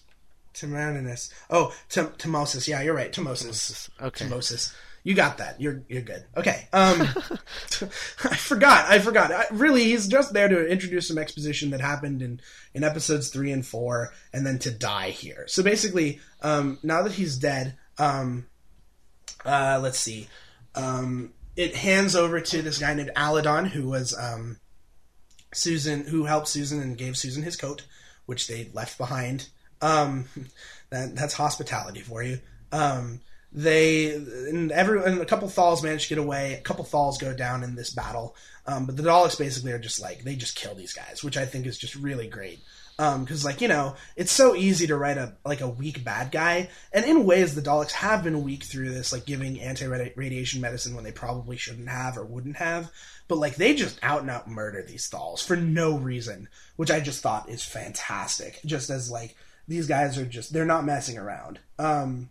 Tamaulinis. 0.53 1.31
Oh, 1.49 1.73
Tam- 1.90 2.11
Tamosis. 2.18 2.68
Yeah, 2.68 2.81
you're 2.81 2.94
right. 2.94 3.11
Tamosis. 3.11 3.90
okay 4.02 4.26
Tamosis. 4.26 4.73
You 5.06 5.15
got 5.15 5.40
that. 5.40 5.60
You're 5.60 5.84
you're 5.90 6.02
good. 6.02 6.23
Okay. 6.38 6.68
Um, 6.72 7.02
I 8.23 8.35
forgot. 8.38 8.90
I 8.90 8.99
forgot. 8.99 9.31
I, 9.34 9.45
really, 9.52 9.84
he's 9.84 10.07
just 10.07 10.31
there 10.31 10.48
to 10.48 10.65
introduce 10.65 11.10
some 11.10 11.18
exposition 11.18 11.72
that 11.72 11.81
happened 11.81 12.22
in 12.22 12.40
in 12.73 12.84
episodes 12.85 13.27
three 13.30 13.52
and 13.52 13.65
four, 13.65 14.14
and 14.31 14.45
then 14.48 14.60
to 14.60 14.72
die 14.72 15.10
here. 15.10 15.44
So 15.48 15.61
basically, 15.61 16.22
um, 16.41 16.80
now 16.84 17.02
that 17.03 17.11
he's 17.14 17.35
dead, 17.38 17.76
um, 17.98 18.45
uh, 19.44 19.80
let's 19.84 19.99
see. 19.99 20.30
Um, 20.76 21.34
it 21.56 21.76
hands 21.76 22.16
over 22.16 22.40
to 22.40 22.62
this 22.62 22.80
guy 22.80 22.94
named 22.94 23.12
Alydon, 23.16 23.68
who 23.68 23.90
was 23.90 24.18
um, 24.18 24.58
Susan, 25.54 26.06
who 26.06 26.26
helped 26.26 26.48
Susan 26.48 26.82
and 26.82 26.98
gave 26.98 27.18
Susan 27.18 27.44
his 27.44 27.56
coat, 27.56 27.84
which 28.26 28.48
they 28.48 28.70
left 28.74 28.98
behind. 28.98 29.50
Um, 29.82 30.26
that, 30.90 31.16
that's 31.16 31.34
hospitality 31.34 32.02
for 32.02 32.24
you. 32.24 32.40
Um, 32.72 33.22
they 33.56 34.16
and 34.16 34.72
every 34.72 35.04
and 35.04 35.22
a 35.22 35.26
couple 35.26 35.48
Thals 35.48 35.84
manage 35.84 36.04
to 36.04 36.16
get 36.16 36.18
away. 36.18 36.56
A 36.56 36.62
couple 36.62 36.84
Thals 36.84 37.20
go 37.20 37.36
down 37.36 37.64
in 37.64 37.76
this 37.76 37.92
battle, 37.92 38.36
um, 38.66 38.88
but 38.88 38.98
the 38.98 39.04
Daleks 39.04 39.38
basically 39.38 39.72
are 39.74 39.80
just 39.80 40.02
like 40.02 40.24
they 40.24 40.36
just 40.36 40.56
kill 40.56 40.74
these 40.74 40.94
guys, 40.94 41.24
which 41.24 41.38
I 41.38 41.46
think 41.46 41.68
is 41.68 41.78
just 41.78 41.96
really 41.96 42.28
great. 42.28 42.62
Because 42.98 43.44
like 43.44 43.60
you 43.60 43.68
know 43.68 43.95
it's 44.15 44.32
so 44.32 44.56
easy 44.56 44.88
to 44.88 44.95
write 44.95 45.18
a 45.18 45.34
like 45.45 45.61
a 45.61 45.68
weak 45.68 46.03
bad 46.03 46.32
guy. 46.32 46.70
And 46.91 47.06
in 47.06 47.26
ways 47.26 47.56
the 47.56 47.61
daleks 47.61 47.91
have 47.91 48.24
been 48.24 48.44
weak 48.44 48.64
through 48.64 48.91
this 48.91 49.11
like 49.11 49.26
giving 49.26 49.60
anti-radiation 49.60 50.61
medicine 50.61 50.95
when 50.95 51.03
they 51.03 51.11
probably 51.11 51.57
shouldn't 51.57 51.90
have 51.90 52.18
or 52.18 52.26
wouldn't 52.26 52.57
have. 52.57 52.91
But 53.28 53.40
like 53.40 53.56
they 53.56 53.74
just 53.74 53.99
out 54.03 54.22
and 54.22 54.30
out 54.30 54.48
murder 54.48 54.84
these 54.84 55.10
Thals 55.10 55.44
for 55.44 55.56
no 55.56 55.98
reason 55.98 56.49
which 56.76 56.91
i 56.91 56.99
just 56.99 57.22
thought 57.22 57.49
is 57.49 57.64
fantastic. 57.64 58.60
Just 58.65 58.90
as 58.90 59.10
like 59.10 59.36
these 59.68 59.88
guys 59.88 60.18
are 60.18 60.26
just 60.26 60.53
they're 60.53 60.65
not 60.65 60.86
messing 60.86 61.18
around. 61.18 61.60
Um 61.80 62.30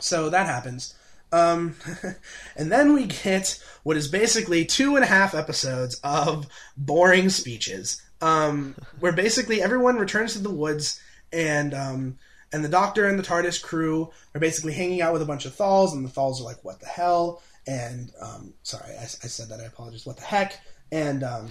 so 0.00 0.30
that 0.30 0.46
happens. 0.46 0.94
Um, 1.30 1.74
and 2.56 2.72
then 2.72 2.94
we 2.94 3.06
get 3.06 3.62
what 3.82 3.96
is 3.96 4.08
basically 4.08 4.64
two 4.64 4.96
and 4.96 5.04
a 5.04 5.08
half 5.08 5.34
episodes 5.34 6.00
of 6.02 6.46
boring 6.76 7.28
speeches 7.28 8.00
um, 8.20 8.74
where 9.00 9.12
basically 9.12 9.62
everyone 9.62 9.96
returns 9.96 10.32
to 10.32 10.38
the 10.38 10.50
woods 10.50 11.00
and 11.32 11.74
um, 11.74 12.18
and 12.52 12.64
the 12.64 12.68
doctor 12.68 13.06
and 13.06 13.18
the 13.18 13.22
TARDIS 13.22 13.62
crew 13.62 14.10
are 14.34 14.40
basically 14.40 14.72
hanging 14.72 15.02
out 15.02 15.12
with 15.12 15.22
a 15.22 15.26
bunch 15.26 15.44
of 15.44 15.54
Thals, 15.54 15.92
and 15.92 16.04
the 16.04 16.10
Thals 16.10 16.40
are 16.40 16.44
like, 16.44 16.64
"What 16.64 16.80
the 16.80 16.86
hell?" 16.86 17.42
And 17.66 18.10
um, 18.20 18.54
sorry, 18.62 18.92
I, 18.96 19.02
I, 19.02 19.06
said 19.06 19.50
that. 19.50 19.60
I 19.60 19.64
apologize. 19.64 20.06
What 20.06 20.16
the 20.16 20.24
heck? 20.24 20.58
And 20.90 21.22
um, 21.22 21.50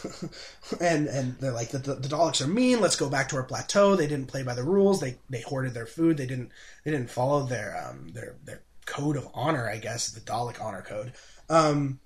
and 0.80 1.06
and 1.06 1.38
they're 1.38 1.52
like, 1.52 1.68
the, 1.68 1.78
the, 1.78 1.94
the, 1.96 2.08
Daleks 2.08 2.40
are 2.40 2.46
mean. 2.46 2.80
Let's 2.80 2.96
go 2.96 3.10
back 3.10 3.28
to 3.28 3.36
our 3.36 3.42
plateau. 3.42 3.94
They 3.94 4.06
didn't 4.06 4.28
play 4.28 4.42
by 4.42 4.54
the 4.54 4.64
rules. 4.64 5.00
They 5.00 5.16
they 5.28 5.42
hoarded 5.42 5.74
their 5.74 5.86
food. 5.86 6.16
They 6.16 6.26
didn't 6.26 6.50
they 6.84 6.90
didn't 6.90 7.10
follow 7.10 7.44
their 7.44 7.76
um, 7.86 8.08
their 8.14 8.36
their 8.44 8.62
code 8.86 9.16
of 9.16 9.28
honor. 9.34 9.68
I 9.68 9.76
guess 9.76 10.08
the 10.10 10.20
Dalek 10.20 10.62
honor 10.62 10.82
code. 10.82 11.12
Um, 11.50 12.00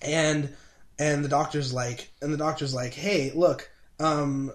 and 0.00 0.54
and 1.00 1.24
the 1.24 1.28
doctor's 1.28 1.72
like, 1.72 2.10
and 2.20 2.32
the 2.32 2.36
doctor's 2.36 2.74
like, 2.74 2.92
hey, 2.92 3.32
look, 3.34 3.70
um, 3.98 4.52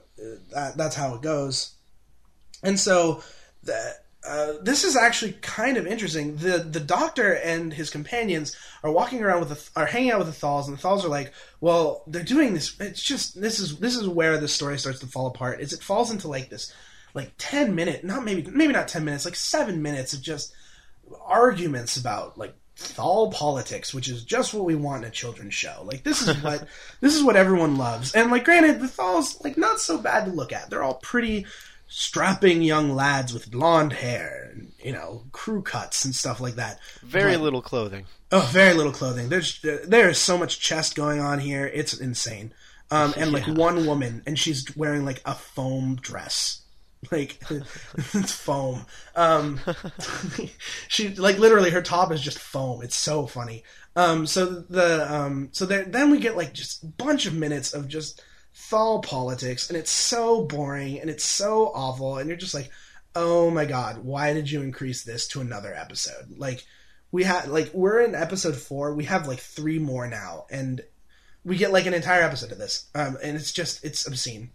that, 0.53 0.77
that's 0.77 0.95
how 0.95 1.15
it 1.15 1.23
goes. 1.23 1.73
And 2.63 2.79
so, 2.79 3.23
the, 3.63 3.95
uh, 4.27 4.53
this 4.61 4.83
is 4.83 4.95
actually 4.95 5.33
kind 5.33 5.75
of 5.75 5.85
interesting. 5.85 6.37
The 6.37 6.59
the 6.59 6.79
doctor 6.79 7.33
and 7.33 7.73
his 7.73 7.89
companions 7.89 8.55
are 8.83 8.91
walking 8.91 9.21
around 9.21 9.41
with 9.41 9.49
the, 9.49 9.79
are 9.79 9.85
hanging 9.85 10.11
out 10.11 10.19
with 10.19 10.27
the 10.27 10.33
Thals, 10.33 10.67
and 10.67 10.75
the 10.75 10.81
Thals 10.81 11.05
are 11.05 11.09
like, 11.09 11.31
"Well, 11.61 12.03
they're 12.07 12.23
doing 12.23 12.53
this. 12.53 12.79
It's 12.79 13.03
just 13.03 13.39
this 13.39 13.59
is 13.59 13.77
this 13.77 13.95
is 13.95 14.07
where 14.07 14.39
the 14.39 14.47
story 14.47 14.79
starts 14.79 14.99
to 14.99 15.07
fall 15.07 15.27
apart. 15.27 15.61
Is 15.61 15.73
it 15.73 15.83
falls 15.83 16.09
into 16.09 16.27
like 16.27 16.49
this, 16.49 16.73
like 17.13 17.33
ten 17.37 17.75
minute, 17.75 18.03
not 18.03 18.23
maybe 18.23 18.49
maybe 18.49 18.73
not 18.73 18.87
ten 18.87 19.05
minutes, 19.05 19.25
like 19.25 19.35
seven 19.35 19.83
minutes 19.83 20.13
of 20.13 20.21
just 20.21 20.53
arguments 21.23 21.97
about 21.97 22.35
like 22.35 22.55
Thal 22.75 23.31
politics, 23.31 23.93
which 23.93 24.09
is 24.09 24.23
just 24.23 24.53
what 24.53 24.65
we 24.65 24.75
want 24.75 25.03
in 25.03 25.09
a 25.09 25.11
children's 25.11 25.53
show. 25.53 25.81
Like 25.83 26.03
this 26.03 26.21
is 26.21 26.43
what 26.43 26.67
this 26.99 27.15
is 27.15 27.23
what 27.23 27.37
everyone 27.37 27.77
loves. 27.77 28.13
And 28.13 28.31
like 28.31 28.43
granted, 28.45 28.81
the 28.81 28.87
Thals 28.87 29.41
like 29.43 29.57
not 29.57 29.79
so 29.79 29.97
bad 29.97 30.25
to 30.25 30.31
look 30.31 30.51
at. 30.51 30.69
They're 30.69 30.83
all 30.83 30.95
pretty 30.95 31.45
strapping 31.87 32.61
young 32.61 32.93
lads 32.93 33.33
with 33.33 33.49
blonde 33.51 33.93
hair 33.93 34.49
and 34.51 34.71
you 34.83 34.91
know 34.91 35.23
crew 35.31 35.61
cuts 35.61 36.03
and 36.03 36.13
stuff 36.13 36.41
like 36.41 36.55
that. 36.55 36.79
Very 37.01 37.35
but, 37.35 37.43
little 37.43 37.61
clothing. 37.61 38.05
Oh, 38.31 38.49
very 38.51 38.73
little 38.73 38.91
clothing. 38.91 39.29
There's 39.29 39.61
there's 39.61 40.17
so 40.17 40.37
much 40.37 40.59
chest 40.59 40.95
going 40.95 41.21
on 41.21 41.39
here. 41.39 41.65
It's 41.65 41.93
insane. 41.93 42.53
Um, 42.91 43.13
and 43.17 43.31
like 43.31 43.47
yeah. 43.47 43.53
one 43.53 43.85
woman, 43.85 44.21
and 44.25 44.37
she's 44.37 44.75
wearing 44.75 45.05
like 45.05 45.21
a 45.25 45.33
foam 45.33 45.95
dress 45.95 46.64
like 47.11 47.41
it's 48.13 48.31
foam. 48.33 48.85
Um, 49.15 49.59
she 50.87 51.09
like 51.15 51.37
literally 51.37 51.71
her 51.71 51.81
top 51.81 52.11
is 52.11 52.21
just 52.21 52.39
foam. 52.39 52.81
It's 52.83 52.95
so 52.95 53.27
funny. 53.27 53.63
Um, 53.95 54.27
so 54.27 54.45
the 54.45 55.13
um, 55.13 55.49
so 55.51 55.65
there, 55.65 55.85
then 55.85 56.11
we 56.11 56.19
get 56.19 56.37
like 56.37 56.53
just 56.53 56.97
bunch 56.97 57.25
of 57.25 57.33
minutes 57.33 57.73
of 57.73 57.87
just 57.87 58.21
Thal 58.53 59.01
politics, 59.01 59.69
and 59.69 59.77
it's 59.77 59.91
so 59.91 60.43
boring 60.45 60.99
and 60.99 61.09
it's 61.09 61.25
so 61.25 61.71
awful, 61.73 62.17
and 62.17 62.27
you're 62.27 62.37
just 62.37 62.53
like, 62.53 62.69
oh 63.15 63.49
my 63.49 63.65
god, 63.65 63.99
why 63.99 64.33
did 64.33 64.49
you 64.49 64.61
increase 64.61 65.03
this 65.03 65.27
to 65.29 65.41
another 65.41 65.73
episode? 65.73 66.37
Like 66.37 66.65
we 67.11 67.23
had 67.23 67.47
like 67.47 67.71
we're 67.73 68.01
in 68.01 68.15
episode 68.15 68.55
four, 68.55 68.93
we 68.93 69.05
have 69.05 69.27
like 69.27 69.39
three 69.39 69.79
more 69.79 70.07
now, 70.07 70.45
and 70.49 70.81
we 71.45 71.57
get 71.57 71.71
like 71.71 71.85
an 71.85 71.93
entire 71.93 72.23
episode 72.23 72.51
of 72.51 72.57
this, 72.57 72.89
um, 72.95 73.17
and 73.23 73.37
it's 73.37 73.51
just 73.51 73.83
it's 73.85 74.05
obscene. 74.05 74.49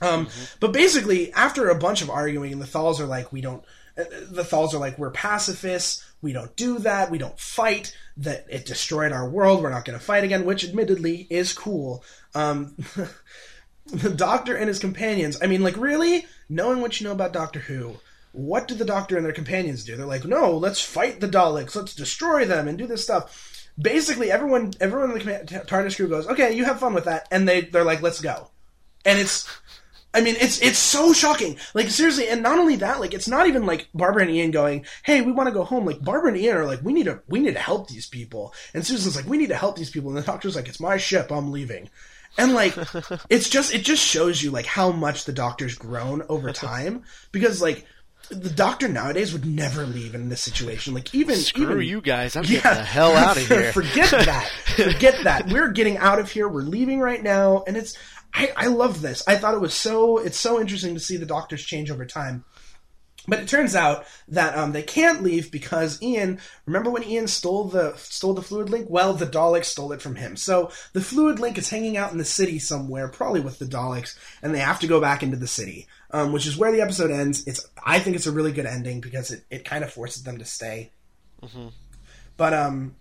Um, 0.00 0.26
mm-hmm. 0.26 0.44
But 0.60 0.72
basically, 0.72 1.32
after 1.32 1.68
a 1.68 1.78
bunch 1.78 2.02
of 2.02 2.10
arguing, 2.10 2.58
the 2.58 2.66
Thals 2.66 3.00
are 3.00 3.06
like, 3.06 3.32
we 3.32 3.40
don't. 3.40 3.62
Uh, 3.98 4.04
the 4.30 4.44
Thals 4.44 4.74
are 4.74 4.78
like, 4.78 4.98
we're 4.98 5.10
pacifists. 5.10 6.04
We 6.22 6.32
don't 6.32 6.54
do 6.56 6.78
that. 6.80 7.10
We 7.10 7.18
don't 7.18 7.38
fight. 7.38 7.96
That 8.18 8.46
it 8.48 8.66
destroyed 8.66 9.12
our 9.12 9.28
world. 9.28 9.62
We're 9.62 9.70
not 9.70 9.84
going 9.84 9.98
to 9.98 10.04
fight 10.04 10.24
again, 10.24 10.44
which 10.44 10.64
admittedly 10.64 11.26
is 11.30 11.52
cool. 11.52 12.04
Um, 12.34 12.76
the 13.86 14.10
Doctor 14.10 14.56
and 14.56 14.68
his 14.68 14.78
companions. 14.78 15.38
I 15.42 15.46
mean, 15.46 15.62
like, 15.62 15.76
really? 15.76 16.26
Knowing 16.48 16.80
what 16.80 17.00
you 17.00 17.06
know 17.06 17.12
about 17.12 17.32
Doctor 17.32 17.60
Who, 17.60 17.96
what 18.32 18.68
do 18.68 18.74
the 18.74 18.84
Doctor 18.84 19.16
and 19.16 19.24
their 19.24 19.32
companions 19.32 19.84
do? 19.84 19.96
They're 19.96 20.06
like, 20.06 20.24
no, 20.24 20.56
let's 20.56 20.80
fight 20.80 21.20
the 21.20 21.28
Daleks. 21.28 21.74
Let's 21.74 21.94
destroy 21.94 22.44
them 22.44 22.68
and 22.68 22.76
do 22.76 22.86
this 22.86 23.02
stuff. 23.02 23.68
Basically, 23.78 24.30
everyone, 24.30 24.72
everyone 24.80 25.10
in 25.10 25.18
the 25.18 25.64
TARDIS 25.66 25.96
crew 25.96 26.08
goes, 26.08 26.26
okay, 26.26 26.52
you 26.54 26.64
have 26.64 26.80
fun 26.80 26.94
with 26.94 27.04
that, 27.04 27.28
and 27.30 27.48
they 27.48 27.62
they're 27.62 27.84
like, 27.84 28.02
let's 28.02 28.20
go. 28.20 28.50
And 29.04 29.18
it's 29.18 29.48
I 30.16 30.22
mean, 30.22 30.36
it's 30.40 30.62
it's 30.62 30.78
so 30.78 31.12
shocking. 31.12 31.58
Like 31.74 31.90
seriously, 31.90 32.26
and 32.28 32.42
not 32.42 32.58
only 32.58 32.76
that, 32.76 33.00
like 33.00 33.12
it's 33.12 33.28
not 33.28 33.46
even 33.48 33.66
like 33.66 33.88
Barbara 33.92 34.22
and 34.22 34.30
Ian 34.30 34.50
going, 34.50 34.86
"Hey, 35.02 35.20
we 35.20 35.30
want 35.30 35.48
to 35.48 35.52
go 35.54 35.62
home." 35.62 35.84
Like 35.84 36.02
Barbara 36.02 36.32
and 36.32 36.40
Ian 36.40 36.56
are 36.56 36.64
like, 36.64 36.80
"We 36.82 36.94
need 36.94 37.04
to 37.04 37.20
we 37.28 37.38
need 37.38 37.52
to 37.52 37.60
help 37.60 37.88
these 37.88 38.06
people," 38.06 38.54
and 38.72 38.84
Susan's 38.84 39.14
like, 39.14 39.26
"We 39.26 39.36
need 39.36 39.50
to 39.50 39.56
help 39.56 39.76
these 39.76 39.90
people," 39.90 40.08
and 40.08 40.16
the 40.16 40.22
doctor's 40.22 40.56
like, 40.56 40.68
"It's 40.68 40.80
my 40.80 40.96
ship, 40.96 41.30
I'm 41.30 41.52
leaving." 41.52 41.90
And 42.38 42.54
like, 42.54 42.74
it's 43.28 43.50
just 43.50 43.74
it 43.74 43.82
just 43.82 44.02
shows 44.02 44.42
you 44.42 44.50
like 44.50 44.66
how 44.66 44.90
much 44.90 45.26
the 45.26 45.32
doctor's 45.34 45.76
grown 45.76 46.22
over 46.30 46.50
time 46.70 47.04
because 47.30 47.60
like 47.60 47.84
the 48.28 48.50
doctor 48.50 48.88
nowadays 48.88 49.32
would 49.32 49.46
never 49.46 49.84
leave 49.86 50.14
in 50.14 50.28
this 50.28 50.40
situation. 50.40 50.94
Like 50.94 51.14
even 51.14 51.36
screw 51.36 51.80
even, 51.80 51.82
you 51.82 52.00
guys, 52.00 52.34
I'm 52.36 52.44
yeah, 52.44 52.60
getting 52.60 52.78
the 52.78 52.84
hell 52.84 53.12
out 53.16 53.36
of 53.36 53.46
here. 53.48 53.72
forget 53.72 54.10
that. 54.10 54.50
Forget 54.76 55.24
that. 55.24 55.48
We're 55.48 55.70
getting 55.70 55.96
out 55.98 56.18
of 56.18 56.30
here. 56.30 56.48
We're 56.48 56.62
leaving 56.62 56.98
right 57.00 57.22
now, 57.22 57.64
and 57.66 57.76
it's 57.76 57.96
I, 58.34 58.52
I 58.56 58.66
love 58.66 59.00
this. 59.00 59.26
I 59.26 59.36
thought 59.36 59.54
it 59.54 59.60
was 59.60 59.74
so 59.74 60.18
it's 60.18 60.38
so 60.38 60.60
interesting 60.60 60.94
to 60.94 61.00
see 61.00 61.16
the 61.16 61.26
doctors 61.26 61.64
change 61.64 61.90
over 61.90 62.04
time. 62.04 62.44
But 63.28 63.40
it 63.40 63.48
turns 63.48 63.74
out 63.74 64.06
that 64.28 64.56
um, 64.56 64.72
they 64.72 64.82
can't 64.82 65.22
leave 65.22 65.50
because 65.50 66.00
Ian. 66.00 66.38
Remember 66.64 66.90
when 66.90 67.02
Ian 67.02 67.26
stole 67.26 67.64
the 67.64 67.94
stole 67.96 68.34
the 68.34 68.42
fluid 68.42 68.70
link? 68.70 68.86
Well, 68.88 69.14
the 69.14 69.26
Daleks 69.26 69.64
stole 69.64 69.92
it 69.92 70.02
from 70.02 70.14
him. 70.14 70.36
So 70.36 70.70
the 70.92 71.00
fluid 71.00 71.40
link 71.40 71.58
is 71.58 71.68
hanging 71.68 71.96
out 71.96 72.12
in 72.12 72.18
the 72.18 72.24
city 72.24 72.58
somewhere, 72.58 73.08
probably 73.08 73.40
with 73.40 73.58
the 73.58 73.64
Daleks, 73.64 74.16
and 74.42 74.54
they 74.54 74.60
have 74.60 74.80
to 74.80 74.86
go 74.86 75.00
back 75.00 75.22
into 75.22 75.36
the 75.36 75.48
city, 75.48 75.88
um, 76.12 76.32
which 76.32 76.46
is 76.46 76.56
where 76.56 76.70
the 76.70 76.82
episode 76.82 77.10
ends. 77.10 77.46
It's 77.46 77.68
I 77.84 77.98
think 77.98 78.16
it's 78.16 78.26
a 78.26 78.32
really 78.32 78.52
good 78.52 78.66
ending 78.66 79.00
because 79.00 79.32
it, 79.32 79.44
it 79.50 79.64
kind 79.64 79.82
of 79.82 79.92
forces 79.92 80.22
them 80.22 80.38
to 80.38 80.44
stay. 80.44 80.92
Mm-hmm. 81.42 81.68
But 82.36 82.54
um, 82.54 82.94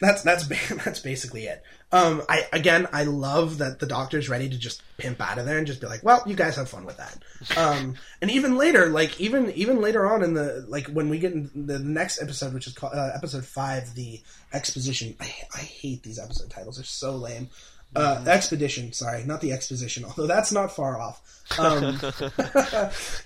that's 0.00 0.22
that's 0.22 0.46
that's 0.84 1.00
basically 1.00 1.44
it. 1.44 1.62
Um, 1.92 2.22
I 2.28 2.46
again, 2.52 2.88
I 2.92 3.04
love 3.04 3.58
that 3.58 3.78
the 3.78 3.86
doctor's 3.86 4.28
ready 4.28 4.48
to 4.48 4.58
just 4.58 4.82
pimp 4.98 5.20
out 5.20 5.38
of 5.38 5.46
there 5.46 5.58
and 5.58 5.66
just 5.66 5.80
be 5.80 5.86
like, 5.86 6.02
"Well, 6.02 6.22
you 6.26 6.34
guys 6.34 6.56
have 6.56 6.68
fun 6.68 6.84
with 6.84 6.96
that." 6.96 7.18
Um, 7.56 7.94
and 8.20 8.30
even 8.30 8.56
later, 8.56 8.88
like 8.88 9.20
even 9.20 9.52
even 9.52 9.80
later 9.80 10.12
on 10.12 10.24
in 10.24 10.34
the 10.34 10.64
like 10.68 10.88
when 10.88 11.08
we 11.08 11.20
get 11.20 11.32
in 11.32 11.50
the 11.54 11.78
next 11.78 12.20
episode, 12.20 12.54
which 12.54 12.66
is 12.66 12.72
called 12.72 12.94
uh, 12.94 13.10
episode 13.14 13.44
five, 13.44 13.94
the 13.94 14.20
exposition. 14.52 15.14
I, 15.20 15.32
I 15.54 15.58
hate 15.58 16.02
these 16.02 16.18
episode 16.18 16.50
titles; 16.50 16.76
they're 16.76 16.84
so 16.84 17.16
lame. 17.16 17.50
Uh, 17.94 18.16
mm-hmm. 18.16 18.28
expedition, 18.28 18.92
sorry, 18.92 19.22
not 19.24 19.40
the 19.40 19.52
exposition, 19.52 20.04
although 20.06 20.26
that's 20.26 20.50
not 20.50 20.74
far 20.74 21.00
off. 21.00 21.22
Um, 21.56 22.00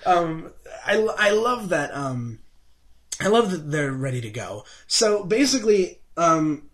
um, 0.06 0.52
I 0.84 0.96
I 1.18 1.30
love 1.30 1.70
that. 1.70 1.96
Um, 1.96 2.40
I 3.20 3.28
love 3.28 3.50
that 3.52 3.70
they're 3.70 3.92
ready 3.92 4.20
to 4.20 4.30
go. 4.30 4.64
So 4.86 5.24
basically, 5.24 6.00
um, 6.18 6.69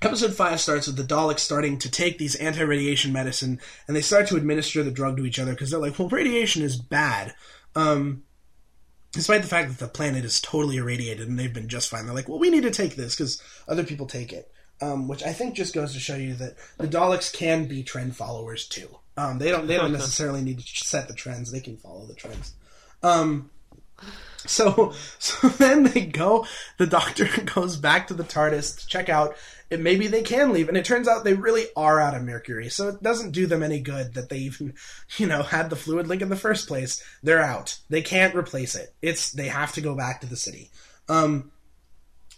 Episode 0.00 0.32
5 0.32 0.60
starts 0.60 0.86
with 0.86 0.96
the 0.96 1.02
Daleks 1.02 1.40
starting 1.40 1.78
to 1.78 1.90
take 1.90 2.18
these 2.18 2.36
anti 2.36 2.62
radiation 2.62 3.12
medicine 3.12 3.60
and 3.86 3.96
they 3.96 4.00
start 4.00 4.28
to 4.28 4.36
administer 4.36 4.84
the 4.84 4.92
drug 4.92 5.16
to 5.16 5.26
each 5.26 5.40
other 5.40 5.52
because 5.52 5.70
they're 5.70 5.80
like, 5.80 5.98
well, 5.98 6.08
radiation 6.08 6.62
is 6.62 6.76
bad. 6.76 7.34
Um, 7.74 8.22
despite 9.12 9.42
the 9.42 9.48
fact 9.48 9.68
that 9.70 9.78
the 9.78 9.88
planet 9.88 10.24
is 10.24 10.40
totally 10.40 10.76
irradiated 10.76 11.26
and 11.28 11.38
they've 11.38 11.52
been 11.52 11.68
just 11.68 11.88
fine. 11.88 12.06
They're 12.06 12.14
like, 12.14 12.28
well, 12.28 12.38
we 12.38 12.50
need 12.50 12.62
to 12.62 12.70
take 12.70 12.94
this 12.94 13.16
because 13.16 13.42
other 13.66 13.84
people 13.84 14.06
take 14.06 14.32
it. 14.32 14.50
Um, 14.80 15.08
which 15.08 15.24
I 15.24 15.32
think 15.32 15.56
just 15.56 15.74
goes 15.74 15.92
to 15.94 15.98
show 15.98 16.14
you 16.14 16.34
that 16.34 16.54
the 16.76 16.86
Daleks 16.86 17.32
can 17.32 17.66
be 17.66 17.82
trend 17.82 18.14
followers 18.14 18.68
too. 18.68 18.88
Um, 19.16 19.38
they 19.38 19.50
don't 19.50 19.66
they 19.66 19.76
don't 19.76 19.92
necessarily 20.04 20.40
need 20.40 20.60
to 20.60 20.64
set 20.64 21.08
the 21.08 21.14
trends; 21.14 21.50
they 21.50 21.58
can 21.58 21.76
follow 21.76 22.06
the 22.06 22.14
trends. 22.14 22.54
Um, 23.02 23.50
so 24.46 24.92
so 25.18 25.48
then 25.48 25.82
they 25.82 26.02
go. 26.02 26.46
The 26.76 26.86
Doctor 26.86 27.28
goes 27.54 27.76
back 27.76 28.06
to 28.06 28.14
the 28.14 28.22
TARDIS 28.22 28.78
to 28.78 28.86
check 28.86 29.08
out 29.08 29.36
maybe 29.70 30.06
they 30.06 30.22
can 30.22 30.52
leave. 30.52 30.68
And 30.68 30.76
it 30.76 30.84
turns 30.84 31.08
out 31.08 31.24
they 31.24 31.34
really 31.34 31.66
are 31.76 32.00
out 32.00 32.14
of 32.14 32.22
mercury. 32.22 32.68
So 32.68 32.88
it 32.88 33.02
doesn't 33.02 33.32
do 33.32 33.46
them 33.46 33.62
any 33.62 33.80
good 33.80 34.14
that 34.14 34.28
they 34.28 34.38
even, 34.38 34.74
you 35.16 35.26
know, 35.26 35.42
had 35.42 35.70
the 35.70 35.76
fluid 35.76 36.06
link 36.06 36.22
in 36.22 36.28
the 36.28 36.36
first 36.36 36.68
place. 36.68 37.02
They're 37.22 37.42
out. 37.42 37.78
They 37.88 38.02
can't 38.02 38.34
replace 38.34 38.74
it. 38.74 38.94
It's, 39.02 39.32
they 39.32 39.48
have 39.48 39.72
to 39.72 39.80
go 39.80 39.94
back 39.94 40.20
to 40.20 40.26
the 40.26 40.36
city. 40.36 40.70
Um, 41.08 41.50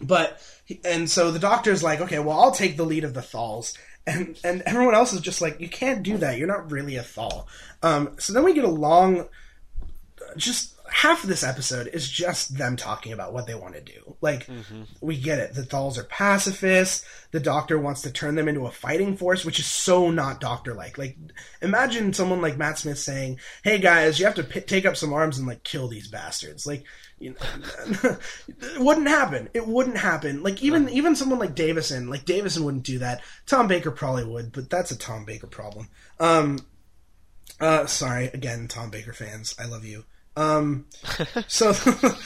but, 0.00 0.42
and 0.84 1.10
so 1.10 1.30
the 1.30 1.38
doctor's 1.38 1.82
like, 1.82 2.00
okay, 2.00 2.18
well, 2.18 2.40
I'll 2.40 2.52
take 2.52 2.76
the 2.76 2.84
lead 2.84 3.04
of 3.04 3.14
the 3.14 3.20
Thals. 3.20 3.76
and 4.06 4.38
and 4.44 4.62
everyone 4.66 4.94
else 4.94 5.12
is 5.12 5.20
just 5.20 5.40
like, 5.40 5.60
you 5.60 5.68
can't 5.68 6.02
do 6.02 6.16
that. 6.18 6.38
You're 6.38 6.48
not 6.48 6.70
really 6.70 6.96
a 6.96 7.02
Thal. 7.02 7.46
Um, 7.82 8.16
so 8.18 8.32
then 8.32 8.44
we 8.44 8.54
get 8.54 8.64
a 8.64 8.68
long, 8.68 9.28
just 10.36 10.74
half 10.92 11.22
of 11.22 11.28
this 11.28 11.44
episode 11.44 11.88
is 11.88 12.08
just 12.08 12.56
them 12.56 12.76
talking 12.76 13.12
about 13.12 13.32
what 13.32 13.46
they 13.46 13.54
want 13.54 13.74
to 13.74 13.80
do. 13.80 14.16
Like, 14.20 14.46
mm-hmm. 14.46 14.82
we 15.00 15.16
get 15.16 15.38
it. 15.38 15.54
The 15.54 15.64
Thals 15.64 15.98
are 15.98 16.04
pacifists. 16.04 17.04
The 17.30 17.40
Doctor 17.40 17.78
wants 17.78 18.02
to 18.02 18.10
turn 18.10 18.34
them 18.34 18.48
into 18.48 18.66
a 18.66 18.70
fighting 18.70 19.16
force, 19.16 19.44
which 19.44 19.58
is 19.58 19.66
so 19.66 20.10
not 20.10 20.40
Doctor 20.40 20.74
like. 20.74 20.98
Like, 20.98 21.16
imagine 21.62 22.12
someone 22.12 22.42
like 22.42 22.58
Matt 22.58 22.78
Smith 22.78 22.98
saying, 22.98 23.38
"Hey 23.62 23.78
guys, 23.78 24.18
you 24.18 24.26
have 24.26 24.34
to 24.34 24.44
p- 24.44 24.60
take 24.60 24.84
up 24.84 24.96
some 24.96 25.12
arms 25.12 25.38
and 25.38 25.46
like 25.46 25.62
kill 25.62 25.88
these 25.88 26.08
bastards." 26.08 26.66
Like, 26.66 26.84
you 27.18 27.30
know, 27.30 28.16
it 28.48 28.80
wouldn't 28.80 29.08
happen. 29.08 29.48
It 29.54 29.66
wouldn't 29.66 29.98
happen. 29.98 30.42
Like 30.42 30.62
even 30.62 30.88
even 30.88 31.14
someone 31.14 31.38
like 31.38 31.54
Davison, 31.54 32.10
like 32.10 32.24
Davison 32.24 32.64
wouldn't 32.64 32.84
do 32.84 32.98
that. 32.98 33.22
Tom 33.46 33.68
Baker 33.68 33.90
probably 33.90 34.24
would, 34.24 34.52
but 34.52 34.68
that's 34.70 34.90
a 34.90 34.98
Tom 34.98 35.24
Baker 35.24 35.46
problem. 35.46 35.88
Um, 36.18 36.58
uh, 37.60 37.86
sorry 37.86 38.26
again, 38.26 38.68
Tom 38.68 38.90
Baker 38.90 39.12
fans, 39.12 39.54
I 39.58 39.66
love 39.66 39.84
you. 39.84 40.04
Um, 40.40 40.86
so, 41.46 41.74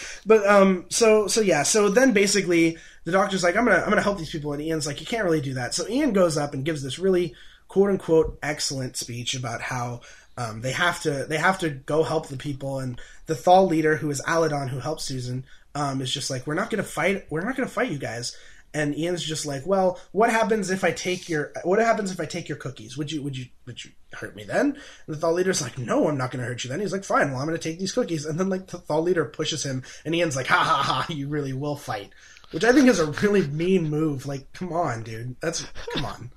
but 0.27 0.47
um, 0.47 0.87
so 0.89 1.27
so 1.27 1.41
yeah. 1.41 1.63
So 1.65 1.89
then 1.89 2.13
basically 2.13 2.79
the 3.05 3.13
doctor's 3.13 3.43
like, 3.43 3.57
I'm 3.57 3.65
gonna 3.65 3.83
I'm 3.83 3.89
gonna 3.89 4.03
help 4.03 4.19
these 4.19 4.31
people, 4.31 4.53
and 4.53 4.63
Ian's 4.63 4.87
like, 4.87 5.01
you 5.01 5.07
can't 5.07 5.25
really 5.25 5.41
do 5.41 5.55
that. 5.55 5.75
So 5.75 5.89
Ian 5.89 6.13
goes 6.13 6.37
up 6.37 6.55
and 6.55 6.65
gives 6.65 6.83
this 6.83 6.99
really 6.99 7.35
quote 7.69 7.91
unquote 7.91 8.39
excellent 8.43 8.97
speech 8.97 9.35
about 9.35 9.61
how 9.61 10.01
um, 10.37 10.61
they 10.61 10.73
have 10.73 11.03
to 11.03 11.25
they 11.29 11.39
have 11.39 11.59
to 11.61 11.71
go 11.71 12.03
help 12.03 12.29
the 12.29 12.37
people, 12.37 12.79
and 12.79 13.01
the 13.27 13.35
Thal 13.35 13.67
leader, 13.67 13.97
who 13.97 14.11
is 14.11 14.23
Alydon, 14.23 14.69
who 14.69 14.79
helps 14.79 15.05
Susan, 15.05 15.45
um, 15.75 16.01
is 16.01 16.13
just 16.13 16.31
like, 16.31 16.47
we're 16.47 16.55
not 16.55 16.71
gonna 16.71 16.83
fight. 16.83 17.27
We're 17.31 17.45
not 17.45 17.57
gonna 17.57 17.69
fight 17.69 17.91
you 17.91 17.99
guys 17.99 18.37
and 18.75 18.99
Ian's 18.99 19.23
just 19.23 19.47
like, 19.47 19.67
"Well, 19.67 20.01
what 20.11 20.31
happens 20.31 20.69
if 20.69 20.83
I 20.85 20.91
take 20.91 21.29
your 21.29 21.53
what 21.63 21.79
happens 21.79 22.11
if 22.11 22.21
I 22.21 22.27
take 22.27 22.49
your 22.49 22.59
cookies? 22.59 22.99
Would 22.99 23.13
you 23.13 23.23
would 23.23 23.37
you 23.37 23.47
would 23.67 23.83
you 23.83 23.93
hurt 24.13 24.35
me 24.35 24.45
then?" 24.45 24.77
And 25.07 25.15
the 25.15 25.17
Thal 25.17 25.33
leader's 25.33 25.63
like, 25.63 25.79
"No, 25.79 26.09
I'm 26.09 26.19
not 26.19 26.33
going 26.33 26.43
to 26.43 26.49
hurt 26.49 26.65
you 26.65 26.71
then." 26.71 26.81
He's 26.81 26.93
like, 26.93 27.05
"Fine, 27.05 27.31
well, 27.31 27.41
I'm 27.41 27.47
going 27.47 27.59
to 27.59 27.69
take 27.69 27.79
these 27.79 27.93
cookies." 27.93 28.27
And 28.27 28.39
then 28.39 28.49
like 28.49 28.67
the 28.67 28.79
Thal 28.79 29.03
leader 29.03 29.25
pushes 29.25 29.65
him, 29.65 29.85
and 30.05 30.15
Ian's 30.15 30.37
like, 30.37 30.49
"Ha 30.49 30.59
ha 30.59 30.83
ha! 30.83 31.07
You 31.09 31.29
really 31.29 31.53
will 31.53 31.77
fight," 31.77 32.11
which 32.51 32.65
I 32.65 32.73
think 32.73 32.89
is 32.89 32.99
a 32.99 33.11
really 33.23 33.47
mean 33.47 33.89
move. 33.89 34.27
Like, 34.27 34.53
come 34.53 34.73
on, 34.73 35.05
dude, 35.05 35.37
that's 35.41 35.65
come 35.95 36.05
on. 36.05 36.31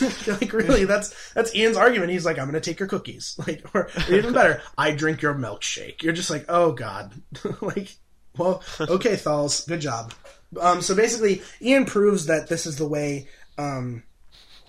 like 0.26 0.52
really, 0.52 0.84
that's 0.84 1.32
that's 1.32 1.54
Ian's 1.54 1.78
argument. 1.78 2.12
He's 2.12 2.26
like, 2.26 2.38
"I'm 2.38 2.50
going 2.50 2.60
to 2.60 2.70
take 2.70 2.78
your 2.78 2.88
cookies," 2.88 3.36
like, 3.46 3.64
or, 3.74 3.88
or 4.08 4.14
even 4.14 4.34
better, 4.34 4.60
I 4.76 4.92
drink 4.92 5.22
your 5.22 5.34
milkshake. 5.34 6.02
You're 6.02 6.12
just 6.12 6.30
like, 6.30 6.44
"Oh 6.48 6.72
God," 6.72 7.12
like, 7.62 7.96
well, 8.36 8.62
okay, 8.80 9.14
Thals, 9.14 9.66
good 9.66 9.80
job. 9.80 10.12
Um, 10.60 10.82
so 10.82 10.94
basically, 10.94 11.42
Ian 11.60 11.84
proves 11.84 12.26
that 12.26 12.48
this 12.48 12.66
is 12.66 12.76
the 12.76 12.86
way 12.86 13.28
um, 13.58 14.02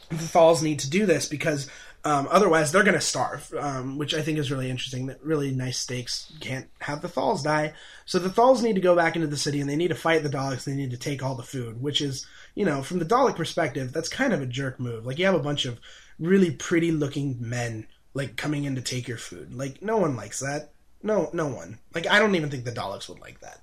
the 0.10 0.16
Thals 0.16 0.62
need 0.62 0.80
to 0.80 0.90
do 0.90 1.06
this 1.06 1.28
because 1.28 1.70
um, 2.06 2.28
otherwise 2.30 2.72
they're 2.72 2.84
going 2.84 2.96
to 2.96 3.02
starve, 3.02 3.54
um, 3.58 3.98
which 3.98 4.14
I 4.14 4.22
think 4.22 4.38
is 4.38 4.52
really 4.52 4.70
interesting. 4.70 5.08
That 5.08 5.24
really 5.24 5.52
nice 5.52 5.78
stakes 5.80 6.32
can't 6.42 6.68
have 6.80 7.02
the 7.02 7.08
Thals 7.08 7.44
die. 7.44 7.74
So 8.06 8.20
the 8.20 8.30
Thals 8.30 8.62
need 8.62 8.76
to 8.76 8.82
go 8.82 8.96
back 8.96 9.16
into 9.16 9.28
the 9.28 9.38
city 9.38 9.62
and 9.62 9.70
they 9.70 9.78
need 9.78 9.90
to 9.90 9.96
fight 9.96 10.24
the 10.24 10.30
Daleks. 10.30 10.66
They 10.66 10.76
need 10.76 10.92
to 10.92 10.98
take 10.98 11.24
all 11.24 11.36
the 11.36 11.44
food, 11.44 11.82
which 11.82 12.02
is, 12.02 12.26
you 12.56 12.66
know, 12.66 12.84
from 12.84 13.00
the 13.00 13.06
Dalek 13.06 13.36
perspective, 13.36 13.94
that's 13.94 14.10
kind 14.10 14.34
of 14.34 14.42
a 14.42 14.46
jerk 14.46 14.80
move. 14.80 15.06
Like 15.06 15.18
you 15.18 15.26
have 15.26 15.36
a 15.36 15.40
bunch 15.40 15.66
of 15.66 15.80
really 16.20 16.52
pretty 16.52 16.92
looking 16.92 17.38
men 17.40 17.88
like 18.14 18.36
coming 18.36 18.66
in 18.66 18.76
to 18.76 18.82
take 18.82 19.08
your 19.08 19.18
food. 19.18 19.54
Like 19.54 19.82
no 19.82 19.98
one 19.98 20.16
likes 20.16 20.40
that. 20.40 20.72
No, 21.02 21.30
no 21.34 21.48
one. 21.48 21.80
Like 21.94 22.08
I 22.08 22.20
don't 22.20 22.36
even 22.36 22.50
think 22.50 22.66
the 22.66 22.72
Daleks 22.72 23.08
would 23.08 23.20
like 23.20 23.40
that. 23.40 23.62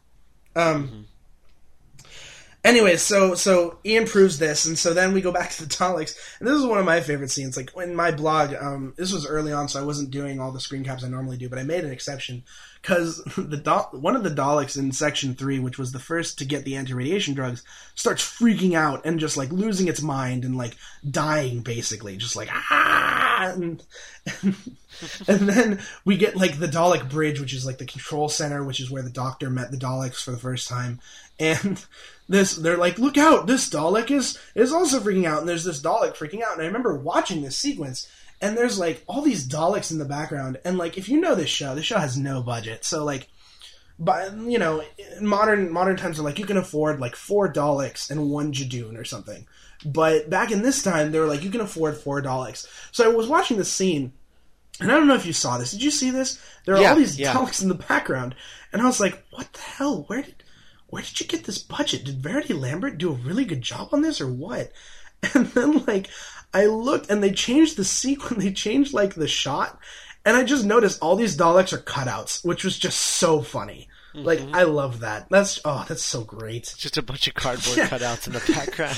Um, 0.57 0.89
mm-hmm. 0.89 1.01
Anyways, 2.63 3.01
so 3.01 3.35
so 3.35 3.79
Ian 3.87 4.07
proves 4.07 4.39
this, 4.39 4.67
and 4.67 4.79
so 4.79 4.93
then 4.93 5.15
we 5.15 5.23
go 5.23 5.33
back 5.33 5.51
to 5.53 5.63
the 5.67 5.75
Daleks, 5.75 6.15
and 6.39 6.49
this 6.49 6.57
is 6.57 6.67
one 6.67 6.79
of 6.79 6.85
my 6.85 7.01
favorite 7.01 7.31
scenes. 7.31 7.57
Like 7.57 7.71
in 7.77 7.95
my 7.97 8.11
blog, 8.11 8.55
um, 8.55 8.93
this 8.97 9.13
was 9.13 9.27
early 9.27 9.53
on, 9.53 9.69
so 9.69 9.81
I 9.81 9.85
wasn't 9.85 10.11
doing 10.11 10.41
all 10.41 10.53
the 10.53 10.61
screen 10.61 10.85
caps 10.85 11.03
I 11.03 11.09
normally 11.09 11.39
do, 11.39 11.49
but 11.49 11.59
I 11.59 11.63
made 11.63 11.85
an 11.85 11.91
exception 11.91 12.45
because 12.83 13.17
the 13.37 13.87
one 13.93 14.15
of 14.15 14.25
the 14.25 14.31
Daleks 14.31 14.79
in 14.79 14.93
section 14.93 15.35
three, 15.35 15.59
which 15.59 15.79
was 15.79 15.93
the 15.93 15.99
first 15.99 16.39
to 16.39 16.45
get 16.45 16.65
the 16.65 16.77
anti-radiation 16.77 17.33
drugs, 17.33 17.63
starts 17.95 18.23
freaking 18.23 18.75
out 18.75 19.07
and 19.07 19.21
just 19.21 19.39
like 19.39 19.51
losing 19.53 19.89
its 19.89 20.03
mind 20.03 20.45
and 20.45 20.57
like 20.57 20.77
dying, 21.09 21.61
basically, 21.61 22.19
just 22.19 22.37
like 22.37 22.49
ah. 22.53 23.53
And, 23.53 23.83
and, 24.43 24.55
and 25.29 25.49
then 25.49 25.81
we 26.05 26.19
get 26.19 26.37
like 26.37 26.59
the 26.59 26.67
Dalek 26.67 27.09
bridge, 27.09 27.41
which 27.41 27.55
is 27.55 27.65
like 27.65 27.79
the 27.79 27.87
control 27.87 28.29
center, 28.29 28.63
which 28.63 28.81
is 28.81 28.91
where 28.91 29.03
the 29.03 29.09
Doctor 29.09 29.49
met 29.49 29.71
the 29.71 29.79
Daleks 29.79 30.23
for 30.23 30.31
the 30.31 30.37
first 30.37 30.69
time, 30.69 31.01
and 31.39 31.85
this 32.31 32.55
they're 32.57 32.77
like 32.77 32.99
look 32.99 33.19
out 33.19 33.47
this 33.47 33.69
dalek 33.69 34.11
is 34.11 34.39
is 34.55 34.73
also 34.73 35.01
freaking 35.01 35.27
out 35.27 35.41
and 35.41 35.49
there's 35.49 35.65
this 35.65 35.83
dalek 35.83 36.15
freaking 36.15 36.43
out 36.43 36.53
and 36.53 36.63
i 36.63 36.67
remember 36.67 36.97
watching 36.97 37.43
this 37.43 37.59
sequence 37.59 38.09
and 38.41 38.57
there's 38.57 38.79
like 38.79 39.03
all 39.07 39.21
these 39.21 39.47
daleks 39.47 39.91
in 39.91 39.99
the 39.99 40.05
background 40.05 40.59
and 40.65 40.79
like 40.79 40.97
if 40.97 41.09
you 41.09 41.21
know 41.21 41.35
this 41.35 41.51
show 41.51 41.75
this 41.75 41.85
show 41.85 41.99
has 41.99 42.17
no 42.17 42.41
budget 42.41 42.85
so 42.85 43.05
like 43.05 43.29
but 43.99 44.33
you 44.39 44.59
know 44.59 44.83
modern 45.21 45.73
modern 45.73 45.97
times 45.97 46.19
are 46.19 46.23
like 46.23 46.39
you 46.39 46.47
can 46.47 46.57
afford 46.57 47.01
like 47.01 47.17
four 47.17 47.53
daleks 47.53 48.11
and 48.11 48.31
one 48.31 48.53
judoon 48.53 48.97
or 48.97 49.05
something 49.05 49.47
but 49.85 50.31
back 50.31 50.53
in 50.53 50.63
this 50.63 50.83
time 50.83 51.11
they 51.11 51.19
were 51.19 51.27
like 51.27 51.43
you 51.43 51.51
can 51.51 51.61
afford 51.61 51.97
four 51.97 52.23
daleks 52.23 52.67
so 52.93 53.05
i 53.05 53.15
was 53.15 53.27
watching 53.27 53.57
this 53.57 53.73
scene 53.73 54.13
and 54.81 54.91
i 54.91 54.95
don't 54.95 55.09
know 55.09 55.15
if 55.15 55.27
you 55.27 55.33
saw 55.33 55.59
this 55.59 55.73
did 55.73 55.83
you 55.83 55.91
see 55.91 56.11
this 56.11 56.41
there 56.65 56.77
are 56.77 56.81
yeah, 56.81 56.91
all 56.91 56.97
these 56.97 57.19
yeah. 57.19 57.35
daleks 57.35 57.61
in 57.61 57.69
the 57.69 57.75
background 57.75 58.37
and 58.73 58.81
i 58.81 58.87
was 58.87 59.01
like 59.01 59.23
what 59.33 59.53
the 59.53 59.61
hell 59.61 60.05
where 60.07 60.23
did 60.23 60.45
where 60.91 61.03
did 61.03 61.21
you 61.21 61.27
get 61.27 61.45
this 61.45 61.59
budget? 61.59 62.05
Did 62.05 62.19
Verity 62.19 62.53
Lambert 62.53 62.99
do 62.99 63.11
a 63.11 63.15
really 63.15 63.45
good 63.45 63.63
job 63.63 63.89
on 63.93 64.03
this 64.03 64.21
or 64.21 64.31
what? 64.31 64.73
And 65.35 65.49
then 65.49 65.85
like 65.85 66.09
I 66.55 66.65
looked 66.65 67.11
and 67.11 67.23
they 67.23 67.31
changed 67.31 67.77
the 67.77 67.85
sequence, 67.85 68.43
they 68.43 68.53
changed 68.53 68.95
like 68.95 69.15
the 69.15 69.29
shot, 69.29 69.79
and 70.25 70.35
I 70.35 70.45
just 70.45 70.65
noticed 70.65 71.03
all 71.03 71.15
these 71.15 71.37
Daleks 71.37 71.75
are 71.75 71.79
cutouts, 71.79 72.43
which 72.43 72.65
was 72.65 72.79
just 72.79 72.99
so 72.99 73.43
funny. 73.43 73.89
Mm-hmm. 74.15 74.27
Like 74.27 74.41
I 74.55 74.63
love 74.63 75.01
that. 75.01 75.29
That's 75.29 75.61
oh, 75.63 75.85
that's 75.87 76.03
so 76.03 76.25
great. 76.25 76.75
Just 76.79 76.97
a 76.97 77.03
bunch 77.03 77.29
of 77.29 77.35
cardboard 77.35 77.77
yeah. 77.77 77.89
cutouts 77.89 78.27
in 78.27 78.33
the 78.33 78.53
background. 78.53 78.97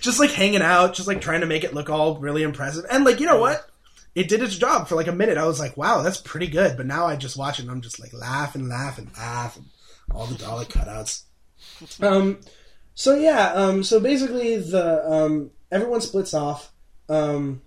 just 0.00 0.18
like 0.18 0.30
hanging 0.30 0.62
out, 0.62 0.94
just 0.94 1.06
like 1.06 1.20
trying 1.20 1.42
to 1.42 1.46
make 1.46 1.64
it 1.64 1.74
look 1.74 1.90
all 1.90 2.16
really 2.16 2.42
impressive. 2.42 2.86
And 2.90 3.04
like, 3.04 3.20
you 3.20 3.26
know 3.26 3.38
what? 3.38 3.68
It 4.14 4.30
did 4.30 4.42
its 4.42 4.56
job 4.56 4.88
for 4.88 4.94
like 4.94 5.08
a 5.08 5.12
minute. 5.12 5.36
I 5.36 5.46
was 5.46 5.60
like, 5.60 5.76
wow, 5.76 6.00
that's 6.00 6.16
pretty 6.16 6.46
good. 6.46 6.78
But 6.78 6.86
now 6.86 7.04
I 7.04 7.16
just 7.16 7.36
watch 7.36 7.58
it 7.58 7.62
and 7.62 7.70
I'm 7.70 7.82
just 7.82 8.00
like 8.00 8.14
laughing, 8.14 8.70
laughing, 8.70 9.10
laughing 9.18 9.66
all 10.10 10.26
the 10.26 10.34
Dalek 10.34 10.66
cutouts. 10.66 11.22
Um, 12.02 12.40
so 12.94 13.14
yeah, 13.14 13.52
um, 13.52 13.82
so 13.82 14.00
basically 14.00 14.56
the 14.56 15.10
um, 15.10 15.50
everyone 15.70 16.00
splits 16.00 16.34
off. 16.34 16.72
Um, 17.08 17.62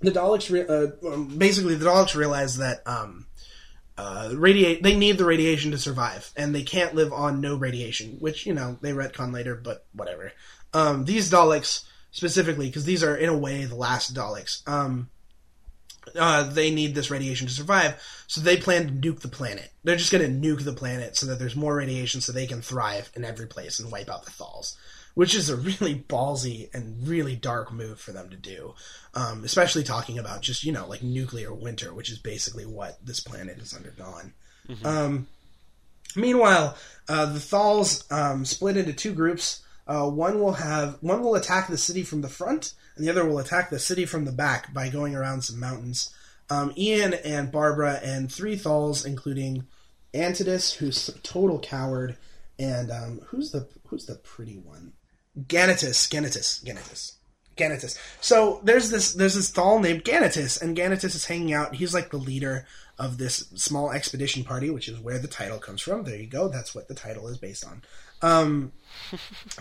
the 0.00 0.10
Daleks, 0.10 0.50
re- 0.50 0.66
uh, 0.66 1.12
um, 1.12 1.36
basically 1.36 1.74
the 1.74 1.86
Daleks 1.86 2.14
realize 2.14 2.58
that 2.58 2.86
um, 2.86 3.26
uh, 3.96 4.30
radiate 4.34 4.82
they 4.82 4.96
need 4.96 5.18
the 5.18 5.24
radiation 5.24 5.70
to 5.72 5.78
survive, 5.78 6.32
and 6.36 6.54
they 6.54 6.62
can't 6.62 6.94
live 6.94 7.12
on 7.12 7.40
no 7.40 7.56
radiation. 7.56 8.16
Which 8.18 8.46
you 8.46 8.54
know 8.54 8.78
they 8.80 8.92
retcon 8.92 9.32
later, 9.32 9.54
but 9.54 9.86
whatever. 9.92 10.32
Um, 10.72 11.04
these 11.04 11.30
Daleks 11.30 11.84
specifically, 12.10 12.66
because 12.66 12.84
these 12.84 13.04
are 13.04 13.16
in 13.16 13.28
a 13.28 13.36
way 13.36 13.64
the 13.64 13.74
last 13.74 14.14
Daleks. 14.14 14.66
Um, 14.68 15.10
uh, 16.16 16.42
they 16.44 16.70
need 16.70 16.94
this 16.94 17.10
radiation 17.10 17.46
to 17.46 17.52
survive, 17.52 18.00
so 18.26 18.40
they 18.40 18.56
plan 18.56 18.86
to 18.86 18.92
nuke 18.92 19.20
the 19.20 19.28
planet. 19.28 19.70
They're 19.84 19.96
just 19.96 20.12
going 20.12 20.24
to 20.24 20.48
nuke 20.48 20.64
the 20.64 20.72
planet 20.72 21.16
so 21.16 21.26
that 21.26 21.38
there's 21.38 21.56
more 21.56 21.76
radiation 21.76 22.20
so 22.20 22.32
they 22.32 22.46
can 22.46 22.62
thrive 22.62 23.10
in 23.14 23.24
every 23.24 23.46
place 23.46 23.78
and 23.78 23.92
wipe 23.92 24.10
out 24.10 24.24
the 24.24 24.30
Thals, 24.30 24.76
which 25.14 25.34
is 25.34 25.48
a 25.48 25.56
really 25.56 25.94
ballsy 25.94 26.72
and 26.74 27.06
really 27.06 27.36
dark 27.36 27.72
move 27.72 28.00
for 28.00 28.12
them 28.12 28.30
to 28.30 28.36
do. 28.36 28.74
Um, 29.14 29.44
especially 29.44 29.82
talking 29.84 30.18
about 30.18 30.42
just, 30.42 30.64
you 30.64 30.72
know, 30.72 30.86
like 30.86 31.02
nuclear 31.02 31.52
winter, 31.52 31.92
which 31.92 32.10
is 32.10 32.18
basically 32.18 32.66
what 32.66 33.04
this 33.04 33.20
planet 33.20 33.58
has 33.58 33.74
undergone. 33.74 34.34
Mm-hmm. 34.68 34.86
Um, 34.86 35.28
meanwhile, 36.14 36.76
uh, 37.08 37.26
the 37.26 37.40
Thals 37.40 38.10
um, 38.12 38.44
split 38.44 38.76
into 38.76 38.92
two 38.92 39.12
groups. 39.12 39.62
Uh, 39.90 40.08
one 40.08 40.38
will 40.38 40.52
have 40.52 40.96
one 41.00 41.20
will 41.20 41.34
attack 41.34 41.66
the 41.66 41.76
city 41.76 42.04
from 42.04 42.20
the 42.20 42.28
front, 42.28 42.74
and 42.94 43.04
the 43.04 43.10
other 43.10 43.24
will 43.24 43.40
attack 43.40 43.70
the 43.70 43.78
city 43.80 44.06
from 44.06 44.24
the 44.24 44.30
back 44.30 44.72
by 44.72 44.88
going 44.88 45.16
around 45.16 45.42
some 45.42 45.58
mountains. 45.58 46.14
Um, 46.48 46.72
Ian 46.76 47.14
and 47.14 47.50
Barbara 47.50 47.98
and 48.00 48.30
three 48.30 48.56
Thals, 48.56 49.04
including 49.04 49.66
Antodus, 50.14 50.74
who's 50.74 51.08
a 51.08 51.18
total 51.18 51.58
coward, 51.58 52.16
and 52.56 52.88
um, 52.92 53.20
who's 53.26 53.50
the 53.50 53.66
who's 53.88 54.06
the 54.06 54.14
pretty 54.14 54.58
one? 54.58 54.92
Ganatus, 55.36 56.08
Ganatus, 56.08 56.62
Ganatus, 56.64 57.14
Ganatus. 57.56 57.98
So 58.20 58.60
there's 58.62 58.90
this 58.90 59.14
there's 59.14 59.34
this 59.34 59.50
Thal 59.50 59.80
named 59.80 60.04
Ganatus, 60.04 60.62
and 60.62 60.76
Ganatus 60.76 61.16
is 61.16 61.24
hanging 61.24 61.52
out. 61.52 61.74
He's 61.74 61.94
like 61.94 62.10
the 62.10 62.16
leader 62.16 62.64
of 62.96 63.18
this 63.18 63.48
small 63.56 63.90
expedition 63.90 64.44
party, 64.44 64.70
which 64.70 64.86
is 64.86 65.00
where 65.00 65.18
the 65.18 65.26
title 65.26 65.58
comes 65.58 65.80
from. 65.80 66.04
There 66.04 66.14
you 66.14 66.28
go. 66.28 66.46
That's 66.46 66.76
what 66.76 66.86
the 66.86 66.94
title 66.94 67.26
is 67.26 67.38
based 67.38 67.66
on. 67.66 67.82
Um, 68.22 68.72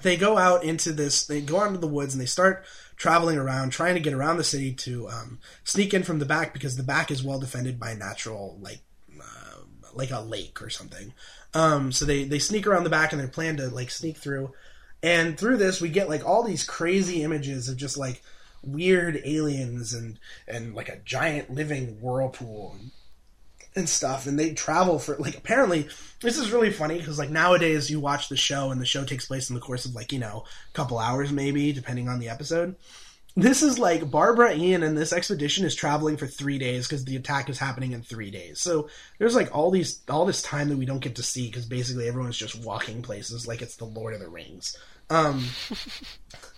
they 0.02 0.18
go 0.18 0.38
out 0.38 0.64
into 0.64 0.92
this. 0.92 1.26
They 1.26 1.42
go 1.42 1.60
out 1.60 1.68
into 1.68 1.80
the 1.80 1.88
woods 1.88 2.14
and 2.14 2.22
they 2.22 2.28
start 2.28 2.66
traveling 2.96 3.38
around, 3.38 3.72
trying 3.72 3.96
to 3.96 4.02
get 4.02 4.14
around 4.14 4.38
the 4.38 4.44
city 4.44 4.74
to 4.74 5.08
um, 5.10 5.40
sneak 5.64 5.94
in 5.94 6.04
from 6.04 6.20
the 6.20 6.26
back 6.26 6.54
because 6.54 6.76
the 6.76 6.84
back 6.84 7.12
is 7.12 7.24
well 7.24 7.40
defended 7.40 7.80
by 7.80 7.94
natural, 7.94 8.58
like 8.62 8.82
uh, 9.20 9.62
like 9.94 10.12
a 10.12 10.22
lake 10.22 10.62
or 10.62 10.70
something. 10.70 11.14
Um, 11.54 11.92
so 11.92 12.06
they 12.06 12.24
they 12.24 12.40
sneak 12.40 12.68
around 12.68 12.84
the 12.84 12.90
back 12.90 13.12
and 13.12 13.22
they 13.22 13.28
plan 13.28 13.58
to 13.58 13.70
like 13.70 13.92
sneak 13.92 14.18
through. 14.18 14.52
And 15.02 15.38
through 15.38 15.58
this, 15.58 15.80
we 15.80 15.90
get 15.90 16.10
like 16.10 16.28
all 16.28 16.44
these 16.44 16.64
crazy 16.64 17.24
images 17.24 17.70
of 17.70 17.78
just 17.78 17.98
like 17.98 18.22
weird 18.62 19.22
aliens 19.24 19.94
and 19.94 20.20
and 20.48 20.76
like 20.76 20.90
a 20.90 21.00
giant 21.06 21.50
living 21.50 22.02
whirlpool 22.02 22.76
and 23.80 23.90
stuff. 23.90 24.28
And 24.28 24.38
they 24.38 24.54
travel 24.54 25.00
for 25.00 25.18
like 25.18 25.36
apparently 25.36 25.88
this 26.22 26.38
is 26.38 26.52
really 26.52 26.72
funny 26.72 26.98
because 27.00 27.18
like 27.18 27.32
nowadays 27.32 27.90
you 27.90 28.00
watch 28.00 28.30
the 28.30 28.38
show 28.38 28.72
and 28.72 28.80
the 28.80 28.86
show 28.86 29.04
takes 29.04 29.26
place 29.26 29.50
in 29.50 29.56
the 29.56 29.62
course 29.62 29.86
of 29.86 29.96
like 29.96 30.12
you 30.12 30.20
know 30.20 30.44
a 30.70 30.74
couple 30.74 31.00
hours 31.00 31.32
maybe 31.32 31.72
depending 31.74 32.08
on 32.08 32.20
the 32.20 32.30
episode. 32.30 32.76
This 33.36 33.64
is 33.64 33.80
like 33.80 34.12
Barbara 34.12 34.56
Ian 34.56 34.84
and 34.84 34.98
this 34.98 35.14
expedition 35.14 35.66
is 35.66 35.74
traveling 35.74 36.18
for 36.18 36.28
three 36.28 36.58
days 36.58 36.88
because 36.88 37.06
the 37.06 37.16
attack 37.16 37.50
is 37.50 37.58
happening 37.58 37.94
in 37.94 38.02
three 38.02 38.32
days. 38.32 38.60
So 38.60 38.90
there's 39.18 39.36
like 39.36 39.56
all 39.56 39.72
these 39.72 40.02
all 40.10 40.26
this 40.26 40.42
time 40.42 40.70
that 40.70 40.78
we 40.78 40.86
don't 40.86 41.00
get 41.00 41.16
to 41.16 41.24
see 41.24 41.48
because 41.48 41.66
basically 41.66 42.08
everyone's 42.08 42.38
just 42.38 42.64
walking 42.64 43.02
places 43.02 43.48
like 43.48 43.62
it's 43.62 43.78
the 43.78 43.86
Lord 43.86 44.14
of 44.14 44.20
the 44.20 44.30
Rings. 44.30 44.78
Um, 45.10 45.46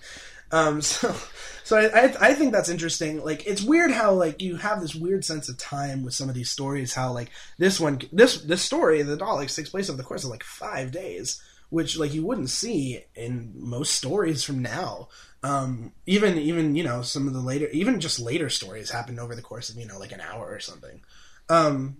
um, 0.51 0.81
so 0.81 1.15
so 1.63 1.77
I, 1.77 1.85
I 1.85 2.15
I 2.19 2.33
think 2.33 2.51
that's 2.51 2.69
interesting. 2.69 3.23
Like 3.23 3.45
it's 3.45 3.61
weird 3.61 3.91
how 3.91 4.13
like 4.13 4.41
you 4.41 4.57
have 4.57 4.81
this 4.81 4.95
weird 4.95 5.23
sense 5.23 5.49
of 5.49 5.57
time 5.57 6.03
with 6.03 6.13
some 6.13 6.29
of 6.29 6.35
these 6.35 6.49
stories. 6.49 6.93
How 6.93 7.11
like 7.11 7.31
this 7.57 7.79
one 7.79 8.01
this 8.11 8.41
this 8.41 8.61
story 8.61 9.01
the 9.01 9.17
Daleks 9.17 9.55
takes 9.55 9.69
place 9.69 9.89
over 9.89 9.97
the 9.97 10.03
course 10.03 10.23
of 10.23 10.29
like 10.29 10.43
five 10.43 10.91
days, 10.91 11.41
which 11.69 11.97
like 11.97 12.13
you 12.13 12.25
wouldn't 12.25 12.49
see 12.49 13.03
in 13.15 13.53
most 13.55 13.93
stories 13.93 14.43
from 14.43 14.61
now. 14.61 15.09
Um, 15.43 15.93
even 16.05 16.37
even 16.37 16.75
you 16.75 16.83
know 16.83 17.01
some 17.01 17.27
of 17.27 17.33
the 17.33 17.39
later 17.39 17.67
even 17.69 17.99
just 17.99 18.19
later 18.19 18.49
stories 18.49 18.91
happened 18.91 19.19
over 19.19 19.35
the 19.35 19.41
course 19.41 19.69
of 19.69 19.77
you 19.77 19.87
know 19.87 19.97
like 19.97 20.11
an 20.11 20.21
hour 20.21 20.45
or 20.45 20.59
something. 20.59 21.01
Um, 21.49 21.97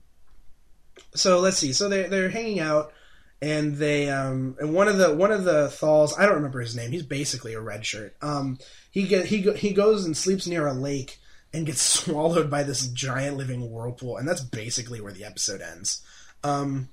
so 1.15 1.40
let's 1.40 1.57
see. 1.57 1.73
So 1.73 1.90
they 1.90 2.03
they're 2.03 2.30
hanging 2.30 2.60
out 2.60 2.94
and 3.42 3.76
they 3.78 4.10
um 4.10 4.56
and 4.60 4.74
one 4.74 4.88
of 4.88 4.98
the 4.98 5.16
one 5.16 5.32
of 5.32 5.44
the 5.44 5.68
Thals 5.68 6.14
I 6.18 6.26
don't 6.26 6.36
remember 6.36 6.60
his 6.60 6.76
name. 6.76 6.92
He's 6.92 7.04
basically 7.04 7.54
a 7.54 7.62
red 7.62 7.86
shirt. 7.86 8.16
Um, 8.22 8.60
he 8.92 9.04
get 9.04 9.26
he 9.26 9.42
go, 9.42 9.54
he 9.54 9.74
goes 9.74 10.06
and 10.06 10.16
sleeps 10.16 10.48
near 10.48 10.68
a 10.68 10.74
lake 10.74 11.18
and 11.54 11.66
gets 11.66 11.82
swallowed 11.82 12.50
by 12.50 12.64
this 12.64 12.88
giant 12.88 13.38
living 13.38 13.70
whirlpool, 13.72 14.18
and 14.18 14.28
that's 14.28 14.42
basically 14.42 15.02
where 15.02 15.14
the 15.14 15.26
episode 15.26 15.62
ends. 15.62 16.02
Um, 16.44 16.90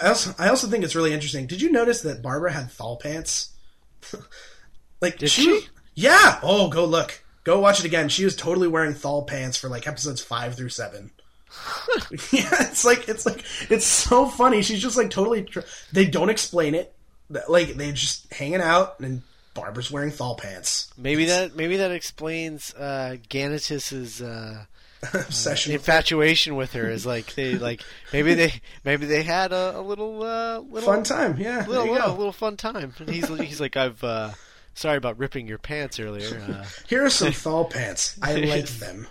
I 0.00 0.08
also 0.08 0.34
I 0.38 0.48
also 0.48 0.68
think 0.68 0.84
it's 0.84 0.94
really 0.94 1.12
interesting. 1.12 1.46
Did 1.46 1.60
you 1.60 1.72
notice 1.72 2.02
that 2.02 2.22
Barbara 2.22 2.52
had 2.52 2.70
thal 2.70 2.96
pants? 2.96 3.50
like 5.00 5.18
Did 5.18 5.30
she, 5.30 5.42
she? 5.42 5.68
Yeah. 5.94 6.38
Oh, 6.42 6.68
go 6.68 6.84
look. 6.84 7.22
Go 7.44 7.58
watch 7.58 7.80
it 7.80 7.86
again. 7.86 8.08
She 8.08 8.24
was 8.24 8.36
totally 8.36 8.68
wearing 8.68 8.94
thal 8.94 9.24
pants 9.24 9.56
for 9.56 9.68
like 9.68 9.88
episodes 9.88 10.22
five 10.22 10.54
through 10.54 10.68
seven. 10.68 11.10
yeah, 12.32 12.48
it's 12.60 12.84
like 12.84 13.08
it's 13.08 13.26
like 13.26 13.44
it's 13.70 13.86
so 13.86 14.26
funny. 14.26 14.62
She's 14.62 14.80
just 14.82 14.96
like 14.96 15.10
totally. 15.10 15.42
Tr- 15.42 15.60
they 15.92 16.06
don't 16.06 16.30
explain 16.30 16.74
it. 16.74 16.94
Like 17.48 17.74
they're 17.74 17.92
just 17.92 18.32
hanging 18.32 18.60
out, 18.60 19.00
and 19.00 19.22
Barbara's 19.54 19.90
wearing 19.90 20.10
thal 20.10 20.34
pants. 20.34 20.92
Maybe 20.96 21.26
that 21.26 21.56
maybe 21.56 21.76
that 21.78 21.90
explains 21.90 22.74
uh, 22.74 23.16
Ganatus's 23.28 24.20
uh, 24.22 24.64
Obsession. 25.14 25.72
with- 25.72 25.80
infatuation 25.80 26.56
with 26.56 26.72
her. 26.74 26.88
Is 26.90 27.06
like 27.06 27.34
they 27.34 27.54
like 27.58 27.82
maybe 28.12 28.34
they 28.34 28.52
maybe 28.84 29.06
they 29.06 29.22
had 29.22 29.52
a, 29.52 29.78
a 29.78 29.82
little 29.82 30.22
uh, 30.22 30.58
little 30.60 30.92
Fun 30.92 31.02
time. 31.04 31.36
Yeah. 31.38 31.66
little, 31.66 31.84
there 31.84 31.94
you 32.02 32.08
little, 32.12 32.32
fun 32.32 32.56
time. 32.56 32.92
And 32.98 33.08
he's 33.10 33.28
he's 33.28 33.60
like 33.60 33.76
I've 33.76 34.02
uh, 34.04 34.30
sorry 34.74 34.96
about 34.96 35.18
ripping 35.18 35.46
your 35.46 35.58
pants 35.58 35.98
earlier. 36.00 36.38
Uh, 36.48 36.64
Here 36.88 37.04
are 37.04 37.10
some 37.10 37.32
thal 37.32 37.64
pants. 37.66 38.18
I 38.22 38.34
like 38.36 38.66
them. 38.66 39.06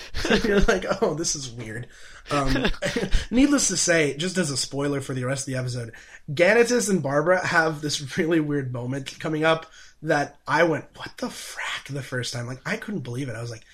You're 0.44 0.60
like, 0.60 0.84
oh, 1.00 1.14
this 1.14 1.34
is 1.34 1.50
weird. 1.50 1.86
Um, 2.30 2.66
needless 3.30 3.68
to 3.68 3.76
say, 3.76 4.16
just 4.16 4.38
as 4.38 4.50
a 4.50 4.56
spoiler 4.56 5.00
for 5.00 5.14
the 5.14 5.24
rest 5.24 5.46
of 5.46 5.52
the 5.52 5.58
episode, 5.58 5.92
Ganatus 6.30 6.88
and 6.88 7.02
Barbara 7.02 7.44
have 7.46 7.80
this 7.80 8.16
really 8.18 8.40
weird 8.40 8.72
moment 8.72 9.18
coming 9.18 9.44
up 9.44 9.66
that 10.02 10.36
I 10.46 10.64
went, 10.64 10.86
what 10.96 11.16
the 11.18 11.28
frack, 11.28 11.86
the 11.88 12.02
first 12.02 12.32
time. 12.32 12.46
Like, 12.46 12.60
I 12.66 12.76
couldn't 12.76 13.00
believe 13.00 13.28
it. 13.28 13.36
I 13.36 13.40
was 13.40 13.50
like, 13.50 13.64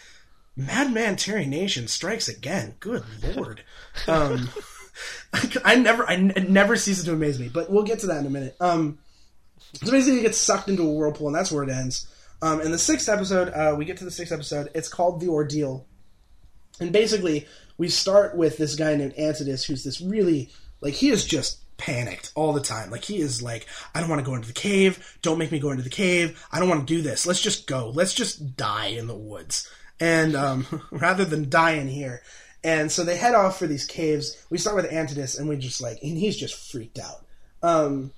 Madman 0.56 1.16
Terry 1.16 1.46
Nation 1.46 1.88
strikes 1.88 2.28
again. 2.28 2.74
Good 2.80 3.04
lord. 3.34 3.62
Um, 4.06 4.48
I, 5.64 5.76
never, 5.76 6.08
I 6.08 6.14
it 6.14 6.50
never 6.50 6.76
ceases 6.76 7.04
to 7.04 7.12
amaze 7.12 7.38
me. 7.38 7.48
But 7.48 7.70
we'll 7.70 7.84
get 7.84 8.00
to 8.00 8.08
that 8.08 8.18
in 8.18 8.26
a 8.26 8.30
minute. 8.30 8.56
Um, 8.60 8.98
so 9.74 9.90
basically, 9.90 10.16
he 10.16 10.22
gets 10.22 10.38
sucked 10.38 10.68
into 10.68 10.82
a 10.82 10.92
whirlpool, 10.92 11.28
and 11.28 11.36
that's 11.36 11.52
where 11.52 11.62
it 11.62 11.70
ends. 11.70 12.08
Um, 12.40 12.60
in 12.60 12.70
the 12.70 12.78
sixth 12.78 13.08
episode, 13.08 13.48
uh, 13.48 13.74
we 13.76 13.84
get 13.84 13.98
to 13.98 14.04
the 14.04 14.10
sixth 14.10 14.32
episode. 14.32 14.70
It's 14.74 14.88
called 14.88 15.20
The 15.20 15.28
Ordeal. 15.28 15.86
And 16.80 16.92
basically, 16.92 17.46
we 17.76 17.88
start 17.88 18.36
with 18.36 18.58
this 18.58 18.74
guy 18.74 18.94
named 18.94 19.14
Antodus, 19.14 19.64
who's 19.64 19.84
this 19.84 20.00
really, 20.00 20.50
like, 20.80 20.94
he 20.94 21.10
is 21.10 21.24
just 21.24 21.58
panicked 21.76 22.32
all 22.34 22.52
the 22.52 22.60
time. 22.60 22.90
Like, 22.90 23.04
he 23.04 23.18
is 23.18 23.42
like, 23.42 23.66
I 23.94 24.00
don't 24.00 24.08
want 24.08 24.20
to 24.20 24.26
go 24.26 24.34
into 24.34 24.48
the 24.48 24.54
cave. 24.54 25.18
Don't 25.22 25.38
make 25.38 25.52
me 25.52 25.58
go 25.58 25.70
into 25.70 25.82
the 25.82 25.90
cave. 25.90 26.44
I 26.52 26.58
don't 26.58 26.68
want 26.68 26.86
to 26.86 26.94
do 26.94 27.02
this. 27.02 27.26
Let's 27.26 27.40
just 27.40 27.66
go. 27.66 27.90
Let's 27.90 28.14
just 28.14 28.56
die 28.56 28.88
in 28.88 29.06
the 29.06 29.16
woods. 29.16 29.68
And 30.00 30.34
um, 30.36 30.66
rather 30.90 31.24
than 31.24 31.50
die 31.50 31.72
in 31.72 31.88
here. 31.88 32.22
And 32.64 32.90
so 32.90 33.04
they 33.04 33.16
head 33.16 33.34
off 33.34 33.58
for 33.58 33.66
these 33.66 33.84
caves. 33.84 34.36
We 34.50 34.58
start 34.58 34.76
with 34.76 34.92
Antodus, 34.92 35.38
and 35.38 35.48
we 35.48 35.56
just 35.56 35.80
like, 35.80 35.98
and 36.02 36.18
he's 36.18 36.36
just 36.36 36.72
freaked 36.72 36.98
out. 36.98 37.24
Um, 37.62 38.12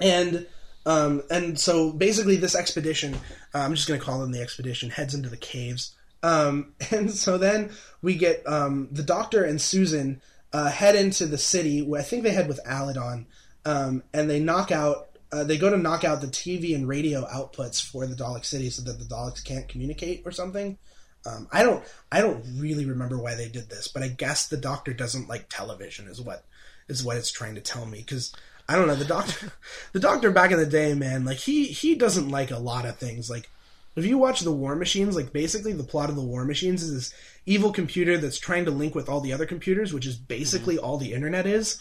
and 0.00 0.46
um, 0.88 1.22
and 1.30 1.58
so 1.58 1.92
basically, 1.92 2.36
this 2.36 2.54
expedition, 2.54 3.14
uh, 3.54 3.58
I'm 3.58 3.74
just 3.74 3.88
going 3.88 4.00
to 4.00 4.04
call 4.04 4.20
them 4.20 4.32
the 4.32 4.40
expedition, 4.40 4.90
heads 4.90 5.14
into 5.14 5.28
the 5.28 5.36
caves. 5.36 5.94
Um, 6.22 6.74
and 6.90 7.10
so 7.10 7.38
then 7.38 7.70
we 8.02 8.14
get 8.14 8.42
um, 8.46 8.88
the 8.90 9.02
Doctor 9.02 9.44
and 9.44 9.60
Susan 9.60 10.20
uh, 10.52 10.70
head 10.70 10.94
into 10.94 11.26
the 11.26 11.38
city. 11.38 11.82
Where 11.82 12.00
I 12.00 12.04
think 12.04 12.22
they 12.22 12.30
head 12.30 12.48
with 12.48 12.60
Alydon, 12.66 13.26
um, 13.64 14.02
and 14.12 14.28
they 14.28 14.40
knock 14.40 14.70
out. 14.70 15.06
Uh, 15.30 15.44
they 15.44 15.58
go 15.58 15.68
to 15.68 15.76
knock 15.76 16.04
out 16.04 16.22
the 16.22 16.26
TV 16.26 16.74
and 16.74 16.88
radio 16.88 17.26
outputs 17.26 17.84
for 17.84 18.06
the 18.06 18.14
Dalek 18.14 18.46
city 18.46 18.70
so 18.70 18.80
that 18.82 18.98
the 18.98 19.04
Daleks 19.04 19.44
can't 19.44 19.68
communicate 19.68 20.22
or 20.24 20.30
something. 20.30 20.78
Um, 21.26 21.48
I 21.52 21.62
don't. 21.62 21.84
I 22.10 22.20
don't 22.20 22.42
really 22.56 22.86
remember 22.86 23.18
why 23.18 23.34
they 23.34 23.48
did 23.48 23.68
this, 23.68 23.88
but 23.88 24.02
I 24.02 24.08
guess 24.08 24.48
the 24.48 24.56
Doctor 24.56 24.94
doesn't 24.94 25.28
like 25.28 25.48
television. 25.48 26.08
Is 26.08 26.20
what 26.20 26.44
is 26.88 27.04
what 27.04 27.16
it's 27.16 27.30
trying 27.30 27.56
to 27.56 27.60
tell 27.60 27.84
me 27.84 27.98
because 27.98 28.32
I 28.68 28.76
don't 28.76 28.86
know 28.86 28.94
the 28.94 29.04
Doctor. 29.04 29.52
the 29.92 30.00
Doctor 30.00 30.30
back 30.30 30.52
in 30.52 30.58
the 30.58 30.66
day, 30.66 30.94
man, 30.94 31.24
like 31.24 31.38
he 31.38 31.66
he 31.66 31.94
doesn't 31.94 32.30
like 32.30 32.50
a 32.50 32.58
lot 32.58 32.86
of 32.86 32.96
things. 32.96 33.28
Like 33.28 33.50
if 33.98 34.06
you 34.06 34.18
watch 34.18 34.40
the 34.40 34.52
War 34.52 34.76
Machines, 34.76 35.16
like 35.16 35.32
basically 35.32 35.72
the 35.72 35.84
plot 35.84 36.10
of 36.10 36.16
the 36.16 36.22
War 36.22 36.44
Machines 36.44 36.82
is 36.82 36.94
this 36.94 37.14
evil 37.46 37.72
computer 37.72 38.18
that's 38.18 38.38
trying 38.38 38.64
to 38.66 38.70
link 38.70 38.94
with 38.94 39.08
all 39.08 39.20
the 39.20 39.32
other 39.32 39.46
computers, 39.46 39.92
which 39.92 40.06
is 40.06 40.16
basically 40.16 40.78
all 40.78 40.98
the 40.98 41.12
internet 41.12 41.46
is. 41.46 41.80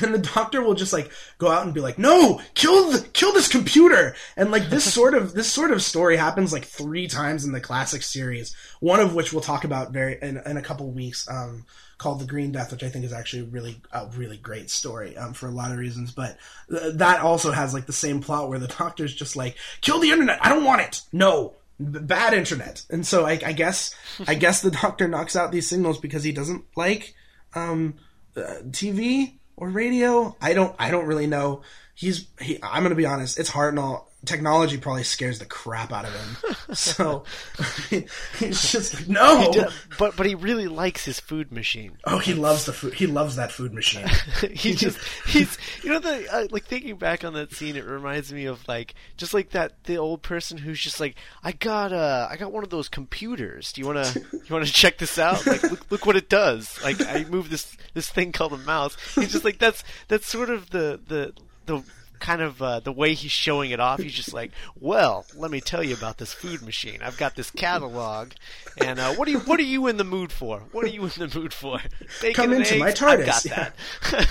And 0.00 0.14
the 0.14 0.18
doctor 0.18 0.62
will 0.62 0.74
just 0.74 0.92
like 0.92 1.10
go 1.36 1.50
out 1.50 1.66
and 1.66 1.74
be 1.74 1.80
like, 1.80 1.98
"No, 1.98 2.40
kill 2.54 2.90
the 2.90 3.00
kill 3.12 3.32
this 3.32 3.48
computer!" 3.48 4.14
And 4.36 4.50
like 4.50 4.70
this 4.70 4.90
sort 4.94 5.14
of 5.14 5.34
this 5.34 5.52
sort 5.52 5.70
of 5.70 5.82
story 5.82 6.16
happens 6.16 6.52
like 6.52 6.64
three 6.64 7.08
times 7.08 7.44
in 7.44 7.52
the 7.52 7.60
classic 7.60 8.02
series. 8.02 8.56
One 8.80 9.00
of 9.00 9.14
which 9.14 9.32
we'll 9.32 9.42
talk 9.42 9.64
about 9.64 9.92
very 9.92 10.18
in, 10.22 10.40
in 10.46 10.56
a 10.56 10.62
couple 10.62 10.90
weeks, 10.90 11.28
um, 11.28 11.66
called 12.02 12.18
the 12.18 12.26
Green 12.26 12.50
Death, 12.50 12.72
which 12.72 12.82
I 12.82 12.88
think 12.88 13.04
is 13.04 13.12
actually 13.12 13.42
really 13.42 13.80
a 13.92 14.06
really 14.16 14.36
great 14.36 14.68
story 14.70 15.16
um, 15.16 15.32
for 15.32 15.46
a 15.46 15.52
lot 15.52 15.70
of 15.70 15.78
reasons. 15.78 16.10
But 16.10 16.36
th- 16.68 16.94
that 16.94 17.20
also 17.20 17.52
has 17.52 17.72
like 17.72 17.86
the 17.86 17.92
same 17.92 18.20
plot 18.20 18.48
where 18.48 18.58
the 18.58 18.66
doctor's 18.66 19.14
just 19.14 19.36
like, 19.36 19.56
"Kill 19.80 20.00
the 20.00 20.10
internet! 20.10 20.44
I 20.44 20.48
don't 20.48 20.64
want 20.64 20.82
it! 20.82 21.02
No, 21.12 21.54
B- 21.78 22.00
bad 22.00 22.34
internet." 22.34 22.84
And 22.90 23.06
so 23.06 23.24
I, 23.24 23.40
I 23.46 23.52
guess 23.52 23.94
I 24.26 24.34
guess 24.34 24.60
the 24.60 24.72
doctor 24.72 25.06
knocks 25.06 25.36
out 25.36 25.52
these 25.52 25.68
signals 25.68 25.98
because 25.98 26.24
he 26.24 26.32
doesn't 26.32 26.64
like 26.76 27.14
um, 27.54 27.94
uh, 28.36 28.62
TV 28.70 29.34
or 29.56 29.68
radio. 29.68 30.36
I 30.40 30.54
don't 30.54 30.74
I 30.78 30.90
don't 30.90 31.06
really 31.06 31.28
know. 31.28 31.62
He's 31.94 32.26
he, 32.40 32.58
I'm 32.62 32.82
gonna 32.82 32.96
be 32.96 33.06
honest. 33.06 33.38
It's 33.38 33.48
hard 33.50 33.74
and 33.74 33.78
all. 33.78 34.11
Technology 34.24 34.78
probably 34.78 35.02
scares 35.02 35.40
the 35.40 35.44
crap 35.44 35.92
out 35.92 36.04
of 36.04 36.12
him. 36.14 36.54
so 36.74 37.24
he's 37.90 38.70
just 38.70 38.94
like, 38.94 39.08
no. 39.08 39.52
d- 39.52 39.64
but 39.98 40.16
but 40.16 40.26
he 40.26 40.36
really 40.36 40.68
likes 40.68 41.04
his 41.04 41.18
food 41.18 41.50
machine. 41.50 41.98
Oh, 42.04 42.18
he 42.18 42.32
loves 42.32 42.64
the 42.66 42.72
food. 42.72 42.94
He 42.94 43.08
loves 43.08 43.36
that 43.36 43.50
food 43.50 43.72
machine. 43.72 44.06
he 44.52 44.74
just 44.74 44.98
he's 45.26 45.58
you 45.82 45.90
know 45.90 45.98
the 45.98 46.32
uh, 46.32 46.46
like 46.50 46.64
thinking 46.66 46.96
back 46.96 47.24
on 47.24 47.34
that 47.34 47.52
scene 47.52 47.74
it 47.74 47.84
reminds 47.84 48.32
me 48.32 48.44
of 48.44 48.66
like 48.68 48.94
just 49.16 49.34
like 49.34 49.50
that 49.50 49.82
the 49.84 49.96
old 49.96 50.22
person 50.22 50.56
who's 50.58 50.80
just 50.80 51.00
like 51.00 51.16
I 51.42 51.52
got 51.52 51.92
uh 51.92 52.28
I 52.30 52.36
got 52.36 52.52
one 52.52 52.62
of 52.62 52.70
those 52.70 52.88
computers 52.88 53.72
do 53.72 53.80
you 53.80 53.86
want 53.86 54.04
to 54.04 54.20
you 54.32 54.54
want 54.54 54.64
to 54.64 54.72
check 54.72 54.98
this 54.98 55.18
out 55.18 55.44
like 55.46 55.62
look 55.64 55.90
look 55.90 56.06
what 56.06 56.16
it 56.16 56.28
does 56.28 56.80
like 56.82 57.04
I 57.04 57.24
move 57.24 57.50
this 57.50 57.76
this 57.94 58.08
thing 58.08 58.30
called 58.32 58.52
a 58.52 58.58
mouse 58.58 58.96
he's 59.14 59.32
just 59.32 59.44
like 59.44 59.58
that's 59.58 59.82
that's 60.08 60.26
sort 60.26 60.50
of 60.50 60.70
the 60.70 61.00
the 61.08 61.32
the 61.66 61.82
kind 62.22 62.40
of 62.40 62.62
uh, 62.62 62.78
the 62.80 62.92
way 62.92 63.14
he's 63.14 63.32
showing 63.32 63.72
it 63.72 63.80
off 63.80 64.00
he's 64.00 64.14
just 64.14 64.32
like 64.32 64.52
well 64.78 65.26
let 65.36 65.50
me 65.50 65.60
tell 65.60 65.82
you 65.82 65.92
about 65.92 66.18
this 66.18 66.32
food 66.32 66.62
machine 66.62 67.00
I've 67.02 67.16
got 67.16 67.34
this 67.34 67.50
catalog 67.50 68.30
and 68.78 69.00
uh, 69.00 69.12
what 69.14 69.26
are 69.26 69.32
you 69.32 69.40
what 69.40 69.58
are 69.58 69.64
you 69.64 69.88
in 69.88 69.96
the 69.96 70.04
mood 70.04 70.30
for 70.30 70.60
what 70.70 70.84
are 70.84 70.88
you 70.88 71.02
in 71.02 71.10
the 71.18 71.30
mood 71.34 71.52
for 71.52 71.80
Bacon 72.20 72.34
Come 72.34 72.52
into 72.52 72.78
my 72.78 72.90
eggs? 72.90 73.02
I've 73.02 73.26
got 73.26 73.44
yeah. 73.44 73.70
that 74.10 74.28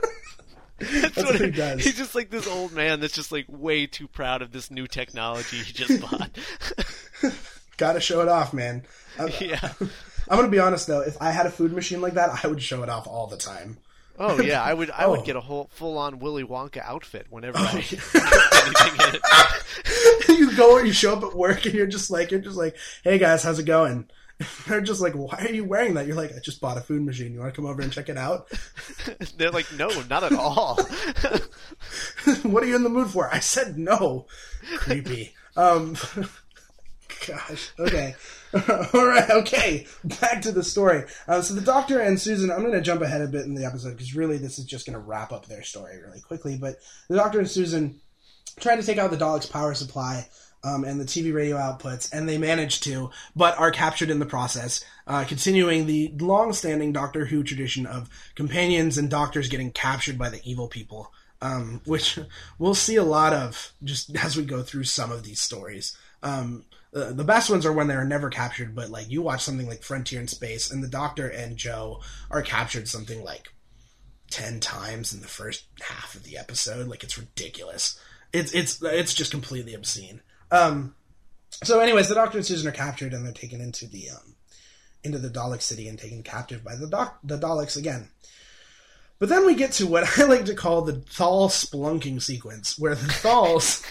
That's, 0.80 1.16
what 1.16 1.40
he 1.40 1.50
does. 1.50 1.84
He's 1.84 1.96
just 1.96 2.14
like 2.14 2.30
this 2.30 2.46
old 2.46 2.72
man 2.72 3.00
that's 3.00 3.14
just 3.14 3.30
like 3.30 3.46
way 3.48 3.86
too 3.86 4.08
proud 4.08 4.42
of 4.42 4.50
this 4.52 4.70
new 4.70 4.86
technology 4.86 5.58
he 5.58 5.72
just 5.72 6.00
bought. 6.00 6.30
Gotta 7.76 8.00
show 8.00 8.20
it 8.22 8.28
off, 8.28 8.52
man. 8.52 8.84
I'm, 9.18 9.30
yeah. 9.40 9.72
I'm 9.80 10.36
gonna 10.36 10.48
be 10.48 10.58
honest 10.58 10.86
though. 10.86 11.00
If 11.00 11.20
I 11.20 11.30
had 11.30 11.46
a 11.46 11.50
food 11.50 11.72
machine 11.72 12.00
like 12.00 12.14
that, 12.14 12.40
I 12.42 12.48
would 12.48 12.62
show 12.62 12.82
it 12.82 12.88
off 12.88 13.06
all 13.06 13.26
the 13.26 13.36
time. 13.36 13.78
Oh 14.22 14.40
yeah, 14.40 14.62
I 14.62 14.74
would 14.74 14.90
I 14.90 15.04
Oh. 15.06 15.12
would 15.12 15.24
get 15.24 15.34
a 15.36 15.40
whole 15.40 15.68
full 15.72 15.96
on 15.98 16.18
Willy 16.18 16.44
Wonka 16.44 16.82
outfit 16.84 17.26
whenever 17.30 17.56
I 17.58 17.70
anything 17.72 19.08
in 19.08 19.14
it. 19.14 20.28
you 20.38 20.54
go 20.56 20.72
or 20.74 20.84
you 20.84 20.92
show 20.92 21.14
up 21.16 21.24
at 21.24 21.34
work 21.34 21.64
and 21.64 21.74
you're 21.74 21.86
just 21.86 22.10
like 22.10 22.30
you're 22.30 22.40
just 22.40 22.56
like 22.58 22.76
hey 23.02 23.18
guys 23.18 23.42
how's 23.42 23.58
it 23.58 23.64
going? 23.64 24.08
They're 24.68 24.80
just 24.82 25.00
like 25.00 25.14
why 25.14 25.38
are 25.48 25.52
you 25.52 25.64
wearing 25.64 25.94
that? 25.94 26.06
You're 26.06 26.16
like 26.16 26.32
i 26.36 26.38
just 26.38 26.60
bought 26.60 26.76
a 26.76 26.80
food 26.82 27.02
machine. 27.02 27.32
You 27.32 27.40
want 27.40 27.54
to 27.54 27.60
come 27.60 27.68
over 27.68 27.80
and 27.82 27.92
check 27.92 28.08
it 28.10 28.16
out? 28.18 28.50
They're 29.36 29.50
like, 29.50 29.72
no, 29.72 29.88
not 30.10 30.22
at 30.24 30.32
all. 30.32 30.76
what 32.42 32.62
are 32.62 32.66
you 32.66 32.76
in 32.76 32.82
the 32.82 32.88
mood 32.90 33.08
for? 33.10 33.32
I 33.32 33.38
said 33.40 33.78
no. 33.78 34.26
Creepy. 34.76 35.34
Um 35.56 35.96
gosh 37.26 37.70
okay 37.78 38.14
all 38.94 39.06
right 39.06 39.30
okay 39.30 39.86
back 40.20 40.42
to 40.42 40.50
the 40.50 40.64
story 40.64 41.04
uh, 41.28 41.40
so 41.40 41.54
the 41.54 41.60
doctor 41.60 42.00
and 42.00 42.20
susan 42.20 42.50
i'm 42.50 42.60
going 42.60 42.72
to 42.72 42.80
jump 42.80 43.00
ahead 43.00 43.22
a 43.22 43.28
bit 43.28 43.44
in 43.44 43.54
the 43.54 43.64
episode 43.64 43.92
because 43.92 44.14
really 44.14 44.38
this 44.38 44.58
is 44.58 44.64
just 44.64 44.86
going 44.86 44.94
to 44.94 45.00
wrap 45.00 45.30
up 45.30 45.46
their 45.46 45.62
story 45.62 46.00
really 46.02 46.20
quickly 46.20 46.58
but 46.58 46.76
the 47.08 47.16
doctor 47.16 47.38
and 47.38 47.48
susan 47.48 48.00
try 48.58 48.76
to 48.76 48.82
take 48.82 48.98
out 48.98 49.10
the 49.10 49.16
Dalek's 49.16 49.46
power 49.46 49.74
supply 49.74 50.28
um, 50.62 50.84
and 50.84 51.00
the 51.00 51.04
TV 51.04 51.32
radio 51.32 51.56
outputs, 51.56 52.12
and 52.12 52.28
they 52.28 52.38
manage 52.38 52.80
to, 52.80 53.10
but 53.34 53.58
are 53.58 53.70
captured 53.70 54.10
in 54.10 54.18
the 54.18 54.26
process, 54.26 54.84
uh, 55.06 55.24
continuing 55.24 55.86
the 55.86 56.12
long-standing 56.18 56.92
Doctor 56.92 57.24
Who 57.24 57.42
tradition 57.42 57.86
of 57.86 58.08
companions 58.34 58.98
and 58.98 59.08
doctors 59.08 59.48
getting 59.48 59.70
captured 59.70 60.18
by 60.18 60.28
the 60.28 60.40
evil 60.44 60.68
people, 60.68 61.12
um, 61.40 61.80
which 61.86 62.18
we'll 62.58 62.74
see 62.74 62.96
a 62.96 63.04
lot 63.04 63.32
of 63.32 63.72
just 63.82 64.14
as 64.16 64.36
we 64.36 64.44
go 64.44 64.62
through 64.62 64.84
some 64.84 65.10
of 65.10 65.22
these 65.22 65.40
stories. 65.40 65.96
Um, 66.22 66.64
the, 66.92 67.06
the 67.06 67.24
best 67.24 67.50
ones 67.50 67.64
are 67.64 67.72
when 67.72 67.86
they're 67.86 68.04
never 68.04 68.30
captured, 68.30 68.74
but 68.74 68.90
like 68.90 69.10
you 69.10 69.22
watch 69.22 69.42
something 69.42 69.68
like 69.68 69.82
Frontier 69.82 70.20
in 70.20 70.28
Space, 70.28 70.70
and 70.70 70.82
the 70.82 70.88
Doctor 70.88 71.28
and 71.28 71.56
Jo 71.56 72.00
are 72.30 72.42
captured 72.42 72.88
something 72.88 73.22
like 73.22 73.48
10 74.30 74.60
times 74.60 75.12
in 75.12 75.20
the 75.20 75.28
first 75.28 75.64
half 75.80 76.14
of 76.14 76.24
the 76.24 76.38
episode. 76.38 76.88
Like 76.88 77.04
it's 77.04 77.18
ridiculous. 77.18 77.98
It's 78.32 78.52
it's 78.52 78.80
it's 78.82 79.14
just 79.14 79.32
completely 79.32 79.74
obscene. 79.74 80.20
Um 80.50 80.94
so 81.64 81.80
anyways 81.80 82.08
the 82.08 82.14
doctor 82.14 82.38
and 82.38 82.46
susan 82.46 82.68
are 82.68 82.72
captured 82.72 83.12
and 83.12 83.24
they're 83.24 83.32
taken 83.32 83.60
into 83.60 83.86
the 83.86 84.10
um 84.10 84.36
into 85.02 85.18
the 85.18 85.28
dalek 85.28 85.62
city 85.62 85.88
and 85.88 85.98
taken 85.98 86.22
captive 86.22 86.62
by 86.64 86.76
the 86.76 86.86
doc 86.86 87.18
the 87.24 87.38
daleks 87.38 87.76
again 87.76 88.08
but 89.20 89.28
then 89.28 89.44
we 89.44 89.54
get 89.54 89.72
to 89.72 89.86
what 89.86 90.08
I 90.18 90.24
like 90.24 90.46
to 90.46 90.54
call 90.54 90.82
the 90.82 90.94
Thal 90.94 91.48
splunking 91.48 92.20
sequence, 92.20 92.76
where 92.78 92.94
the 92.96 93.06
Thals 93.06 93.84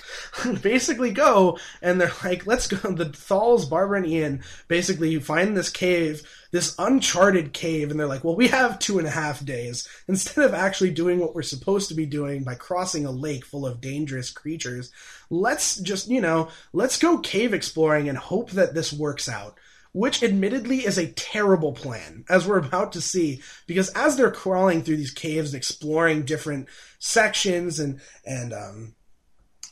basically 0.62 1.12
go 1.12 1.58
and 1.82 2.02
they're 2.02 2.12
like, 2.24 2.46
let's 2.46 2.68
go. 2.68 2.78
The 2.92 3.06
Thals, 3.06 3.70
Barbara 3.70 4.00
and 4.00 4.08
Ian, 4.08 4.44
basically 4.68 5.18
find 5.20 5.56
this 5.56 5.70
cave, 5.70 6.24
this 6.52 6.76
uncharted 6.80 7.54
cave, 7.54 7.92
and 7.92 8.00
they're 8.00 8.08
like, 8.08 8.24
well, 8.24 8.36
we 8.36 8.48
have 8.48 8.80
two 8.80 8.98
and 8.98 9.08
a 9.08 9.12
half 9.12 9.46
days. 9.46 9.88
Instead 10.08 10.44
of 10.44 10.54
actually 10.56 10.92
doing 10.92 11.20
what 11.20 11.36
we're 11.36 11.44
supposed 11.44 11.90
to 11.90 11.96
be 11.96 12.08
doing 12.08 12.44
by 12.44 12.56
crossing 12.56 13.06
a 13.06 13.12
lake 13.12 13.46
full 13.46 13.68
of 13.68 13.80
dangerous 13.80 14.32
creatures, 14.32 14.92
let's 15.30 15.78
just, 15.78 16.10
you 16.10 16.22
know, 16.22 16.50
let's 16.74 16.98
go 16.98 17.20
cave 17.20 17.54
exploring 17.54 18.10
and 18.10 18.18
hope 18.18 18.50
that 18.52 18.74
this 18.74 18.92
works 18.92 19.30
out 19.30 19.58
which 19.92 20.22
admittedly 20.22 20.86
is 20.86 20.98
a 20.98 21.12
terrible 21.12 21.74
plan, 21.74 22.24
as 22.30 22.48
we're 22.48 22.60
about 22.60 22.92
to 22.94 23.02
see, 23.02 23.42
because 23.68 23.90
as 23.90 24.18
they're 24.18 24.32
crawling 24.32 24.84
through 24.84 24.98
these 24.98 25.12
caves 25.12 25.54
and 25.54 25.58
exploring 25.58 26.24
different 26.24 26.68
sections, 27.00 27.80
and 27.80 28.00
and 28.26 28.54
um, 28.54 28.96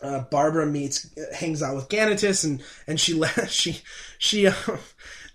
uh, 0.01 0.21
Barbara 0.21 0.65
meets 0.65 1.09
hangs 1.35 1.61
out 1.61 1.75
with 1.75 1.89
Ganatus, 1.89 2.43
and 2.43 2.63
and 2.87 2.99
she 2.99 3.21
she 3.47 3.81
she. 4.17 4.47
Uh, 4.47 4.53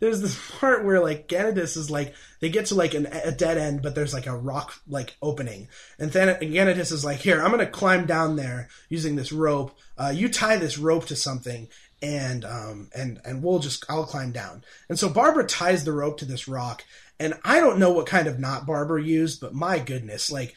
there's 0.00 0.20
this 0.20 0.36
part 0.58 0.84
where 0.84 1.00
like 1.00 1.28
Ganatus 1.28 1.76
is 1.76 1.88
like 1.88 2.12
they 2.40 2.48
get 2.48 2.66
to 2.66 2.74
like 2.74 2.92
an, 2.94 3.06
a 3.06 3.30
dead 3.30 3.56
end, 3.56 3.82
but 3.82 3.94
there's 3.94 4.12
like 4.12 4.26
a 4.26 4.36
rock 4.36 4.74
like 4.88 5.16
opening, 5.22 5.68
and 5.96 6.10
then 6.10 6.40
Ganatus 6.40 6.90
is 6.90 7.04
like, 7.04 7.18
"Here, 7.18 7.40
I'm 7.40 7.52
gonna 7.52 7.66
climb 7.66 8.04
down 8.04 8.34
there 8.34 8.68
using 8.88 9.14
this 9.14 9.30
rope. 9.30 9.78
Uh, 9.96 10.12
you 10.12 10.28
tie 10.28 10.56
this 10.56 10.76
rope 10.76 11.06
to 11.06 11.14
something, 11.14 11.68
and 12.02 12.44
um 12.44 12.90
and 12.94 13.20
and 13.24 13.42
we'll 13.42 13.60
just 13.60 13.84
I'll 13.88 14.04
climb 14.04 14.32
down. 14.32 14.64
And 14.88 14.98
so 14.98 15.08
Barbara 15.08 15.46
ties 15.46 15.84
the 15.84 15.92
rope 15.92 16.18
to 16.18 16.24
this 16.24 16.48
rock, 16.48 16.84
and 17.18 17.34
I 17.44 17.60
don't 17.60 17.78
know 17.78 17.92
what 17.92 18.06
kind 18.06 18.26
of 18.26 18.38
knot 18.38 18.66
Barbara 18.66 19.02
used, 19.02 19.40
but 19.40 19.54
my 19.54 19.78
goodness, 19.78 20.30
like 20.30 20.54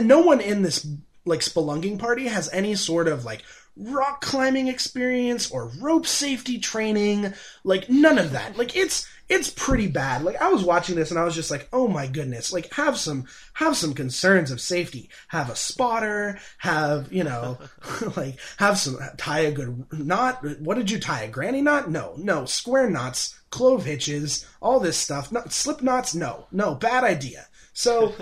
no 0.00 0.20
one 0.20 0.40
in 0.40 0.62
this 0.62 0.86
like 1.24 1.40
spelunking 1.40 1.98
party 1.98 2.26
has 2.26 2.50
any 2.52 2.74
sort 2.74 3.08
of 3.08 3.24
like 3.24 3.42
rock 3.76 4.20
climbing 4.20 4.68
experience 4.68 5.50
or 5.50 5.70
rope 5.80 6.06
safety 6.06 6.58
training 6.58 7.32
like 7.62 7.88
none 7.88 8.18
of 8.18 8.32
that 8.32 8.56
like 8.56 8.74
it's 8.74 9.08
it's 9.28 9.50
pretty 9.50 9.88
bad. 9.88 10.22
Like 10.22 10.36
i 10.40 10.48
was 10.48 10.64
watching 10.64 10.96
this 10.96 11.10
and 11.10 11.20
i 11.20 11.24
was 11.24 11.34
just 11.34 11.50
like 11.50 11.68
oh 11.72 11.88
my 11.88 12.06
goodness. 12.06 12.52
Like 12.52 12.72
have 12.74 12.96
some 12.96 13.26
have 13.54 13.76
some 13.76 13.94
concerns 13.94 14.50
of 14.50 14.60
safety. 14.60 15.10
Have 15.28 15.50
a 15.50 15.56
spotter. 15.56 16.38
Have 16.58 17.12
you 17.12 17.24
know 17.24 17.58
like 18.16 18.38
have 18.58 18.78
some 18.78 18.98
tie 19.16 19.40
a 19.40 19.52
good 19.52 19.86
knot. 19.92 20.44
What 20.60 20.76
did 20.76 20.90
you 20.90 20.98
tie? 20.98 21.22
A 21.22 21.28
granny 21.28 21.62
knot? 21.62 21.90
No. 21.90 22.14
No. 22.16 22.44
Square 22.44 22.90
knots. 22.90 23.38
Clove 23.50 23.84
hitches. 23.84 24.46
All 24.60 24.80
this 24.80 24.96
stuff. 24.96 25.32
No, 25.32 25.42
slip 25.48 25.82
knots? 25.82 26.14
No. 26.14 26.46
No. 26.52 26.74
Bad 26.74 27.04
idea. 27.04 27.46
So 27.72 28.12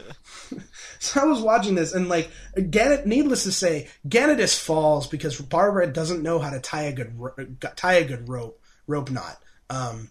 so 0.99 1.21
I 1.21 1.25
was 1.25 1.41
watching 1.41 1.77
this 1.77 1.95
and 1.95 2.09
like 2.09 2.31
Gan- 2.71 3.03
needless 3.07 3.45
to 3.45 3.53
say, 3.53 3.89
Ganatus 4.07 4.59
falls 4.59 5.07
because 5.07 5.41
Barbara 5.41 5.87
doesn't 5.87 6.23
know 6.23 6.39
how 6.39 6.51
to 6.51 6.61
tie 6.61 6.83
a 6.83 6.93
good 6.93 7.17
tie 7.77 7.95
a 7.95 8.05
good 8.05 8.29
rope 8.29 8.61
rope 8.87 9.11
knot. 9.11 9.41
Um, 9.71 10.11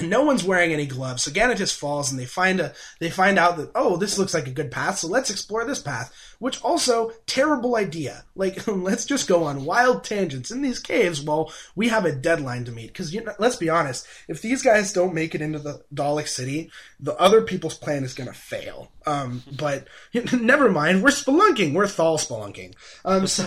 no 0.00 0.22
one's 0.22 0.44
wearing 0.44 0.72
any 0.72 0.86
gloves, 0.86 1.22
so 1.22 1.30
Ganatus 1.30 1.74
falls, 1.74 2.10
and 2.10 2.20
they 2.20 2.26
find 2.26 2.60
a 2.60 2.74
they 2.98 3.10
find 3.10 3.38
out 3.38 3.56
that 3.56 3.70
oh, 3.74 3.96
this 3.96 4.18
looks 4.18 4.34
like 4.34 4.46
a 4.46 4.52
good 4.52 4.70
path, 4.70 4.98
so 4.98 5.08
let's 5.08 5.30
explore 5.30 5.64
this 5.64 5.80
path. 5.80 6.14
Which 6.38 6.62
also 6.62 7.12
terrible 7.26 7.76
idea. 7.76 8.24
Like 8.34 8.66
let's 8.66 9.06
just 9.06 9.26
go 9.26 9.44
on 9.44 9.64
wild 9.64 10.04
tangents 10.04 10.50
in 10.50 10.60
these 10.60 10.78
caves 10.78 11.22
while 11.22 11.50
we 11.74 11.88
have 11.88 12.04
a 12.04 12.14
deadline 12.14 12.64
to 12.66 12.72
meet. 12.72 12.88
Because 12.88 13.14
you 13.14 13.24
know, 13.24 13.32
let's 13.38 13.56
be 13.56 13.70
honest, 13.70 14.06
if 14.28 14.42
these 14.42 14.62
guys 14.62 14.92
don't 14.92 15.14
make 15.14 15.34
it 15.34 15.40
into 15.40 15.58
the 15.58 15.82
Dalek 15.94 16.28
City, 16.28 16.70
the 17.00 17.16
other 17.16 17.42
people's 17.42 17.76
plan 17.76 18.04
is 18.04 18.14
going 18.14 18.28
to 18.28 18.34
fail. 18.34 18.90
Um, 19.06 19.42
but 19.56 19.86
never 20.32 20.70
mind, 20.70 21.02
we're 21.02 21.10
spelunking, 21.10 21.72
we're 21.72 21.86
Thal 21.86 22.18
spelunking. 22.18 22.74
Um, 23.04 23.26
so 23.26 23.44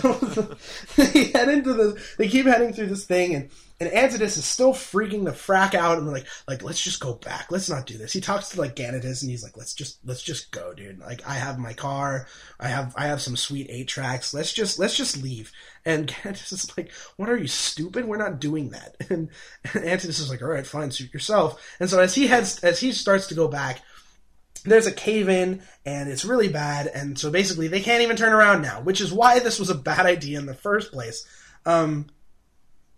they 0.96 1.24
head 1.26 1.48
into 1.48 1.74
the, 1.74 2.02
they 2.18 2.28
keep 2.28 2.46
heading 2.46 2.72
through 2.72 2.86
this 2.86 3.04
thing, 3.04 3.34
and 3.34 3.50
and 3.80 3.88
Antodus 3.88 4.36
is 4.36 4.44
still 4.44 4.74
freaking 4.74 5.24
the 5.24 5.30
frack 5.30 5.74
out, 5.74 5.96
and 5.96 6.06
like, 6.06 6.26
like 6.46 6.62
let's 6.62 6.82
just 6.82 7.00
go 7.00 7.14
back, 7.14 7.46
let's 7.50 7.70
not 7.70 7.86
do 7.86 7.96
this. 7.96 8.12
He 8.12 8.20
talks 8.20 8.50
to 8.50 8.60
like 8.60 8.76
Ganatus, 8.76 9.22
and 9.22 9.30
he's 9.30 9.42
like, 9.42 9.56
let's 9.56 9.72
just 9.72 9.98
let's 10.04 10.22
just 10.22 10.50
go, 10.50 10.74
dude. 10.74 10.98
Like 10.98 11.26
I 11.26 11.32
have 11.34 11.58
my 11.58 11.72
car, 11.72 12.26
I 12.60 12.68
have 12.68 12.94
I 12.96 13.06
have 13.06 13.22
some 13.22 13.36
sweet 13.36 13.68
eight 13.70 13.88
tracks. 13.88 14.34
Let's 14.34 14.52
just 14.52 14.78
let's 14.78 14.96
just 14.96 15.22
leave. 15.22 15.50
And 15.86 16.08
Ganatus 16.22 16.52
is 16.52 16.76
like, 16.76 16.92
what 17.16 17.30
are 17.30 17.38
you 17.38 17.48
stupid? 17.48 18.04
We're 18.04 18.18
not 18.18 18.38
doing 18.38 18.70
that. 18.70 18.96
And, 19.10 19.28
and 19.74 19.84
Antodus 19.84 20.20
is 20.20 20.30
like, 20.30 20.40
all 20.42 20.48
right, 20.48 20.66
fine, 20.66 20.90
suit 20.92 21.12
yourself. 21.12 21.60
And 21.80 21.90
so 21.90 21.98
as 22.00 22.14
he 22.14 22.26
heads 22.26 22.60
as 22.60 22.78
he 22.78 22.92
starts 22.92 23.26
to 23.28 23.34
go 23.34 23.48
back, 23.48 23.80
there's 24.64 24.86
a 24.86 24.92
cave 24.92 25.28
in 25.28 25.62
and 25.86 26.10
it's 26.10 26.24
really 26.24 26.48
bad 26.48 26.86
and 26.86 27.18
so 27.18 27.30
basically 27.30 27.66
they 27.66 27.80
can't 27.80 28.02
even 28.02 28.16
turn 28.16 28.32
around 28.32 28.60
now 28.60 28.80
which 28.82 29.00
is 29.00 29.10
why 29.10 29.38
this 29.38 29.58
was 29.58 29.70
a 29.70 29.74
bad 29.74 30.04
idea 30.04 30.38
in 30.38 30.44
the 30.44 30.54
first 30.54 30.92
place 30.92 31.24
um, 31.64 32.06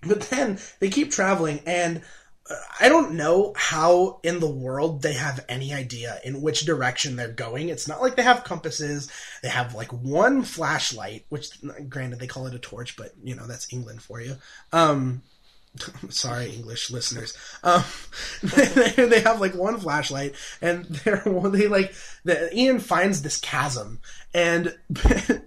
but 0.06 0.20
then 0.22 0.58
they 0.80 0.88
keep 0.88 1.10
traveling 1.10 1.60
and 1.66 2.02
uh, 2.50 2.54
i 2.80 2.88
don't 2.88 3.12
know 3.12 3.52
how 3.56 4.20
in 4.22 4.40
the 4.40 4.50
world 4.50 5.02
they 5.02 5.12
have 5.12 5.44
any 5.48 5.72
idea 5.72 6.18
in 6.24 6.42
which 6.42 6.62
direction 6.66 7.16
they're 7.16 7.28
going. 7.28 7.68
It's 7.68 7.88
not 7.88 8.00
like 8.00 8.16
they 8.16 8.22
have 8.22 8.44
compasses. 8.44 9.10
They 9.42 9.48
have 9.48 9.74
like 9.74 9.92
one 9.92 10.42
flashlight 10.42 11.24
which 11.28 11.50
granted 11.88 12.18
they 12.18 12.26
call 12.26 12.46
it 12.46 12.54
a 12.54 12.58
torch 12.58 12.96
but 12.96 13.12
you 13.22 13.34
know 13.34 13.46
that's 13.46 13.72
england 13.72 14.02
for 14.02 14.20
you. 14.20 14.36
Um, 14.72 15.22
sorry 16.08 16.50
english 16.54 16.90
listeners. 16.90 17.36
Um 17.62 17.84
they, 18.42 19.06
they 19.06 19.20
have 19.20 19.40
like 19.40 19.54
one 19.54 19.78
flashlight 19.78 20.34
and 20.60 20.84
they're 21.04 21.22
they 21.24 21.68
like 21.68 21.94
the 22.24 22.54
ian 22.56 22.80
finds 22.80 23.22
this 23.22 23.38
chasm 23.38 24.00
and 24.34 24.76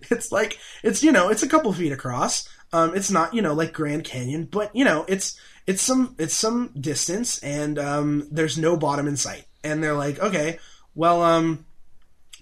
it's 0.09 0.31
like 0.31 0.57
it's 0.83 1.03
you 1.03 1.11
know 1.11 1.29
it's 1.29 1.43
a 1.43 1.49
couple 1.49 1.71
feet 1.73 1.91
across 1.91 2.47
um 2.75 2.95
it's 2.95 3.09
not 3.09 3.33
you 3.33 3.41
know 3.41 3.53
like 3.53 3.73
grand 3.73 4.03
canyon 4.03 4.45
but 4.45 4.75
you 4.75 4.83
know 4.83 5.05
it's 5.07 5.39
it's 5.65 5.81
some 5.81 6.15
it's 6.19 6.35
some 6.35 6.71
distance 6.79 7.39
and 7.39 7.79
um 7.79 8.27
there's 8.31 8.57
no 8.57 8.75
bottom 8.75 9.07
in 9.07 9.15
sight 9.15 9.45
and 9.63 9.83
they're 9.83 9.95
like 9.95 10.19
okay 10.19 10.59
well 10.93 11.21
um 11.21 11.65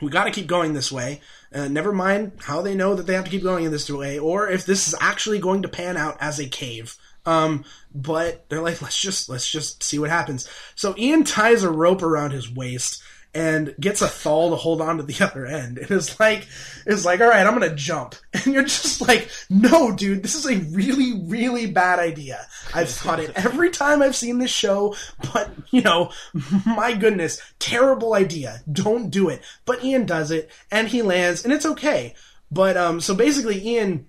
we 0.01 0.09
got 0.09 0.25
to 0.25 0.31
keep 0.31 0.47
going 0.47 0.73
this 0.73 0.91
way. 0.91 1.21
Uh, 1.53 1.67
never 1.67 1.93
mind 1.93 2.33
how 2.41 2.61
they 2.61 2.75
know 2.75 2.95
that 2.95 3.07
they 3.07 3.13
have 3.13 3.25
to 3.25 3.31
keep 3.31 3.43
going 3.43 3.65
in 3.65 3.71
this 3.71 3.89
way, 3.89 4.19
or 4.19 4.49
if 4.49 4.65
this 4.65 4.87
is 4.87 4.95
actually 4.99 5.39
going 5.39 5.61
to 5.61 5.67
pan 5.67 5.97
out 5.97 6.17
as 6.19 6.39
a 6.39 6.47
cave. 6.47 6.97
Um, 7.25 7.63
but 7.93 8.49
they're 8.49 8.61
like, 8.61 8.81
let's 8.81 8.99
just 8.99 9.29
let's 9.29 9.49
just 9.49 9.81
see 9.81 9.99
what 9.99 10.09
happens. 10.09 10.49
So 10.75 10.93
Ian 10.97 11.23
ties 11.23 11.63
a 11.63 11.71
rope 11.71 12.03
around 12.03 12.31
his 12.31 12.51
waist, 12.51 13.01
and 13.35 13.73
gets 13.79 14.01
a 14.01 14.07
thal 14.07 14.51
to 14.51 14.55
hold 14.55 14.79
on 14.81 14.97
to 14.97 15.03
the 15.03 15.25
other 15.25 15.45
end. 15.45 15.77
And 15.77 15.89
it's 15.91 16.19
like, 16.19 16.47
it's 16.85 17.05
like, 17.05 17.21
all 17.21 17.27
right, 17.27 17.45
I'm 17.45 17.53
gonna 17.53 17.75
jump. 17.75 18.15
And 18.45 18.53
you're 18.53 18.63
just 18.63 18.99
like, 18.99 19.29
no, 19.49 19.95
dude, 19.95 20.21
this 20.21 20.35
is 20.35 20.45
a 20.45 20.57
really, 20.75 21.21
really 21.27 21.65
bad 21.65 21.99
idea. 21.99 22.45
I've 22.73 22.89
thought 22.89 23.19
it 23.19 23.31
every 23.35 23.69
time 23.69 24.01
I've 24.01 24.15
seen 24.15 24.39
this 24.39 24.51
show, 24.51 24.95
but 25.33 25.49
you 25.71 25.81
know, 25.81 26.11
my 26.65 26.93
goodness, 26.93 27.41
terrible 27.59 28.13
idea. 28.13 28.61
Don't 28.69 29.09
do 29.09 29.29
it. 29.29 29.41
But 29.65 29.83
Ian 29.83 30.05
does 30.05 30.31
it, 30.31 30.49
and 30.71 30.87
he 30.87 31.01
lands, 31.01 31.43
and 31.43 31.53
it's 31.53 31.65
okay. 31.65 32.15
But 32.51 32.75
um, 32.75 32.99
so 32.99 33.15
basically, 33.15 33.65
Ian 33.65 34.07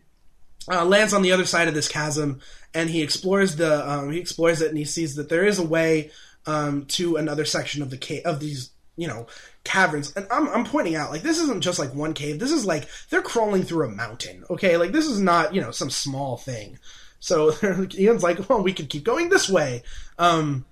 uh, 0.69 0.85
lands 0.85 1.15
on 1.15 1.23
the 1.23 1.33
other 1.33 1.45
side 1.45 1.69
of 1.69 1.75
this 1.75 1.89
chasm, 1.89 2.41
and 2.73 2.91
he 2.91 3.03
explores 3.03 3.57
the 3.57 3.89
um, 3.89 4.11
he 4.11 4.19
explores 4.19 4.61
it, 4.61 4.69
and 4.69 4.79
he 4.79 4.85
sees 4.85 5.15
that 5.15 5.29
there 5.29 5.45
is 5.45 5.59
a 5.59 5.67
way 5.67 6.11
um, 6.47 6.87
to 6.87 7.17
another 7.17 7.45
section 7.45 7.83
of 7.83 7.91
the 7.91 7.97
cave 7.97 8.23
of 8.25 8.41
these 8.41 8.71
you 8.97 9.09
know 9.09 9.27
caverns. 9.65 10.13
And 10.15 10.27
I'm, 10.31 10.49
I'm 10.49 10.65
pointing 10.65 10.95
out 10.95 11.11
like 11.11 11.23
this 11.23 11.41
isn't 11.41 11.63
just 11.63 11.79
like 11.79 11.95
one 11.95 12.15
cave. 12.15 12.39
This 12.39 12.53
is 12.53 12.67
like 12.67 12.89
they're 13.11 13.23
crawling 13.23 13.63
through 13.63 13.87
a 13.87 13.91
mountain 13.91 14.45
okay? 14.51 14.77
Like 14.77 14.93
this 14.93 15.07
is 15.07 15.21
not 15.21 15.55
you 15.55 15.61
know 15.61 15.71
some 15.71 15.91
small 15.91 16.37
thing. 16.37 16.79
So 17.21 17.53
ian's 17.95 18.23
like 18.23 18.49
well 18.49 18.63
we 18.63 18.73
could 18.73 18.91
keep 18.91 19.05
going 19.05 19.29
this 19.29 19.49
way. 19.49 19.83
Um 20.19 20.65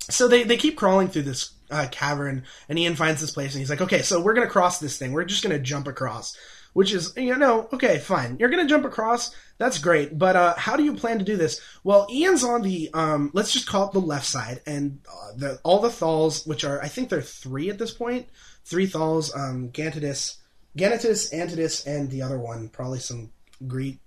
so 0.00 0.28
they 0.28 0.44
they 0.44 0.56
keep 0.56 0.76
crawling 0.76 1.08
through 1.08 1.22
this 1.22 1.52
uh, 1.70 1.86
cavern 1.90 2.44
and 2.68 2.78
ian 2.78 2.96
finds 2.96 3.20
this 3.20 3.32
place 3.32 3.52
and 3.52 3.60
he's 3.60 3.68
like 3.68 3.82
okay 3.82 4.00
so 4.00 4.18
we're 4.18 4.34
gonna 4.34 4.46
cross 4.46 4.78
this 4.78 4.98
thing. 4.98 5.12
We're 5.12 5.24
just 5.24 5.42
gonna 5.42 5.58
jump 5.58 5.86
across 5.86 6.36
which 6.72 6.92
is 6.92 7.12
you 7.16 7.36
know 7.36 7.68
okay 7.72 7.98
fine. 7.98 8.36
You're 8.38 8.50
gonna 8.50 8.68
jump 8.68 8.84
across. 8.84 9.34
That's 9.58 9.78
great. 9.78 10.16
But 10.16 10.36
uh, 10.36 10.54
how 10.56 10.76
do 10.76 10.84
you 10.84 10.94
plan 10.94 11.18
to 11.18 11.24
do 11.24 11.36
this? 11.36 11.60
Well 11.84 12.06
ian's 12.10 12.44
on 12.44 12.62
the 12.62 12.90
um, 12.94 13.30
let's 13.34 13.52
just 13.52 13.66
call 13.66 13.88
it 13.88 13.92
the 13.92 14.00
left 14.00 14.26
side 14.26 14.60
and 14.66 15.00
uh, 15.10 15.32
the, 15.36 15.60
all 15.64 15.80
the 15.80 15.90
thals 15.90 16.46
which 16.46 16.64
are 16.64 16.80
i 16.82 16.88
think 16.88 17.08
they're 17.08 17.22
three 17.22 17.70
at 17.70 17.78
this 17.78 17.92
point. 17.92 18.28
Three 18.64 18.86
thals 18.86 19.34
um, 19.36 19.70
gantidus 19.70 20.36
ganatus 20.76 21.32
antodus 21.32 21.86
and 21.86 22.10
the 22.10 22.22
other 22.22 22.38
one 22.38 22.68
probably 22.68 22.98
some 22.98 23.30
greek 23.66 23.98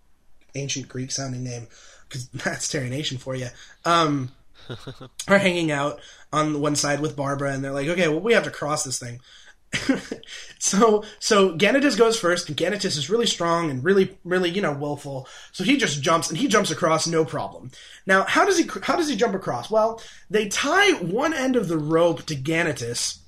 ancient 0.55 0.87
greek 0.87 1.11
sounding 1.11 1.43
name 1.43 1.67
because 2.07 2.27
that's 2.29 2.67
terry 2.69 2.89
nation 2.89 3.17
for 3.17 3.35
you 3.35 3.47
um, 3.85 4.31
are 5.27 5.39
hanging 5.39 5.71
out 5.71 5.99
on 6.31 6.61
one 6.61 6.75
side 6.75 7.01
with 7.01 7.15
barbara 7.15 7.51
and 7.51 7.63
they're 7.63 7.73
like 7.73 7.87
okay 7.87 8.07
well 8.07 8.21
we 8.21 8.33
have 8.33 8.43
to 8.43 8.51
cross 8.51 8.83
this 8.83 8.99
thing 8.99 9.19
so 10.59 11.03
so 11.19 11.55
Ganatus 11.57 11.97
goes 11.97 12.19
first, 12.19 12.49
and 12.49 12.57
Ganatus 12.57 12.97
is 12.97 13.09
really 13.09 13.25
strong 13.25 13.69
and 13.69 13.83
really 13.83 14.17
really 14.23 14.49
you 14.49 14.61
know 14.61 14.73
willful. 14.73 15.27
So 15.51 15.63
he 15.63 15.77
just 15.77 16.01
jumps 16.01 16.29
and 16.29 16.37
he 16.37 16.47
jumps 16.47 16.71
across 16.71 17.07
no 17.07 17.23
problem. 17.23 17.71
Now 18.05 18.23
how 18.23 18.45
does 18.45 18.57
he 18.57 18.69
how 18.83 18.95
does 18.95 19.09
he 19.09 19.15
jump 19.15 19.33
across? 19.33 19.71
Well, 19.71 20.01
they 20.29 20.49
tie 20.49 20.91
one 20.93 21.33
end 21.33 21.55
of 21.55 21.67
the 21.67 21.77
rope 21.77 22.23
to 22.23 22.35
Ganatus, 22.35 23.19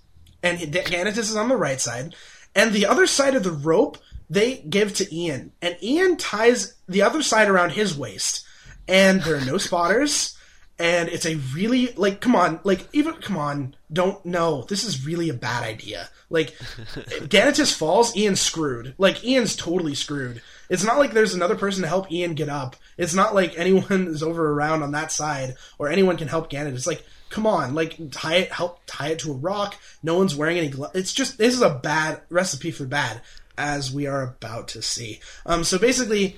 and 0.41 0.59
Ganatus 0.59 1.17
is 1.17 1.35
on 1.35 1.49
the 1.49 1.57
right 1.57 1.79
side, 1.79 2.15
and 2.55 2.73
the 2.73 2.85
other 2.85 3.07
side 3.07 3.35
of 3.35 3.43
the 3.43 3.51
rope 3.51 3.97
they 4.29 4.57
give 4.57 4.93
to 4.95 5.15
Ian, 5.15 5.51
and 5.61 5.77
Ian 5.81 6.17
ties 6.17 6.75
the 6.87 7.03
other 7.03 7.21
side 7.21 7.49
around 7.49 7.71
his 7.71 7.97
waist, 7.97 8.45
and 8.87 9.21
there 9.21 9.37
are 9.37 9.45
no 9.45 9.57
spotters 9.57 10.37
and 10.79 11.07
it's 11.09 11.25
a 11.25 11.35
really 11.53 11.93
like 11.93 12.19
come 12.19 12.35
on 12.35 12.59
like 12.63 12.87
even 12.93 13.13
come 13.15 13.37
on 13.37 13.75
don't 13.93 14.25
know. 14.25 14.63
This 14.63 14.83
is 14.83 15.05
really 15.05 15.29
a 15.29 15.33
bad 15.33 15.63
idea. 15.63 16.09
Like 16.29 16.57
Ganatus 17.29 17.73
falls 17.73 18.15
ian's 18.17 18.41
screwed. 18.41 18.95
Like 18.97 19.23
ian's 19.23 19.55
totally 19.55 19.95
screwed. 19.95 20.41
It's 20.69 20.83
not 20.83 20.97
like 20.97 21.11
there's 21.11 21.35
another 21.35 21.55
person 21.55 21.83
to 21.83 21.87
help 21.87 22.11
ian 22.11 22.33
get 22.33 22.49
up. 22.49 22.75
It's 22.97 23.13
not 23.13 23.35
like 23.35 23.57
anyone 23.57 24.07
is 24.07 24.23
over 24.23 24.51
around 24.51 24.83
on 24.83 24.91
that 24.91 25.11
side 25.11 25.55
or 25.77 25.89
anyone 25.89 26.17
can 26.17 26.27
help 26.27 26.49
Ganatus 26.49 26.73
it's 26.73 26.87
like 26.87 27.05
come 27.29 27.47
on 27.47 27.73
like 27.73 27.97
tie 28.11 28.35
it 28.35 28.51
help 28.51 28.79
tie 28.87 29.09
it 29.09 29.19
to 29.19 29.31
a 29.31 29.35
rock. 29.35 29.75
No 30.01 30.17
one's 30.17 30.35
wearing 30.35 30.57
any 30.57 30.69
gloves 30.69 30.95
it's 30.95 31.13
just 31.13 31.37
this 31.37 31.53
is 31.53 31.61
a 31.61 31.69
bad 31.69 32.21
recipe 32.29 32.71
for 32.71 32.85
bad 32.85 33.21
as 33.57 33.93
we 33.93 34.07
are 34.07 34.23
about 34.23 34.69
to 34.69 34.81
see. 34.81 35.19
Um 35.45 35.63
so 35.63 35.77
basically 35.77 36.37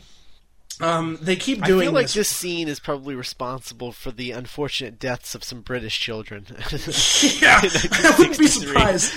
um, 0.82 1.18
they 1.22 1.36
keep 1.36 1.64
doing. 1.64 1.82
I 1.82 1.84
feel 1.86 1.94
like 1.94 2.08
this. 2.08 2.14
this 2.16 2.28
scene 2.28 2.68
is 2.68 2.80
probably 2.80 3.16
responsible 3.16 3.92
for 3.92 4.12
the 4.12 4.32
unfortunate 4.32 5.00
deaths 5.00 5.34
of 5.34 5.44
some 5.44 5.62
British 5.62 6.00
children. 6.00 6.46
yeah, 6.50 7.62
I 7.64 8.16
wouldn't 8.18 8.38
be 8.38 8.48
surprised. 8.48 9.14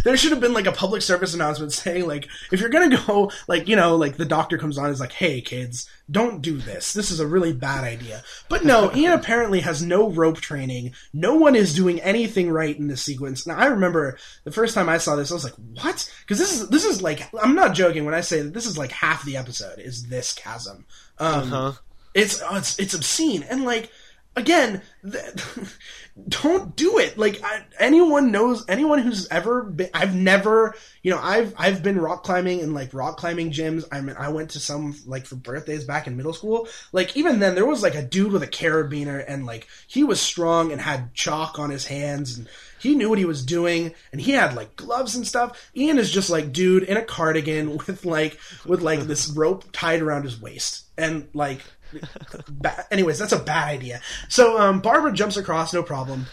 there 0.04 0.16
should 0.16 0.32
have 0.32 0.40
been 0.40 0.54
like 0.54 0.66
a 0.66 0.72
public 0.72 1.02
service 1.02 1.34
announcement 1.34 1.72
saying, 1.72 2.06
like, 2.06 2.28
if 2.50 2.60
you're 2.60 2.68
gonna 2.68 2.96
go, 3.06 3.30
like, 3.46 3.68
you 3.68 3.76
know, 3.76 3.96
like 3.96 4.16
the 4.16 4.24
doctor 4.24 4.58
comes 4.58 4.76
on, 4.76 4.90
is 4.90 4.98
like, 4.98 5.12
hey 5.12 5.40
kids, 5.40 5.88
don't 6.10 6.42
do 6.42 6.58
this. 6.58 6.92
This 6.92 7.10
is 7.10 7.20
a 7.20 7.26
really 7.26 7.52
bad 7.52 7.84
idea. 7.84 8.24
But 8.48 8.64
no, 8.64 8.92
Ian 8.94 9.12
apparently 9.12 9.60
has 9.60 9.82
no 9.82 10.10
rope 10.10 10.40
training. 10.40 10.94
No 11.12 11.36
one 11.36 11.54
is 11.54 11.74
doing 11.74 12.00
anything 12.00 12.50
right 12.50 12.76
in 12.76 12.88
this 12.88 13.02
sequence. 13.02 13.46
Now 13.46 13.56
I 13.56 13.66
remember 13.66 14.18
the 14.42 14.50
first 14.50 14.74
time 14.74 14.88
I 14.88 14.98
saw 14.98 15.14
this, 15.14 15.30
I 15.30 15.34
was 15.34 15.44
like, 15.44 15.54
what? 15.80 16.12
Because 16.22 16.38
this 16.38 16.60
is 16.60 16.68
this 16.70 16.84
is 16.84 17.02
like, 17.02 17.28
I'm 17.40 17.54
not 17.54 17.74
joking 17.74 18.04
when 18.04 18.14
I 18.14 18.20
say 18.20 18.42
that 18.42 18.52
this 18.52 18.66
is 18.66 18.76
like 18.76 18.90
half 18.90 19.24
the 19.24 19.36
episode 19.36 19.78
is 19.78 20.04
this 20.04 20.32
chasm 20.32 20.71
um, 21.18 21.52
uh-huh. 21.52 21.72
It's 22.14 22.42
oh, 22.42 22.56
it's 22.56 22.78
it's 22.78 22.94
obscene 22.94 23.42
and 23.44 23.64
like 23.64 23.90
again, 24.36 24.82
don't 26.28 26.74
do 26.76 26.98
it. 26.98 27.18
Like 27.18 27.42
I, 27.42 27.64
anyone 27.78 28.30
knows, 28.30 28.64
anyone 28.68 28.98
who's 28.98 29.28
ever 29.28 29.62
been, 29.62 29.90
I've 29.94 30.14
never, 30.14 30.74
you 31.02 31.10
know, 31.10 31.20
I've 31.20 31.54
I've 31.58 31.82
been 31.82 31.98
rock 31.98 32.22
climbing 32.22 32.60
in 32.60 32.74
like 32.74 32.94
rock 32.94 33.16
climbing 33.16 33.50
gyms. 33.50 33.84
I 33.92 34.00
mean, 34.00 34.16
I 34.18 34.28
went 34.28 34.50
to 34.50 34.60
some 34.60 34.96
like 35.06 35.26
for 35.26 35.36
birthdays 35.36 35.84
back 35.84 36.06
in 36.06 36.16
middle 36.16 36.32
school. 36.32 36.68
Like 36.92 37.16
even 37.16 37.40
then, 37.40 37.54
there 37.54 37.66
was 37.66 37.82
like 37.82 37.94
a 37.94 38.02
dude 38.02 38.32
with 38.32 38.42
a 38.42 38.48
carabiner, 38.48 39.24
and 39.26 39.46
like 39.46 39.68
he 39.86 40.04
was 40.04 40.20
strong 40.20 40.72
and 40.72 40.80
had 40.80 41.14
chalk 41.14 41.58
on 41.58 41.70
his 41.70 41.86
hands 41.86 42.38
and 42.38 42.48
he 42.82 42.94
knew 42.94 43.08
what 43.08 43.18
he 43.18 43.24
was 43.24 43.44
doing, 43.44 43.94
and 44.10 44.20
he 44.20 44.32
had 44.32 44.54
like 44.54 44.76
gloves 44.76 45.14
and 45.14 45.26
stuff. 45.26 45.70
Ian 45.76 45.98
is 45.98 46.10
just 46.10 46.30
like 46.30 46.52
dude 46.52 46.82
in 46.82 46.96
a 46.96 47.04
cardigan 47.04 47.76
with 47.86 48.04
like 48.04 48.38
with 48.66 48.82
like 48.82 49.00
this 49.00 49.28
rope 49.28 49.64
tied 49.72 50.02
around 50.02 50.24
his 50.24 50.40
waist, 50.40 50.84
and 50.98 51.28
like. 51.32 51.60
ba- 52.48 52.86
anyways, 52.90 53.18
that's 53.18 53.34
a 53.34 53.38
bad 53.38 53.68
idea. 53.68 54.00
So 54.30 54.58
um, 54.58 54.80
Barbara 54.80 55.12
jumps 55.12 55.36
across, 55.36 55.74
no 55.74 55.82
problem. 55.82 56.24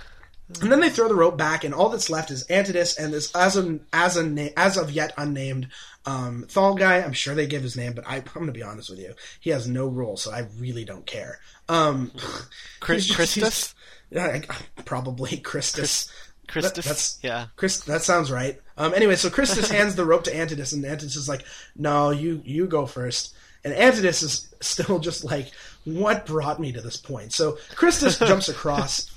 And 0.62 0.72
then 0.72 0.80
they 0.80 0.90
throw 0.90 1.08
the 1.08 1.16
rope 1.16 1.38
back, 1.38 1.64
and 1.64 1.74
all 1.74 1.90
that's 1.90 2.10
left 2.10 2.32
is 2.32 2.44
Antodus 2.44 2.98
and 2.98 3.14
this 3.14 3.36
as 3.36 3.56
of, 3.56 3.82
as, 3.94 4.18
a, 4.18 4.54
as 4.58 4.78
of 4.78 4.90
yet 4.90 5.14
unnamed 5.16 5.68
um, 6.06 6.46
Thal 6.50 6.74
guy. 6.74 7.02
I'm 7.02 7.14
sure 7.14 7.36
they 7.36 7.46
give 7.46 7.62
his 7.62 7.78
name, 7.78 7.94
but 7.94 8.08
I, 8.08 8.18
am 8.18 8.24
going 8.34 8.48
to 8.48 8.52
be 8.52 8.64
honest 8.64 8.90
with 8.90 9.00
you. 9.00 9.14
He 9.40 9.52
has 9.52 9.68
no 9.68 9.88
role, 9.88 10.18
so 10.18 10.32
I 10.32 10.48
really 10.58 10.86
don't 10.86 11.06
care. 11.06 11.40
Um, 11.68 12.12
Chris, 12.80 13.14
Christus? 13.14 13.76
Yeah, 14.10 14.40
probably 14.86 15.38
Christus. 15.44 16.12
Christus. 16.50 16.86
That, 16.86 16.90
that's 16.90 17.20
yeah. 17.22 17.48
Chris. 17.56 17.82
That 17.82 18.02
sounds 18.02 18.32
right. 18.32 18.60
Um. 18.78 18.94
Anyway, 18.94 19.16
so 19.16 19.30
Christus 19.30 19.70
hands 19.72 19.96
the 19.96 20.06
rope 20.06 20.24
to 20.26 20.36
Antodus, 20.36 20.74
and 20.74 20.86
Antodus 20.86 21.16
is 21.16 21.30
like, 21.30 21.46
"No, 21.76 22.10
you 22.10 22.42
you 22.46 22.68
go 22.68 22.86
first. 22.86 23.34
And 23.64 23.74
Antodus 23.74 24.22
is 24.22 24.54
still 24.62 25.00
just 25.10 25.24
like, 25.24 25.52
"What 25.86 26.26
brought 26.26 26.60
me 26.60 26.72
to 26.72 26.82
this 26.82 26.98
point?" 26.98 27.34
So 27.34 27.58
Christus 27.76 28.20
jumps 28.28 28.50
across, 28.50 29.12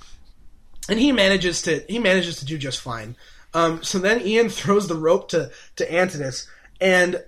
and 0.89 0.99
he 0.99 1.13
manages 1.13 1.63
to 1.63 1.85
he 1.89 1.99
manages 1.99 2.37
to 2.37 2.45
do 2.45 2.59
just 2.59 2.81
fine. 2.81 3.17
Um. 3.55 3.83
So 3.83 3.99
then 3.99 4.21
Ian 4.21 4.49
throws 4.49 4.89
the 4.89 4.97
rope 4.97 5.29
to 5.31 5.51
to 5.77 5.93
Antodus, 5.93 6.49
and. 6.81 7.23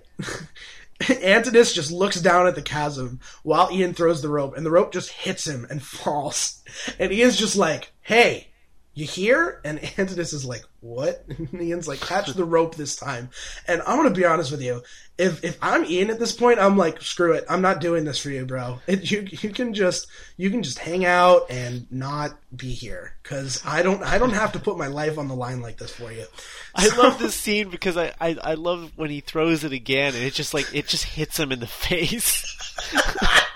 Antodus 1.21 1.73
just 1.73 1.91
looks 1.91 2.21
down 2.21 2.47
at 2.47 2.55
the 2.55 2.61
chasm 2.61 3.19
while 3.43 3.69
Ian 3.69 3.93
throws 3.93 4.21
the 4.21 4.29
rope, 4.29 4.55
and 4.55 4.65
the 4.65 4.71
rope 4.71 4.93
just 4.93 5.09
hits 5.09 5.45
him 5.45 5.67
and 5.69 5.83
falls. 5.83 6.63
And 6.97 7.11
Ian's 7.11 7.35
just 7.35 7.57
like, 7.57 7.91
"Hey, 8.01 8.47
you 8.95 9.05
hear? 9.05 9.61
And 9.63 9.79
Antodus 9.97 10.33
is 10.33 10.45
like, 10.45 10.63
what? 10.79 11.23
And 11.37 11.61
Ian's 11.61 11.87
like, 11.87 11.99
catch 11.99 12.27
the 12.33 12.45
rope 12.45 12.75
this 12.75 12.95
time. 12.95 13.29
And 13.67 13.81
I'm 13.85 13.97
gonna 13.97 14.09
be 14.09 14.25
honest 14.25 14.51
with 14.51 14.61
you. 14.61 14.81
If 15.17 15.43
if 15.43 15.57
I'm 15.61 15.85
Ian 15.85 16.09
at 16.09 16.19
this 16.19 16.31
point, 16.31 16.59
I'm 16.59 16.77
like, 16.77 17.01
screw 17.01 17.33
it. 17.33 17.45
I'm 17.49 17.61
not 17.61 17.79
doing 17.79 18.03
this 18.03 18.19
for 18.19 18.29
you, 18.29 18.45
bro. 18.45 18.79
It, 18.87 19.09
you 19.11 19.27
you 19.29 19.49
can 19.49 19.73
just 19.73 20.07
you 20.37 20.49
can 20.49 20.63
just 20.63 20.79
hang 20.79 21.05
out 21.05 21.49
and 21.49 21.89
not 21.91 22.37
be 22.55 22.71
here 22.71 23.15
because 23.21 23.61
I 23.65 23.81
don't 23.83 24.01
I 24.03 24.17
don't 24.17 24.31
have 24.33 24.53
to 24.53 24.59
put 24.59 24.77
my 24.77 24.87
life 24.87 25.17
on 25.17 25.27
the 25.27 25.35
line 25.35 25.61
like 25.61 25.77
this 25.77 25.91
for 25.91 26.11
you. 26.11 26.25
I 26.73 26.87
love 26.97 27.19
this 27.19 27.35
scene 27.35 27.69
because 27.69 27.97
I, 27.97 28.13
I 28.19 28.37
I 28.41 28.53
love 28.55 28.91
when 28.95 29.09
he 29.09 29.19
throws 29.19 29.63
it 29.63 29.71
again 29.73 30.15
and 30.15 30.23
it 30.23 30.33
just 30.33 30.53
like 30.53 30.73
it 30.73 30.87
just 30.87 31.03
hits 31.05 31.39
him 31.39 31.51
in 31.51 31.59
the 31.59 31.67
face. 31.67 32.43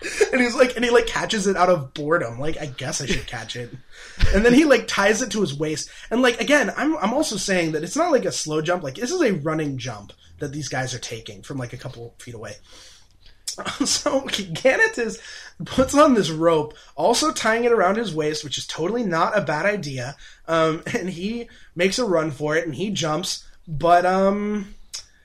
and 0.31 0.41
he's 0.41 0.55
like, 0.55 0.75
and 0.75 0.85
he 0.85 0.91
like 0.91 1.07
catches 1.07 1.47
it 1.47 1.57
out 1.57 1.69
of 1.69 1.93
boredom. 1.93 2.39
Like, 2.39 2.57
I 2.57 2.67
guess 2.67 3.01
I 3.01 3.05
should 3.05 3.27
catch 3.27 3.55
it. 3.55 3.71
And 4.33 4.45
then 4.45 4.53
he 4.53 4.65
like 4.65 4.87
ties 4.87 5.21
it 5.21 5.31
to 5.31 5.41
his 5.41 5.57
waist. 5.57 5.89
And 6.09 6.21
like 6.21 6.39
again, 6.39 6.71
I'm 6.75 6.97
I'm 6.97 7.13
also 7.13 7.37
saying 7.37 7.73
that 7.73 7.83
it's 7.83 7.95
not 7.95 8.11
like 8.11 8.25
a 8.25 8.31
slow 8.31 8.61
jump. 8.61 8.83
Like 8.83 8.95
this 8.95 9.11
is 9.11 9.21
a 9.21 9.33
running 9.33 9.77
jump 9.77 10.13
that 10.39 10.51
these 10.51 10.69
guys 10.69 10.93
are 10.93 10.99
taking 10.99 11.41
from 11.41 11.57
like 11.57 11.73
a 11.73 11.77
couple 11.77 12.15
feet 12.19 12.35
away. 12.35 12.55
So 13.85 14.21
Ganatus 14.21 15.19
puts 15.65 15.93
on 15.93 16.13
this 16.13 16.29
rope, 16.29 16.75
also 16.95 17.33
tying 17.33 17.65
it 17.65 17.71
around 17.73 17.97
his 17.97 18.13
waist, 18.13 18.43
which 18.43 18.57
is 18.57 18.65
totally 18.65 19.03
not 19.03 19.37
a 19.37 19.41
bad 19.41 19.65
idea. 19.65 20.15
Um, 20.47 20.81
and 20.97 21.09
he 21.09 21.49
makes 21.75 21.99
a 21.99 22.05
run 22.05 22.31
for 22.31 22.55
it, 22.55 22.65
and 22.65 22.75
he 22.75 22.89
jumps, 22.89 23.45
but 23.67 24.05
um, 24.05 24.75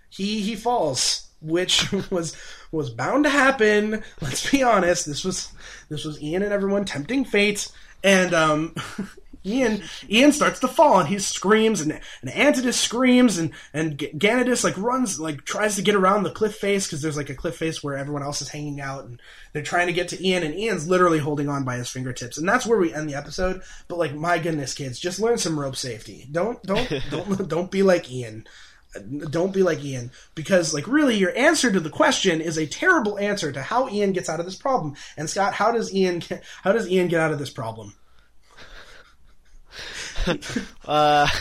he 0.09 0.41
he 0.41 0.57
falls, 0.57 1.29
which 1.41 1.93
was 2.11 2.37
was 2.75 2.91
bound 2.91 3.25
to 3.25 3.31
happen. 3.31 4.03
Let's 4.21 4.51
be 4.51 4.63
honest. 4.63 5.07
This 5.07 5.25
was 5.25 5.51
this 5.89 6.05
was 6.05 6.23
Ian 6.23 6.43
and 6.43 6.53
everyone 6.53 6.85
tempting 6.85 7.25
fate, 7.25 7.71
and 8.03 8.35
um, 8.35 8.75
Ian 9.47 9.83
Ian 10.09 10.33
starts 10.33 10.61
to 10.61 10.69
fall 10.69 11.01
and 11.01 11.09
he 11.09 11.19
screams 11.19 11.81
and 11.83 12.01
and 12.23 12.31
Antodus 12.31 12.81
screams 12.81 13.37
and 13.37 13.53
and 13.75 13.99
Ganatus 13.99 14.65
like 14.65 14.77
runs 14.79 15.21
like 15.21 15.45
tries 15.45 15.77
to 15.77 15.83
get 15.83 15.95
around 15.95 16.23
the 16.23 16.31
cliff 16.31 16.57
face 16.57 16.87
because 16.87 17.03
there's 17.03 17.17
like 17.17 17.29
a 17.29 17.35
cliff 17.35 17.57
face 17.57 17.83
where 17.83 17.97
everyone 17.97 18.23
else 18.23 18.41
is 18.41 18.49
hanging 18.49 18.81
out 18.81 19.05
and 19.05 19.21
they're 19.53 19.63
trying 19.63 19.89
to 19.89 19.93
get 19.93 20.09
to 20.09 20.27
Ian 20.27 20.45
and 20.45 20.55
Ian's 20.55 20.89
literally 20.89 21.19
holding 21.19 21.49
on 21.49 21.65
by 21.65 21.77
his 21.77 21.91
fingertips 21.91 22.39
and 22.39 22.49
that's 22.49 22.65
where 22.65 22.79
we 22.79 22.95
end 22.95 23.09
the 23.09 23.17
episode. 23.17 23.63
But 23.87 23.99
like 23.99 24.15
my 24.15 24.39
goodness, 24.39 24.73
kids, 24.73 24.99
just 24.99 25.21
learn 25.21 25.37
some 25.37 25.61
rope 25.61 25.77
safety. 25.77 26.27
Don't 26.31 26.63
don't 26.63 26.89
don't 27.11 27.49
don't 27.49 27.71
be 27.71 27.83
like 27.83 28.11
Ian 28.11 28.47
don't 29.31 29.53
be 29.53 29.63
like 29.63 29.83
Ian 29.83 30.11
because 30.35 30.73
like 30.75 30.87
really 30.87 31.17
your 31.17 31.37
answer 31.37 31.71
to 31.73 31.81
the 31.81 31.91
question 31.91 32.41
is 32.41 32.57
a 32.57 32.67
terrible 32.67 33.19
answer 33.19 33.53
to 33.53 33.63
how 33.63 33.89
Ian 33.89 34.13
gets 34.13 34.29
out 34.29 34.41
of 34.41 34.47
this 34.47 34.57
problem. 34.57 34.95
And 35.17 35.29
Scott, 35.29 35.55
how 35.55 35.73
does 35.73 35.95
Ian 35.95 36.23
how 36.63 36.73
does 36.73 36.89
Ian 36.89 37.09
get 37.09 37.21
out 37.21 37.33
of 37.33 37.39
this 37.39 37.51
problem? 37.51 37.95
uh... 40.85 41.29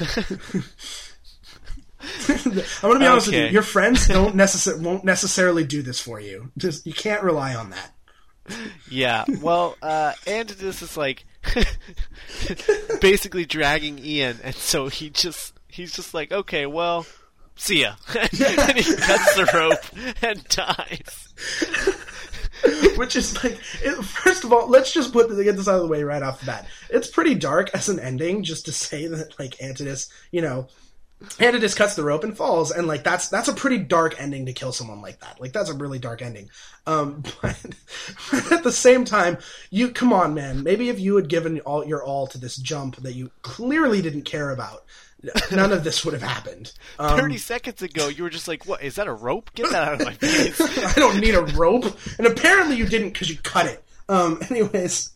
I'm 2.27 2.51
gonna 2.81 2.99
be 2.99 3.05
honest 3.05 3.29
okay. 3.29 3.43
with 3.43 3.47
you. 3.47 3.53
Your 3.53 3.61
friends 3.61 4.07
don't 4.07 4.35
necessar- 4.35 4.79
won't 4.81 5.05
necessarily 5.05 5.63
do 5.63 5.81
this 5.81 5.99
for 5.99 6.19
you. 6.19 6.51
Just 6.57 6.85
you 6.85 6.93
can't 6.93 7.23
rely 7.23 7.55
on 7.55 7.69
that. 7.69 7.93
Yeah. 8.89 9.23
Well, 9.41 9.77
uh, 9.81 10.13
and 10.27 10.49
this 10.49 10.81
is 10.81 10.97
like 10.97 11.23
basically 13.01 13.45
dragging 13.45 13.99
Ian, 13.99 14.39
and 14.43 14.55
so 14.55 14.87
he 14.87 15.09
just 15.09 15.53
he's 15.67 15.93
just 15.93 16.13
like, 16.13 16.31
okay, 16.31 16.65
well, 16.65 17.05
see 17.55 17.81
ya. 17.81 17.95
and 18.15 18.77
he 18.77 18.95
cuts 18.95 19.35
the 19.35 19.49
rope 19.53 20.23
and 20.23 20.43
dies. 20.45 21.33
Which 22.97 23.15
is 23.15 23.43
like, 23.43 23.59
it, 23.81 24.03
first 24.05 24.43
of 24.43 24.53
all, 24.53 24.69
let's 24.69 24.93
just 24.93 25.11
put 25.11 25.27
this 25.29 25.43
get 25.43 25.57
this 25.57 25.67
out 25.67 25.75
of 25.75 25.81
the 25.81 25.87
way 25.87 26.03
right 26.03 26.23
off 26.23 26.39
the 26.39 26.45
bat. 26.45 26.65
It's 26.89 27.09
pretty 27.09 27.35
dark 27.35 27.69
as 27.73 27.89
an 27.89 27.99
ending, 27.99 28.43
just 28.43 28.65
to 28.65 28.71
say 28.71 29.07
that 29.07 29.37
like 29.37 29.61
Antodus, 29.61 30.09
you 30.31 30.41
know, 30.41 30.67
Antodus 31.39 31.73
cuts 31.73 31.95
the 31.95 32.03
rope 32.03 32.23
and 32.23 32.35
falls, 32.35 32.71
and 32.71 32.85
like 32.87 33.03
that's 33.03 33.29
that's 33.29 33.47
a 33.47 33.53
pretty 33.53 33.77
dark 33.77 34.19
ending 34.19 34.45
to 34.45 34.53
kill 34.53 34.73
someone 34.73 35.01
like 35.01 35.19
that. 35.21 35.39
Like 35.39 35.53
that's 35.53 35.69
a 35.69 35.73
really 35.73 35.99
dark 35.99 36.21
ending. 36.21 36.49
Um, 36.85 37.23
but, 37.41 37.57
but 38.31 38.51
at 38.51 38.63
the 38.63 38.71
same 38.71 39.05
time, 39.05 39.37
you 39.69 39.89
come 39.89 40.11
on, 40.11 40.33
man. 40.33 40.63
Maybe 40.63 40.89
if 40.89 40.99
you 40.99 41.15
had 41.15 41.29
given 41.29 41.59
all 41.61 41.85
your 41.85 42.03
all 42.03 42.27
to 42.27 42.37
this 42.37 42.57
jump 42.57 42.97
that 42.97 43.13
you 43.13 43.31
clearly 43.41 44.01
didn't 44.01 44.23
care 44.23 44.49
about, 44.49 44.85
none 45.51 45.71
of 45.71 45.83
this 45.83 46.03
would 46.03 46.13
have 46.13 46.23
happened. 46.23 46.73
Um, 46.99 47.17
Thirty 47.17 47.37
seconds 47.37 47.81
ago, 47.81 48.07
you 48.07 48.23
were 48.23 48.29
just 48.29 48.47
like, 48.47 48.65
"What 48.65 48.81
is 48.83 48.95
that? 48.95 49.07
A 49.07 49.13
rope? 49.13 49.51
Get 49.55 49.71
that 49.71 49.87
out 49.87 50.01
of 50.01 50.05
my 50.05 50.13
face!" 50.13 50.59
I 50.85 50.93
don't 50.99 51.19
need 51.19 51.35
a 51.35 51.43
rope, 51.43 51.85
and 52.17 52.27
apparently 52.27 52.75
you 52.75 52.85
didn't 52.85 53.09
because 53.09 53.29
you 53.29 53.37
cut 53.37 53.65
it. 53.65 53.83
Um, 54.09 54.41
anyways, 54.49 55.11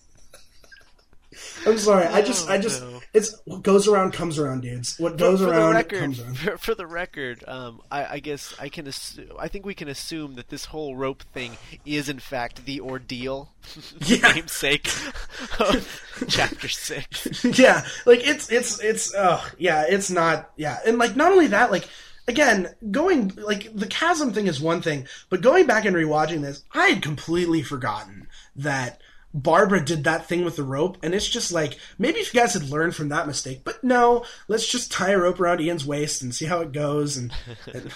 I'm 1.65 1.77
sorry. 1.77 2.05
I 2.05 2.21
just, 2.21 2.49
I 2.49 2.57
just, 2.57 2.81
no. 2.81 2.97
It's 3.13 3.39
what 3.45 3.63
goes 3.63 3.88
around 3.88 4.13
comes 4.13 4.38
around, 4.38 4.61
dudes. 4.61 4.97
What 4.99 5.17
goes 5.17 5.39
for, 5.39 5.47
for 5.47 5.51
around 5.53 5.73
record, 5.75 5.99
comes 5.99 6.19
around. 6.19 6.38
For, 6.38 6.57
for 6.57 6.75
the 6.75 6.85
record, 6.85 7.43
um, 7.47 7.81
I, 7.91 8.05
I, 8.05 8.19
guess 8.19 8.53
I 8.59 8.69
can, 8.69 8.88
assume, 8.88 9.31
I 9.39 9.47
think 9.47 9.65
we 9.65 9.73
can 9.73 9.88
assume 9.88 10.35
that 10.35 10.49
this 10.49 10.65
whole 10.65 10.95
rope 10.95 11.23
thing 11.34 11.57
is 11.85 12.09
in 12.09 12.19
fact 12.19 12.65
the 12.65 12.81
ordeal, 12.81 13.53
yeah. 13.99 14.34
namesake 14.34 14.88
of 15.59 16.01
chapter 16.27 16.67
six. 16.67 17.43
yeah, 17.57 17.85
like 18.05 18.25
it's, 18.27 18.51
it's, 18.51 18.79
it's, 18.81 19.13
oh, 19.17 19.45
yeah, 19.57 19.85
it's 19.88 20.09
not, 20.09 20.51
yeah, 20.57 20.79
and 20.85 20.97
like 20.97 21.15
not 21.15 21.31
only 21.31 21.47
that, 21.47 21.71
like 21.71 21.88
again, 22.27 22.75
going 22.91 23.31
like 23.38 23.73
the 23.73 23.88
chasm 23.88 24.34
thing 24.34 24.47
is 24.47 24.59
one 24.59 24.81
thing, 24.81 25.07
but 25.29 25.41
going 25.41 25.65
back 25.65 25.85
and 25.85 25.95
rewatching 25.95 26.41
this, 26.41 26.63
I 26.73 26.88
had 26.88 27.01
completely 27.01 27.61
forgotten 27.61 28.27
that 28.55 29.01
Barbara 29.38 29.85
did 29.85 30.05
that 30.05 30.26
thing 30.26 30.43
with 30.43 30.55
the 30.55 30.64
rope, 30.64 30.97
and 31.03 31.14
it's 31.14 31.30
just 31.30 31.51
like 31.51 31.77
maybe 31.99 32.19
if 32.19 32.34
you 32.34 32.39
guys 32.39 32.53
had 32.53 32.69
learned 32.69 32.95
from 32.95 33.09
that 33.09 33.27
mistake, 33.27 33.61
but 33.64 33.84
no, 33.84 34.26
let's 34.47 34.68
just 34.68 34.91
tie 34.91 35.11
a 35.11 35.19
rope 35.19 35.39
around 35.39 35.61
Ian's 35.61 35.85
waist 35.85 36.23
and 36.23 36.34
see 36.34 36.45
how 36.45 36.61
it 36.61 36.72
goes. 36.72 37.18
And, 37.18 37.31
and 37.73 37.91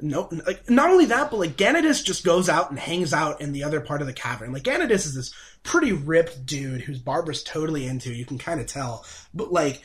no, 0.00 0.30
like 0.46 0.70
not 0.70 0.88
only 0.88 1.04
that, 1.06 1.30
but 1.30 1.36
like 1.36 1.58
Ganatus 1.58 2.02
just 2.02 2.24
goes 2.24 2.48
out 2.48 2.70
and 2.70 2.78
hangs 2.78 3.12
out 3.12 3.42
in 3.42 3.52
the 3.52 3.64
other 3.64 3.82
part 3.82 4.00
of 4.00 4.06
the 4.06 4.14
cavern. 4.14 4.50
Like 4.52 4.62
Ganatus 4.62 5.04
is 5.04 5.14
this 5.14 5.34
pretty 5.62 5.92
ripped 5.92 6.46
dude 6.46 6.80
who's 6.80 6.98
Barbara's 6.98 7.42
totally 7.42 7.86
into. 7.86 8.14
You 8.14 8.24
can 8.24 8.38
kind 8.38 8.58
of 8.58 8.66
tell, 8.66 9.04
but 9.34 9.52
like 9.52 9.82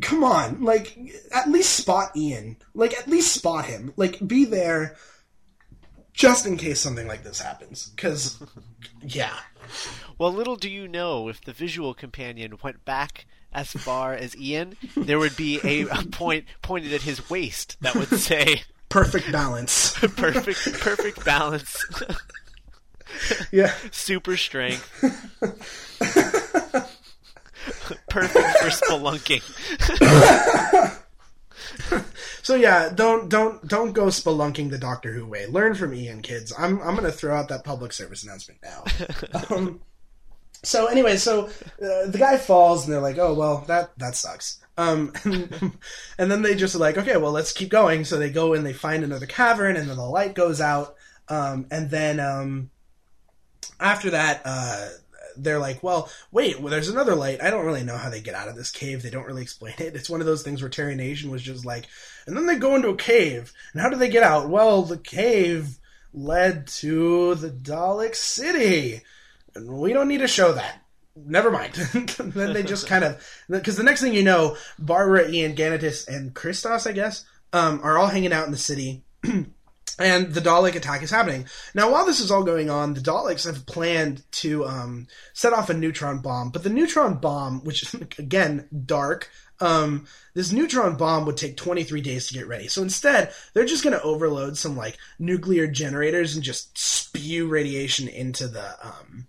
come 0.00 0.22
on, 0.22 0.62
like 0.62 0.96
at 1.34 1.50
least 1.50 1.74
spot 1.74 2.16
Ian. 2.16 2.56
Like 2.74 2.96
at 2.96 3.08
least 3.08 3.34
spot 3.34 3.64
him. 3.64 3.92
Like 3.96 4.24
be 4.24 4.44
there 4.44 4.96
just 6.16 6.46
in 6.46 6.56
case 6.56 6.80
something 6.80 7.06
like 7.06 7.22
this 7.22 7.40
happens. 7.40 7.92
Because 7.94 8.42
yeah, 9.02 9.36
well, 10.18 10.32
little 10.32 10.56
do 10.56 10.68
you 10.68 10.88
know, 10.88 11.28
if 11.28 11.40
the 11.42 11.52
visual 11.52 11.94
companion 11.94 12.56
went 12.62 12.84
back 12.84 13.26
as 13.52 13.70
far 13.70 14.14
as 14.14 14.36
Ian, 14.36 14.76
there 14.96 15.18
would 15.18 15.36
be 15.36 15.60
a, 15.62 15.82
a 15.88 16.02
point 16.04 16.46
pointed 16.62 16.92
at 16.92 17.02
his 17.02 17.30
waist 17.30 17.76
that 17.82 17.94
would 17.94 18.08
say 18.08 18.62
"perfect 18.88 19.30
balance." 19.30 19.92
perfect, 20.16 20.80
perfect 20.80 21.24
balance. 21.24 21.84
yeah. 23.52 23.72
Super 23.92 24.36
strength. 24.36 24.90
perfect 28.08 28.58
for 28.58 28.70
spelunking 28.70 29.42
so 32.42 32.54
yeah, 32.54 32.90
don't 32.94 33.28
don't 33.28 33.66
don't 33.66 33.92
go 33.92 34.06
spelunking 34.06 34.70
the 34.70 34.78
Doctor 34.78 35.12
Who 35.12 35.26
way. 35.26 35.46
Learn 35.46 35.74
from 35.74 35.94
Ian, 35.94 36.22
kids. 36.22 36.52
I'm 36.56 36.80
I'm 36.82 36.94
gonna 36.94 37.10
throw 37.10 37.34
out 37.34 37.48
that 37.48 37.64
public 37.64 37.92
service 37.92 38.24
announcement 38.24 38.60
now. 38.62 38.84
um, 39.50 39.80
so 40.62 40.86
anyway, 40.86 41.16
so 41.16 41.46
uh, 41.46 42.06
the 42.06 42.18
guy 42.18 42.38
falls, 42.38 42.84
and 42.84 42.92
they're 42.92 43.00
like, 43.00 43.18
"Oh 43.18 43.34
well, 43.34 43.64
that 43.68 43.96
that 43.98 44.16
sucks." 44.16 44.58
Um, 44.78 45.12
and, 45.24 45.78
and, 46.18 46.30
then 46.30 46.42
they 46.42 46.54
just 46.54 46.74
are 46.74 46.78
like, 46.78 46.98
"Okay, 46.98 47.16
well, 47.16 47.32
let's 47.32 47.52
keep 47.52 47.68
going." 47.68 48.04
So 48.04 48.18
they 48.18 48.30
go 48.30 48.52
and 48.52 48.66
they 48.66 48.72
find 48.72 49.04
another 49.04 49.26
cavern, 49.26 49.76
and 49.76 49.88
then 49.88 49.96
the 49.96 50.02
light 50.02 50.34
goes 50.34 50.60
out. 50.60 50.96
Um, 51.28 51.66
and 51.70 51.90
then 51.90 52.20
um, 52.20 52.70
after 53.80 54.10
that, 54.10 54.42
uh, 54.44 54.88
they're 55.36 55.58
like, 55.58 55.82
well, 55.82 56.10
wait, 56.32 56.60
well, 56.60 56.70
there's 56.70 56.88
another 56.88 57.14
light. 57.14 57.42
I 57.42 57.50
don't 57.50 57.66
really 57.66 57.82
know 57.82 57.96
how 57.96 58.10
they 58.10 58.20
get 58.20 58.34
out 58.34 58.48
of 58.48 58.56
this 58.56 58.70
cave. 58.70 59.02
They 59.02 59.10
don't 59.10 59.26
really 59.26 59.42
explain 59.42 59.74
it. 59.78 59.96
It's 59.96 60.10
one 60.10 60.20
of 60.20 60.26
those 60.26 60.42
things 60.42 60.62
where 60.62 60.68
Terry 60.68 60.94
Nation 60.94 61.30
was 61.30 61.42
just 61.42 61.64
like, 61.64 61.86
and 62.26 62.36
then 62.36 62.46
they 62.46 62.56
go 62.56 62.74
into 62.74 62.88
a 62.88 62.96
cave. 62.96 63.52
And 63.72 63.82
how 63.82 63.88
do 63.88 63.96
they 63.96 64.08
get 64.08 64.22
out? 64.22 64.48
Well, 64.48 64.82
the 64.82 64.98
cave 64.98 65.78
led 66.12 66.66
to 66.66 67.34
the 67.36 67.50
Dalek 67.50 68.14
City. 68.14 69.02
And 69.54 69.78
we 69.78 69.92
don't 69.92 70.08
need 70.08 70.18
to 70.18 70.28
show 70.28 70.52
that. 70.52 70.82
Never 71.14 71.50
mind. 71.50 71.74
then 72.18 72.52
they 72.52 72.62
just 72.62 72.86
kind 72.86 73.04
of, 73.04 73.26
because 73.48 73.76
the 73.76 73.82
next 73.82 74.02
thing 74.02 74.12
you 74.12 74.22
know, 74.22 74.56
Barbara, 74.78 75.30
Ian, 75.30 75.54
Ganatus, 75.54 76.06
and 76.08 76.34
Christos, 76.34 76.86
I 76.86 76.92
guess, 76.92 77.24
um, 77.52 77.80
are 77.82 77.96
all 77.96 78.08
hanging 78.08 78.32
out 78.32 78.46
in 78.46 78.52
the 78.52 78.58
city. 78.58 79.02
and 79.98 80.34
the 80.34 80.40
Dalek 80.40 80.74
attack 80.74 81.02
is 81.02 81.10
happening. 81.10 81.46
Now, 81.74 81.90
while 81.90 82.04
this 82.04 82.20
is 82.20 82.30
all 82.30 82.44
going 82.44 82.68
on, 82.68 82.94
the 82.94 83.00
Daleks 83.00 83.46
have 83.46 83.66
planned 83.66 84.22
to 84.32 84.66
um, 84.66 85.06
set 85.32 85.52
off 85.52 85.70
a 85.70 85.74
neutron 85.74 86.18
bomb, 86.18 86.50
but 86.50 86.62
the 86.62 86.70
neutron 86.70 87.14
bomb, 87.14 87.64
which 87.64 87.94
again 88.18 88.68
dark, 88.84 89.30
um, 89.60 90.06
this 90.34 90.52
neutron 90.52 90.96
bomb 90.96 91.24
would 91.24 91.36
take 91.36 91.56
23 91.56 92.00
days 92.02 92.26
to 92.26 92.34
get 92.34 92.46
ready. 92.46 92.68
So 92.68 92.82
instead, 92.82 93.32
they're 93.54 93.64
just 93.64 93.82
going 93.82 93.96
to 93.96 94.02
overload 94.02 94.58
some 94.58 94.76
like 94.76 94.98
nuclear 95.18 95.66
generators 95.66 96.34
and 96.34 96.44
just 96.44 96.76
spew 96.76 97.48
radiation 97.48 98.08
into 98.08 98.48
the 98.48 98.86
um, 98.86 99.28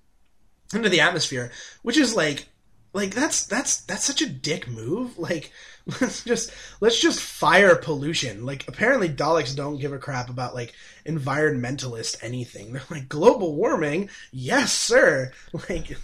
into 0.73 0.89
the 0.89 0.99
atmosphere, 0.99 1.51
which 1.81 1.97
is 1.97 2.15
like 2.15 2.49
like 2.93 3.13
that's 3.13 3.45
that's 3.45 3.81
that's 3.81 4.03
such 4.03 4.21
a 4.21 4.29
dick 4.29 4.67
move. 4.67 5.17
Like 5.17 5.51
let's 6.01 6.23
just 6.23 6.51
let's 6.81 6.99
just 6.99 7.21
fire 7.21 7.75
pollution. 7.75 8.45
Like 8.45 8.67
apparently 8.67 9.07
Daleks 9.07 9.55
don't 9.55 9.79
give 9.79 9.93
a 9.93 9.97
crap 9.97 10.29
about 10.29 10.53
like 10.53 10.73
environmentalist 11.07 12.17
anything. 12.21 12.73
They're 12.73 12.81
like 12.89 13.09
global 13.09 13.55
warming, 13.55 14.09
yes 14.31 14.73
sir. 14.73 15.31
Like 15.69 15.97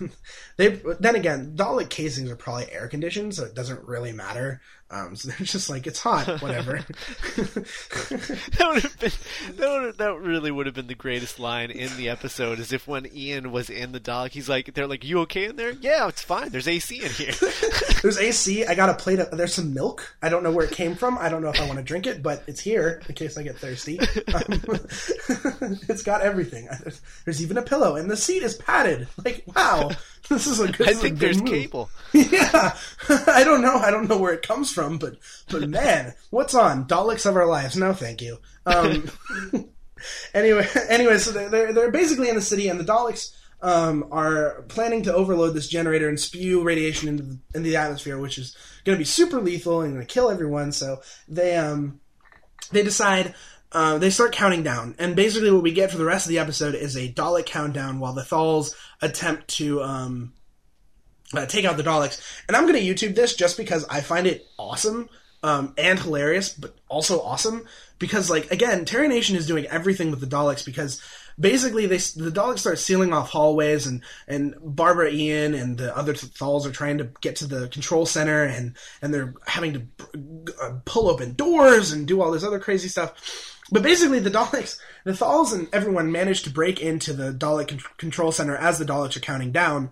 they 0.57 0.81
then 0.99 1.15
again, 1.15 1.53
Dalek 1.55 1.89
casings 1.89 2.29
are 2.29 2.35
probably 2.35 2.71
air 2.71 2.87
conditioned, 2.87 3.35
so 3.35 3.43
it 3.45 3.53
doesn't 3.53 3.87
really 3.87 4.11
matter. 4.11 4.61
Um, 4.93 5.15
so 5.15 5.29
they're 5.29 5.45
just 5.45 5.69
like, 5.69 5.87
it's 5.87 5.99
hot, 5.99 6.41
whatever. 6.41 6.73
that 7.37 8.69
would 8.69 8.83
have 8.83 8.99
been 8.99 9.11
that, 9.57 9.81
would 9.81 9.97
that 9.97 10.19
really 10.19 10.51
would 10.51 10.67
have 10.67 10.75
been 10.75 10.87
the 10.87 10.93
greatest 10.93 11.39
line 11.39 11.71
in 11.71 11.95
the 11.97 12.09
episode. 12.09 12.59
Is 12.59 12.71
if 12.71 12.87
when 12.87 13.07
Ian 13.13 13.51
was 13.51 13.69
in 13.69 13.91
the 13.91 13.99
Dalek, 13.99 14.31
he's 14.31 14.47
like, 14.47 14.73
they're 14.73 14.87
like, 14.87 15.03
"You 15.03 15.19
okay 15.21 15.45
in 15.45 15.55
there? 15.55 15.71
Yeah, 15.71 16.07
it's 16.07 16.21
fine. 16.21 16.49
There's 16.49 16.67
AC 16.67 17.01
in 17.03 17.09
here. 17.09 17.33
there's 18.01 18.19
AC. 18.19 18.65
I 18.65 18.75
got 18.75 18.89
a 18.89 18.93
plate 18.93 19.19
of. 19.19 19.35
There's 19.35 19.53
some 19.55 19.73
milk. 19.73 20.15
I 20.21 20.29
don't 20.29 20.43
know 20.43 20.51
where 20.51 20.65
it 20.65 20.71
came 20.71 20.95
from. 20.95 21.17
I 21.17 21.29
don't 21.29 21.41
know 21.41 21.49
if 21.49 21.59
I 21.59 21.65
want 21.65 21.79
to 21.79 21.83
drink 21.83 22.05
it, 22.05 22.21
but 22.21 22.43
it's 22.45 22.59
here 22.59 23.01
in 23.09 23.15
case 23.15 23.37
I 23.37 23.43
get 23.43 23.57
thirsty. 23.57 23.99
Um, 24.33 24.61
it's 25.89 26.03
got 26.03 26.21
everything. 26.21 26.69
There's, 27.25 27.41
even 27.41 27.57
a 27.57 27.61
pillow, 27.61 27.95
and 27.95 28.09
the 28.09 28.17
seat 28.17 28.43
is 28.43 28.55
padded. 28.55 29.07
Like, 29.23 29.43
wow, 29.55 29.91
this 30.29 30.47
is 30.47 30.59
a 30.59 30.71
good. 30.71 30.89
I 30.89 30.93
think 30.93 31.19
there's 31.19 31.41
move. 31.41 31.49
cable. 31.49 31.89
Yeah, 32.13 32.75
I 33.27 33.43
don't 33.43 33.61
know. 33.61 33.75
I 33.75 33.91
don't 33.91 34.07
know 34.07 34.17
where 34.17 34.33
it 34.33 34.47
comes 34.47 34.71
from 34.71 34.97
but 34.97 35.17
but 35.49 35.69
man, 35.69 36.13
what's 36.29 36.55
on 36.55 36.85
Daleks 36.85 37.25
of 37.25 37.35
our 37.35 37.47
lives? 37.47 37.75
No, 37.75 37.93
thank 37.93 38.21
you. 38.21 38.37
Um, 38.65 39.09
anyway, 40.33 40.67
anyway, 40.89 41.17
so 41.17 41.31
they're, 41.31 41.49
they're 41.49 41.73
they're 41.73 41.91
basically 41.91 42.29
in 42.29 42.35
the 42.35 42.41
city, 42.41 42.67
and 42.67 42.79
the 42.79 42.85
Daleks 42.85 43.33
um, 43.61 44.05
are 44.11 44.63
planning 44.67 45.03
to 45.03 45.13
overload 45.13 45.53
this 45.53 45.69
generator 45.69 46.09
and 46.09 46.19
spew 46.19 46.61
radiation 46.63 47.07
into 47.07 47.23
the, 47.23 47.39
into 47.55 47.69
the 47.69 47.77
atmosphere, 47.77 48.19
which 48.19 48.37
is 48.37 48.55
going 48.83 48.95
to 48.95 48.99
be 48.99 49.05
super 49.05 49.39
lethal 49.39 49.81
and 49.81 49.93
going 49.93 50.05
to 50.05 50.13
kill 50.13 50.29
everyone. 50.29 50.71
So 50.71 51.01
they 51.27 51.55
um, 51.55 51.99
they 52.71 52.83
decide. 52.83 53.33
Uh, 53.73 53.97
they 53.97 54.11
start 54.11 54.31
counting 54.31 54.61
down, 54.61 54.95
and 54.99 55.15
basically 55.15 55.51
what 55.51 55.63
we 55.63 55.71
get 55.71 55.89
for 55.89 55.97
the 55.97 56.05
rest 56.05 56.27
of 56.27 56.29
the 56.29 56.37
episode 56.37 56.75
is 56.75 56.95
a 56.95 57.11
Dalek 57.11 57.47
countdown 57.47 57.99
while 57.99 58.13
the 58.13 58.21
Thals 58.21 58.75
attempt 59.01 59.47
to 59.55 59.81
um, 59.81 60.33
uh, 61.33 61.47
take 61.47 61.65
out 61.65 61.77
the 61.77 61.83
Daleks. 61.83 62.21
And 62.47 62.55
I'm 62.55 62.67
going 62.67 62.75
to 62.75 62.81
YouTube 62.81 63.15
this 63.15 63.35
just 63.35 63.57
because 63.57 63.83
I 63.85 64.01
find 64.01 64.27
it 64.27 64.45
awesome 64.59 65.09
um, 65.41 65.73
and 65.77 65.99
hilarious, 65.99 66.53
but 66.53 66.75
also 66.87 67.21
awesome 67.21 67.65
because, 67.99 68.29
like, 68.29 68.51
again, 68.51 68.85
Terry 68.85 69.07
Nation 69.07 69.35
is 69.35 69.47
doing 69.47 69.65
everything 69.65 70.11
with 70.11 70.19
the 70.19 70.27
Daleks 70.27 70.65
because 70.65 71.01
basically 71.39 71.85
they 71.85 71.97
the 71.97 72.31
Daleks 72.31 72.59
start 72.59 72.79
sealing 72.79 73.13
off 73.13 73.29
hallways, 73.29 73.87
and 73.87 74.01
and 74.27 74.55
Barbara 74.61 75.11
Ian 75.11 75.53
and 75.53 75.77
the 75.77 75.95
other 75.95 76.13
Thals 76.13 76.65
are 76.67 76.71
trying 76.71 76.99
to 76.99 77.09
get 77.21 77.37
to 77.37 77.47
the 77.47 77.67
control 77.69 78.05
center, 78.05 78.43
and 78.43 78.75
and 79.01 79.13
they're 79.13 79.33
having 79.45 79.73
to 79.73 80.53
uh, 80.61 80.73
pull 80.85 81.09
open 81.09 81.33
doors 81.33 81.91
and 81.91 82.07
do 82.07 82.21
all 82.21 82.31
this 82.31 82.43
other 82.43 82.59
crazy 82.59 82.87
stuff. 82.87 83.52
But 83.73 83.81
basically, 83.81 84.19
the 84.19 84.29
Daleks, 84.29 84.77
the 85.03 85.13
Thals, 85.13 85.51
and 85.51 85.67
everyone 85.73 86.11
managed 86.11 86.43
to 86.43 86.51
break 86.51 86.79
into 86.79 87.11
the 87.11 87.33
Dalek 87.33 87.69
con- 87.69 87.79
control 87.97 88.31
center 88.31 88.55
as 88.55 88.77
the 88.77 88.85
Daleks 88.85 89.17
are 89.17 89.21
counting 89.21 89.51
down. 89.51 89.89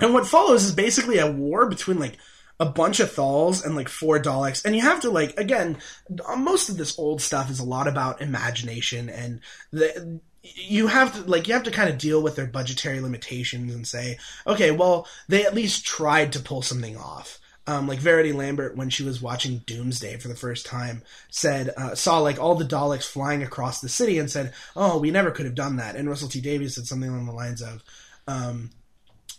And 0.00 0.14
what 0.14 0.26
follows 0.26 0.64
is 0.64 0.72
basically 0.72 1.18
a 1.18 1.30
war 1.30 1.68
between 1.68 1.98
like 1.98 2.16
a 2.58 2.64
bunch 2.64 2.98
of 2.98 3.12
Thals 3.12 3.62
and 3.62 3.76
like 3.76 3.90
four 3.90 4.18
Daleks. 4.18 4.64
And 4.64 4.74
you 4.74 4.80
have 4.80 5.00
to 5.02 5.10
like 5.10 5.38
again, 5.38 5.76
most 6.38 6.70
of 6.70 6.78
this 6.78 6.98
old 6.98 7.20
stuff 7.20 7.50
is 7.50 7.60
a 7.60 7.64
lot 7.64 7.88
about 7.88 8.22
imagination 8.22 9.10
and 9.10 9.40
the 9.70 10.20
you 10.42 10.86
have 10.86 11.12
to 11.14 11.30
like 11.30 11.48
you 11.48 11.54
have 11.54 11.64
to 11.64 11.70
kind 11.70 11.90
of 11.90 11.98
deal 11.98 12.22
with 12.22 12.36
their 12.36 12.46
budgetary 12.46 13.00
limitations 13.00 13.74
and 13.74 13.86
say, 13.86 14.16
okay, 14.46 14.70
well, 14.70 15.06
they 15.28 15.44
at 15.44 15.54
least 15.54 15.84
tried 15.84 16.32
to 16.32 16.40
pull 16.40 16.62
something 16.62 16.96
off. 16.96 17.38
Um, 17.68 17.88
like 17.88 17.98
Verity 17.98 18.32
Lambert, 18.32 18.76
when 18.76 18.90
she 18.90 19.02
was 19.02 19.20
watching 19.20 19.58
Doomsday 19.66 20.18
for 20.18 20.28
the 20.28 20.36
first 20.36 20.66
time, 20.66 21.02
said 21.30 21.70
uh, 21.76 21.96
saw 21.96 22.20
like 22.20 22.38
all 22.38 22.54
the 22.54 22.64
Daleks 22.64 23.04
flying 23.04 23.42
across 23.42 23.80
the 23.80 23.88
city 23.88 24.18
and 24.18 24.30
said, 24.30 24.54
"Oh, 24.76 24.98
we 24.98 25.10
never 25.10 25.32
could 25.32 25.46
have 25.46 25.56
done 25.56 25.76
that." 25.76 25.96
And 25.96 26.08
Russell 26.08 26.28
T 26.28 26.40
Davies 26.40 26.76
said 26.76 26.86
something 26.86 27.10
along 27.10 27.26
the 27.26 27.32
lines 27.32 27.62
of, 27.62 27.82
um, 28.28 28.70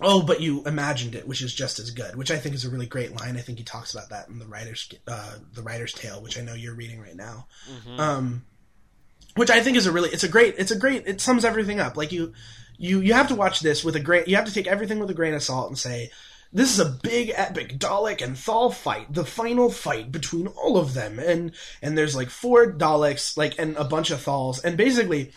"Oh, 0.01 0.23
but 0.23 0.41
you 0.41 0.61
imagined 0.65 1.15
it, 1.15 1.25
which 1.25 1.41
is 1.41 1.53
just 1.53 1.79
as 1.79 1.91
good." 1.91 2.17
Which 2.17 2.29
I 2.29 2.37
think 2.37 2.53
is 2.53 2.65
a 2.65 2.69
really 2.69 2.85
great 2.85 3.17
line. 3.17 3.37
I 3.37 3.41
think 3.41 3.59
he 3.59 3.63
talks 3.63 3.93
about 3.93 4.09
that 4.09 4.27
in 4.27 4.39
the 4.39 4.47
writer's 4.47 4.89
uh, 5.07 5.35
the 5.53 5.63
writer's 5.63 5.93
tale, 5.93 6.21
which 6.21 6.37
I 6.37 6.41
know 6.41 6.53
you're 6.53 6.75
reading 6.75 6.99
right 6.99 7.15
now. 7.15 7.47
Mm-hmm. 7.71 7.99
Um, 7.99 8.43
which 9.37 9.51
I 9.51 9.61
think 9.61 9.77
is 9.77 9.85
a 9.85 9.91
really 9.91 10.09
it's 10.09 10.23
a 10.23 10.29
great 10.29 10.55
it's 10.57 10.71
a 10.71 10.77
great 10.77 11.03
it 11.05 11.21
sums 11.21 11.45
everything 11.45 11.79
up. 11.79 11.95
Like 11.95 12.11
you 12.11 12.33
you 12.77 12.99
you 12.99 13.13
have 13.13 13.29
to 13.29 13.35
watch 13.35 13.61
this 13.61 13.83
with 13.83 13.95
a 13.95 13.99
great 13.99 14.27
you 14.27 14.35
have 14.35 14.45
to 14.45 14.53
take 14.53 14.67
everything 14.67 14.99
with 14.99 15.09
a 15.09 15.13
grain 15.13 15.33
of 15.33 15.43
salt 15.43 15.69
and 15.69 15.77
say 15.77 16.11
this 16.53 16.71
is 16.71 16.79
a 16.79 16.97
big 17.03 17.31
epic 17.35 17.77
Dalek 17.77 18.21
and 18.21 18.37
Thal 18.37 18.71
fight, 18.71 19.13
the 19.13 19.25
final 19.25 19.69
fight 19.69 20.11
between 20.11 20.47
all 20.47 20.77
of 20.77 20.93
them, 20.93 21.19
and 21.19 21.51
and 21.81 21.97
there's 21.97 22.15
like 22.15 22.29
four 22.29 22.71
Daleks, 22.71 23.37
like 23.37 23.59
and 23.59 23.75
a 23.77 23.83
bunch 23.83 24.11
of 24.11 24.19
Thals, 24.19 24.63
and 24.63 24.77
basically 24.77 25.31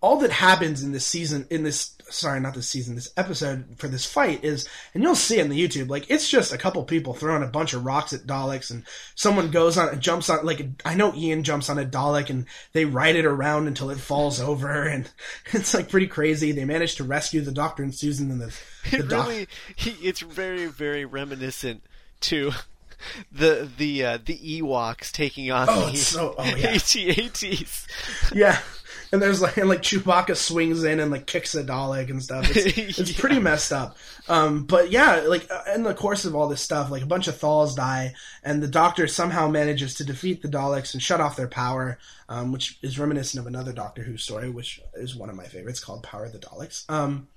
all 0.00 0.18
that 0.18 0.30
happens 0.32 0.82
in 0.82 0.92
this 0.92 1.06
season, 1.06 1.46
in 1.50 1.62
this 1.62 1.95
sorry, 2.08 2.40
not 2.40 2.54
this 2.54 2.68
season, 2.68 2.94
this 2.94 3.12
episode 3.16 3.64
for 3.76 3.88
this 3.88 4.06
fight 4.06 4.44
is, 4.44 4.68
and 4.94 5.02
you'll 5.02 5.14
see 5.14 5.38
it 5.38 5.42
on 5.42 5.48
the 5.48 5.60
YouTube, 5.68 5.88
like 5.88 6.10
it's 6.10 6.28
just 6.28 6.52
a 6.52 6.58
couple 6.58 6.82
people 6.84 7.14
throwing 7.14 7.42
a 7.42 7.46
bunch 7.48 7.74
of 7.74 7.84
rocks 7.84 8.12
at 8.12 8.26
Daleks, 8.26 8.70
and 8.70 8.84
someone 9.14 9.50
goes 9.50 9.76
on, 9.76 9.88
a 9.88 9.96
jumps 9.96 10.30
on, 10.30 10.44
like 10.46 10.66
I 10.84 10.94
know 10.94 11.14
Ian 11.14 11.42
jumps 11.42 11.68
on 11.68 11.78
a 11.78 11.84
Dalek, 11.84 12.30
and 12.30 12.46
they 12.72 12.84
ride 12.84 13.16
it 13.16 13.24
around 13.26 13.66
until 13.66 13.90
it 13.90 13.98
falls 13.98 14.40
over, 14.40 14.82
and 14.86 15.08
it's 15.52 15.74
like 15.74 15.88
pretty 15.88 16.06
crazy. 16.06 16.52
They 16.52 16.64
manage 16.64 16.94
to 16.96 17.04
rescue 17.04 17.40
the 17.40 17.52
Doctor 17.52 17.82
and 17.82 17.94
Susan 17.94 18.30
and 18.30 18.40
the, 18.40 18.56
the 18.90 18.98
it 18.98 19.08
doc- 19.08 19.26
really, 19.28 19.48
he, 19.74 19.90
it's 20.06 20.20
very, 20.20 20.66
very 20.66 21.04
reminiscent 21.04 21.82
to 22.22 22.52
the 23.32 23.68
the 23.76 24.04
uh, 24.04 24.18
the 24.24 24.36
Ewoks 24.38 25.10
taking 25.12 25.50
on 25.50 25.66
Oh, 25.68 25.90
the 25.90 25.96
so- 25.96 26.34
oh, 26.38 26.44
yeah. 26.56 26.68
AT-ATs. 26.68 27.86
Yeah. 28.34 28.58
And 29.12 29.22
there's 29.22 29.40
like 29.40 29.56
and 29.56 29.68
like 29.68 29.82
Chewbacca 29.82 30.36
swings 30.36 30.82
in 30.84 30.98
and 31.00 31.10
like 31.10 31.26
kicks 31.26 31.54
a 31.54 31.62
Dalek 31.62 32.10
and 32.10 32.22
stuff. 32.22 32.50
It's, 32.56 32.76
it's 32.98 33.10
Yeah. 33.12 33.20
pretty 33.20 33.38
messed 33.38 33.72
up. 33.72 33.96
Um, 34.28 34.64
but 34.64 34.90
yeah, 34.90 35.20
like 35.26 35.48
uh, 35.50 35.62
in 35.74 35.84
the 35.84 35.94
course 35.94 36.24
of 36.24 36.34
all 36.34 36.48
this 36.48 36.60
stuff, 36.60 36.90
like 36.90 37.02
a 37.02 37.06
bunch 37.06 37.28
of 37.28 37.36
Thals 37.38 37.76
die, 37.76 38.14
and 38.42 38.62
the 38.62 38.66
Doctor 38.68 39.06
somehow 39.06 39.48
manages 39.48 39.94
to 39.94 40.04
defeat 40.04 40.42
the 40.42 40.48
Daleks 40.48 40.92
and 40.94 41.02
shut 41.02 41.20
off 41.20 41.36
their 41.36 41.46
power, 41.48 41.98
um, 42.28 42.50
which 42.52 42.78
is 42.82 42.98
reminiscent 42.98 43.40
of 43.40 43.46
another 43.46 43.72
Doctor 43.72 44.02
Who 44.02 44.16
story, 44.16 44.50
which 44.50 44.80
is 44.94 45.14
one 45.14 45.30
of 45.30 45.36
my 45.36 45.44
favorites, 45.46 45.78
called 45.78 46.02
Power 46.02 46.24
of 46.24 46.32
the 46.32 46.38
Daleks. 46.40 46.88
Um, 46.90 47.28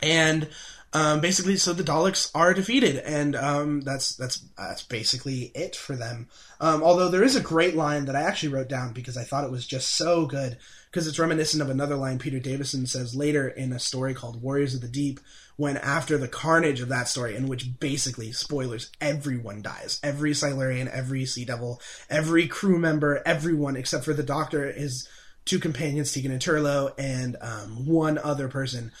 and 0.00 0.48
um, 0.94 1.20
basically, 1.20 1.56
so 1.56 1.72
the 1.72 1.82
Daleks 1.82 2.30
are 2.34 2.52
defeated, 2.52 2.98
and 2.98 3.34
um, 3.34 3.80
that's 3.80 4.14
that's 4.14 4.44
that's 4.58 4.82
basically 4.82 5.50
it 5.54 5.74
for 5.74 5.96
them. 5.96 6.28
Um, 6.60 6.82
although 6.82 7.08
there 7.08 7.22
is 7.24 7.34
a 7.34 7.40
great 7.40 7.74
line 7.74 8.04
that 8.04 8.16
I 8.16 8.22
actually 8.22 8.52
wrote 8.52 8.68
down 8.68 8.92
because 8.92 9.16
I 9.16 9.24
thought 9.24 9.44
it 9.44 9.50
was 9.50 9.66
just 9.66 9.96
so 9.96 10.26
good 10.26 10.58
because 10.90 11.06
it's 11.06 11.18
reminiscent 11.18 11.62
of 11.62 11.70
another 11.70 11.96
line 11.96 12.18
Peter 12.18 12.38
Davison 12.38 12.86
says 12.86 13.14
later 13.14 13.48
in 13.48 13.72
a 13.72 13.78
story 13.78 14.12
called 14.12 14.42
Warriors 14.42 14.74
of 14.74 14.82
the 14.82 14.88
Deep. 14.88 15.18
When 15.56 15.76
after 15.78 16.18
the 16.18 16.28
carnage 16.28 16.80
of 16.80 16.88
that 16.88 17.08
story, 17.08 17.36
in 17.36 17.46
which 17.46 17.78
basically 17.78 18.32
spoilers, 18.32 18.90
everyone 19.00 19.62
dies, 19.62 20.00
every 20.02 20.34
Silurian, 20.34 20.88
every 20.88 21.24
Sea 21.24 21.44
Devil, 21.44 21.80
every 22.10 22.48
crew 22.48 22.78
member, 22.78 23.22
everyone 23.24 23.76
except 23.76 24.04
for 24.04 24.14
the 24.14 24.22
Doctor, 24.22 24.70
his 24.72 25.08
two 25.44 25.58
companions, 25.58 26.12
Tegan 26.12 26.32
and 26.32 26.40
Turlough, 26.40 26.94
and 26.98 27.36
um, 27.40 27.86
one 27.86 28.18
other 28.18 28.48
person 28.48 28.92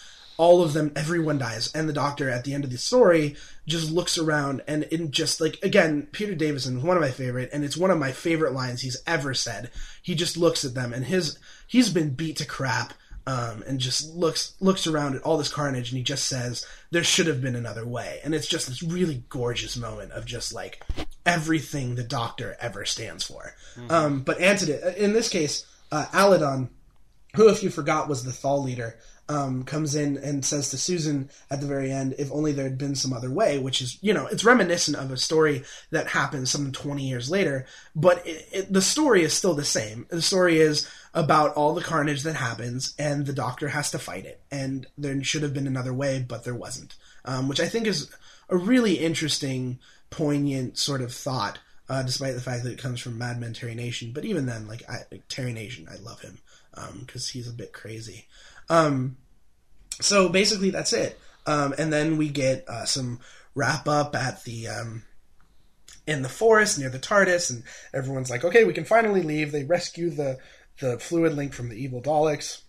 all 0.42 0.60
of 0.60 0.72
them 0.72 0.90
everyone 0.96 1.38
dies. 1.38 1.70
And 1.72 1.88
the 1.88 1.92
doctor 1.92 2.28
at 2.28 2.42
the 2.42 2.52
end 2.52 2.64
of 2.64 2.70
the 2.70 2.76
story 2.76 3.36
just 3.64 3.92
looks 3.92 4.18
around 4.18 4.60
and 4.66 4.82
in 4.82 5.12
just 5.12 5.40
like 5.40 5.56
again 5.62 6.08
peter 6.10 6.34
davison 6.34 6.78
is 6.78 6.82
one 6.82 6.96
of 6.96 7.00
my 7.00 7.12
favorite 7.12 7.48
and 7.52 7.64
it's 7.64 7.76
one 7.76 7.92
of 7.92 7.98
my 7.98 8.10
favorite 8.10 8.52
lines 8.52 8.80
he's 8.80 9.00
ever 9.06 9.34
said. 9.34 9.70
He 10.02 10.16
just 10.16 10.36
looks 10.36 10.64
at 10.64 10.74
them 10.74 10.92
and 10.92 11.04
his 11.04 11.38
he's 11.68 11.90
been 11.90 12.14
beat 12.14 12.38
to 12.38 12.44
crap 12.44 12.92
um, 13.24 13.62
and 13.68 13.78
just 13.78 14.12
looks 14.16 14.54
looks 14.58 14.88
around 14.88 15.14
at 15.14 15.22
all 15.22 15.38
this 15.38 15.48
carnage 15.48 15.92
and 15.92 15.98
he 15.98 16.02
just 16.02 16.26
says 16.26 16.66
there 16.90 17.04
should 17.04 17.28
have 17.28 17.40
been 17.40 17.54
another 17.54 17.86
way. 17.86 18.18
And 18.24 18.34
it's 18.34 18.48
just 18.48 18.66
this 18.66 18.82
really 18.82 19.22
gorgeous 19.28 19.76
moment 19.76 20.10
of 20.10 20.26
just 20.26 20.52
like 20.52 20.84
everything 21.24 21.94
the 21.94 22.02
doctor 22.02 22.56
ever 22.58 22.84
stands 22.84 23.22
for. 23.22 23.54
Um, 23.88 24.22
but 24.22 24.40
antidote 24.40 24.96
in 24.96 25.12
this 25.12 25.28
case 25.28 25.64
uh, 25.92 26.06
Alydon 26.06 26.68
who, 27.36 27.48
if 27.48 27.62
you 27.62 27.70
forgot, 27.70 28.08
was 28.08 28.24
the 28.24 28.32
Thal 28.32 28.62
leader, 28.62 28.98
um, 29.28 29.62
comes 29.64 29.94
in 29.94 30.16
and 30.18 30.44
says 30.44 30.70
to 30.70 30.78
Susan 30.78 31.30
at 31.50 31.60
the 31.60 31.66
very 31.66 31.90
end, 31.90 32.14
if 32.18 32.30
only 32.32 32.52
there 32.52 32.64
had 32.64 32.78
been 32.78 32.94
some 32.94 33.12
other 33.12 33.30
way, 33.30 33.58
which 33.58 33.80
is, 33.80 33.98
you 34.00 34.12
know, 34.12 34.26
it's 34.26 34.44
reminiscent 34.44 34.96
of 34.96 35.10
a 35.10 35.16
story 35.16 35.62
that 35.90 36.08
happened 36.08 36.48
some 36.48 36.72
20 36.72 37.06
years 37.06 37.30
later, 37.30 37.66
but 37.94 38.26
it, 38.26 38.48
it, 38.52 38.72
the 38.72 38.82
story 38.82 39.22
is 39.22 39.32
still 39.32 39.54
the 39.54 39.64
same. 39.64 40.06
The 40.10 40.22
story 40.22 40.58
is 40.60 40.88
about 41.14 41.54
all 41.54 41.74
the 41.74 41.82
carnage 41.82 42.22
that 42.22 42.34
happens, 42.34 42.94
and 42.98 43.26
the 43.26 43.32
doctor 43.32 43.68
has 43.68 43.90
to 43.92 43.98
fight 43.98 44.24
it. 44.24 44.40
And 44.50 44.86
there 44.98 45.22
should 45.22 45.42
have 45.42 45.54
been 45.54 45.66
another 45.66 45.94
way, 45.94 46.24
but 46.26 46.44
there 46.44 46.54
wasn't. 46.54 46.96
Um, 47.24 47.48
which 47.48 47.60
I 47.60 47.68
think 47.68 47.86
is 47.86 48.10
a 48.48 48.56
really 48.56 48.94
interesting, 48.94 49.78
poignant 50.10 50.78
sort 50.78 51.00
of 51.00 51.12
thought. 51.12 51.58
Uh, 51.88 52.02
despite 52.02 52.34
the 52.34 52.40
fact 52.40 52.62
that 52.64 52.72
it 52.72 52.78
comes 52.78 53.00
from 53.00 53.18
Mad 53.18 53.38
Men 53.38 53.52
Terry 53.52 53.74
Nation, 53.74 54.12
but 54.14 54.24
even 54.24 54.46
then, 54.46 54.66
like, 54.66 54.82
I, 54.88 55.00
like 55.10 55.24
Terry 55.28 55.52
Nation, 55.52 55.86
I 55.90 55.96
love 55.96 56.20
him 56.20 56.38
because 57.00 57.28
he's 57.28 57.48
a 57.48 57.52
bit 57.52 57.72
crazy. 57.72 58.26
Um, 58.72 59.18
so 60.00 60.30
basically, 60.30 60.70
that's 60.70 60.94
it. 60.94 61.20
Um, 61.46 61.74
and 61.76 61.92
then 61.92 62.16
we 62.16 62.30
get 62.30 62.64
uh, 62.68 62.86
some 62.86 63.20
wrap 63.54 63.86
up 63.86 64.16
at 64.16 64.42
the 64.44 64.68
um, 64.68 65.02
in 66.06 66.22
the 66.22 66.28
forest 66.28 66.78
near 66.78 66.88
the 66.88 66.98
TARDIS, 66.98 67.50
and 67.50 67.64
everyone's 67.92 68.30
like, 68.30 68.44
"Okay, 68.44 68.64
we 68.64 68.72
can 68.72 68.86
finally 68.86 69.22
leave." 69.22 69.52
They 69.52 69.64
rescue 69.64 70.08
the 70.08 70.38
the 70.80 70.98
fluid 70.98 71.34
link 71.34 71.52
from 71.52 71.68
the 71.68 71.76
evil 71.76 72.00
Daleks, 72.00 72.62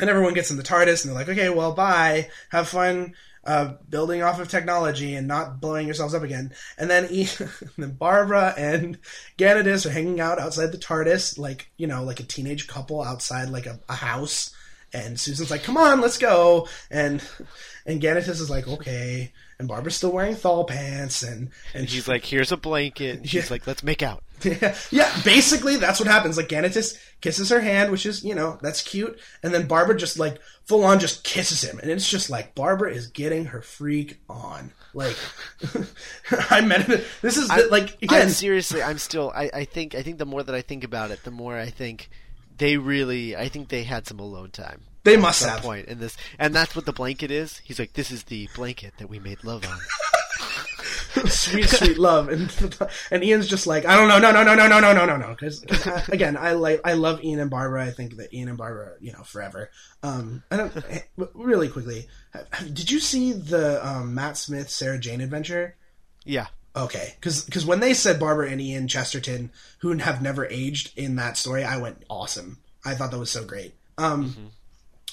and 0.00 0.08
everyone 0.08 0.32
gets 0.32 0.50
in 0.50 0.56
the 0.56 0.62
TARDIS, 0.62 1.04
and 1.04 1.10
they're 1.10 1.20
like, 1.20 1.28
"Okay, 1.28 1.50
well, 1.50 1.72
bye. 1.72 2.28
Have 2.50 2.68
fun." 2.68 3.14
Uh, 3.42 3.72
building 3.88 4.22
off 4.22 4.38
of 4.38 4.48
technology 4.48 5.14
and 5.14 5.26
not 5.26 5.62
blowing 5.62 5.86
yourselves 5.86 6.12
up 6.14 6.22
again, 6.22 6.52
and 6.76 6.90
then 6.90 7.08
e- 7.10 7.28
then 7.78 7.92
Barbara 7.92 8.54
and 8.56 8.98
Ganatus 9.38 9.86
are 9.86 9.90
hanging 9.90 10.20
out 10.20 10.38
outside 10.38 10.72
the 10.72 10.78
TARDIS, 10.78 11.38
like 11.38 11.70
you 11.76 11.86
know, 11.86 12.04
like 12.04 12.20
a 12.20 12.24
teenage 12.24 12.66
couple 12.66 13.02
outside 13.02 13.48
like 13.48 13.66
a, 13.66 13.80
a 13.88 13.94
house, 13.94 14.54
and 14.92 15.18
Susan's 15.18 15.50
like, 15.50 15.62
"Come 15.62 15.76
on, 15.76 16.00
let's 16.00 16.18
go," 16.18 16.68
and 16.90 17.22
and 17.86 18.00
Ganatus 18.00 18.28
is 18.40 18.50
like, 18.50 18.66
"Okay," 18.68 19.32
and 19.58 19.68
Barbara's 19.68 19.96
still 19.96 20.12
wearing 20.12 20.34
thal 20.34 20.64
pants, 20.64 21.22
and 21.22 21.50
and 21.74 21.88
He's 21.88 22.08
like, 22.08 22.24
"Here's 22.24 22.52
a 22.52 22.56
blanket." 22.56 23.18
And 23.18 23.28
she's 23.28 23.44
Yeah. 23.46 23.54
like, 23.54 23.66
"Let's 23.66 23.82
make 23.82 24.02
out." 24.02 24.22
yeah, 24.42 24.74
yeah, 24.90 25.12
basically 25.22 25.76
that's 25.76 26.00
what 26.00 26.08
happens. 26.08 26.36
Like 26.38 26.48
Ganatus 26.48 26.96
kisses 27.20 27.50
her 27.50 27.60
hand, 27.60 27.90
which 27.92 28.06
is 28.06 28.24
you 28.24 28.34
know 28.34 28.58
that's 28.62 28.82
cute, 28.82 29.18
and 29.42 29.52
then 29.52 29.66
Barbara 29.66 29.96
just 29.96 30.18
like 30.18 30.40
full 30.64 30.82
on 30.84 30.98
just 30.98 31.24
kisses 31.24 31.62
him, 31.62 31.78
and 31.78 31.90
it's 31.90 32.08
just 32.08 32.30
like 32.30 32.54
Barbara 32.54 32.92
is 32.92 33.06
getting 33.08 33.46
her 33.46 33.60
freak 33.62 34.18
on. 34.30 34.72
Like 34.94 35.16
I 36.50 36.60
meant 36.62 36.88
it. 36.88 37.04
This 37.22 37.36
is 37.36 37.48
the, 37.48 37.68
like 37.70 37.96
again. 38.02 38.22
I'm 38.22 38.28
seriously, 38.30 38.82
I'm 38.82 38.98
still. 38.98 39.30
I, 39.34 39.50
I 39.52 39.64
think. 39.64 39.94
I 39.94 40.02
think 40.02 40.18
the 40.18 40.26
more 40.26 40.42
that 40.42 40.54
I 40.54 40.62
think 40.62 40.84
about 40.84 41.10
it, 41.10 41.22
the 41.22 41.30
more 41.30 41.56
I 41.58 41.66
think 41.70 42.08
they 42.60 42.76
really. 42.76 43.34
I 43.34 43.48
think 43.48 43.68
they 43.68 43.82
had 43.84 44.06
some 44.06 44.20
alone 44.20 44.50
time. 44.50 44.82
They 45.02 45.16
must 45.16 45.42
have. 45.42 45.62
point 45.62 45.88
in 45.88 45.98
this, 45.98 46.16
and 46.38 46.54
that's 46.54 46.76
what 46.76 46.84
the 46.84 46.92
blanket 46.92 47.30
is. 47.30 47.58
He's 47.64 47.78
like, 47.78 47.94
"This 47.94 48.10
is 48.10 48.24
the 48.24 48.48
blanket 48.54 48.94
that 48.98 49.08
we 49.08 49.18
made 49.18 49.42
love 49.42 49.66
on." 49.66 49.78
sweet, 51.26 51.68
sweet 51.68 51.98
love, 51.98 52.28
and 52.28 52.76
and 53.10 53.24
Ian's 53.24 53.48
just 53.48 53.66
like, 53.66 53.86
I 53.86 53.96
don't 53.96 54.08
know, 54.08 54.18
no, 54.18 54.30
no, 54.30 54.44
no, 54.44 54.54
no, 54.54 54.68
no, 54.68 54.78
no, 54.78 54.92
no, 54.92 55.06
no, 55.06 55.16
no. 55.16 55.28
Because 55.30 55.64
again, 56.08 56.36
I 56.36 56.52
like, 56.52 56.82
I 56.84 56.92
love 56.92 57.24
Ian 57.24 57.40
and 57.40 57.50
Barbara. 57.50 57.86
I 57.86 57.92
think 57.92 58.16
that 58.16 58.32
Ian 58.32 58.50
and 58.50 58.58
Barbara, 58.58 58.92
you 59.00 59.12
know, 59.12 59.22
forever. 59.22 59.70
Um, 60.02 60.42
I 60.50 60.58
don't 60.58 60.84
really 61.34 61.68
quickly. 61.68 62.08
Did 62.60 62.90
you 62.90 63.00
see 63.00 63.32
the 63.32 63.84
um, 63.86 64.14
Matt 64.14 64.36
Smith 64.36 64.68
Sarah 64.68 65.00
Jane 65.00 65.22
adventure? 65.22 65.76
Yeah, 66.24 66.48
Okay, 66.76 67.14
because 67.20 67.66
when 67.66 67.80
they 67.80 67.94
said 67.94 68.20
Barbara 68.20 68.48
and 68.50 68.60
Ian 68.60 68.86
Chesterton, 68.86 69.50
who 69.78 69.96
have 69.98 70.22
never 70.22 70.46
aged 70.46 70.96
in 70.96 71.16
that 71.16 71.36
story, 71.36 71.64
I 71.64 71.78
went 71.78 72.04
awesome. 72.08 72.58
I 72.84 72.94
thought 72.94 73.10
that 73.10 73.18
was 73.18 73.30
so 73.30 73.44
great. 73.44 73.74
Um, 73.98 74.52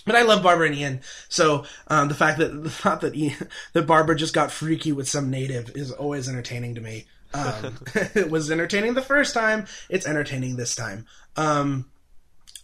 But 0.06 0.16
I 0.16 0.22
love 0.22 0.42
Barbara 0.44 0.68
and 0.68 0.76
Ian, 0.76 1.02
so 1.28 1.66
um, 1.88 2.08
the 2.08 2.16
fact 2.16 2.38
that 2.38 2.50
the 2.64 2.70
thought 2.70 3.02
that 3.02 3.16
Ian, 3.16 3.50
that 3.74 3.88
Barbara 3.88 4.16
just 4.16 4.34
got 4.34 4.52
freaky 4.52 4.92
with 4.92 5.10
some 5.10 5.30
native 5.30 5.76
is 5.76 5.92
always 5.92 6.30
entertaining 6.30 6.76
to 6.76 6.82
me. 6.82 7.06
Um, 7.34 7.78
it 8.16 8.30
was 8.30 8.50
entertaining 8.52 8.94
the 8.94 9.02
first 9.02 9.34
time; 9.34 9.66
it's 9.90 10.08
entertaining 10.08 10.56
this 10.56 10.76
time. 10.76 11.08
Um, 11.36 11.86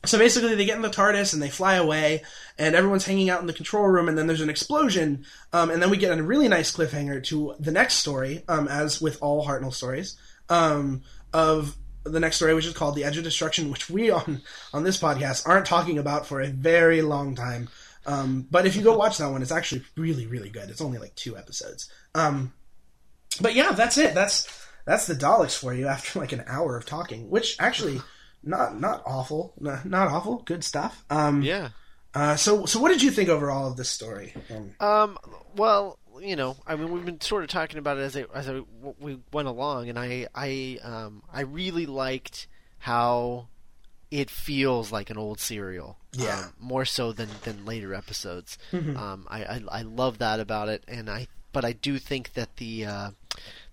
so 0.05 0.17
basically, 0.17 0.55
they 0.55 0.65
get 0.65 0.75
in 0.75 0.81
the 0.81 0.89
TARDIS 0.89 1.33
and 1.33 1.41
they 1.41 1.49
fly 1.49 1.75
away, 1.75 2.23
and 2.57 2.75
everyone's 2.75 3.05
hanging 3.05 3.29
out 3.29 3.41
in 3.41 3.47
the 3.47 3.53
control 3.53 3.87
room, 3.87 4.09
and 4.09 4.17
then 4.17 4.27
there's 4.27 4.41
an 4.41 4.49
explosion, 4.49 5.25
um, 5.53 5.69
and 5.69 5.81
then 5.81 5.89
we 5.89 5.97
get 5.97 6.17
a 6.17 6.21
really 6.21 6.47
nice 6.47 6.75
cliffhanger 6.75 7.23
to 7.25 7.55
the 7.59 7.71
next 7.71 7.95
story, 7.95 8.43
um, 8.47 8.67
as 8.67 9.01
with 9.01 9.17
all 9.21 9.45
Hartnell 9.45 9.73
stories, 9.73 10.17
um, 10.49 11.03
of 11.33 11.77
the 12.03 12.19
next 12.19 12.35
story, 12.35 12.53
which 12.53 12.65
is 12.65 12.73
called 12.73 12.95
"The 12.95 13.05
Edge 13.05 13.17
of 13.17 13.23
Destruction," 13.23 13.71
which 13.71 13.89
we 13.89 14.11
on 14.11 14.41
on 14.73 14.83
this 14.83 14.99
podcast 14.99 15.47
aren't 15.47 15.65
talking 15.65 15.97
about 15.97 16.27
for 16.27 16.41
a 16.41 16.47
very 16.47 17.01
long 17.01 17.35
time. 17.35 17.69
Um, 18.05 18.45
but 18.51 18.65
if 18.65 18.75
you 18.75 18.81
go 18.81 18.97
watch 18.97 19.17
that 19.17 19.31
one, 19.31 19.41
it's 19.41 19.51
actually 19.51 19.83
really, 19.95 20.27
really 20.27 20.49
good. 20.49 20.69
It's 20.69 20.81
only 20.81 20.97
like 20.97 21.15
two 21.15 21.37
episodes. 21.37 21.89
Um, 22.13 22.53
but 23.39 23.55
yeah, 23.55 23.71
that's 23.71 23.97
it. 23.97 24.13
That's 24.13 24.47
that's 24.85 25.07
the 25.07 25.15
Daleks 25.15 25.57
for 25.57 25.73
you 25.73 25.87
after 25.87 26.19
like 26.19 26.33
an 26.33 26.43
hour 26.45 26.75
of 26.75 26.85
talking, 26.85 27.29
which 27.29 27.55
actually 27.59 28.01
not 28.43 28.79
not 28.79 29.01
awful, 29.05 29.53
not, 29.59 29.85
not 29.85 30.07
awful, 30.09 30.37
good 30.45 30.63
stuff. 30.63 31.03
Um, 31.09 31.41
yeah. 31.41 31.69
uh, 32.13 32.35
so 32.35 32.65
so 32.65 32.79
what 32.79 32.89
did 32.89 33.01
you 33.01 33.11
think 33.11 33.29
overall 33.29 33.71
of 33.71 33.77
this 33.77 33.89
story? 33.89 34.33
Um, 34.51 34.71
Um. 34.79 35.17
Well, 35.55 35.99
you 36.21 36.35
know, 36.35 36.57
I 36.67 36.75
mean, 36.75 36.91
we've 36.91 37.05
been 37.05 37.21
sort 37.21 37.43
of 37.43 37.49
talking 37.49 37.77
about 37.79 37.97
it 37.97 38.01
as 38.01 38.17
I, 38.17 38.25
as 38.33 38.49
I, 38.49 38.61
we 38.99 39.19
went 39.31 39.47
along, 39.47 39.89
and 39.89 39.97
I 39.99 40.27
I 40.35 40.79
um 40.83 41.23
I 41.31 41.41
really 41.41 41.85
liked 41.85 42.47
how 42.79 43.47
it 44.11 44.29
feels 44.29 44.91
like 44.91 45.09
an 45.09 45.17
old 45.17 45.39
serial. 45.39 45.97
Yeah. 46.11 46.39
Um, 46.39 46.53
more 46.59 46.85
so 46.85 47.11
than 47.11 47.29
than 47.43 47.65
later 47.65 47.93
episodes. 47.93 48.57
Um. 48.71 49.27
I, 49.29 49.43
I 49.43 49.61
I 49.71 49.81
love 49.81 50.19
that 50.19 50.39
about 50.39 50.69
it, 50.69 50.83
and 50.87 51.09
I 51.09 51.27
but 51.51 51.63
I 51.65 51.73
do 51.73 51.97
think 51.99 52.33
that 52.33 52.57
the 52.57 52.85
uh, 52.85 53.09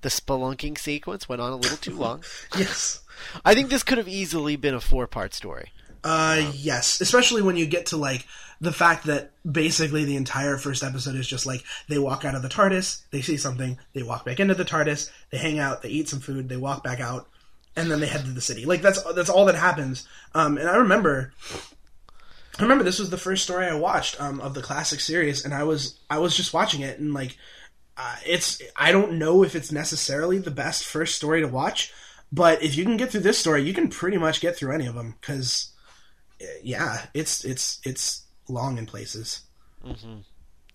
the 0.03 0.09
spelunking 0.09 0.79
sequence 0.79 1.29
went 1.29 1.41
on 1.43 1.53
a 1.53 1.57
little 1.57 1.77
too 1.79 1.95
long. 1.95 2.23
yes. 2.59 3.03
I 3.45 3.55
think 3.55 3.71
this 3.71 3.83
could 3.83 3.99
have 3.99 4.09
easily 4.09 4.57
been 4.57 4.75
a 4.75 4.81
four 4.81 5.07
part 5.07 5.35
story. 5.35 5.73
Uh, 6.03 6.51
yes, 6.55 7.01
especially 7.01 7.43
when 7.43 7.57
you 7.57 7.67
get 7.67 7.87
to 7.87 7.97
like 7.97 8.27
the 8.61 8.73
fact 8.73 9.05
that 9.05 9.33
basically 9.51 10.05
the 10.05 10.17
entire 10.17 10.57
first 10.57 10.83
episode 10.83 11.15
is 11.15 11.27
just 11.27 11.47
like 11.47 11.63
they 11.89 11.99
walk 11.99 12.25
out 12.25 12.35
of 12.35 12.43
the 12.43 12.49
TARDIS, 12.49 13.03
they 13.11 13.21
see 13.21 13.37
something, 13.37 13.79
they 13.93 14.03
walk 14.03 14.25
back 14.25 14.41
into 14.41 14.55
the 14.55 14.65
TARDIS, 14.65 15.11
they 15.31 15.39
hang 15.39 15.59
out, 15.59 15.83
they 15.83 15.91
eat 15.91 16.09
some 16.09 16.21
food, 16.21 16.49
they 16.49 16.57
walk 16.57 16.83
back 16.83 17.01
out, 17.01 17.29
and 17.77 17.91
then 17.91 18.01
they 18.01 18.07
head 18.07 18.25
to 18.25 18.31
the 18.31 18.41
city. 18.41 18.65
Like 18.65 18.83
that's 18.83 19.03
that's 19.15 19.31
all 19.31 19.45
that 19.47 19.55
happens. 19.57 20.07
Um, 20.35 20.57
and 20.57 20.69
I 20.69 20.77
remember, 20.77 21.33
I 22.59 22.63
remember 22.63 22.85
this 22.85 22.99
was 22.99 23.11
the 23.11 23.19
first 23.19 23.45
story 23.45 23.67
I 23.67 23.75
watched 23.75 24.21
um, 24.21 24.41
of 24.41 24.55
the 24.55 24.63
classic 24.63 25.01
series, 25.01 25.45
and 25.45 25.53
I 25.53 25.65
was 25.65 25.99
I 26.09 26.19
was 26.19 26.37
just 26.37 26.55
watching 26.55 26.81
it 26.81 26.99
and 26.99 27.13
like 27.13 27.37
uh, 27.97 28.17
it's 28.27 28.63
I 28.77 28.93
don't 28.93 29.19
know 29.19 29.43
if 29.43 29.55
it's 29.55 29.71
necessarily 29.71 30.39
the 30.39 30.51
best 30.51 30.87
first 30.87 31.17
story 31.17 31.43
to 31.43 31.49
watch, 31.49 31.93
but 32.33 32.63
if 32.63 32.77
you 32.77 32.85
can 32.85 32.97
get 32.97 33.11
through 33.11 33.21
this 33.21 33.39
story, 33.39 33.63
you 33.63 33.73
can 33.75 33.89
pretty 33.89 34.19
much 34.19 34.41
get 34.41 34.57
through 34.57 34.73
any 34.73 34.87
of 34.87 34.95
them 34.95 35.17
because 35.21 35.73
yeah, 36.63 37.07
it's 37.15 37.45
it's 37.45 37.81
it's 37.85 38.25
long 38.49 38.79
in 38.79 38.87
places. 38.87 39.43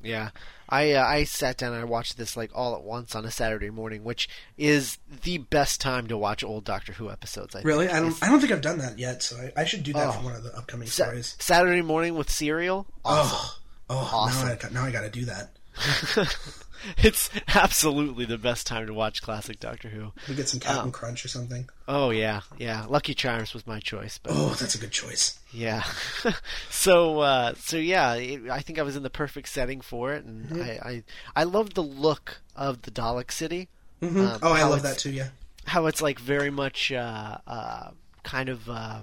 Yeah, 0.01 0.29
I 0.69 0.91
uh, 0.91 1.03
I 1.05 1.23
sat 1.23 1.57
down 1.57 1.73
and 1.73 1.81
I 1.81 1.85
watched 1.85 2.17
this 2.17 2.37
like 2.37 2.51
all 2.53 2.75
at 2.75 2.83
once 2.83 3.15
on 3.15 3.25
a 3.25 3.31
Saturday 3.31 3.71
morning, 3.71 4.03
which 4.03 4.29
is 4.57 4.99
the 5.23 5.39
best 5.39 5.81
time 5.81 6.07
to 6.07 6.17
watch 6.17 6.43
old 6.43 6.63
Doctor 6.63 6.93
Who 6.93 7.09
episodes. 7.09 7.55
I 7.55 7.59
think. 7.59 7.67
Really, 7.67 7.89
I 7.89 7.99
don't 8.01 8.15
I 8.23 8.27
don't 8.29 8.39
think 8.39 8.51
I've 8.51 8.61
done 8.61 8.77
that 8.79 8.99
yet, 8.99 9.23
so 9.23 9.37
I, 9.37 9.61
I 9.61 9.65
should 9.65 9.83
do 9.83 9.93
that 9.93 10.09
Oh. 10.09 10.11
for 10.11 10.23
one 10.25 10.35
of 10.35 10.43
the 10.43 10.55
upcoming 10.55 10.87
Sa- 10.87 11.05
stories. 11.05 11.35
Saturday 11.39 11.81
morning 11.81 12.13
with 12.15 12.29
cereal. 12.29 12.85
Oh, 13.03 13.57
oh, 13.89 14.09
Awesome. 14.13 14.47
now 14.47 14.53
I 14.53 14.73
now 14.73 14.83
I 14.85 14.91
got 14.91 15.01
to 15.01 15.09
do 15.09 15.25
that. 15.25 15.49
It's 16.97 17.29
absolutely 17.55 18.25
the 18.25 18.37
best 18.37 18.67
time 18.67 18.85
to 18.87 18.93
watch 18.93 19.21
classic 19.21 19.59
Doctor 19.59 19.89
Who. 19.89 20.11
We 20.29 20.35
get 20.35 20.47
some 20.49 20.59
Captain 20.59 20.91
Crunch 20.91 21.25
or 21.25 21.27
something. 21.27 21.67
Oh 21.87 22.09
yeah, 22.11 22.41
yeah. 22.57 22.85
Lucky 22.87 23.13
Charms 23.13 23.53
was 23.53 23.65
my 23.65 23.79
choice, 23.79 24.19
but 24.21 24.33
Oh, 24.35 24.49
that's 24.59 24.75
a 24.75 24.77
good 24.77 24.91
choice. 24.91 25.39
yeah. 25.51 25.83
so 26.69 27.19
uh, 27.19 27.53
so 27.57 27.77
yeah, 27.77 28.13
it, 28.15 28.49
I 28.49 28.59
think 28.61 28.79
I 28.79 28.83
was 28.83 28.95
in 28.95 29.03
the 29.03 29.09
perfect 29.09 29.49
setting 29.49 29.81
for 29.81 30.13
it, 30.13 30.25
and 30.25 30.45
Mm-hmm. 30.49 30.61
I, 30.61 30.89
I 30.89 31.03
I 31.35 31.43
loved 31.43 31.75
the 31.75 31.83
look 31.83 32.41
of 32.55 32.83
the 32.83 32.91
Dalek 32.91 33.31
City. 33.31 33.69
Um, 34.01 34.39
oh, 34.43 34.53
I 34.53 34.63
love 34.63 34.83
that 34.83 34.97
too. 34.99 35.11
Yeah. 35.11 35.29
how 35.65 35.87
it's 35.87 36.01
like 36.01 36.19
very 36.19 36.51
much 36.51 36.91
uh, 36.91 37.37
uh, 37.47 37.89
kind 38.23 38.49
of 38.49 38.69
uh, 38.69 38.99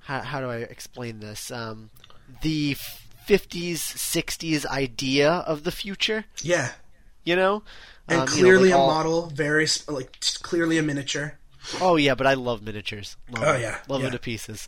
how, 0.00 0.20
how 0.20 0.40
do 0.40 0.50
I 0.50 0.56
explain 0.56 1.20
this? 1.20 1.50
Um, 1.50 1.90
the 2.42 2.76
fifties, 3.24 3.82
sixties 3.82 4.66
idea 4.66 5.30
of 5.30 5.64
the 5.64 5.72
future, 5.72 6.24
Yeah, 6.42 6.72
you 7.24 7.36
know, 7.36 7.62
and 8.08 8.20
Um, 8.22 8.28
you 8.28 8.34
know, 8.34 8.40
clearly 8.40 8.68
like 8.70 8.78
a 8.78 8.78
all- 8.78 8.86
model, 8.88 9.26
very 9.34 9.66
like 9.88 10.18
clearly 10.42 10.78
a 10.78 10.82
miniature. 10.82 11.38
Oh 11.80 11.94
yeah, 11.96 12.16
but 12.16 12.26
I 12.26 12.34
love 12.34 12.60
miniatures. 12.60 13.16
Love 13.30 13.44
Oh, 13.44 13.52
yeah, 13.56 13.56
love 13.56 13.60
yeah. 13.60 13.76
Mm-hmm. 13.86 14.02
them 14.02 14.12
to 14.12 14.18
pieces. 14.18 14.66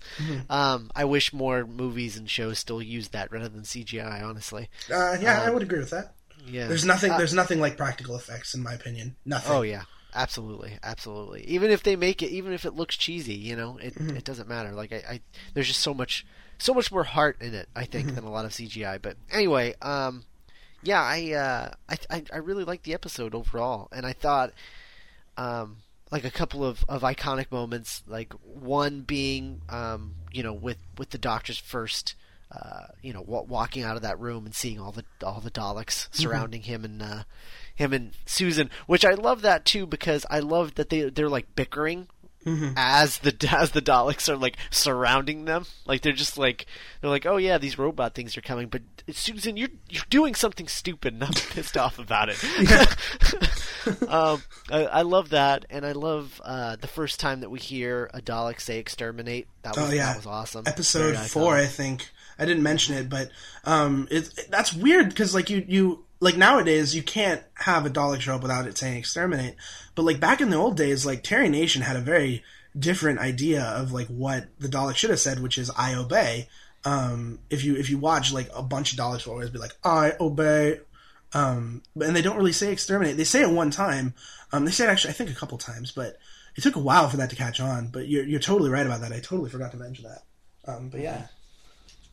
Um, 0.48 0.90
I 0.94 1.04
wish 1.04 1.32
more 1.32 1.66
movies 1.66 2.16
and 2.16 2.30
shows 2.30 2.60
still 2.60 2.80
use 2.80 3.08
that 3.08 3.32
rather 3.32 3.48
than 3.48 3.62
CGI. 3.64 4.22
Honestly, 4.22 4.68
Uh, 4.88 5.16
yeah, 5.20 5.42
I 5.42 5.50
would 5.50 5.62
agree 5.62 5.80
with 5.80 5.90
that. 5.90 6.14
yeah. 6.46 6.68
There's 6.68 6.84
nothing. 6.84 7.10
Uh, 7.10 7.18
there's 7.18 7.34
nothing 7.34 7.58
like 7.60 7.76
practical 7.76 8.14
effects, 8.14 8.54
in 8.54 8.62
my 8.62 8.74
opinion. 8.74 9.16
Nothing. 9.24 9.50
Oh 9.52 9.62
yeah, 9.62 9.82
absolutely, 10.14 10.78
absolutely. 10.84 11.42
Even 11.48 11.72
if 11.72 11.82
they 11.82 11.96
make 11.96 12.22
it, 12.22 12.30
even 12.30 12.52
if 12.52 12.64
it 12.64 12.74
looks 12.74 12.96
cheesy, 12.96 13.34
you 13.34 13.56
know, 13.56 13.76
it 13.78 13.96
Mm-hmm. 13.96 14.16
it 14.16 14.22
doesn't 14.24 14.48
matter. 14.48 14.70
Like 14.70 14.92
I, 14.92 15.02
I, 15.14 15.20
there's 15.54 15.66
just 15.66 15.80
so 15.80 15.94
much, 15.94 16.24
so 16.58 16.74
much 16.74 16.90
more 16.92 17.04
heart 17.04 17.36
in 17.40 17.54
it. 17.54 17.68
I 17.74 17.84
think 17.84 18.06
Mm-hmm. 18.06 18.14
than 18.16 18.24
a 18.24 18.30
lot 18.30 18.44
of 18.44 18.52
CGI. 18.52 19.00
But 19.00 19.16
anyway, 19.32 19.74
um, 19.82 20.24
yeah, 20.82 21.02
I, 21.02 21.32
uh, 21.32 21.70
I, 21.88 21.96
I, 22.16 22.22
I 22.34 22.36
really 22.38 22.64
liked 22.64 22.84
the 22.84 22.94
episode 22.94 23.34
overall, 23.34 23.88
and 23.92 24.04
I 24.04 24.12
thought, 24.12 24.52
um, 25.36 25.78
like 26.10 26.24
a 26.24 26.30
couple 26.30 26.64
of, 26.64 26.84
of 26.88 27.02
iconic 27.02 27.50
moments, 27.50 28.02
like 28.06 28.32
one 28.44 29.00
being, 29.00 29.62
um, 29.68 30.14
you 30.32 30.42
know, 30.42 30.52
with 30.52 30.78
with 30.98 31.10
the 31.10 31.18
Doctor's 31.18 31.58
first. 31.58 32.14
Uh, 32.52 32.86
you 33.02 33.12
know, 33.12 33.22
wa- 33.22 33.40
walking 33.42 33.82
out 33.82 33.96
of 33.96 34.02
that 34.02 34.20
room 34.20 34.46
and 34.46 34.54
seeing 34.54 34.78
all 34.78 34.92
the 34.92 35.02
all 35.26 35.40
the 35.40 35.50
Daleks 35.50 36.06
surrounding 36.14 36.62
him 36.62 36.84
and 36.84 37.02
uh, 37.02 37.22
him 37.74 37.92
and 37.92 38.12
Susan, 38.26 38.70
which 38.86 39.04
I 39.04 39.14
love 39.14 39.42
that 39.42 39.64
too 39.64 39.86
because 39.86 40.24
I 40.30 40.38
love 40.38 40.74
that 40.76 40.88
they 40.88 41.08
they're 41.10 41.28
like 41.28 41.56
bickering 41.56 42.06
as 42.76 43.18
the 43.18 43.34
as 43.50 43.70
the 43.72 43.82
Daleks 43.82 44.28
are 44.28 44.36
like 44.36 44.56
surrounding 44.70 45.44
them. 45.44 45.66
Like 45.86 46.02
they're 46.02 46.12
just 46.12 46.36
like 46.38 46.66
they're 47.00 47.10
like, 47.10 47.26
oh 47.26 47.36
yeah, 47.36 47.58
these 47.58 47.78
robot 47.78 48.14
things 48.14 48.36
are 48.36 48.40
coming, 48.42 48.68
but 48.68 48.82
Susan, 49.12 49.56
you're 49.56 49.68
you're 49.88 50.02
doing 50.10 50.34
something 50.34 50.68
stupid, 50.68 51.14
and 51.14 51.24
I'm 51.24 51.32
pissed 51.50 51.76
off 51.76 51.98
about 51.98 52.28
it. 52.30 52.38
um, 54.08 54.42
I, 54.70 54.84
I 54.86 55.02
love 55.02 55.30
that, 55.30 55.64
and 55.70 55.84
I 55.84 55.92
love 55.92 56.40
uh, 56.44 56.76
the 56.76 56.86
first 56.86 57.20
time 57.20 57.40
that 57.40 57.50
we 57.50 57.58
hear 57.58 58.10
a 58.14 58.20
Dalek 58.20 58.60
say 58.60 58.78
"exterminate." 58.78 59.46
That 59.62 59.76
was 59.76 59.90
Oh, 59.90 59.92
yeah. 59.92 60.06
that 60.06 60.16
was 60.16 60.26
awesome. 60.26 60.64
episode 60.66 61.14
Very 61.14 61.26
four, 61.28 61.54
iconic. 61.54 61.62
I 61.62 61.66
think. 61.66 62.10
I 62.36 62.46
didn't 62.46 62.64
mention 62.64 62.96
it, 62.96 63.08
but 63.08 63.30
um, 63.64 64.08
it, 64.10 64.28
it- 64.36 64.50
that's 64.50 64.72
weird 64.72 65.08
because 65.08 65.34
like 65.34 65.50
you 65.50 65.64
you 65.68 66.03
like 66.20 66.36
nowadays 66.36 66.94
you 66.94 67.02
can't 67.02 67.42
have 67.54 67.86
a 67.86 67.90
Dalek 67.90 68.20
show 68.20 68.36
up 68.36 68.42
without 68.42 68.66
it 68.66 68.78
saying 68.78 68.96
exterminate. 68.96 69.56
But 69.94 70.04
like 70.04 70.20
back 70.20 70.40
in 70.40 70.50
the 70.50 70.56
old 70.56 70.76
days, 70.76 71.04
like 71.04 71.22
Terry 71.22 71.48
Nation 71.48 71.82
had 71.82 71.96
a 71.96 72.00
very 72.00 72.42
different 72.78 73.20
idea 73.20 73.62
of 73.62 73.92
like 73.92 74.08
what 74.08 74.46
the 74.58 74.68
Dalek 74.68 74.96
should 74.96 75.10
have 75.10 75.20
said, 75.20 75.40
which 75.40 75.58
is 75.58 75.70
"I 75.76 75.94
obey." 75.94 76.48
Um, 76.84 77.38
if 77.50 77.64
you 77.64 77.76
if 77.76 77.90
you 77.90 77.98
watch 77.98 78.32
like 78.32 78.48
a 78.54 78.62
bunch 78.62 78.92
of 78.92 78.98
Daleks 78.98 79.26
will 79.26 79.34
always 79.34 79.50
be 79.50 79.58
like 79.58 79.76
"I 79.82 80.14
obey," 80.20 80.80
um, 81.32 81.82
and 82.00 82.14
they 82.14 82.22
don't 82.22 82.36
really 82.36 82.52
say 82.52 82.72
exterminate. 82.72 83.16
They 83.16 83.24
say 83.24 83.42
it 83.42 83.50
one 83.50 83.70
time. 83.70 84.14
Um, 84.52 84.64
they 84.64 84.70
say 84.70 84.84
it 84.84 84.90
actually 84.90 85.10
I 85.10 85.14
think 85.14 85.30
a 85.30 85.34
couple 85.34 85.58
times, 85.58 85.92
but 85.92 86.18
it 86.56 86.62
took 86.62 86.76
a 86.76 86.80
while 86.80 87.08
for 87.08 87.16
that 87.16 87.30
to 87.30 87.36
catch 87.36 87.60
on. 87.60 87.88
But 87.88 88.08
you're 88.08 88.24
you're 88.24 88.40
totally 88.40 88.70
right 88.70 88.86
about 88.86 89.00
that. 89.00 89.12
I 89.12 89.20
totally 89.20 89.50
forgot 89.50 89.72
to 89.72 89.78
mention 89.78 90.04
that. 90.04 90.22
Um, 90.66 90.88
but 90.88 91.00
yeah. 91.00 91.26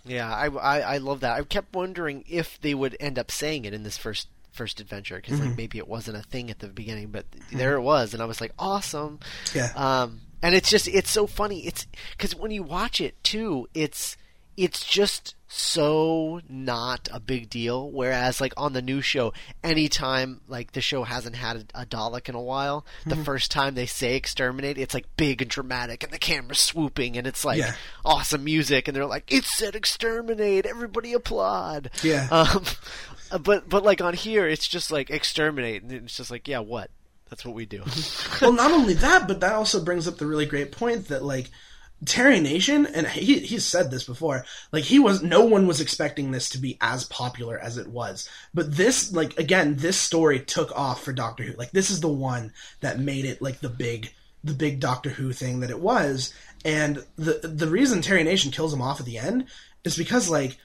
Yeah, 0.06 0.34
I, 0.34 0.48
I, 0.48 0.80
I 0.80 0.98
love 0.98 1.20
that. 1.22 1.38
I 1.38 1.44
kept 1.44 1.76
wondering 1.76 2.24
if 2.28 2.60
they 2.62 2.74
would 2.74 2.98
end 3.00 3.20
up 3.20 3.30
saying 3.32 3.66
it 3.66 3.74
in 3.74 3.84
this 3.84 3.98
first 3.98 4.28
first 4.52 4.80
adventure 4.82 5.16
because 5.16 5.40
Mm-hmm. 5.40 5.48
like 5.50 5.58
maybe 5.58 5.78
it 5.78 5.88
wasn't 5.88 6.18
a 6.18 6.22
thing 6.24 6.50
at 6.52 6.60
the 6.60 6.68
beginning, 6.68 7.10
but 7.12 7.26
there 7.54 7.76
it 7.76 7.82
was, 7.82 8.14
and 8.14 8.22
I 8.22 8.26
was 8.26 8.42
like, 8.42 8.52
awesome. 8.60 9.20
Yeah. 9.56 9.70
Um, 9.76 10.22
and 10.42 10.56
it's 10.56 10.70
just 10.70 10.88
it's 10.88 11.10
so 11.12 11.28
funny. 11.28 11.66
It's 11.68 11.86
because 12.12 12.36
when 12.36 12.52
you 12.52 12.64
watch 12.64 13.00
it 13.00 13.24
too, 13.24 13.68
it's 13.74 14.18
it's 14.64 14.86
just 14.86 15.36
so 15.48 16.40
not 16.48 17.10
a 17.12 17.20
big 17.20 17.50
deal. 17.50 17.90
Whereas, 17.92 18.40
like 18.40 18.54
on 18.58 18.74
the 18.74 18.82
new 18.82 19.02
show, 19.02 19.34
anytime 19.64 20.42
like 20.48 20.72
the 20.74 20.82
show 20.82 21.04
hasn't 21.04 21.36
had 21.36 21.58
a, 21.76 21.82
a 21.82 21.86
Dalek 21.86 22.30
in 22.30 22.36
a 22.36 22.42
while, 22.42 22.86
the 23.06 23.16
Mm-hmm. 23.16 23.24
first 23.24 23.52
time 23.52 23.76
they 23.76 23.86
say 23.86 24.16
exterminate, 24.16 24.78
it's 24.78 24.94
like 24.94 25.06
big 25.18 25.42
and 25.42 25.50
dramatic, 25.52 26.04
and 26.04 26.12
the 26.14 26.18
camera's 26.20 26.60
swooping, 26.60 27.18
and 27.18 27.26
it's 27.28 27.44
like 27.44 27.58
Yeah. 27.60 27.74
awesome 28.06 28.44
music, 28.44 28.88
and 28.88 28.96
they're 28.96 29.06
like, 29.06 29.32
"It 29.32 29.44
said 29.46 29.76
exterminate, 29.76 30.66
everybody 30.66 31.14
applaud." 31.14 31.90
Yeah. 32.04 32.28
Um, 32.32 32.64
but 33.44 33.68
but 33.68 33.84
like 33.84 34.02
on 34.02 34.14
here, 34.14 34.48
it's 34.48 34.68
just 34.68 34.92
like 34.92 35.10
exterminate, 35.10 35.84
and 35.84 35.92
it's 35.92 36.16
just 36.18 36.32
like, 36.32 36.48
yeah, 36.48 36.60
what? 36.60 36.90
That's 37.30 37.46
what 37.46 37.56
we 37.56 37.66
do. 37.66 37.84
well, 38.42 38.52
not 38.54 38.72
only 38.72 38.94
that, 38.96 39.28
but 39.28 39.40
that 39.40 39.54
also 39.54 39.84
brings 39.84 40.08
up 40.08 40.18
the 40.18 40.26
really 40.28 40.46
great 40.46 40.72
point 40.74 41.08
that 41.08 41.24
like 41.24 41.50
Terry 42.06 42.40
Nation, 42.40 42.88
and 42.88 43.08
he 43.08 43.40
he's 43.40 43.66
said 43.66 43.92
this 43.92 44.04
before, 44.04 44.44
like 44.72 44.84
he 44.84 44.98
was 44.98 45.22
no 45.22 45.46
one 45.46 45.68
was 45.68 45.82
expecting 45.82 46.32
this 46.32 46.50
to 46.50 46.58
be 46.58 46.78
as 46.82 47.04
popular 47.06 47.60
as 47.60 47.78
it 47.78 47.88
was. 47.88 48.28
But 48.54 48.76
this, 48.76 49.14
like 49.14 49.38
again, 49.38 49.76
this 49.76 49.98
story 49.98 50.40
took 50.40 50.76
off 50.76 51.04
for 51.04 51.14
Doctor 51.14 51.44
Who. 51.44 51.54
Like 51.54 51.72
this 51.72 51.92
is 51.92 52.02
the 52.02 52.08
one 52.08 52.54
that 52.80 53.00
made 53.00 53.26
it 53.26 53.42
like 53.42 53.60
the 53.60 53.70
big 53.70 54.12
the 54.44 54.54
big 54.54 54.80
Doctor 54.80 55.12
Who 55.12 55.32
thing 55.32 55.60
that 55.60 55.70
it 55.70 55.80
was. 55.80 56.34
And 56.66 57.06
the 57.18 57.40
the 57.44 57.68
reason 57.68 58.02
Terry 58.02 58.24
Nation 58.24 58.52
kills 58.52 58.74
him 58.74 58.82
off 58.82 59.00
at 59.00 59.06
the 59.06 59.20
end 59.20 59.46
is 59.84 59.96
because 59.96 60.28
like 60.28 60.58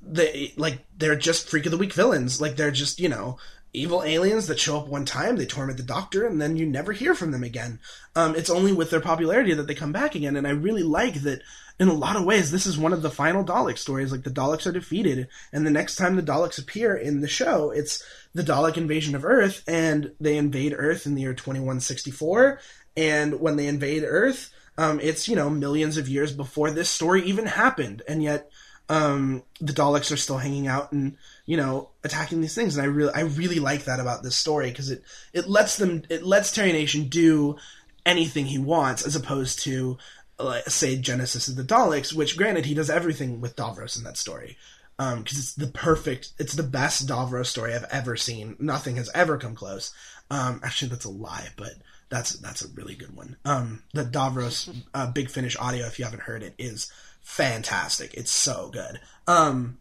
they 0.00 0.54
like 0.56 0.84
they're 0.96 1.16
just 1.16 1.48
freak 1.48 1.66
of 1.66 1.72
the 1.72 1.78
week 1.78 1.92
villains. 1.92 2.40
Like 2.40 2.56
they're 2.56 2.70
just 2.70 3.00
you 3.00 3.08
know 3.10 3.38
evil 3.72 4.02
aliens 4.02 4.46
that 4.46 4.60
show 4.60 4.78
up 4.78 4.86
one 4.86 5.04
time, 5.04 5.36
they 5.36 5.46
torment 5.46 5.78
the 5.78 5.84
Doctor, 5.84 6.26
and 6.26 6.40
then 6.40 6.56
you 6.56 6.66
never 6.66 6.92
hear 6.92 7.14
from 7.14 7.30
them 7.30 7.42
again. 7.42 7.80
Um, 8.14 8.36
it's 8.36 8.50
only 8.50 8.72
with 8.72 8.90
their 8.90 9.00
popularity 9.00 9.54
that 9.54 9.66
they 9.66 9.74
come 9.74 9.92
back 9.92 10.14
again. 10.14 10.36
And 10.36 10.46
I 10.46 10.50
really 10.50 10.82
like 10.82 11.22
that. 11.22 11.40
In 11.78 11.88
a 11.88 11.94
lot 11.94 12.16
of 12.16 12.24
ways, 12.24 12.50
this 12.50 12.66
is 12.66 12.78
one 12.78 12.92
of 12.92 13.02
the 13.02 13.10
final 13.10 13.42
Dalek 13.42 13.78
stories. 13.78 14.12
Like 14.12 14.22
the 14.22 14.30
Daleks 14.30 14.66
are 14.66 14.72
defeated, 14.72 15.26
and 15.52 15.66
the 15.66 15.70
next 15.70 15.96
time 15.96 16.14
the 16.14 16.22
Daleks 16.22 16.60
appear 16.60 16.94
in 16.94 17.22
the 17.22 17.28
show, 17.28 17.70
it's 17.70 18.04
the 18.34 18.42
Dalek 18.42 18.76
invasion 18.76 19.14
of 19.14 19.24
Earth, 19.24 19.64
and 19.66 20.12
they 20.20 20.36
invade 20.36 20.74
Earth 20.76 21.06
in 21.06 21.14
the 21.14 21.22
year 21.22 21.34
twenty 21.34 21.60
one 21.60 21.80
sixty 21.80 22.10
four. 22.10 22.60
And 22.94 23.40
when 23.40 23.56
they 23.56 23.66
invade 23.66 24.04
Earth, 24.06 24.52
um, 24.76 25.00
it's 25.00 25.26
you 25.28 25.34
know 25.34 25.48
millions 25.48 25.96
of 25.96 26.08
years 26.08 26.30
before 26.30 26.70
this 26.70 26.90
story 26.90 27.24
even 27.24 27.46
happened, 27.46 28.02
and 28.06 28.22
yet 28.22 28.50
um, 28.88 29.42
the 29.60 29.72
Daleks 29.72 30.12
are 30.12 30.18
still 30.18 30.38
hanging 30.38 30.66
out 30.66 30.92
and 30.92 31.16
you 31.46 31.56
know 31.56 31.90
attacking 32.04 32.40
these 32.40 32.54
things. 32.54 32.76
And 32.76 32.84
I 32.84 32.88
really, 32.88 33.12
I 33.14 33.20
really 33.20 33.58
like 33.58 33.84
that 33.84 34.00
about 34.00 34.22
this 34.22 34.36
story 34.36 34.70
because 34.70 34.90
it 34.90 35.02
it 35.32 35.48
lets 35.48 35.76
them, 35.76 36.02
it 36.08 36.24
lets 36.24 36.52
Terry 36.52 36.72
Nation 36.72 37.08
do 37.08 37.56
anything 38.04 38.46
he 38.46 38.58
wants 38.58 39.06
as 39.06 39.16
opposed 39.16 39.60
to 39.60 39.98
like, 40.38 40.68
say 40.68 40.96
Genesis 40.96 41.48
of 41.48 41.56
the 41.56 41.62
Daleks, 41.62 42.12
which 42.12 42.36
granted 42.36 42.66
he 42.66 42.74
does 42.74 42.90
everything 42.90 43.40
with 43.40 43.56
Davros 43.56 43.96
in 43.96 44.04
that 44.04 44.16
story. 44.16 44.56
Because 44.98 45.38
it's 45.38 45.54
the 45.54 45.66
perfect, 45.66 46.32
it's 46.38 46.52
the 46.52 46.62
best 46.62 47.08
Davros 47.08 47.46
story 47.46 47.74
I've 47.74 47.88
ever 47.90 48.14
seen. 48.14 48.54
Nothing 48.60 48.96
has 48.96 49.10
ever 49.14 49.36
come 49.36 49.56
close. 49.56 49.92
Um, 50.30 50.60
actually, 50.62 50.90
that's 50.90 51.06
a 51.06 51.10
lie, 51.10 51.48
but 51.56 51.72
that's 52.08 52.34
that's 52.38 52.64
a 52.64 52.68
really 52.74 52.94
good 52.94 53.16
one. 53.16 53.36
Um, 53.44 53.82
the 53.94 54.04
Davros 54.04 54.72
uh, 54.94 55.10
Big 55.10 55.28
Finish 55.28 55.56
audio, 55.58 55.86
if 55.86 55.98
you 55.98 56.04
haven't 56.04 56.22
heard 56.22 56.44
it, 56.44 56.54
is 56.56 56.92
fantastic. 57.20 58.14
It's 58.14 58.30
so 58.30 58.70
good. 58.72 59.00
Um, 59.26 59.78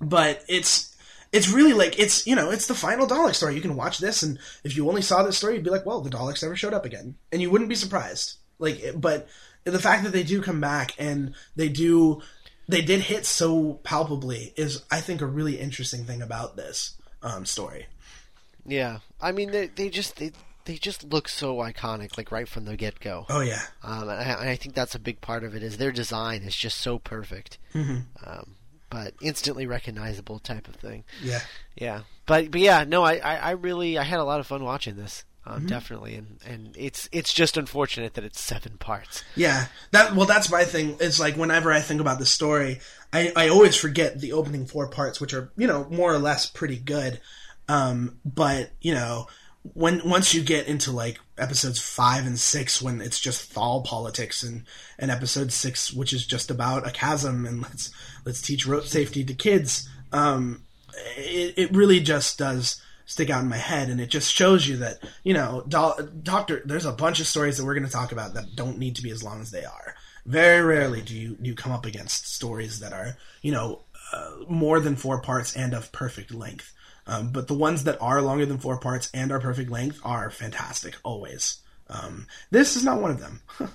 but 0.00 0.42
it's 0.48 0.94
it's 1.32 1.48
really 1.48 1.72
like 1.72 1.98
it's 1.98 2.26
you 2.26 2.36
know 2.36 2.50
it's 2.50 2.66
the 2.66 2.74
final 2.74 3.06
Dalek 3.06 3.34
story. 3.34 3.54
You 3.54 3.60
can 3.60 3.76
watch 3.76 3.98
this, 3.98 4.22
and 4.22 4.38
if 4.62 4.76
you 4.76 4.88
only 4.88 5.02
saw 5.02 5.22
this 5.22 5.36
story, 5.38 5.54
you'd 5.54 5.64
be 5.64 5.70
like, 5.70 5.86
well, 5.86 6.00
the 6.00 6.10
Daleks 6.10 6.42
never 6.42 6.56
showed 6.56 6.74
up 6.74 6.84
again, 6.84 7.16
and 7.32 7.40
you 7.42 7.50
wouldn't 7.50 7.70
be 7.70 7.74
surprised. 7.76 8.34
Like, 8.58 8.82
but 8.96 9.26
the 9.64 9.78
fact 9.80 10.04
that 10.04 10.12
they 10.12 10.22
do 10.22 10.40
come 10.42 10.60
back 10.60 10.92
and 10.98 11.34
they 11.56 11.68
do 11.68 12.22
they 12.68 12.80
did 12.82 13.00
hit 13.00 13.26
so 13.26 13.74
palpably 13.82 14.54
is, 14.56 14.82
I 14.90 15.00
think, 15.00 15.20
a 15.20 15.26
really 15.26 15.58
interesting 15.60 16.04
thing 16.04 16.22
about 16.22 16.56
this 16.56 16.94
um, 17.22 17.44
story. 17.44 17.86
yeah, 18.66 19.00
I 19.20 19.32
mean 19.32 19.50
they 19.50 19.66
they 19.66 19.88
just 19.90 20.16
they 20.16 20.32
they 20.64 20.76
just 20.76 21.04
look 21.04 21.28
so 21.28 21.56
iconic, 21.56 22.16
like 22.16 22.32
right 22.32 22.48
from 22.48 22.64
the 22.64 22.76
get 22.76 23.00
go. 23.00 23.26
Oh 23.28 23.40
yeah, 23.40 23.60
Um, 23.82 24.02
and, 24.08 24.10
I, 24.12 24.22
and 24.40 24.48
I 24.48 24.56
think 24.56 24.74
that's 24.74 24.94
a 24.94 24.98
big 24.98 25.20
part 25.20 25.44
of 25.44 25.54
it 25.54 25.62
is 25.62 25.76
their 25.76 25.92
design 25.92 26.42
is 26.42 26.56
just 26.56 26.78
so 26.78 26.98
perfect, 26.98 27.58
Mm-hmm. 27.74 27.98
um, 28.26 28.54
but 28.94 29.14
instantly 29.20 29.66
recognizable 29.66 30.38
type 30.38 30.68
of 30.68 30.76
thing. 30.76 31.02
yeah. 31.22 31.40
Yeah, 31.76 32.02
but 32.26 32.52
but 32.52 32.60
yeah, 32.60 32.84
no, 32.84 33.02
I, 33.02 33.14
I, 33.16 33.34
I 33.36 33.50
really 33.50 33.98
I 33.98 34.04
had 34.04 34.20
a 34.20 34.24
lot 34.24 34.38
of 34.38 34.46
fun 34.46 34.62
watching 34.62 34.94
this, 34.96 35.24
um, 35.44 35.56
Mm-hmm. 35.58 35.66
definitely, 35.66 36.14
and 36.14 36.38
and 36.46 36.76
it's 36.78 37.08
it's 37.10 37.32
just 37.34 37.56
unfortunate 37.56 38.14
that 38.14 38.22
it's 38.22 38.40
seven 38.40 38.76
parts. 38.78 39.24
Yeah, 39.34 39.66
that 39.90 40.14
well, 40.14 40.26
that's 40.26 40.50
my 40.52 40.62
thing. 40.64 40.96
It's 41.00 41.18
like 41.18 41.36
whenever 41.36 41.72
I 41.72 41.80
think 41.80 42.00
about 42.00 42.20
the 42.20 42.26
story, 42.26 42.78
I, 43.12 43.32
I 43.34 43.48
always 43.48 43.74
forget 43.74 44.20
the 44.20 44.32
opening 44.34 44.66
four 44.66 44.86
parts, 44.88 45.20
which 45.20 45.34
are 45.34 45.50
you 45.56 45.66
know 45.66 45.86
more 45.90 46.14
or 46.14 46.18
less 46.18 46.46
pretty 46.46 46.78
good. 46.78 47.20
Um, 47.68 48.18
but 48.24 48.70
you 48.80 48.94
know, 48.94 49.26
when 49.72 50.08
once 50.08 50.34
you 50.34 50.42
get 50.42 50.66
into 50.66 50.92
like 50.92 51.18
episodes 51.38 51.80
five 51.80 52.26
and 52.26 52.38
six, 52.38 52.82
when 52.82 53.00
it's 53.00 53.18
just 53.18 53.50
fall 53.50 53.82
politics, 53.82 54.42
and 54.42 54.64
and 54.98 55.10
episode 55.10 55.52
six, 55.52 55.92
which 55.92 56.12
is 56.12 56.26
just 56.26 56.50
about 56.50 56.86
a 56.86 56.90
chasm, 56.90 57.46
and 57.46 57.62
let's 57.62 57.90
let's 58.24 58.42
teach 58.42 58.66
rope 58.66 58.84
safety 58.84 59.24
to 59.24 59.34
kids. 59.34 59.88
Um, 60.12 60.64
it, 61.16 61.54
it 61.56 61.74
really 61.74 62.00
just 62.00 62.38
does 62.38 62.80
stick 63.06 63.30
out 63.30 63.42
in 63.42 63.48
my 63.48 63.56
head 63.56 63.90
and 63.90 64.00
it 64.00 64.08
just 64.08 64.32
shows 64.32 64.66
you 64.66 64.78
that 64.78 64.98
you 65.24 65.34
know 65.34 65.62
Do- 65.68 66.10
doctor 66.22 66.62
there's 66.64 66.86
a 66.86 66.92
bunch 66.92 67.20
of 67.20 67.26
stories 67.26 67.58
that 67.58 67.64
we're 67.64 67.74
going 67.74 67.84
to 67.84 67.92
talk 67.92 68.12
about 68.12 68.32
that 68.32 68.56
don't 68.56 68.78
need 68.78 68.96
to 68.96 69.02
be 69.02 69.10
as 69.10 69.22
long 69.22 69.42
as 69.42 69.50
they 69.50 69.64
are 69.64 69.94
very 70.24 70.62
rarely 70.62 71.02
do 71.02 71.14
you 71.14 71.36
you 71.42 71.54
come 71.54 71.70
up 71.70 71.84
against 71.84 72.32
stories 72.32 72.80
that 72.80 72.94
are 72.94 73.18
you 73.42 73.52
know 73.52 73.82
uh, 74.12 74.30
more 74.48 74.80
than 74.80 74.96
four 74.96 75.20
parts 75.20 75.54
and 75.54 75.74
of 75.74 75.92
perfect 75.92 76.32
length 76.32 76.72
um, 77.06 77.30
but 77.30 77.48
the 77.48 77.54
ones 77.54 77.84
that 77.84 78.00
are 78.00 78.22
longer 78.22 78.46
than 78.46 78.58
four 78.58 78.78
parts 78.78 79.10
and 79.12 79.30
are 79.30 79.40
perfect 79.40 79.70
length 79.70 80.00
are 80.04 80.30
fantastic 80.30 80.96
always 81.02 81.58
um, 81.88 82.26
this 82.50 82.76
is 82.76 82.84
not 82.84 83.00
one 83.00 83.10
of 83.10 83.20
them 83.20 83.42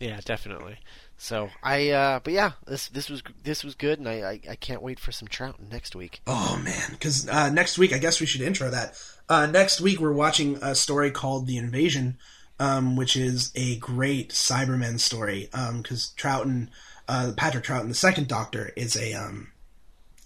Yeah, 0.00 0.18
definitely. 0.24 0.78
So 1.18 1.50
I, 1.62 1.90
uh, 1.90 2.20
but 2.24 2.32
yeah, 2.32 2.52
this 2.66 2.88
this 2.88 3.10
was 3.10 3.22
this 3.44 3.62
was 3.62 3.74
good, 3.74 3.98
and 3.98 4.08
I, 4.08 4.14
I, 4.22 4.40
I 4.52 4.56
can't 4.56 4.82
wait 4.82 4.98
for 4.98 5.12
some 5.12 5.28
Troughton 5.28 5.70
next 5.70 5.94
week. 5.94 6.22
Oh 6.26 6.58
man, 6.64 6.90
because 6.92 7.28
uh, 7.28 7.50
next 7.50 7.76
week 7.76 7.92
I 7.92 7.98
guess 7.98 8.18
we 8.18 8.26
should 8.26 8.40
intro 8.40 8.70
that. 8.70 8.98
Uh, 9.28 9.46
next 9.46 9.80
week 9.80 10.00
we're 10.00 10.12
watching 10.12 10.56
a 10.62 10.74
story 10.74 11.10
called 11.10 11.46
The 11.46 11.58
Invasion, 11.58 12.16
um, 12.58 12.96
which 12.96 13.14
is 13.14 13.52
a 13.54 13.76
great 13.76 14.30
Cybermen 14.30 14.98
story. 14.98 15.50
Because 15.52 16.14
Troughton, 16.16 16.68
uh, 17.06 17.32
Patrick 17.36 17.64
Troughton, 17.64 17.88
the 17.88 17.94
second 17.94 18.26
Doctor, 18.26 18.72
is 18.74 18.96
a 18.96 19.12
um, 19.12 19.49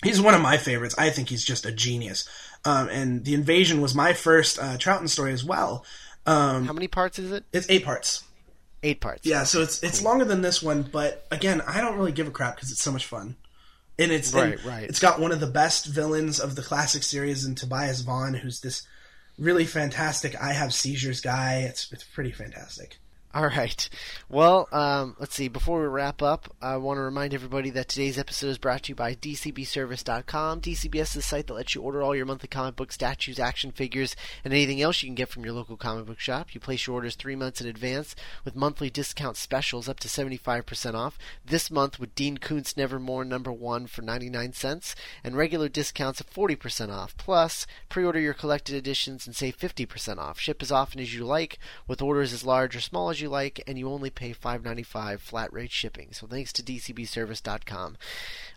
he's 0.05 0.21
one 0.21 0.35
of 0.35 0.41
my 0.41 0.57
favorites. 0.57 0.95
I 0.97 1.11
think 1.11 1.29
he's 1.29 1.45
just 1.45 1.67
a 1.67 1.73
genius. 1.73 2.29
Um, 2.65 2.89
and 2.89 3.25
The 3.25 3.35
Invasion 3.35 3.81
was 3.81 3.95
my 3.95 4.13
first 4.13 4.59
uh, 4.59 4.77
Troughton 4.77 5.09
story 5.09 5.33
as 5.33 5.45
well. 5.45 5.85
Um, 6.27 6.67
How 6.67 6.73
many 6.73 6.89
parts 6.89 7.19
is 7.19 7.33
it? 7.33 7.45
it's 7.53 7.69
eight 7.69 7.85
parts. 7.85 8.25
Eight 8.83 9.01
parts. 9.01 9.27
Yeah, 9.27 9.45
so 9.45 9.63
it's 9.63 9.83
it's 9.83 10.03
longer 10.03 10.25
than 10.25 10.43
this 10.43 10.63
one, 10.63 10.83
but 10.83 11.27
again, 11.31 11.63
I 11.67 11.81
don't 11.81 11.97
really 11.97 12.13
give 12.13 12.29
a 12.29 12.31
crap 12.31 12.57
because 12.57 12.71
it's 12.71 12.83
so 12.83 12.93
much 12.93 13.07
fun. 13.07 13.37
And 13.99 14.13
it's 14.13 14.33
and 14.33 14.51
Right, 14.53 14.65
right. 14.65 14.83
It's 14.85 15.01
got 15.01 15.21
one 15.21 15.33
of 15.33 15.41
the 15.41 15.47
best 15.47 15.87
villains 15.87 16.39
of 16.41 16.55
the 16.55 16.63
classic 16.63 17.03
series 17.03 17.47
in 17.47 17.55
Tobias 17.55 18.01
Vaughn, 18.03 18.35
who's 18.35 18.61
this 18.61 18.87
really 19.39 19.65
fantastic 19.65 20.35
I 20.41 20.53
have 20.53 20.75
seizures 20.75 21.21
guy. 21.21 21.61
It's 21.61 21.91
it's 21.93 22.05
pretty 22.05 22.31
fantastic. 22.33 22.99
All 23.37 23.49
right. 23.49 23.89
Well, 24.29 24.69
um, 24.71 25.17
let's 25.19 25.35
see. 25.35 25.49
Before 25.49 25.81
we 25.81 25.89
wrap 25.89 26.23
up, 26.23 26.55
I 26.63 26.77
want 26.77 26.99
to 26.99 27.03
remind 27.03 27.35
everybody 27.35 27.69
that 27.71 27.89
today's 27.89 28.17
episode 28.17 28.47
is 28.47 28.59
brought 28.59 28.85
to 28.85 28.91
you 28.91 28.95
by 28.95 29.17
DCBService.com. 29.17 30.61
DCBS 30.61 31.01
is 31.01 31.17
a 31.17 31.23
site 31.23 31.49
that 31.49 31.55
lets 31.55 31.75
you 31.75 31.83
order 31.83 32.01
all 32.01 32.15
your 32.15 32.27
monthly 32.27 32.47
comic 32.47 32.77
book 32.77 32.93
statues, 32.93 33.41
action 33.41 33.73
figures, 33.73 34.15
and 34.45 34.55
anything 34.55 34.81
else 34.81 35.03
you 35.03 35.09
can 35.09 35.17
get 35.17 35.31
from 35.31 35.45
your 35.45 35.53
local 35.53 35.77
comic 35.77 36.07
book 36.07 36.21
shop. 36.21 36.55
You 36.55 36.61
place 36.61 36.87
your 36.87 36.95
orders 36.95 37.17
three 37.17 37.35
months 37.35 37.61
in 37.61 37.67
advance 37.67 38.15
with 38.45 38.55
monthly 38.55 38.89
discount 38.89 39.37
specials 39.37 39.89
up 39.89 39.99
to 40.01 40.09
75% 40.09 40.95
off. 40.95 41.19
This 41.45 41.73
month 41.73 41.99
with 41.99 42.15
Dean 42.15 42.39
Koontz 42.39 42.77
Nevermore 42.77 43.25
number 43.25 43.53
one 43.53 43.89
for 43.89 44.03
99 44.03 44.53
cents 44.53 44.95
and 45.25 45.37
regular 45.37 45.69
discounts 45.69 46.21
of 46.21 46.31
40% 46.31 46.91
off. 46.91 47.17
Plus, 47.17 47.67
pre-order 47.89 48.21
your 48.21 48.33
collected 48.33 48.77
editions 48.77 49.27
and 49.27 49.35
save 49.35 49.59
50% 49.59 50.19
off. 50.19 50.39
Ship 50.39 50.63
as 50.63 50.71
often 50.71 51.01
as 51.01 51.13
you 51.13 51.25
like 51.25 51.59
with 51.89 52.01
orders 52.01 52.33
as 52.33 52.45
large 52.45 52.77
or 52.77 52.81
small 52.81 53.11
as 53.11 53.24
you 53.24 53.24
like 53.29 53.63
and 53.67 53.79
you 53.79 53.89
only 53.89 54.11
pay 54.11 54.33
$5.95 54.33 55.21
flat 55.21 55.53
rate 55.53 55.71
shipping. 55.71 56.09
So 56.13 56.27
thanks 56.27 56.53
to 56.55 56.63
dcbservice.com. 56.63 57.97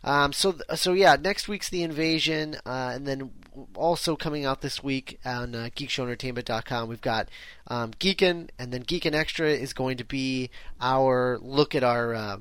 Um, 0.03 0.33
so 0.33 0.55
so 0.75 0.93
yeah, 0.93 1.15
next 1.19 1.47
week's 1.47 1.69
the 1.69 1.83
invasion 1.83 2.57
uh, 2.65 2.91
and 2.93 3.07
then 3.07 3.31
also 3.75 4.15
coming 4.15 4.45
out 4.45 4.61
this 4.61 4.83
week 4.83 5.19
on 5.25 5.55
uh, 5.55 5.69
geekshowentertainment.com 5.75 6.87
we've 6.87 7.01
got 7.01 7.27
um, 7.67 7.91
Geekin 7.93 8.49
and 8.59 8.71
then 8.71 8.83
Geekin 8.83 9.13
Extra 9.13 9.49
is 9.49 9.73
going 9.73 9.97
to 9.97 10.03
be 10.03 10.49
our 10.79 11.39
look 11.41 11.73
at 11.73 11.83
our 11.83 12.13
uh, 12.13 12.37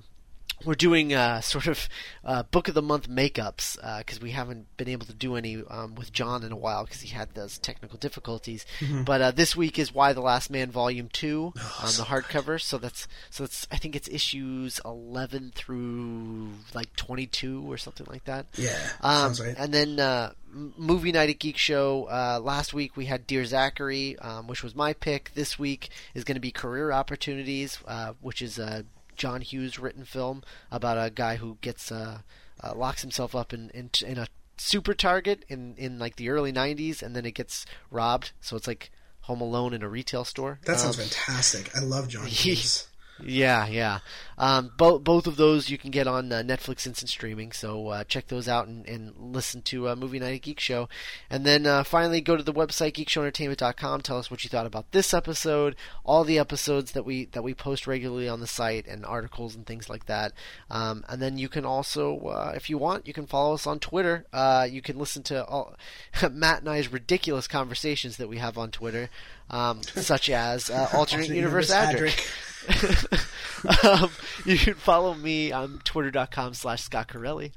we're 0.65 0.75
doing 0.75 1.13
uh, 1.15 1.41
sort 1.43 1.67
of 1.67 1.89
uh, 2.25 2.43
book 2.45 2.69
of 2.69 2.75
the 2.75 2.83
month 2.83 3.09
makeups 3.09 3.77
because 3.99 4.21
we 4.21 4.31
haven't 4.31 4.67
been 4.77 4.89
able 4.89 5.07
to 5.07 5.15
do 5.15 5.37
any 5.37 5.63
um, 5.69 5.95
with 5.95 6.13
John 6.13 6.43
in 6.43 6.53
a 6.53 6.57
while 6.57 6.85
because 6.85 7.01
he 7.03 7.09
had 7.09 7.35
those 7.35 7.59
technical 7.59 7.99
difficulties. 7.99 8.65
Mm-hmm. 8.81 9.03
But 9.05 9.21
uh, 9.21 9.31
this 9.33 9.55
week 9.57 9.79
is 9.79 9.95
Y: 9.95 10.13
The 10.13 10.21
Last 10.21 10.51
Man 10.51 10.71
Volume 10.71 11.09
Two 11.13 11.53
Oh, 11.57 11.81
on 11.85 11.93
the 11.97 12.05
hardcover. 12.05 12.61
So 12.61 12.79
that's 12.79 13.07
so 13.31 13.45
that's 13.45 13.67
I 13.71 13.77
think 13.77 13.95
it's 13.97 14.09
issues 14.09 14.81
eleven 14.85 15.53
through 15.55 16.51
like 16.75 16.95
twenty 16.97 17.27
two 17.27 17.71
or 17.71 17.77
something 17.77 18.07
like 18.09 18.25
that. 18.25 18.47
Yeah, 18.57 18.77
Um, 19.01 19.35
sounds 19.35 19.41
right. 19.41 19.55
And 19.59 19.73
then 19.73 20.01
uh, 20.01 20.33
movie 20.53 21.13
night 21.13 21.31
at 21.31 21.39
Geek 21.39 21.57
Show. 21.57 22.05
Uh, 22.05 22.41
last 22.43 22.73
week 22.73 22.97
we 22.97 23.07
had 23.07 23.27
Dear 23.27 23.45
Zachary, 23.45 24.19
um, 24.19 24.47
which 24.47 24.63
was 24.63 24.75
my 24.75 24.93
pick. 24.93 25.33
This 25.35 25.59
week 25.59 25.91
is 26.15 26.25
going 26.25 26.37
to 26.37 26.41
be 26.41 26.51
Career 26.51 26.93
Opportunities, 26.93 27.79
uh, 27.87 28.15
which 28.21 28.41
is 28.43 28.59
a 28.59 28.85
John 29.17 29.41
Hughes 29.41 29.79
written 29.79 30.05
film 30.05 30.43
about 30.71 30.97
a 31.05 31.11
guy 31.11 31.37
who 31.37 31.59
gets 31.61 31.91
uh, 31.91 32.19
uh, 32.63 32.75
locks 32.75 33.03
himself 33.03 33.35
up 33.35 33.53
in, 33.53 33.71
in 33.71 33.91
in 34.07 34.19
a 34.19 34.27
super 34.57 34.95
target 34.95 35.45
in 35.49 35.75
in 35.77 35.99
like 35.99 36.17
the 36.17 36.29
early 36.31 36.53
'90s, 36.53 37.03
and 37.03 37.15
then 37.17 37.25
it 37.27 37.33
gets 37.35 37.67
robbed. 37.91 38.33
So 38.41 38.57
it's 38.57 38.67
like 38.67 38.91
Home 39.23 39.41
Alone 39.41 39.75
in 39.75 39.83
a 39.83 39.89
retail 39.89 40.25
store. 40.25 40.61
That 40.65 40.79
sounds 40.79 40.99
Um, 40.99 41.05
fantastic. 41.07 41.75
I 41.77 41.81
love 41.81 42.09
John 42.09 42.27
Hughes. 42.29 42.87
Yeah, 43.25 43.67
yeah. 43.67 44.01
Um, 44.39 44.73
both 44.77 45.03
both 45.03 45.27
of 45.27 45.37
those 45.37 45.71
you 45.71 45.79
can 45.79 45.91
get 45.91 46.07
on 46.07 46.31
uh, 46.31 46.43
Netflix 46.43 46.87
instant 46.87 47.09
streaming. 47.09 47.53
So 47.53 47.89
uh, 47.89 48.05
check 48.05 48.29
those 48.29 48.49
out 48.49 48.69
and, 48.69 48.87
and 48.87 49.15
listen 49.19 49.63
to 49.63 49.89
uh, 49.89 49.97
Movie 49.97 50.19
Night 50.19 50.35
at 50.35 50.43
Geek 50.43 50.61
Show. 50.61 50.89
And 51.31 51.47
then 51.47 51.67
uh, 51.67 51.85
finally 51.85 52.21
go 52.21 52.37
to 52.37 52.43
the 52.43 52.53
website 52.53 52.93
geekshowentertainment.com. 52.93 54.03
Tell 54.03 54.19
us 54.19 54.31
what 54.31 54.45
you 54.45 54.51
thought 54.51 54.67
about 54.67 54.93
this 54.93 55.15
episode, 55.15 55.77
all 56.05 56.25
the 56.25 56.39
episodes 56.39 56.93
that 56.93 57.05
we 57.05 57.27
that 57.27 57.43
we 57.43 57.55
post 57.55 57.87
regularly 57.87 58.29
on 58.29 58.41
the 58.41 58.47
site, 58.47 58.87
and 58.87 59.07
articles 59.07 59.55
and 59.55 59.67
things 59.67 59.89
like 59.89 60.07
that. 60.07 60.33
Um, 60.71 61.05
and 61.09 61.23
then 61.23 61.39
you 61.39 61.49
can 61.49 61.65
also, 61.65 62.19
uh, 62.19 62.53
if 62.55 62.69
you 62.69 62.77
want, 62.77 63.07
you 63.07 63.15
can 63.15 63.27
follow 63.27 63.55
us 63.55 63.67
on 63.67 63.79
Twitter. 63.79 64.27
Uh, 64.33 64.67
you 64.71 64.83
can 64.83 64.99
listen 64.99 65.23
to 65.25 65.45
all, 65.47 65.75
Matt 66.31 66.61
and 66.61 66.69
I's 66.69 66.93
ridiculous 66.93 67.49
conversations 67.49 68.19
that 68.19 68.29
we 68.29 68.39
have 68.39 68.59
on 68.59 68.71
Twitter, 68.71 69.09
um, 69.51 69.83
such 69.83 70.31
as 70.31 70.71
uh, 70.71 70.89
alternate, 70.95 71.29
universe, 71.29 71.73
Adric. 71.73 72.25
um, 73.85 74.11
you 74.45 74.59
can 74.59 74.75
follow 74.75 75.15
me 75.15 75.53
on 75.53 75.81
twitter.com 75.85 76.53
slash 76.55 76.83
Scott 76.83 77.07
Corelli. 77.09 77.53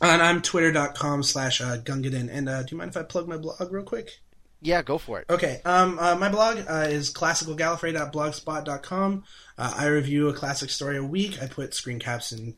And 0.00 0.22
I'm 0.22 0.40
twitter.com 0.42 1.24
slash 1.24 1.60
uh, 1.60 1.78
Gungadin. 1.78 2.28
And 2.30 2.48
uh, 2.48 2.62
do 2.62 2.68
you 2.72 2.78
mind 2.78 2.90
if 2.90 2.96
I 2.96 3.02
plug 3.02 3.26
my 3.28 3.36
blog 3.36 3.72
real 3.72 3.82
quick? 3.82 4.20
Yeah, 4.60 4.82
go 4.82 4.98
for 4.98 5.20
it. 5.20 5.26
Okay, 5.30 5.60
um, 5.64 6.00
uh, 6.00 6.16
my 6.16 6.28
blog 6.28 6.58
uh, 6.68 6.86
is 6.88 7.12
classicalgallifrey.blogspot.com. 7.12 9.22
Uh, 9.56 9.74
I 9.76 9.86
review 9.86 10.28
a 10.28 10.32
classic 10.32 10.70
story 10.70 10.96
a 10.96 11.04
week. 11.04 11.40
I 11.40 11.46
put 11.46 11.74
screen 11.74 12.00
caps 12.00 12.32
and 12.32 12.54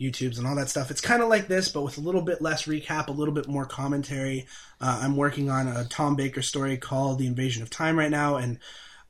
YouTubes 0.00 0.38
and 0.38 0.46
all 0.46 0.56
that 0.56 0.70
stuff. 0.70 0.90
It's 0.90 1.02
kind 1.02 1.22
of 1.22 1.28
like 1.28 1.48
this, 1.48 1.68
but 1.68 1.82
with 1.82 1.98
a 1.98 2.00
little 2.00 2.22
bit 2.22 2.40
less 2.40 2.64
recap, 2.64 3.08
a 3.08 3.12
little 3.12 3.34
bit 3.34 3.48
more 3.48 3.66
commentary. 3.66 4.46
Uh, 4.82 5.00
I'm 5.02 5.16
working 5.16 5.48
on 5.48 5.68
a 5.68 5.84
Tom 5.84 6.16
Baker 6.16 6.42
story 6.42 6.76
called 6.76 7.18
The 7.18 7.26
Invasion 7.26 7.62
of 7.62 7.70
Time 7.70 7.96
right 7.96 8.10
now, 8.10 8.36
and 8.36 8.58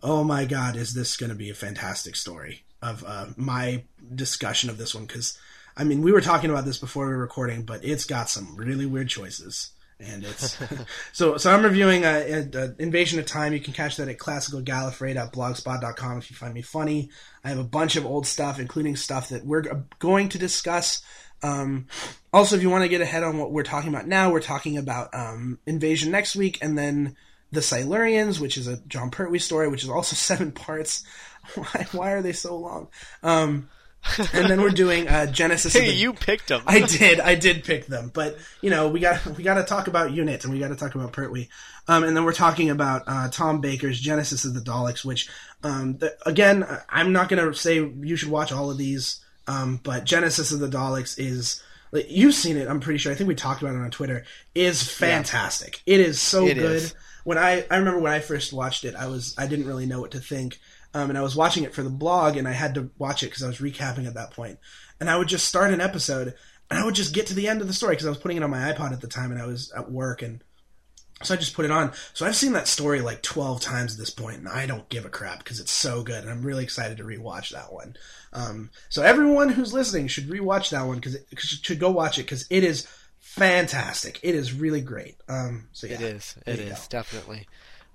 oh 0.02 0.22
my 0.22 0.44
god, 0.44 0.76
is 0.76 0.92
this 0.92 1.16
going 1.16 1.30
to 1.30 1.36
be 1.36 1.48
a 1.48 1.54
fantastic 1.54 2.14
story 2.14 2.64
of 2.82 3.02
uh, 3.06 3.26
my 3.36 3.84
discussion 4.14 4.68
of 4.68 4.76
this 4.76 4.94
one? 4.94 5.06
Because, 5.06 5.38
I 5.76 5.84
mean, 5.84 6.02
we 6.02 6.12
were 6.12 6.20
talking 6.20 6.50
about 6.50 6.66
this 6.66 6.78
before 6.78 7.06
we 7.06 7.12
were 7.12 7.18
recording, 7.18 7.62
but 7.62 7.84
it's 7.84 8.04
got 8.04 8.28
some 8.28 8.54
really 8.54 8.84
weird 8.84 9.08
choices 9.08 9.70
and 10.02 10.24
it's 10.24 10.56
so 11.12 11.36
so 11.36 11.52
i'm 11.52 11.62
reviewing 11.62 12.04
uh, 12.04 12.44
uh, 12.54 12.68
invasion 12.78 13.18
of 13.18 13.26
time 13.26 13.52
you 13.52 13.60
can 13.60 13.72
catch 13.72 13.96
that 13.96 14.08
at 14.08 14.18
classicalgallifrey.blogspot.com 14.18 16.18
if 16.18 16.30
you 16.30 16.36
find 16.36 16.54
me 16.54 16.62
funny 16.62 17.10
i 17.44 17.48
have 17.48 17.58
a 17.58 17.64
bunch 17.64 17.96
of 17.96 18.04
old 18.04 18.26
stuff 18.26 18.58
including 18.58 18.96
stuff 18.96 19.28
that 19.28 19.46
we're 19.46 19.84
going 19.98 20.28
to 20.28 20.38
discuss 20.38 21.02
um, 21.44 21.88
also 22.32 22.56
if 22.56 22.62
you 22.62 22.70
want 22.70 22.82
to 22.82 22.88
get 22.88 23.00
ahead 23.00 23.22
on 23.22 23.38
what 23.38 23.50
we're 23.52 23.62
talking 23.62 23.88
about 23.90 24.06
now 24.06 24.30
we're 24.30 24.40
talking 24.40 24.78
about 24.78 25.14
um, 25.14 25.58
invasion 25.66 26.10
next 26.10 26.34
week 26.36 26.58
and 26.62 26.76
then 26.78 27.16
the 27.50 27.60
silurians 27.60 28.40
which 28.40 28.56
is 28.56 28.66
a 28.66 28.78
john 28.86 29.10
pertwee 29.10 29.38
story 29.38 29.68
which 29.68 29.82
is 29.84 29.90
also 29.90 30.16
seven 30.16 30.52
parts. 30.52 31.04
Why, 31.54 31.86
why 31.92 32.12
are 32.12 32.22
they 32.22 32.32
so 32.32 32.56
long? 32.56 32.88
Um, 33.22 33.68
and 34.32 34.48
then 34.48 34.60
we're 34.60 34.70
doing 34.70 35.08
uh, 35.08 35.26
genesis 35.26 35.74
of 35.74 35.80
the 35.80 35.86
Hey, 35.86 35.92
the- 35.92 35.96
you 36.00 36.12
picked 36.12 36.48
them. 36.48 36.62
I 36.66 36.80
did, 36.82 37.18
I 37.20 37.34
did 37.34 37.64
pick 37.64 37.86
them, 37.86 38.10
but 38.14 38.36
you 38.60 38.70
know, 38.70 38.88
we 38.88 39.00
got 39.00 39.24
we 39.36 39.42
got 39.42 39.54
to 39.54 39.64
talk 39.64 39.86
about 39.88 40.12
unit 40.12 40.44
and 40.44 40.52
we 40.52 40.60
got 40.60 40.68
to 40.68 40.76
talk 40.76 40.94
about 40.94 41.12
Pertwee, 41.12 41.48
um, 41.88 42.04
and 42.04 42.16
then 42.16 42.24
we're 42.24 42.32
talking 42.32 42.70
about 42.70 43.02
uh, 43.08 43.28
Tom 43.28 43.60
Baker's 43.60 44.00
Genesis 44.00 44.44
of 44.44 44.54
the 44.54 44.60
Daleks, 44.60 45.04
which 45.04 45.28
um, 45.64 45.98
the, 45.98 46.16
again, 46.26 46.64
I'm 46.88 47.12
not 47.12 47.28
going 47.28 47.44
to 47.44 47.54
say 47.58 47.76
you 47.76 48.16
should 48.16 48.30
watch 48.30 48.52
all 48.52 48.70
of 48.70 48.78
these, 48.78 49.20
um, 49.46 49.80
but 49.82 50.04
Genesis 50.04 50.52
of 50.52 50.60
the 50.60 50.68
Daleks 50.68 51.16
is 51.18 51.62
like, 51.92 52.06
you've 52.08 52.34
seen 52.34 52.56
it. 52.56 52.68
I'm 52.68 52.80
pretty 52.80 52.98
sure. 52.98 53.12
I 53.12 53.14
think 53.14 53.28
we 53.28 53.34
talked 53.34 53.62
about 53.62 53.74
it 53.74 53.80
on 53.80 53.90
Twitter. 53.90 54.24
Is 54.54 54.82
fantastic. 54.82 55.82
It 55.86 56.00
is 56.00 56.20
so 56.20 56.46
It 56.46 56.54
good. 56.54 56.76
is. 56.76 56.94
When 57.24 57.38
I 57.38 57.64
I 57.70 57.76
remember 57.76 58.00
when 58.00 58.12
I 58.12 58.18
first 58.18 58.52
watched 58.52 58.84
it, 58.84 58.96
I 58.96 59.06
was 59.06 59.34
I 59.38 59.46
didn't 59.46 59.66
really 59.66 59.86
know 59.86 60.00
what 60.00 60.10
to 60.12 60.18
think. 60.20 60.58
Um, 60.94 61.08
and 61.08 61.18
I 61.18 61.22
was 61.22 61.36
watching 61.36 61.64
it 61.64 61.72
for 61.74 61.82
the 61.82 61.88
blog, 61.90 62.36
and 62.36 62.46
I 62.46 62.52
had 62.52 62.74
to 62.74 62.90
watch 62.98 63.22
it 63.22 63.26
because 63.26 63.42
I 63.42 63.46
was 63.46 63.58
recapping 63.58 64.06
at 64.06 64.14
that 64.14 64.32
point. 64.32 64.58
And 65.00 65.08
I 65.08 65.16
would 65.16 65.28
just 65.28 65.48
start 65.48 65.72
an 65.72 65.80
episode, 65.80 66.34
and 66.70 66.78
I 66.78 66.84
would 66.84 66.94
just 66.94 67.14
get 67.14 67.28
to 67.28 67.34
the 67.34 67.48
end 67.48 67.60
of 67.62 67.66
the 67.66 67.72
story 67.72 67.92
because 67.94 68.06
I 68.06 68.10
was 68.10 68.18
putting 68.18 68.36
it 68.36 68.42
on 68.42 68.50
my 68.50 68.72
iPod 68.72 68.92
at 68.92 69.00
the 69.00 69.06
time, 69.08 69.30
and 69.32 69.40
I 69.40 69.46
was 69.46 69.72
at 69.76 69.90
work, 69.90 70.20
and 70.22 70.42
so 71.22 71.34
I 71.34 71.36
just 71.36 71.54
put 71.54 71.64
it 71.64 71.70
on. 71.70 71.92
So 72.14 72.26
I've 72.26 72.36
seen 72.36 72.52
that 72.52 72.68
story 72.68 73.00
like 73.00 73.22
twelve 73.22 73.60
times 73.60 73.92
at 73.94 73.98
this 73.98 74.10
point, 74.10 74.38
and 74.38 74.48
I 74.48 74.66
don't 74.66 74.88
give 74.88 75.04
a 75.04 75.08
crap 75.10 75.38
because 75.38 75.60
it's 75.60 75.72
so 75.72 76.02
good, 76.02 76.22
and 76.22 76.30
I'm 76.30 76.42
really 76.42 76.64
excited 76.64 76.96
to 76.98 77.04
rewatch 77.04 77.50
that 77.50 77.72
one. 77.72 77.96
Um, 78.32 78.70
so 78.88 79.02
everyone 79.02 79.50
who's 79.50 79.72
listening 79.72 80.08
should 80.08 80.28
rewatch 80.28 80.70
that 80.70 80.86
one 80.86 80.98
because 81.00 81.18
should 81.36 81.78
go 81.80 81.90
watch 81.90 82.18
it 82.18 82.22
because 82.22 82.46
it 82.50 82.64
is 82.64 82.86
fantastic. 83.20 84.20
It 84.22 84.34
is 84.34 84.52
really 84.52 84.80
great. 84.80 85.16
Um, 85.28 85.68
so 85.72 85.86
yeah, 85.86 85.94
It 85.94 86.00
is. 86.02 86.36
It 86.46 86.58
is 86.58 86.78
go. 86.80 86.84
definitely. 86.90 87.48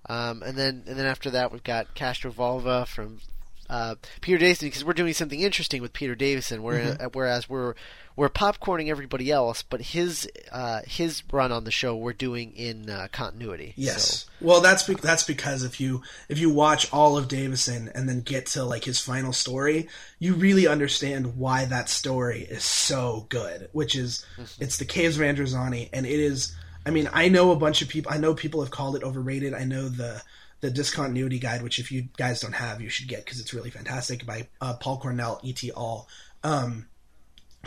Um, 0.10 0.41
and 0.44 0.58
then 0.58 0.84
and 0.88 0.98
then 0.98 1.06
after 1.06 1.30
that 1.32 1.52
we've 1.52 1.64
got 1.64 1.94
Castrovalva 1.95 2.88
from 2.88 3.20
uh, 3.69 3.95
Peter 4.22 4.38
Davison 4.38 4.68
because 4.68 4.84
we're 4.85 4.94
doing 4.94 5.14
something 5.14 5.41
interesting 5.41 5.81
with 5.81 5.94
Peter 5.94 6.15
Davison. 6.15 6.64
Where, 6.64 6.77
Mm-hmm. 6.80 7.06
uh, 7.06 7.10
whereas 7.14 7.49
we're 7.49 7.73
we're 8.15 8.30
popcorning 8.30 8.89
everybody 8.89 9.31
else, 9.31 9.61
but 9.61 9.80
his 9.80 10.27
uh, 10.52 10.81
his 10.88 11.22
run 11.31 11.52
on 11.52 11.65
the 11.65 11.72
show 11.72 11.95
we're 11.95 12.14
doing 12.14 12.52
in 12.56 12.89
uh, 12.89 13.07
continuity. 13.11 13.73
Yes. 13.76 14.03
So, 14.26 14.30
Well, 14.41 14.61
that's 14.61 14.84
be- 14.84 14.95
that's 14.95 15.23
because 15.23 15.64
if 15.64 15.80
you 15.80 16.02
if 16.30 16.39
you 16.39 16.49
watch 16.49 16.91
all 16.91 17.18
of 17.18 17.27
Davison 17.27 17.91
and 17.94 18.10
then 18.10 18.22
get 18.22 18.48
to 18.48 18.64
like 18.64 18.85
his 18.85 18.99
final 18.99 19.34
story, 19.34 19.88
you 20.18 20.34
really 20.34 20.65
understand 20.68 21.38
why 21.38 21.65
that 21.65 21.89
story 21.89 22.41
is 22.41 22.64
so 22.64 23.27
good. 23.30 23.69
Which 23.72 23.95
is 23.95 24.26
it's 24.60 24.77
the 24.77 24.85
Caves 24.85 25.18
of 25.19 25.23
Androzani, 25.23 25.89
and 25.94 26.06
it 26.06 26.19
is. 26.19 26.56
I 26.85 26.89
mean, 26.89 27.10
I 27.11 27.27
know 27.27 27.52
a 27.52 27.56
bunch 27.57 27.81
of 27.81 27.89
people. 27.89 28.11
I 28.14 28.18
know 28.18 28.34
people 28.34 28.61
have 28.61 28.72
called 28.72 28.95
it 28.95 29.03
overrated. 29.03 29.53
I 29.53 29.65
know 29.65 29.89
the 29.89 30.22
the 30.62 30.72
discontinuity 30.72 31.40
guide, 31.40 31.62
which 31.62 31.80
if 31.80 31.92
you 31.92 32.08
guys 32.18 32.42
don't 32.42 32.54
have, 32.54 32.82
you 32.82 32.90
should 32.90 33.08
get 33.08 33.24
because 33.24 33.40
it's 33.40 33.54
really 33.54 33.70
fantastic 33.70 34.26
by 34.26 34.48
uh, 34.62 34.74
Paul 34.74 35.00
Cornell, 35.00 35.40
E.T. 35.44 35.72
All. 35.72 36.08
Um, 36.44 36.88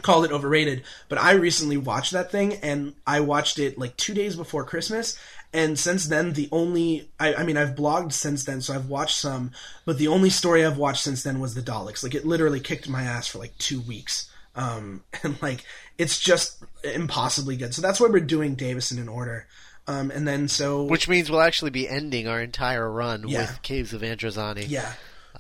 called 0.03 0.25
it 0.25 0.33
overrated, 0.33 0.83
but 1.09 1.19
I 1.19 1.33
recently 1.33 1.77
watched 1.77 2.13
that 2.13 2.31
thing 2.31 2.55
and 2.63 2.95
I 3.07 3.21
watched 3.21 3.59
it 3.59 3.79
like 3.79 3.97
two 3.97 4.15
days 4.15 4.37
before 4.37 4.65
Christmas. 4.65 5.19
And 5.53 5.79
since 5.79 6.07
then, 6.07 6.33
the 6.33 6.49
only, 6.53 7.11
I, 7.19 7.35
I 7.35 7.43
mean, 7.43 7.57
I've 7.57 7.75
blogged 7.75 8.13
since 8.13 8.45
then, 8.45 8.61
so 8.61 8.75
I've 8.75 8.89
watched 8.89 9.17
some, 9.17 9.51
but 9.85 9.99
the 9.99 10.09
only 10.09 10.31
story 10.31 10.65
I've 10.65 10.79
watched 10.79 11.03
since 11.03 11.23
then 11.23 11.41
was 11.41 11.55
the 11.55 11.61
Daleks. 11.61 12.03
Like, 12.03 12.15
it 12.15 12.25
literally 12.25 12.61
kicked 12.61 12.89
my 12.89 13.03
ass 13.03 13.27
for 13.27 13.39
like 13.39 13.57
two 13.59 13.81
weeks. 13.81 14.31
Um, 14.55 15.03
and 15.23 15.41
like, 15.43 15.65
it's 15.99 16.19
just 16.19 16.65
impossibly 16.85 17.57
good. 17.57 17.75
So 17.75 17.83
that's 17.83 18.01
why 18.01 18.09
we're 18.09 18.21
doing 18.21 18.55
Davison 18.55 18.99
in 18.99 19.09
order. 19.09 19.47
Um, 19.91 20.11
and 20.11 20.27
then 20.27 20.47
so. 20.49 20.85
which 20.85 21.09
means 21.09 21.31
we'll 21.31 21.41
actually 21.41 21.71
be 21.73 21.89
ending 21.89 22.29
our 22.29 22.41
entire 22.41 22.91
run 22.91 23.25
Yeah. 23.29 23.41
with 23.41 23.63
Caves 23.63 23.93
of 23.93 24.03
Androzani. 24.03 24.67
Yeah. 24.69 24.93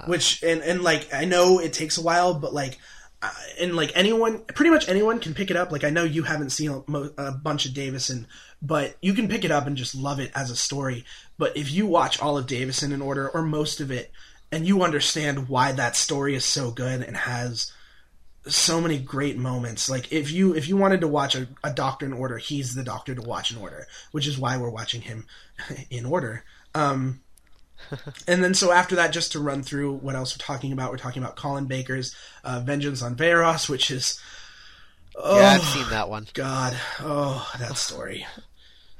Which 0.06 0.42
and 0.42 0.62
and 0.62 0.82
like 0.82 1.12
I 1.12 1.24
know 1.26 1.58
it 1.60 1.72
takes 1.72 1.98
a 1.98 2.02
while, 2.02 2.34
but 2.34 2.52
like 2.54 2.78
uh, 3.22 3.30
and 3.60 3.76
like 3.76 3.92
anyone, 3.94 4.40
pretty 4.54 4.70
much 4.70 4.88
anyone 4.88 5.18
can 5.20 5.34
pick 5.34 5.50
it 5.50 5.56
up. 5.56 5.70
Like 5.70 5.84
I 5.84 5.90
know 5.90 6.04
you 6.04 6.22
haven't 6.22 6.50
seen 6.50 6.70
a, 6.70 6.82
mo- 6.90 7.10
a 7.18 7.32
bunch 7.32 7.66
of 7.66 7.74
Davison, 7.74 8.26
but 8.62 8.96
you 9.02 9.12
can 9.12 9.28
pick 9.28 9.44
it 9.44 9.50
up 9.50 9.66
and 9.66 9.76
just 9.76 9.94
love 9.94 10.18
it 10.18 10.30
as 10.34 10.50
a 10.50 10.56
story. 10.56 11.04
But 11.36 11.54
if 11.56 11.70
you 11.70 11.86
watch 11.86 12.18
all 12.18 12.38
of 12.38 12.46
Davison 12.46 12.92
in 12.92 13.02
order 13.02 13.28
or 13.28 13.42
most 13.42 13.78
of 13.80 13.90
it, 13.90 14.10
and 14.50 14.66
you 14.66 14.82
understand 14.82 15.48
why 15.50 15.72
that 15.72 15.96
story 15.96 16.34
is 16.34 16.44
so 16.46 16.70
good 16.70 17.02
and 17.02 17.16
has 17.16 17.70
so 18.46 18.80
many 18.80 18.98
great 18.98 19.36
moments. 19.36 19.90
Like 19.90 20.12
if 20.12 20.30
you 20.30 20.54
if 20.54 20.68
you 20.68 20.76
wanted 20.76 21.00
to 21.02 21.08
watch 21.08 21.34
a, 21.34 21.48
a 21.62 21.72
Doctor 21.72 22.06
in 22.06 22.12
order, 22.12 22.38
he's 22.38 22.74
the 22.74 22.82
Doctor 22.82 23.14
to 23.14 23.22
watch 23.22 23.50
in 23.50 23.58
order, 23.58 23.86
which 24.12 24.26
is 24.26 24.38
why 24.38 24.56
we're 24.56 24.70
watching 24.70 25.02
him 25.02 25.26
in 25.90 26.06
order. 26.06 26.44
Um, 26.74 27.20
and 28.28 28.42
then 28.42 28.54
so 28.54 28.72
after 28.72 28.96
that, 28.96 29.12
just 29.12 29.32
to 29.32 29.40
run 29.40 29.62
through 29.62 29.94
what 29.96 30.14
else 30.14 30.34
we're 30.34 30.44
talking 30.44 30.72
about, 30.72 30.90
we're 30.90 30.98
talking 30.98 31.22
about 31.22 31.36
Colin 31.36 31.66
Baker's 31.66 32.14
uh, 32.44 32.60
Vengeance 32.60 33.02
on 33.02 33.16
Varos, 33.16 33.68
which 33.68 33.90
is 33.90 34.20
oh 35.16 35.38
Yeah, 35.38 35.50
I've 35.50 35.62
seen 35.62 35.88
that 35.90 36.08
one. 36.08 36.26
God, 36.34 36.76
oh 37.00 37.50
that 37.58 37.76
story, 37.76 38.26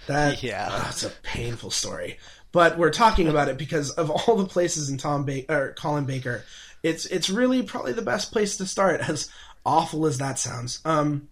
that 0.07 0.43
Yeah. 0.43 0.69
oh, 0.71 0.87
it's 0.91 1.05
a 1.05 1.11
painful 1.23 1.71
story. 1.71 2.19
But 2.53 2.79
we're 2.79 2.91
talking 2.91 3.29
about 3.29 3.49
it 3.49 3.59
because 3.59 3.91
of 3.93 4.11
all 4.11 4.37
the 4.37 4.47
places 4.47 4.91
in 4.91 4.99
Tom 4.99 5.25
Baker 5.25 5.55
or 5.55 5.73
Colin 5.75 6.05
Baker, 6.05 6.45
it's 6.83 7.07
it's 7.07 7.31
really 7.31 7.63
probably 7.63 7.93
the 7.93 8.03
best 8.03 8.33
place 8.33 8.57
to 8.57 8.67
start. 8.67 9.01
As 9.09 9.31
awful 9.65 10.07
as 10.07 10.19
that 10.19 10.39
sounds. 10.39 10.81
Um, 10.85 11.29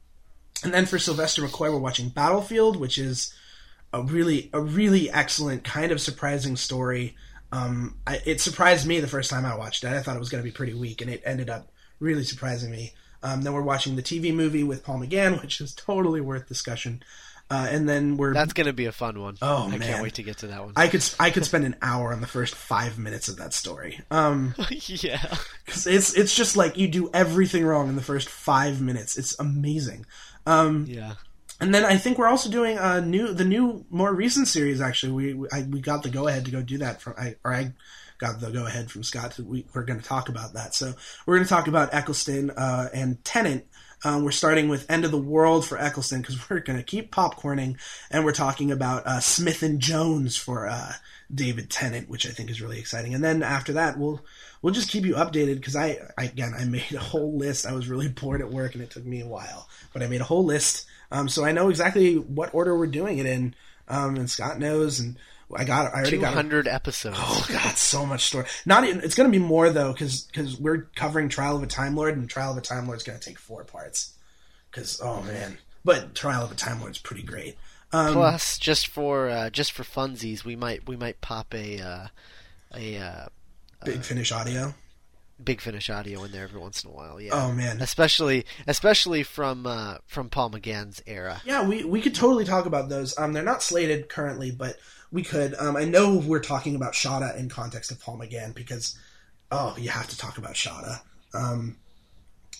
and 0.62 0.74
then 0.74 0.86
for 0.86 0.98
Sylvester 0.98 1.42
McCoy, 1.42 1.72
we're 1.72 1.78
watching 1.78 2.08
Battlefield, 2.08 2.76
which 2.76 2.98
is 2.98 3.32
a 3.92 4.02
really 4.02 4.50
a 4.52 4.60
really 4.60 5.10
excellent 5.10 5.64
kind 5.64 5.92
of 5.92 6.00
surprising 6.00 6.56
story. 6.56 7.16
Um, 7.52 7.96
I, 8.06 8.20
it 8.26 8.40
surprised 8.40 8.86
me 8.86 9.00
the 9.00 9.06
first 9.06 9.30
time 9.30 9.46
I 9.46 9.56
watched 9.56 9.84
it. 9.84 9.88
I 9.88 10.00
thought 10.00 10.16
it 10.16 10.20
was 10.20 10.28
going 10.28 10.42
to 10.42 10.48
be 10.48 10.54
pretty 10.54 10.74
weak, 10.74 11.00
and 11.00 11.10
it 11.10 11.22
ended 11.24 11.48
up 11.48 11.70
really 12.00 12.24
surprising 12.24 12.70
me. 12.70 12.92
Um, 13.22 13.42
then 13.42 13.52
we're 13.52 13.62
watching 13.62 13.96
the 13.96 14.02
TV 14.02 14.32
movie 14.34 14.62
with 14.62 14.84
Paul 14.84 15.00
McGann, 15.00 15.40
which 15.42 15.60
is 15.60 15.74
totally 15.74 16.20
worth 16.20 16.46
discussion. 16.46 17.02
Uh, 17.50 17.66
and 17.70 17.88
then 17.88 18.18
we're 18.18 18.34
That's 18.34 18.52
going 18.52 18.66
to 18.66 18.72
be 18.74 18.84
a 18.84 18.92
fun 18.92 19.18
one. 19.20 19.36
Oh, 19.40 19.64
I 19.68 19.78
man. 19.78 19.80
can't 19.80 20.02
wait 20.02 20.14
to 20.14 20.22
get 20.22 20.38
to 20.38 20.48
that 20.48 20.62
one. 20.64 20.74
I 20.76 20.88
could 20.88 21.02
I 21.18 21.30
could 21.30 21.46
spend 21.46 21.64
an 21.64 21.76
hour 21.80 22.12
on 22.12 22.20
the 22.20 22.26
first 22.26 22.54
five 22.54 22.98
minutes 22.98 23.28
of 23.28 23.36
that 23.38 23.54
story. 23.54 24.00
Um, 24.10 24.54
yeah. 24.70 25.22
'cause 25.66 25.86
it's 25.86 26.12
it's 26.14 26.34
just 26.34 26.56
like 26.58 26.76
you 26.76 26.88
do 26.88 27.08
everything 27.14 27.64
wrong 27.64 27.88
in 27.88 27.96
the 27.96 28.02
first 28.02 28.28
five 28.28 28.80
minutes. 28.82 29.16
It's 29.16 29.38
amazing. 29.38 30.04
Um, 30.46 30.84
Yeah. 30.88 31.14
and 31.60 31.74
then 31.74 31.84
I 31.86 31.96
think 31.96 32.18
we're 32.18 32.28
also 32.28 32.50
doing 32.50 32.76
a 32.78 33.00
new 33.00 33.32
the 33.32 33.44
new 33.46 33.86
more 33.88 34.12
recent 34.14 34.46
series. 34.48 34.80
Actually, 34.82 35.12
we 35.12 35.32
we, 35.34 35.48
I, 35.50 35.62
we 35.62 35.80
got 35.80 36.02
the 36.02 36.10
go 36.10 36.28
ahead 36.28 36.44
to 36.44 36.50
go 36.50 36.60
do 36.60 36.78
that 36.78 37.00
from 37.00 37.14
I 37.18 37.36
or 37.44 37.54
I 37.54 37.72
got 38.18 38.40
the 38.40 38.50
go 38.50 38.66
ahead 38.66 38.90
from 38.90 39.04
Scott. 39.04 39.30
To, 39.32 39.44
we, 39.44 39.64
we're 39.72 39.84
going 39.84 40.00
to 40.00 40.04
talk 40.04 40.28
about 40.28 40.52
that. 40.54 40.74
So 40.74 40.92
we're 41.24 41.36
going 41.36 41.44
to 41.46 41.48
talk 41.48 41.66
about 41.68 41.94
Eccleston 41.94 42.50
uh, 42.50 42.88
and 42.92 43.24
Tennant. 43.24 43.64
Um, 44.04 44.24
we're 44.24 44.30
starting 44.30 44.68
with 44.68 44.90
End 44.90 45.04
of 45.04 45.10
the 45.10 45.18
World 45.18 45.66
for 45.66 45.78
Eccleston 45.78 46.20
because 46.20 46.48
we're 46.48 46.60
going 46.60 46.78
to 46.78 46.84
keep 46.84 47.12
popcorning, 47.12 47.78
and 48.10 48.24
we're 48.24 48.32
talking 48.32 48.70
about 48.70 49.06
uh, 49.06 49.20
Smith 49.20 49.62
and 49.62 49.80
Jones 49.80 50.36
for 50.36 50.68
uh, 50.68 50.92
David 51.34 51.68
Tennant, 51.68 52.08
which 52.08 52.26
I 52.26 52.30
think 52.30 52.50
is 52.50 52.62
really 52.62 52.78
exciting. 52.78 53.14
And 53.14 53.24
then 53.24 53.42
after 53.42 53.72
that, 53.74 53.98
we'll 53.98 54.20
we'll 54.62 54.74
just 54.74 54.90
keep 54.90 55.04
you 55.04 55.14
updated 55.14 55.56
because 55.56 55.76
I, 55.76 55.98
I 56.16 56.24
again 56.24 56.52
I 56.56 56.64
made 56.64 56.92
a 56.94 57.00
whole 57.00 57.36
list. 57.36 57.66
I 57.66 57.72
was 57.72 57.88
really 57.88 58.08
bored 58.20 58.40
at 58.40 58.50
work, 58.50 58.74
and 58.74 58.82
it 58.82 58.90
took 58.90 59.04
me 59.04 59.20
a 59.20 59.26
while, 59.26 59.68
but 59.92 60.02
I 60.02 60.06
made 60.06 60.20
a 60.20 60.24
whole 60.24 60.44
list, 60.44 60.86
um, 61.10 61.28
so 61.28 61.44
I 61.44 61.52
know 61.52 61.68
exactly 61.68 62.16
what 62.16 62.54
order 62.54 62.76
we're 62.76 62.86
doing 62.86 63.18
it 63.18 63.26
in. 63.26 63.54
Um, 63.90 64.16
and 64.16 64.30
Scott 64.30 64.58
knows, 64.58 65.00
and 65.00 65.16
I 65.54 65.64
got 65.64 65.94
I 65.94 66.00
already 66.00 66.18
got. 66.18 66.30
200 66.30 66.68
episodes. 66.68 67.16
Oh 67.18 67.46
god, 67.48 67.76
so 67.76 68.04
much 68.04 68.24
story. 68.26 68.46
Not 68.66 68.84
even, 68.84 69.02
it's 69.02 69.14
going 69.14 69.30
to 69.30 69.38
be 69.38 69.42
more 69.42 69.70
though, 69.70 69.92
because 69.92 70.26
we're 70.60 70.88
covering 70.94 71.28
Trial 71.28 71.56
of 71.56 71.62
a 71.62 71.66
Time 71.66 71.96
Lord, 71.96 72.16
and 72.16 72.28
Trial 72.28 72.52
of 72.52 72.58
a 72.58 72.60
Time 72.60 72.86
Lord 72.86 72.98
is 72.98 73.02
going 73.02 73.18
to 73.18 73.24
take 73.24 73.38
four 73.38 73.64
parts. 73.64 74.14
Because 74.70 75.00
oh 75.02 75.22
man, 75.22 75.58
but 75.84 76.14
Trial 76.14 76.44
of 76.44 76.52
a 76.52 76.54
Time 76.54 76.80
Lord 76.80 76.92
is 76.92 76.98
pretty 76.98 77.22
great. 77.22 77.56
Um, 77.92 78.12
Plus, 78.12 78.58
just 78.58 78.88
for 78.88 79.28
uh, 79.28 79.50
just 79.50 79.72
for 79.72 79.82
funsies, 79.82 80.44
we 80.44 80.56
might 80.56 80.86
we 80.86 80.96
might 80.96 81.20
pop 81.20 81.54
a 81.54 81.80
uh, 81.80 82.06
a 82.74 82.98
uh, 82.98 83.26
Big 83.84 84.02
Finish 84.02 84.32
audio. 84.32 84.74
Big 85.42 85.60
Finish 85.60 85.88
audio 85.88 86.24
in 86.24 86.32
there 86.32 86.42
every 86.42 86.60
once 86.60 86.82
in 86.82 86.90
a 86.90 86.92
while. 86.92 87.20
Yeah. 87.20 87.30
Oh 87.32 87.52
man, 87.52 87.80
Especially 87.80 88.44
especially 88.66 89.22
from 89.22 89.66
uh, 89.66 89.98
from 90.06 90.28
Paul 90.28 90.50
McGann's 90.50 91.00
era. 91.06 91.40
Yeah, 91.44 91.66
we, 91.66 91.84
we 91.84 92.00
could 92.00 92.14
totally 92.14 92.44
talk 92.44 92.66
about 92.66 92.88
those. 92.88 93.16
Um, 93.16 93.32
they're 93.32 93.44
not 93.44 93.62
slated 93.62 94.08
currently, 94.08 94.50
but 94.50 94.76
we 95.10 95.22
could. 95.22 95.54
Um, 95.58 95.76
I 95.76 95.84
know 95.84 96.16
we're 96.16 96.40
talking 96.40 96.76
about 96.76 96.92
Shada 96.92 97.36
in 97.38 97.48
context 97.48 97.90
of 97.90 98.00
Paul 98.00 98.18
McGann 98.18 98.54
because, 98.54 98.98
oh, 99.50 99.74
you 99.78 99.90
have 99.90 100.08
to 100.08 100.18
talk 100.18 100.38
about 100.38 100.54
Shada. 100.54 101.00
Um, 101.34 101.76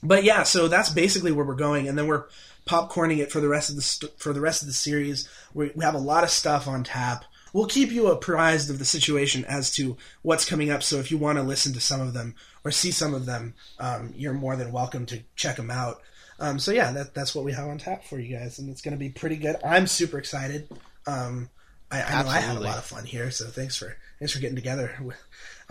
but 0.03 0.25
yeah, 0.25 0.45
so 0.45 0.69
that's 0.69 0.91
basically 0.91 1.33
where 1.33 1.45
we're 1.45 1.55
going, 1.55 1.89
and 1.89 1.99
then 1.99 2.07
we're 2.07 2.27
popcorning 2.67 3.19
it 3.19 3.33
for 3.33 3.41
the 3.41 3.49
rest 3.49 3.71
of 3.71 3.77
the 3.77 3.83
st- 3.83 4.19
for 4.19 4.33
the 4.33 4.41
rest 4.41 4.63
of 4.63 4.69
the 4.69 4.75
series. 4.75 5.29
We, 5.55 5.73
we 5.75 5.85
have 5.85 5.95
a 5.95 5.99
lot 5.99 6.25
of 6.25 6.31
stuff 6.31 6.69
on 6.69 6.85
tap. 6.85 7.25
We'll 7.53 7.67
keep 7.67 7.91
you 7.91 8.09
apprised 8.09 8.71
of 8.71 8.79
the 8.79 8.85
situation 8.85 9.45
as 9.47 9.71
to 9.77 9.97
what's 10.23 10.49
coming 10.49 10.71
up. 10.71 10.83
So 10.83 10.97
if 10.97 11.11
you 11.11 11.17
want 11.17 11.39
to 11.39 11.43
listen 11.43 11.73
to 11.73 11.81
some 11.81 12.01
of 12.01 12.13
them 12.13 12.35
or 12.63 12.71
see 12.71 12.91
some 12.91 13.15
of 13.15 13.25
them, 13.25 13.55
um, 13.81 14.13
you're 14.15 14.35
more 14.35 14.55
than 14.55 14.71
welcome 14.71 15.07
to 15.07 15.23
check 15.35 15.57
them 15.57 15.71
out. 15.71 16.03
Um, 16.39 16.59
so 16.59 16.71
yeah, 16.73 16.93
that, 16.93 17.15
that's 17.15 17.35
what 17.35 17.45
we 17.47 17.53
have 17.53 17.67
on 17.67 17.79
tap 17.79 18.05
for 18.05 18.19
you 18.19 18.37
guys, 18.37 18.59
and 18.59 18.69
it's 18.71 18.83
going 18.83 18.93
to 18.93 18.99
be 18.99 19.09
pretty 19.09 19.37
good. 19.37 19.57
I'm 19.65 19.87
super 19.87 20.19
excited. 20.19 20.69
Um, 21.07 21.49
I, 21.91 22.03
I 22.03 22.23
know 22.23 22.29
I 22.29 22.41
had 22.41 22.57
a 22.57 22.61
lot 22.61 22.77
of 22.79 22.85
fun 22.85 23.05
here, 23.05 23.31
so 23.31 23.47
thanks 23.47 23.77
for 23.77 23.97
thanks 24.19 24.33
for 24.35 24.41
getting 24.41 24.57
together, 24.57 24.95
with, 25.03 25.17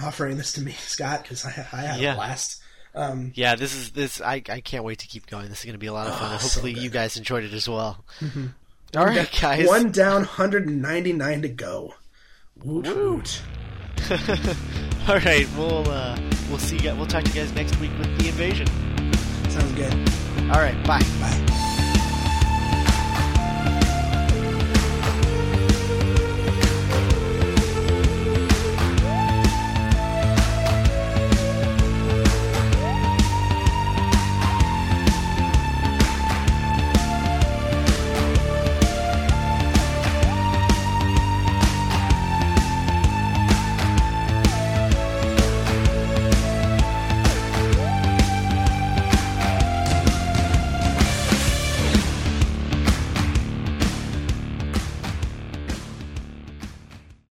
offering 0.04 0.38
this 0.38 0.54
to 0.54 0.62
me, 0.62 0.72
Scott, 0.80 1.22
because 1.24 1.46
I, 1.46 1.50
I 1.72 1.82
had 1.82 2.00
Yeah. 2.00 2.14
a 2.14 2.16
blast. 2.16 2.62
Um, 2.96 3.32
Yeah, 3.36 3.56
this 3.56 3.76
is 3.76 3.92
this. 3.92 4.20
I, 4.22 4.42
I 4.50 4.60
can't 4.62 4.84
wait 4.84 5.00
to 5.00 5.08
keep 5.08 5.28
going. 5.28 5.50
This 5.50 5.60
is 5.60 5.66
going 5.66 5.74
to 5.76 5.80
be 5.80 5.86
a 5.88 5.94
lot 5.94 6.08
of 6.08 6.14
fun. 6.18 6.30
Oh, 6.30 6.32
and 6.34 6.42
so 6.42 6.48
hopefully, 6.62 6.74
you 6.74 6.90
guys 6.90 7.16
enjoyed 7.18 7.44
it 7.44 7.54
as 7.54 7.70
well. 7.70 8.04
Mhm. 8.20 8.54
All 8.96 9.06
right, 9.06 9.30
guys. 9.40 9.68
One 9.68 9.92
down, 9.92 10.22
199 10.22 11.42
to 11.44 11.50
go. 11.50 11.94
Woot 12.64 12.88
woot. 12.88 13.42
All 15.08 15.20
right, 15.20 15.48
we'll 15.58 15.88
uh, 15.90 16.18
we'll 16.50 16.58
see. 16.58 16.78
You, 16.80 16.96
we'll 16.96 17.06
talk 17.06 17.24
to 17.26 17.30
you 17.30 17.36
guys 17.36 17.54
next 17.54 17.80
week 17.80 17.92
with 18.00 18.18
the 18.20 18.30
invasion. 18.30 18.66
Sounds 19.52 19.72
good. 19.74 19.94
All 20.52 20.62
right, 20.62 20.76
bye. 20.88 21.02
Bye. 21.20 21.64